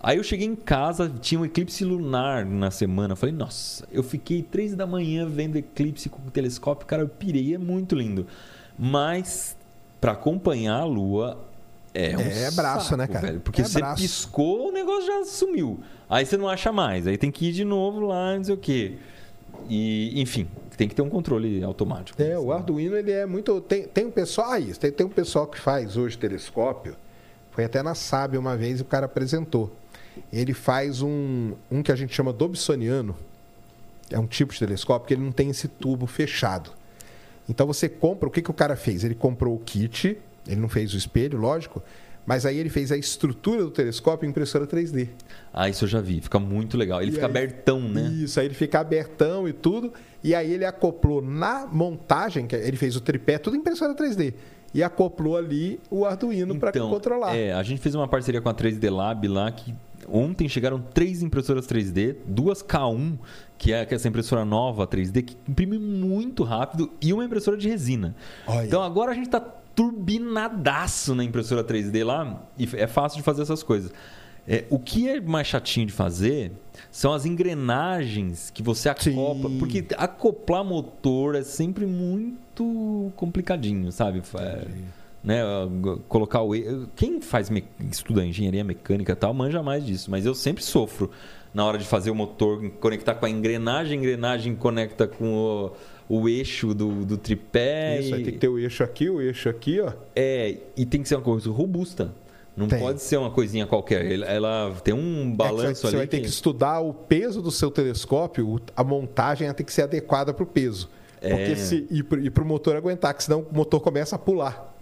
[0.01, 3.15] Aí eu cheguei em casa, tinha um eclipse lunar na semana.
[3.15, 7.55] Falei, nossa, eu fiquei três da manhã vendo eclipse com o telescópio, cara, eu pirei,
[7.55, 8.27] é muito lindo.
[8.77, 9.55] Mas
[9.99, 11.39] para acompanhar a lua
[11.93, 13.27] é um É braço, saco, né, cara?
[13.27, 14.01] velho, porque É você braço.
[14.01, 15.79] piscou, o negócio já sumiu.
[16.07, 18.57] Aí você não acha mais, aí tem que ir de novo lá, não sei o
[18.57, 18.97] quê.
[19.67, 22.21] E, enfim, tem que ter um controle automático.
[22.21, 23.59] É, o Arduino ele é muito.
[23.61, 24.51] Tem, tem um pessoal.
[24.51, 26.95] Ah, isso, tem, tem um pessoal que faz hoje telescópio.
[27.51, 29.73] Foi até na SAB uma vez e o cara apresentou.
[30.31, 33.15] Ele faz um, um que a gente chama Dobsoniano.
[34.09, 36.71] É um tipo de telescópio que ele não tem esse tubo fechado.
[37.49, 39.03] Então você compra, o que, que o cara fez?
[39.03, 41.81] Ele comprou o kit, ele não fez o espelho, lógico,
[42.25, 45.07] mas aí ele fez a estrutura do telescópio em impressora 3D.
[45.53, 47.01] Ah, isso eu já vi, fica muito legal.
[47.01, 48.01] Ele E fica aí- abertão, né?
[48.13, 49.93] Isso, aí ele fica abertão e tudo.
[50.23, 54.33] E aí ele acoplou na montagem, que ele fez o tripé, tudo em impressora 3D.
[54.73, 57.33] E acoplou ali o Arduino para controlar.
[57.35, 59.73] É, a gente fez uma parceria com a 3D Lab lá que
[60.11, 63.17] ontem chegaram três impressoras 3D, duas K1,
[63.57, 68.15] que é essa impressora nova 3D que imprime muito rápido e uma impressora de resina.
[68.45, 68.65] Olha.
[68.65, 73.43] Então agora a gente tá turbinadaço na impressora 3D lá e é fácil de fazer
[73.43, 73.91] essas coisas.
[74.47, 76.53] É, o que é mais chatinho de fazer
[76.89, 79.49] são as engrenagens que você acopla.
[79.49, 79.59] Sim.
[79.59, 84.23] Porque acoplar motor é sempre muito complicadinho, sabe?
[84.39, 84.65] É,
[85.27, 85.41] né,
[86.07, 86.51] colocar o.
[86.95, 90.09] Quem faz me- estuda engenharia mecânica e tal, manja mais disso.
[90.09, 91.11] Mas eu sempre sofro
[91.53, 95.73] na hora de fazer o motor, conectar com a engrenagem, a engrenagem conecta com
[96.09, 97.99] o, o eixo do, do tripé.
[97.99, 99.91] Isso, e- aí tem que ter o eixo aqui, o eixo aqui, ó.
[100.15, 102.13] é, e tem que ser uma coisa robusta.
[102.55, 102.79] Não Tem.
[102.79, 104.11] pode ser uma coisinha qualquer.
[104.23, 105.97] Ela, tem um É que balanço você ali.
[105.97, 110.33] vai ter que estudar o peso do seu telescópio, a montagem tem que ser adequada
[110.33, 110.89] para o peso.
[111.21, 111.29] É.
[111.35, 114.75] Porque se e para o motor aguentar, que senão o motor começa a pular.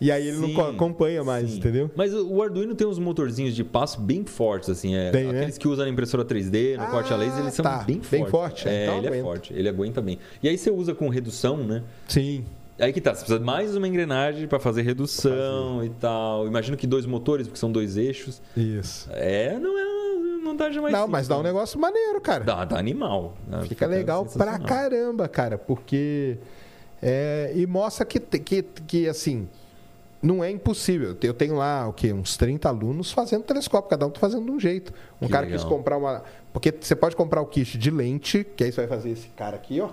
[0.00, 1.58] E aí ele não Sim, co- acompanha mais, sim.
[1.58, 1.90] entendeu?
[1.94, 4.94] Mas o Arduino tem uns motorzinhos de passo bem fortes, assim.
[4.96, 5.38] É, Tem, né?
[5.38, 7.78] aqueles que usam na impressora 3D, no Ah, corte a laser, eles são tá.
[7.84, 8.62] bem Bem fortes.
[8.62, 9.24] forte, É, então ele é aguenta.
[9.24, 10.18] forte, ele aguenta bem.
[10.42, 11.82] E aí você usa com redução, né?
[12.08, 12.44] Sim.
[12.80, 16.46] Aí que tá, você precisa de mais uma engrenagem para fazer redução e tal.
[16.48, 18.42] Imagino que dois motores, porque são dois eixos.
[18.56, 19.08] Isso.
[19.12, 19.92] É, não é
[20.42, 21.48] não dá mais não, simples, mas dá um né?
[21.50, 22.42] negócio maneiro, cara.
[22.42, 23.36] Dá, dá animal.
[23.46, 23.62] né?
[23.68, 26.36] Fica legal pra caramba, cara, porque.
[27.00, 29.48] é, e mostra que, que, que, assim,
[30.22, 31.16] não é impossível.
[31.22, 32.12] Eu tenho lá, o quê?
[32.12, 34.92] Uns 30 alunos fazendo telescópio, cada um tá fazendo de um jeito.
[35.20, 35.58] Um Que cara legal.
[35.58, 36.22] quis comprar uma.
[36.52, 39.56] Porque você pode comprar o kit de lente, que aí você vai fazer esse cara
[39.56, 39.90] aqui, ó.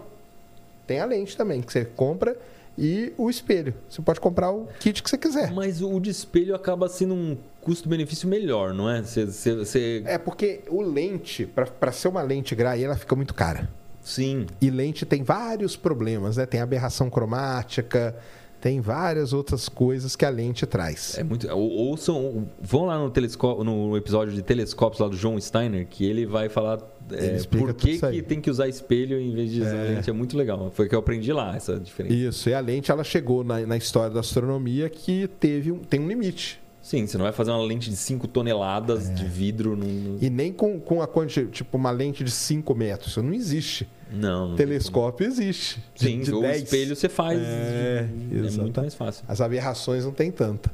[0.86, 2.38] Tem a lente também, que você compra,
[2.78, 3.74] e o espelho.
[3.90, 5.52] Você pode comprar o kit que você quiser.
[5.52, 9.02] Mas o de espelho acaba sendo um custo-benefício melhor, não é?
[9.02, 13.34] Você, você, você- É porque o lente, para ser uma lente Grail, ela fica muito
[13.34, 13.70] cara.
[14.02, 14.48] Sim.
[14.62, 16.46] E lente tem vários problemas, né?
[16.46, 18.16] Tem aberração cromática,
[18.62, 21.18] tem várias outras coisas que a lente traz.
[21.18, 21.48] É muito.
[21.50, 26.06] ou- Ouçam, vão lá no, telescópio, no episódio de telescópios lá do João Steiner, que
[26.06, 26.80] ele vai falar
[27.12, 29.96] é, Ele por que, que tem que usar espelho em vez de usar É.
[29.96, 30.10] lente.
[30.10, 30.70] É muito legal.
[30.76, 32.14] Foi o que eu aprendi lá, essa diferença.
[32.16, 36.00] Isso, e a lente ela chegou na, na história da astronomia que teve um, tem
[36.00, 36.60] um limite.
[36.82, 40.18] Sim, você não vai fazer uma lente de 5 toneladas de vidro num.
[40.22, 40.26] É.
[40.26, 43.12] E nem com, com a quanti- tipo uma lente de 5 metros.
[43.12, 43.88] Isso não existe.
[44.10, 45.84] Não, não tem Telescópio existe.
[45.96, 46.64] Sim, de o 10.
[46.64, 47.40] espelho você faz.
[47.40, 49.24] É, é muito mais fácil.
[49.28, 50.72] As aberrações não tem tanta.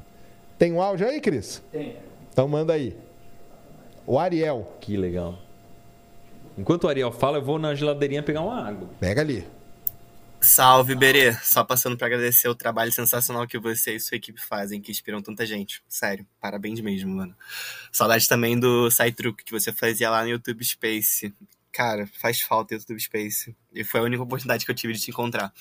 [0.58, 1.62] Tem um áudio aí, Cris?
[1.72, 1.98] Tem.
[2.32, 2.96] Então manda aí.
[4.08, 4.78] O Ariel.
[4.80, 5.38] Que legal.
[6.58, 8.90] Enquanto o Ariel fala, eu vou na geladeirinha pegar uma água.
[9.00, 9.46] Pega ali.
[10.40, 11.34] Salve, Berê!
[11.42, 15.22] Só passando pra agradecer o trabalho sensacional que você e sua equipe fazem, que inspiram
[15.22, 15.82] tanta gente.
[15.90, 17.36] Sério, parabéns mesmo, mano.
[17.92, 21.34] Saudade também do Cytruck que você fazia lá no YouTube Space.
[21.76, 23.54] Cara, faz falta o YouTube Space.
[23.74, 25.52] E foi a única oportunidade que eu tive de te encontrar.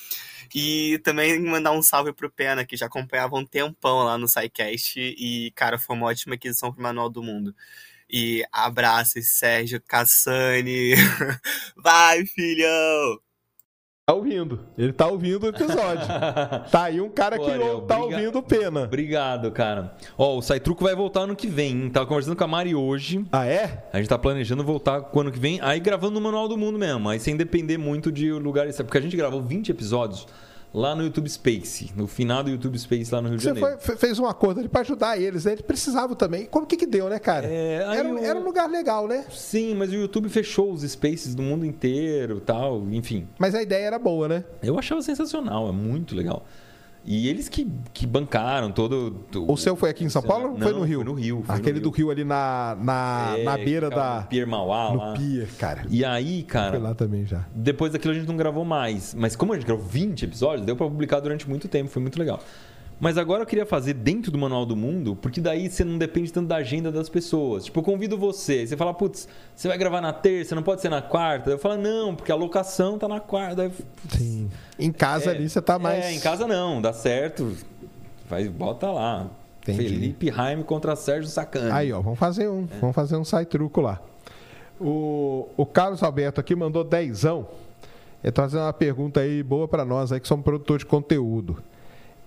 [0.54, 5.00] E também mandar um salve pro Pena, que já acompanhava um tempão lá no SciCast.
[5.00, 7.52] E, cara, foi uma ótima aquisição pro Manual do Mundo.
[8.08, 10.94] E abraços, Sérgio Cassani.
[11.76, 13.23] Vai, filhão!
[14.06, 14.60] Tá ouvindo.
[14.76, 16.06] Ele tá ouvindo o episódio.
[16.70, 18.82] tá aí um cara Pô, que Ariel, tá obriga- ouvindo pena.
[18.82, 19.96] Obrigado, cara.
[20.18, 21.84] Ó, o Saitruco vai voltar ano que vem.
[21.84, 21.90] hein?
[21.90, 23.24] Tava conversando com a Mari hoje.
[23.32, 23.88] Ah, é?
[23.94, 26.56] A gente tá planejando voltar com o ano que vem, aí gravando no Manual do
[26.58, 28.76] Mundo mesmo, aí sem depender muito de lugares.
[28.76, 30.26] Porque a gente gravou 20 episódios
[30.74, 33.78] lá no YouTube Space, no final do YouTube Space lá no Rio de Você Janeiro.
[33.80, 35.52] foi- fe- fez um acordo ali pra ajudar eles, né?
[35.52, 36.46] Eles precisavam também.
[36.46, 37.46] Como que que deu, né, cara?
[37.46, 39.24] É, era, um- o- era um lugar legal, né?
[39.30, 43.28] Sim, mas o YouTube fechou os spaces do mundo inteiro tal, enfim.
[43.38, 44.44] Mas a ideia era boa, né?
[44.62, 46.44] Eu achava sensacional, é muito legal.
[47.06, 49.24] E eles que, que bancaram todo.
[49.46, 50.98] O seu foi aqui em São Paulo ou Não, foi no Rio?
[51.00, 51.42] Foi no Rio.
[51.44, 52.06] foi no Aquele do Rio.
[52.06, 54.20] Rio ali na, na, É, na beira ficava da.
[54.22, 55.12] no Pier Mauá no lá.
[55.12, 55.84] pier, cara.
[55.90, 57.44] E aí, Foi cara, lá também já.
[57.54, 59.14] Depois daquilo a gente não gravou mais.
[59.14, 62.18] Mas como a gente gravou 20 episódios, deu pra publicar durante muito tempo, foi muito
[62.18, 62.40] legal.
[63.00, 66.32] Mas agora eu queria fazer dentro do Manual do Mundo, porque daí você não depende
[66.32, 67.64] tanto da agenda das pessoas.
[67.64, 70.88] Tipo, eu convido você, você fala, putz, você vai gravar na terça, não pode ser
[70.88, 71.50] na quarta.
[71.50, 73.70] Eu falo, não, porque a locação tá na quarta.
[74.10, 74.48] Sim.
[74.78, 76.04] Em casa ali você tá mais.
[76.04, 77.56] É, em casa não, dá certo.
[78.28, 79.28] Vai, bota lá.
[79.62, 79.88] Entendi.
[79.88, 81.70] Felipe Raime contra Sérgio Sacani.
[81.70, 82.64] Aí, ó, vamos fazer um.
[82.64, 82.78] É.
[82.80, 84.00] Vamos fazer um sai truco lá.
[84.80, 87.46] O, o Carlos Alberto aqui mandou dezão.
[88.22, 91.62] Ele tá fazendo uma pergunta aí boa pra nós aí que somos produtor de conteúdo.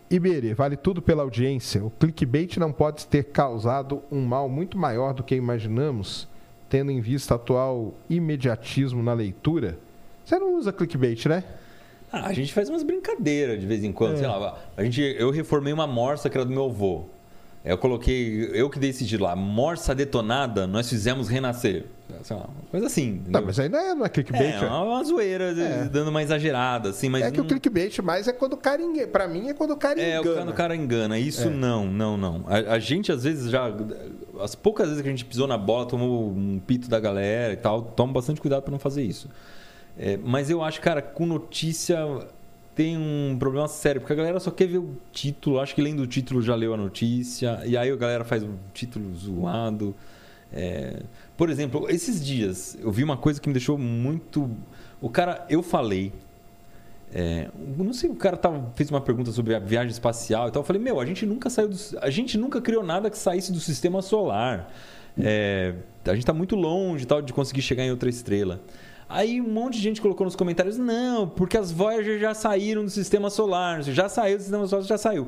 [0.09, 1.83] Iberê, vale tudo pela audiência.
[1.83, 6.27] O clickbait não pode ter causado um mal muito maior do que imaginamos,
[6.69, 9.77] tendo em vista o atual imediatismo na leitura.
[10.23, 11.43] Você não usa clickbait, né?
[12.11, 14.17] Ah, a gente faz umas brincadeiras de vez em quando, É.
[14.17, 14.57] sei lá.
[14.77, 17.03] A gente, eu reformei uma morsa que era do meu avô.
[17.65, 21.85] Eu coloquei, eu que decidi lá, morsa detonada, nós fizemos renascer.
[22.23, 23.21] Sei lá, uma coisa assim.
[23.27, 24.55] Não, mas aí não é, não é clickbait.
[24.55, 25.85] é, uma, uma zoeira, É.
[25.85, 29.07] dando uma exagerada, assim, mas É que o clickbait mais é quando o cara engana.
[29.07, 30.31] Pra mim é quando o cara É, engana.
[30.31, 31.19] o cara, o cara engana.
[31.19, 31.51] Isso É.
[31.51, 32.43] não, não, não.
[32.47, 33.71] A, a gente, às vezes, já.
[34.39, 37.57] As poucas vezes que a gente pisou na bola, tomou um pito da galera e
[37.57, 39.29] tal, toma bastante cuidado pra não fazer isso.
[39.97, 41.97] É, mas eu acho, cara, com notícia
[42.75, 46.01] tem um problema sério, porque a galera só quer ver o título, acho que lendo
[46.03, 49.95] o título já leu a notícia, e aí a galera faz um título zoado.
[50.51, 51.01] É,
[51.35, 54.49] por exemplo, esses dias eu vi uma coisa que me deixou muito.
[55.01, 56.13] O cara, eu falei.
[57.13, 60.61] É, não sei, o cara tava, fez uma pergunta sobre a viagem espacial e tal.
[60.61, 63.51] Eu falei, meu, a gente nunca saiu do, A gente nunca criou nada que saísse
[63.51, 64.71] do sistema solar.
[65.19, 65.73] É,
[66.05, 68.61] a gente está muito longe tal, de conseguir chegar em outra estrela.
[69.09, 72.89] Aí um monte de gente colocou nos comentários: não, porque as Voyager já saíram do
[72.89, 75.27] sistema solar, já saiu do sistema solar, já saiu.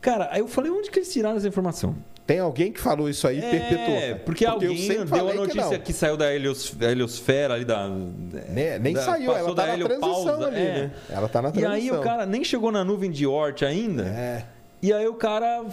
[0.00, 1.94] Cara, aí eu falei: onde que eles tiraram essa informação?
[2.26, 3.96] Tem alguém que falou isso aí e É, perpetuou.
[3.96, 5.78] porque, Porque alguém deu a que notícia não.
[5.80, 7.88] que, saiu da helios, heliosfera ali da.
[7.88, 8.78] Né?
[8.78, 10.72] Nem da- saiu, ela tá na transição ali, é.
[10.74, 10.90] né?
[11.10, 11.72] Ela tá na E transição.
[11.72, 14.04] aí o cara nem chegou na nuvem de Oort ainda.
[14.04, 14.44] É.
[14.80, 15.64] E aí o cara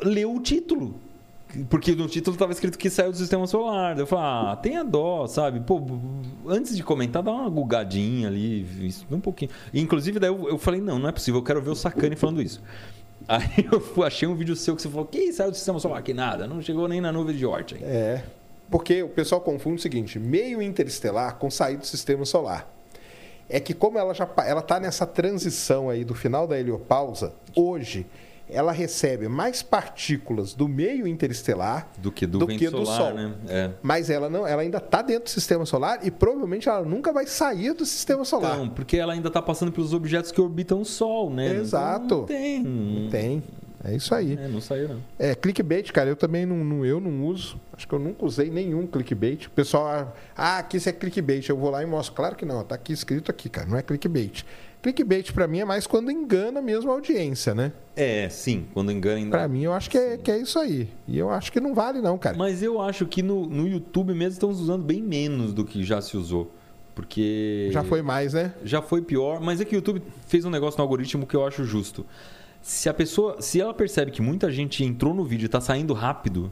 [0.00, 0.94] leu o título.
[1.70, 3.98] Porque no título estava escrito que saiu do sistema solar.
[3.98, 5.60] Eu falei, ah, tenha dó, sabe?
[5.60, 5.80] Pô,
[6.46, 8.66] antes de comentar, dá uma gugadinha ali,
[9.10, 9.50] um pouquinho.
[9.72, 12.14] E, inclusive, daí eu, eu falei, não, não é possível, eu quero ver o Sacani
[12.16, 12.60] falando isso.
[13.28, 16.02] Aí eu achei um vídeo seu que você falou, que saiu do sistema solar?
[16.02, 17.76] Que nada, não chegou nem na nuvem de Oort.
[17.82, 18.22] É.
[18.70, 22.72] Porque o pessoal confunde o seguinte: meio interestelar com sair do sistema solar.
[23.48, 28.04] É que como ela já ela tá nessa transição aí do final da heliopausa, hoje
[28.48, 33.14] ela recebe mais partículas do meio interestelar Do que do, Do que do solar, Sol.
[33.14, 33.34] né?
[33.48, 33.70] É.
[33.82, 37.26] mas ela não, ela ainda está dentro do sistema solar e provavelmente ela nunca vai
[37.26, 38.54] sair do sistema solar.
[38.54, 41.48] Então, porque ela ainda está passando pelos objetos que orbitam o Sol, né?
[41.48, 42.16] Então, Exato.
[42.18, 42.62] não tem.
[42.62, 43.42] Não tem.
[43.84, 44.36] É isso aí.
[44.36, 45.00] É, não saiu, não.
[45.16, 47.60] É, clickbait, cara, eu também não, não- eu não uso.
[47.72, 49.46] Acho que eu nunca usei nenhum clickbait.
[49.46, 51.48] O pessoal, ah, aqui isso é clickbait.
[51.48, 52.12] Eu vou lá e mostro.
[52.14, 54.44] Claro que não, tá aqui escrito aqui, cara, não é clickbait.
[54.82, 57.72] Clickbait pra mim é mais quando engana mesmo a audiência, né?
[57.96, 59.30] É, sim, quando engana ainda.
[59.30, 60.88] Pra mim eu acho que é, que é isso aí.
[61.08, 62.36] E eu acho que não vale não, cara.
[62.36, 66.00] Mas eu acho que no, no YouTube mesmo estamos usando bem menos do que já
[66.00, 66.50] se usou.
[66.94, 67.68] Porque.
[67.72, 68.54] Já foi mais, né?
[68.64, 71.44] Já foi pior, mas é que o YouTube fez um negócio no algoritmo que eu
[71.46, 72.06] acho justo.
[72.62, 73.40] Se a pessoa.
[73.42, 76.50] Se ela percebe que muita gente entrou no vídeo e tá saindo rápido,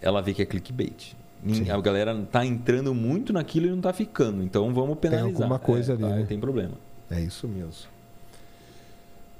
[0.00, 1.14] ela vê que é clickbait.
[1.46, 1.70] Sim.
[1.70, 4.42] A galera tá entrando muito naquilo e não tá ficando.
[4.42, 5.28] Então vamos penalizar.
[5.28, 6.26] alguma coisa É, ali, tá, né?
[6.28, 6.72] Tem problema.
[7.10, 7.88] É isso mesmo.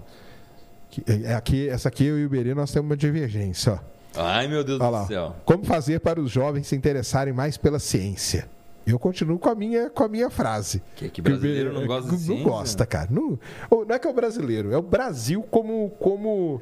[0.90, 3.92] Que- é Aqui, essa aqui eu e o Iberê nós temos uma divergência, ó.
[4.20, 5.06] Ai, meu Deus Olha do lá.
[5.06, 5.36] céu.
[5.44, 8.46] Como fazer para os jovens se interessarem mais pela ciência?
[8.86, 10.82] Eu continuo com a minha, com a minha frase.
[10.96, 12.44] Que, que brasileiro Iberê- não gosta de Não ciência?
[12.44, 13.08] gosta, cara.
[13.10, 13.38] Não,
[13.70, 15.90] não é que é o brasileiro, é o Brasil como.
[16.00, 16.60] como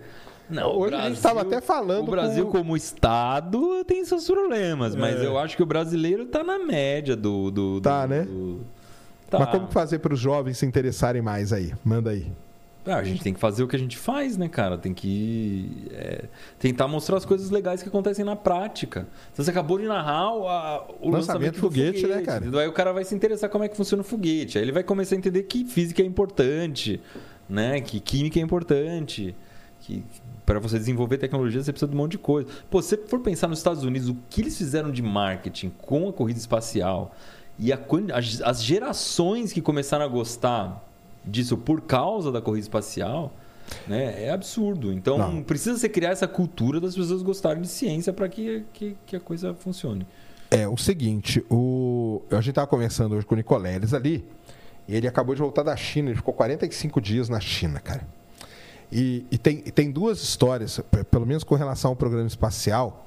[0.51, 2.09] Não, Hoje a gente estava até falando.
[2.09, 5.27] O Brasil, com- como Estado, tem seus problemas, mas É.
[5.27, 7.51] eu acho que o brasileiro tá na média do.
[7.51, 8.23] do, do- Tá, né?
[8.23, 8.61] do-
[9.29, 9.39] Tá.
[9.39, 11.73] Mas como fazer para os jovens se interessarem mais aí?
[11.85, 12.27] Manda aí.
[12.85, 14.77] Ah, a gente tem que fazer o que a gente faz, né, cara?
[14.79, 16.25] Tem que é,
[16.59, 19.07] tentar mostrar as coisas legais que acontecem na prática.
[19.33, 22.41] Então, você acabou de narrar o, a- o Lançamento lançamento, do do foguete, né, cara?
[22.41, 22.59] entendeu?
[22.59, 24.57] Aí o cara vai se interessar como é que funciona o foguete.
[24.59, 27.01] Aí ele vai começar a entender que física é importante,
[27.49, 27.81] né?
[27.83, 29.37] Que química é importante,
[29.91, 30.05] que
[30.47, 32.49] para você desenvolver tecnologia você precisa de um monte de coisa.
[32.71, 36.09] Pô, se você for pensar nos Estados Unidos, o que eles fizeram de marketing com
[36.09, 37.15] a corrida espacial
[37.59, 37.79] e a
[38.45, 40.85] as gerações que começaram a gostar
[41.25, 43.33] disso por causa da corrida espacial,
[43.87, 44.93] né, é absurdo.
[44.93, 45.43] Então Não.
[45.43, 49.21] precisa se criar essa cultura das pessoas gostarem de ciência para que, que, que a
[49.21, 50.07] coisa funcione.
[50.51, 52.23] É o seguinte, o...
[52.31, 54.25] a gente estava conversando hoje com o Nicoleles ali,
[54.89, 58.05] e ele acabou de voltar da China, ele ficou 45 dias na China, cara.
[58.93, 63.07] E, e tem, tem duas histórias, pelo menos com relação ao programa espacial,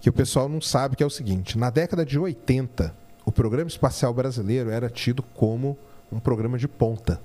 [0.00, 1.58] que o pessoal não sabe, que é o seguinte.
[1.58, 5.76] Na década de 80, o programa espacial brasileiro era tido como
[6.10, 7.20] um programa de ponta.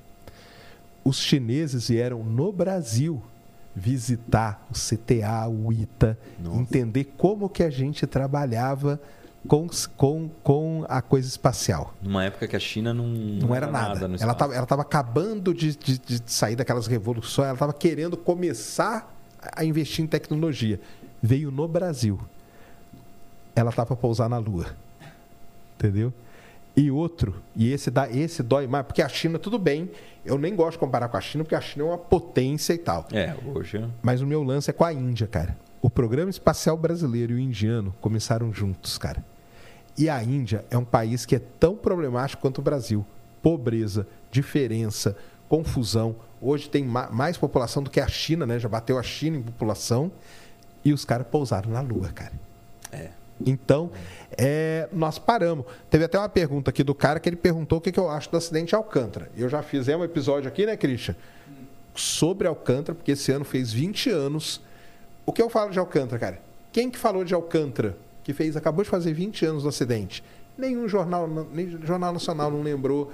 [1.04, 3.22] Os chineses vieram no Brasil
[3.76, 6.18] visitar o CTA, o ITA,
[6.54, 9.00] entender como que a gente trabalhava
[9.48, 11.94] com, com, com a coisa espacial.
[12.02, 14.08] Numa época que a China não, Não era nada.
[14.08, 18.16] no ela estava ela tava acabando de, de- de sair daquelas revoluções, ela estava querendo
[18.16, 19.14] começar
[19.56, 20.80] a investir em tecnologia.
[21.22, 22.20] Veio no Brasil.
[23.56, 24.66] Ela tá para pousar na Lua.
[25.76, 26.14] Entendeu?
[26.76, 29.92] E outro, e esse, dá, esse dói mais, porque a China, tudo bem,
[30.26, 32.80] eu nem gosto de comparar com a China, porque a China é uma potência e
[32.80, 33.06] tal.
[33.12, 33.88] É, hoje.
[34.02, 35.56] Mas o meu lance é com a Índia, cara.
[35.84, 39.24] O programa espacial brasileiro e o indiano começaram juntos, cara.
[39.98, 43.06] E a Índia é um país que é tão problemático quanto o Brasil.
[43.42, 45.16] Pobreza, diferença,
[45.48, 46.16] confusão.
[46.42, 48.58] Hoje tem ma- mais população do que a China, né?
[48.60, 50.12] Já bateu a China em população.
[50.84, 52.34] E os caras pousaram na Lua, cara.
[52.92, 53.10] É.
[53.46, 53.92] Então,
[54.38, 55.66] é, nós paramos.
[55.90, 58.30] Teve até uma pergunta aqui do cara que ele perguntou o que, que eu acho
[58.32, 59.30] do acidente de Alcântara.
[59.38, 61.16] Eu já fiz é um episódio aqui, né, Christian?
[61.96, 64.60] Sobre Alcântara, porque esse ano fez 20 anos.
[65.26, 66.42] O que eu falo de Alcântara, cara?
[66.72, 70.24] Quem que falou de Alcântara, que fez, acabou de fazer 20 anos do acidente?
[70.58, 73.12] Nenhum jornal, nem jornal nacional não lembrou.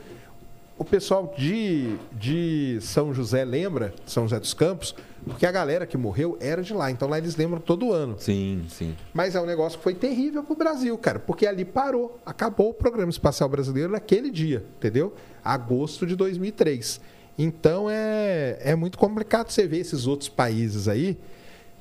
[0.77, 5.97] O pessoal de, de São José lembra, São José dos Campos, porque a galera que
[5.97, 6.89] morreu era de lá.
[6.89, 8.15] Então lá eles lembram todo ano.
[8.17, 8.95] Sim, sim.
[9.13, 12.69] Mas é um negócio que foi terrível para o Brasil, cara, porque ali parou, acabou
[12.69, 15.13] o programa espacial brasileiro naquele dia, entendeu?
[15.43, 17.01] Agosto de 2003.
[17.37, 21.17] Então é, é muito complicado você ver esses outros países aí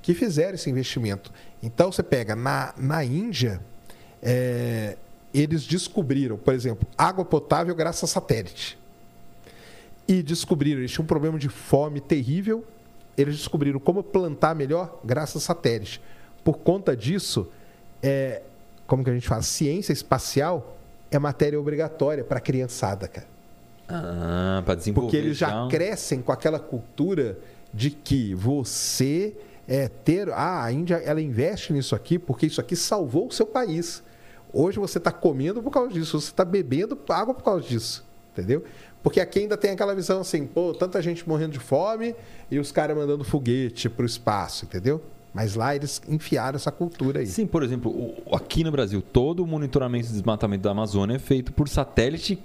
[0.01, 1.33] que fizeram esse investimento.
[1.63, 3.61] Então você pega na, na Índia,
[4.23, 4.97] é,
[5.33, 8.79] eles descobriram, por exemplo, água potável graças a satélite.
[10.07, 12.65] E descobriram, eles tinham um problema de fome terrível.
[13.17, 16.01] Eles descobriram como plantar melhor graças a satélite.
[16.43, 17.51] Por conta disso,
[18.03, 18.43] é,
[18.87, 20.79] como que a gente fala, ciência espacial
[21.11, 23.27] é matéria obrigatória para a criançada, cara.
[23.89, 25.11] Ah, para desenvolver.
[25.11, 27.39] Porque eles já crescem com aquela cultura
[27.73, 29.35] de que você
[29.69, 30.31] é ter.
[30.31, 34.03] Ah, a Índia ela investe nisso aqui porque isso aqui salvou o seu país.
[34.53, 38.05] Hoje você está comendo por causa disso, você está bebendo água por causa disso.
[38.33, 38.65] Entendeu?
[39.03, 42.15] Porque aqui ainda tem aquela visão assim, pô, tanta gente morrendo de fome
[42.51, 45.03] e os caras mandando foguete para o espaço, entendeu?
[45.35, 47.27] Mas lá eles enfiaram essa cultura aí.
[47.27, 51.53] Sim, por exemplo, aqui no Brasil, todo o monitoramento de desmatamento da Amazônia é feito
[51.53, 52.43] por satélite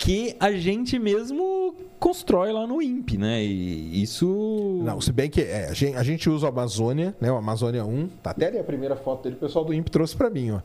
[0.00, 3.44] que a gente mesmo constrói lá no INPE, né?
[3.44, 4.80] E isso.
[4.82, 7.30] Não, se bem que é, a, gente, a gente usa o Amazônia, né?
[7.30, 8.08] O Amazônia 1.
[8.22, 10.60] Tá até ali a primeira foto dele, o pessoal do INPE trouxe para mim, ó.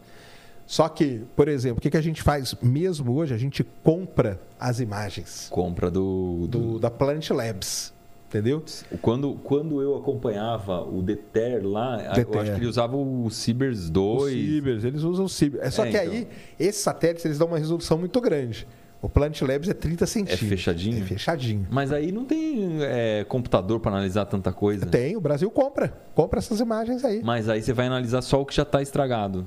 [0.66, 3.34] Só que, por exemplo, o que, que a gente faz mesmo hoje?
[3.34, 6.48] A gente compra as imagens Compra do.
[6.48, 6.60] do...
[6.60, 7.94] do, da Planet Labs,
[8.30, 8.64] entendeu?
[9.02, 12.42] Quando, quando eu acompanhava o Deter lá, eu Deter.
[12.42, 14.34] acho que ele usava o Cibers Os 2.
[14.34, 15.60] Cibers, eles usam o Ciber.
[15.62, 16.14] É só É, que então.
[16.14, 18.66] aí, esses satélites, eles dão uma resolução muito grande.
[19.02, 20.50] O Planet Labs é 30 centímetros.
[20.50, 21.04] fechadinho?
[21.04, 21.68] É fechadinho.
[21.70, 24.86] Mas aí não tem é, computador para analisar tanta coisa.
[24.86, 25.94] Tem, o Brasil compra.
[26.16, 27.22] Compra essas imagens aí.
[27.24, 29.46] Mas aí você vai analisar só o que já está estragado.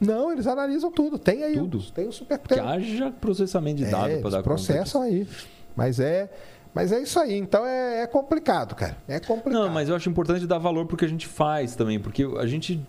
[0.00, 1.18] Não, eles analisam tudo.
[1.18, 1.54] Tem aí.
[1.54, 1.80] Tudo?
[1.90, 5.26] Tem o super Que haja processamento de dados é, para eles dar processam aí.
[5.74, 6.30] Mas é,
[6.74, 7.36] mas é isso aí.
[7.36, 8.96] Então é, é complicado, cara.
[9.08, 9.62] É complicado.
[9.62, 12.46] Não, mas eu acho importante dar valor pro que a gente faz também, porque a
[12.46, 12.80] gente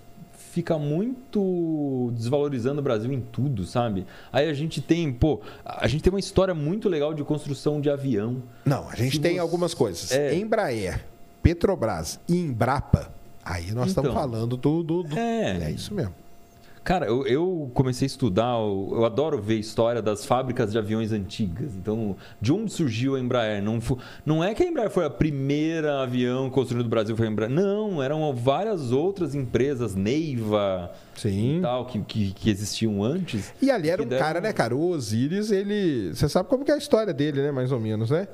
[0.58, 4.08] fica muito desvalorizando o Brasil em tudo, sabe?
[4.34, 7.92] Aí a gente tem, pô, a gente tem uma história muito legal de construção de
[7.92, 8.42] avião.
[8.66, 10.12] Não, a gente Se tem você- algumas coisas.
[10.12, 10.34] É.
[10.36, 11.06] Embraer,
[11.44, 13.12] Petrobras e Embrapa.
[13.46, 14.20] Aí nós estamos Então.
[14.20, 15.66] falando do, do, do- É.
[15.66, 16.14] É isso mesmo.
[16.88, 21.12] Cara, eu, eu comecei a estudar, eu, eu adoro ver história das fábricas de aviões
[21.12, 21.76] antigas.
[21.76, 23.62] Então, de onde surgiu a Embraer?
[23.62, 27.28] Não, fu- não é que a Embraer foi a primeira avião construído no Brasil, foi
[27.28, 27.52] a Embraer.
[27.52, 31.58] Não, eram várias outras empresas, Neiva Sim.
[31.58, 33.54] e tal, que, que, que existiam antes.
[33.62, 34.74] E ali era um deram- cara, né, cara?
[34.74, 36.14] O Osiris, ele.
[36.14, 37.52] Você sabe como que é a história dele, né?
[37.52, 38.30] Mais ou menos, né?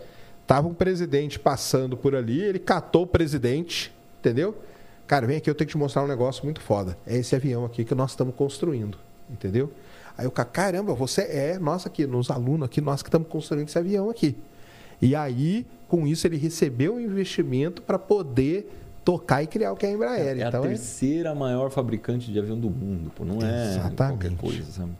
[0.45, 4.55] Tava um presidente passando por ali, ele catou o presidente, entendeu?
[5.07, 6.97] Cara, vem aqui, eu tenho que te mostrar um negócio muito foda.
[7.05, 8.97] É esse avião aqui que nós estamos construindo,
[9.29, 9.71] entendeu?
[10.17, 13.67] Aí o cara, caramba, você é, nós aqui, nos alunos aqui, nós que estamos construindo
[13.67, 14.35] esse avião aqui.
[15.01, 18.71] E aí, com isso, ele recebeu um investimento para poder
[19.03, 20.39] tocar e criar o que é a Embraer.
[20.39, 23.25] É a então, é- terceira maior fabricante de avião do mundo, pô.
[23.25, 23.97] Não é Exatamente.
[23.97, 24.91] qualquer coisa, sabe?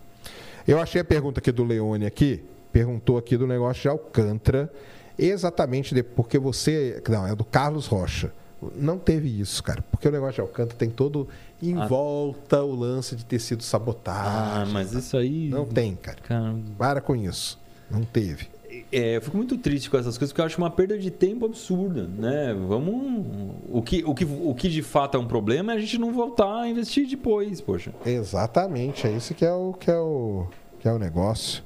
[0.67, 4.71] Eu achei a pergunta aqui do Leone aqui, perguntou aqui do negócio de Alcântara,
[5.17, 8.31] exatamente de, porque você, não, é do Carlos Rocha.
[8.75, 11.27] Não teve isso, cara, porque o negócio de Alcântara tem todo
[11.61, 11.85] em Ah.
[11.87, 14.31] volta o lance de ter sido sabotagem.
[14.31, 15.49] Ah, mas isso aí.
[15.49, 16.17] Não tem, cara.
[16.21, 17.59] Cara, Para com isso.
[17.89, 18.47] Não teve.
[18.91, 21.45] é, eu fico muito triste com essas coisas, porque eu acho uma perda de tempo
[21.45, 22.53] absurda, né?
[22.67, 23.55] Vamos.
[23.69, 26.11] O que, o que, o que de fato é um problema é a gente não
[26.11, 27.93] voltar a investir depois, poxa.
[28.05, 30.47] Exatamente, é isso que é o que é o,
[30.79, 31.63] que é o negócio.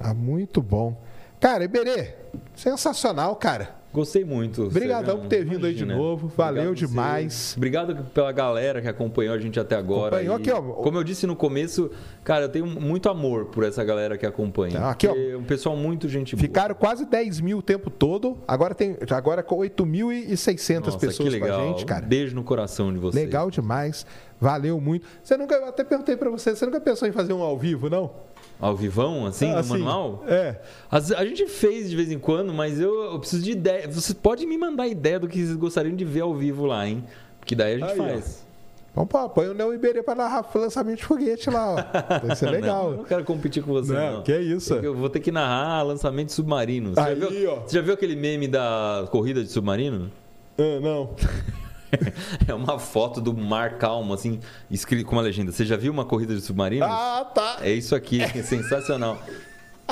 [0.00, 0.96] Ah, muito bom.
[1.38, 2.14] Cara, Iberê,
[2.56, 3.76] sensacional, cara.
[3.92, 4.64] Gostei muito.
[4.64, 6.28] Obrigadão por ter vindo aí de novo.
[6.34, 7.54] Valeu Obrigado demais.
[7.56, 10.16] Obrigado pela galera que acompanhou a gente até agora.
[10.16, 10.62] Acompanhou aqui, ó.
[10.62, 11.90] Como eu disse no começo,
[12.24, 14.80] cara, eu tenho muito amor por essa galera que acompanha.
[14.80, 15.14] Tá, aqui, ó.
[15.14, 16.40] É um pessoal muito gente boa.
[16.40, 18.38] Ficaram quase 10 mil o tempo todo.
[18.48, 21.58] Agora tem agora com 8.600 Nossa, pessoas que legal.
[21.58, 22.04] com a gente, cara.
[22.04, 23.22] Um beijo no coração de vocês.
[23.22, 24.06] Legal demais.
[24.40, 25.06] Valeu muito.
[25.22, 27.90] Você nunca, eu até perguntei pra você, você nunca pensou em fazer um ao vivo,
[27.90, 28.10] não?
[28.62, 30.24] Ao vivão, assim, Ah, no assim, manual?
[30.28, 30.56] É.
[30.90, 33.88] As- A gente fez de vez em quando, mas eu, eu preciso de ideia.
[33.88, 37.02] Você pode me mandar ideia do que vocês gostariam de ver ao vivo lá, hein?
[37.44, 38.04] Que daí a gente Aí, ó.
[38.04, 38.42] faz.
[38.94, 42.26] Vamos pô, põe o Neo Iberê pra narrar lançamento de foguete lá, ó.
[42.26, 42.90] Vai ser Não, legal.
[42.92, 44.22] eu não quero competir com você, Não, não.
[44.22, 44.74] que isso.
[44.74, 46.94] Eu vou ter que narrar lançamento de submarino.
[46.94, 47.56] Você, Aí, já viu, ó.
[47.66, 50.08] você já viu aquele meme da corrida de submarino?
[50.58, 51.10] Ah, não.
[52.46, 54.40] É uma foto do mar calmo, assim,
[54.70, 55.52] escrito com uma legenda.
[55.52, 56.84] Você já viu uma corrida de submarino?
[56.84, 57.58] Ah, tá.
[57.60, 59.20] É isso aqui, é sensacional.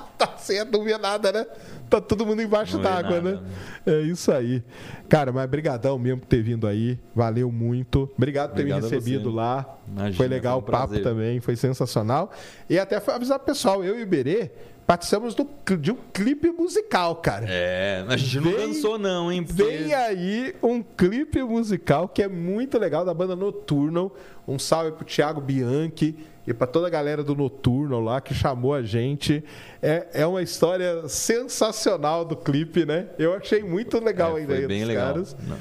[0.18, 1.46] Tá sem não nada, né?
[1.88, 3.40] Tá todo mundo embaixo Não d'água, nada.
[3.40, 3.40] né?
[3.86, 4.62] É isso aí.
[5.08, 6.98] Cara, mas brigadão mesmo por ter vindo aí.
[7.14, 8.08] Valeu muito.
[8.16, 9.78] Obrigado por ter me Obrigado a recebido lá.
[9.88, 11.02] Imagina, foi legal foi um o papo prazer.
[11.02, 12.30] também, foi sensacional.
[12.68, 14.50] E até foi avisar pro pessoal, eu e o Iberê
[14.86, 15.46] participamos do,
[15.78, 17.46] de um clipe musical, cara.
[17.48, 19.44] É, a gente não Vem- dançou não, hein?
[19.44, 24.12] porque- Vem aí um clipe musical que é muito legal da banda Nocturnal.
[24.48, 26.16] Um salve pro Thiago Bianchi
[26.50, 29.42] e pra toda a galera do Nocturnal lá que chamou a gente.
[29.80, 33.06] É, é uma história sensacional do clipe, né?
[33.18, 35.06] Eu achei muito legal É, a ideia bem dos legal.
[35.12, 35.36] caras.
[35.46, 35.56] Não.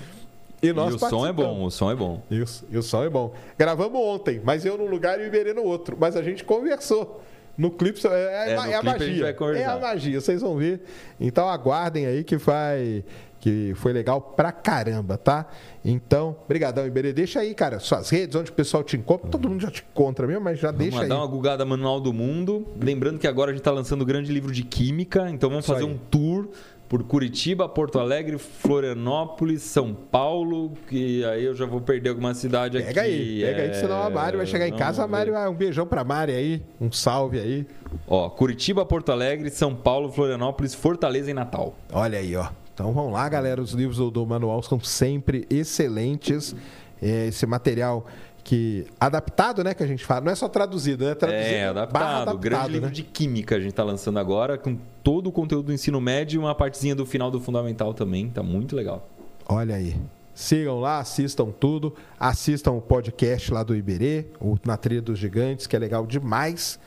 [0.62, 2.22] E, E o som é bom, o som é bom.
[2.30, 3.34] Isso, e o som é bom.
[3.58, 5.96] Gravamos ontem, mas eu num lugar e o Iberê no outro.
[6.00, 7.24] Mas a gente conversou.
[7.58, 9.34] No clipe é, é, É, no é a clipe a magia.
[9.34, 9.62] conversar.
[9.62, 10.82] É a magia, vocês vão ver.
[11.20, 13.04] Então aguardem aí que vai.
[13.40, 15.46] Que foi legal pra caramba, tá?
[15.84, 17.14] Então, brigadão, Iberê.
[17.14, 19.30] Deixa aí, cara, suas redes, onde o pessoal te encontra.
[19.30, 21.08] Todo mundo já te encontra mesmo, mas já Vamos deixa aí.
[21.08, 22.68] dar uma gugada manual do mundo.
[22.82, 25.74] Lembrando que agora a gente está lançando o grande livro de química, então vamos Isso
[25.74, 25.92] fazer aí.
[25.92, 26.50] um tour
[26.90, 32.78] por Curitiba, Porto Alegre, Florianópolis, São Paulo, que aí eu já vou perder alguma cidade
[32.78, 32.88] aqui.
[32.88, 35.04] Pega aí, pega aí, que senão a Mari vai chegar em Vamos casa.
[35.04, 35.48] A Mari vai.
[35.48, 36.64] Um beijão pra Mari aí.
[36.82, 37.68] Um salve aí.
[38.08, 41.76] Ó, Curitiba, Porto Alegre, São Paulo, Florianópolis, Fortaleza e Natal.
[41.94, 42.48] Olha aí, ó.
[42.80, 43.62] Então vamos lá, galera.
[43.62, 46.56] Os livros do, do manual são sempre excelentes.
[47.02, 48.06] É, esse material
[48.42, 51.14] que adaptado, né, que a gente fala, não é só traduzido, né?
[51.14, 52.34] Traduzido É, adaptado.
[52.34, 52.94] O grande livro né?
[52.94, 56.40] de química a gente está lançando agora, com todo o conteúdo do ensino médio e
[56.40, 58.30] uma partezinha do final do fundamental também.
[58.30, 59.10] Tá muito legal.
[59.46, 59.98] Olha aí.
[60.34, 65.68] Sigam lá, assistam tudo, assistam o podcast lá do Iberê, o Na Trilha dos Gigantes,
[65.68, 66.80] que é legal demais.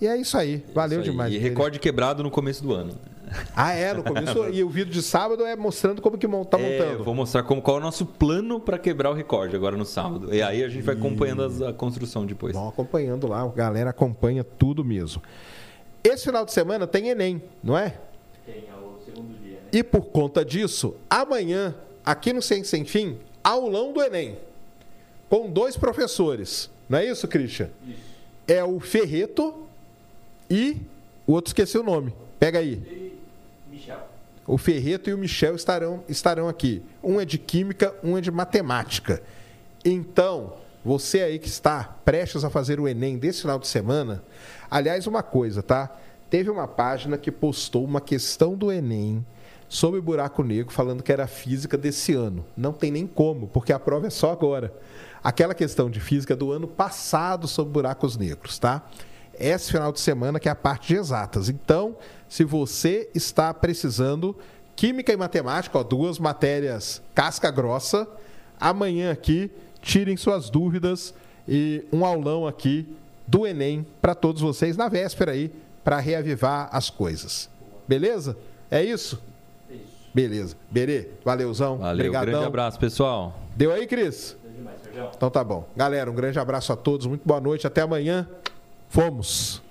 [0.00, 0.62] E é isso aí.
[0.74, 1.12] Valeu Isso aí.
[1.12, 1.32] demais.
[1.34, 2.92] E recorde quebrado no começo do ano.
[3.56, 4.48] Ah, é, no começo.
[4.52, 6.98] e o vídeo de sábado é mostrando como que mon- tá É, montando.
[6.98, 9.84] eu vou mostrar como, qual é o nosso plano para quebrar o recorde agora no
[9.84, 10.32] sábado.
[10.34, 12.52] E aí a gente vai acompanhando as- a construção depois.
[12.54, 15.22] Vão acompanhando lá, a galera acompanha tudo mesmo.
[16.02, 17.96] Esse final de semana tem Enem, não é?
[18.44, 19.60] Tem é o segundo dia, né?
[19.72, 21.74] E por conta disso, amanhã,
[22.04, 24.36] aqui no Ciência Sem Fim, aulão do Enem.
[25.30, 26.68] Com dois professores.
[26.88, 27.70] Não é isso, Christian?
[27.88, 27.98] Isso.
[28.46, 29.63] É o Ferreto
[30.50, 30.80] e
[31.26, 32.14] o outro esqueci o nome.
[32.38, 33.14] Pega aí.
[33.70, 33.98] Michel.
[34.46, 36.82] O Ferreto e o Michel estarão, estarão aqui.
[37.02, 39.22] Um é de Química, um é de Matemática.
[39.84, 44.22] Então, você aí que está prestes a fazer o Enem desse final de semana,
[44.70, 45.90] aliás, uma coisa, tá?
[46.28, 49.24] Teve uma página que postou uma questão do Enem
[49.68, 52.44] sobre buraco negro, falando que era física desse ano.
[52.56, 54.72] Não tem nem como, porque a prova é só agora.
[55.22, 58.86] Aquela questão de física do ano passado sobre buracos negros, tá?
[59.38, 61.48] Esse final de semana que é a parte de exatas.
[61.48, 61.96] Então,
[62.28, 64.36] se você está precisando,
[64.76, 68.08] Química e Matemática, ó, duas matérias casca grossa,
[68.60, 71.14] amanhã aqui, tirem suas dúvidas
[71.46, 72.88] e um aulão aqui
[73.26, 77.48] do Enem para todos vocês na véspera aí, para reavivar as coisas.
[77.86, 78.36] Beleza?
[78.70, 79.22] É isso?
[79.70, 79.82] Isso.
[80.14, 80.56] Beleza.
[80.70, 81.78] Berê, valeuzão.
[81.78, 82.32] Valeu, Obrigadão.
[82.32, 83.38] grande abraço, pessoal.
[83.54, 84.36] Deu aí, Cris?
[84.42, 85.10] Deu demais, Sérgio.
[85.14, 85.68] Então tá bom.
[85.76, 87.06] Galera, um grande abraço a todos.
[87.06, 87.66] Muito boa noite.
[87.66, 88.26] Até amanhã.
[88.94, 89.63] Fomos.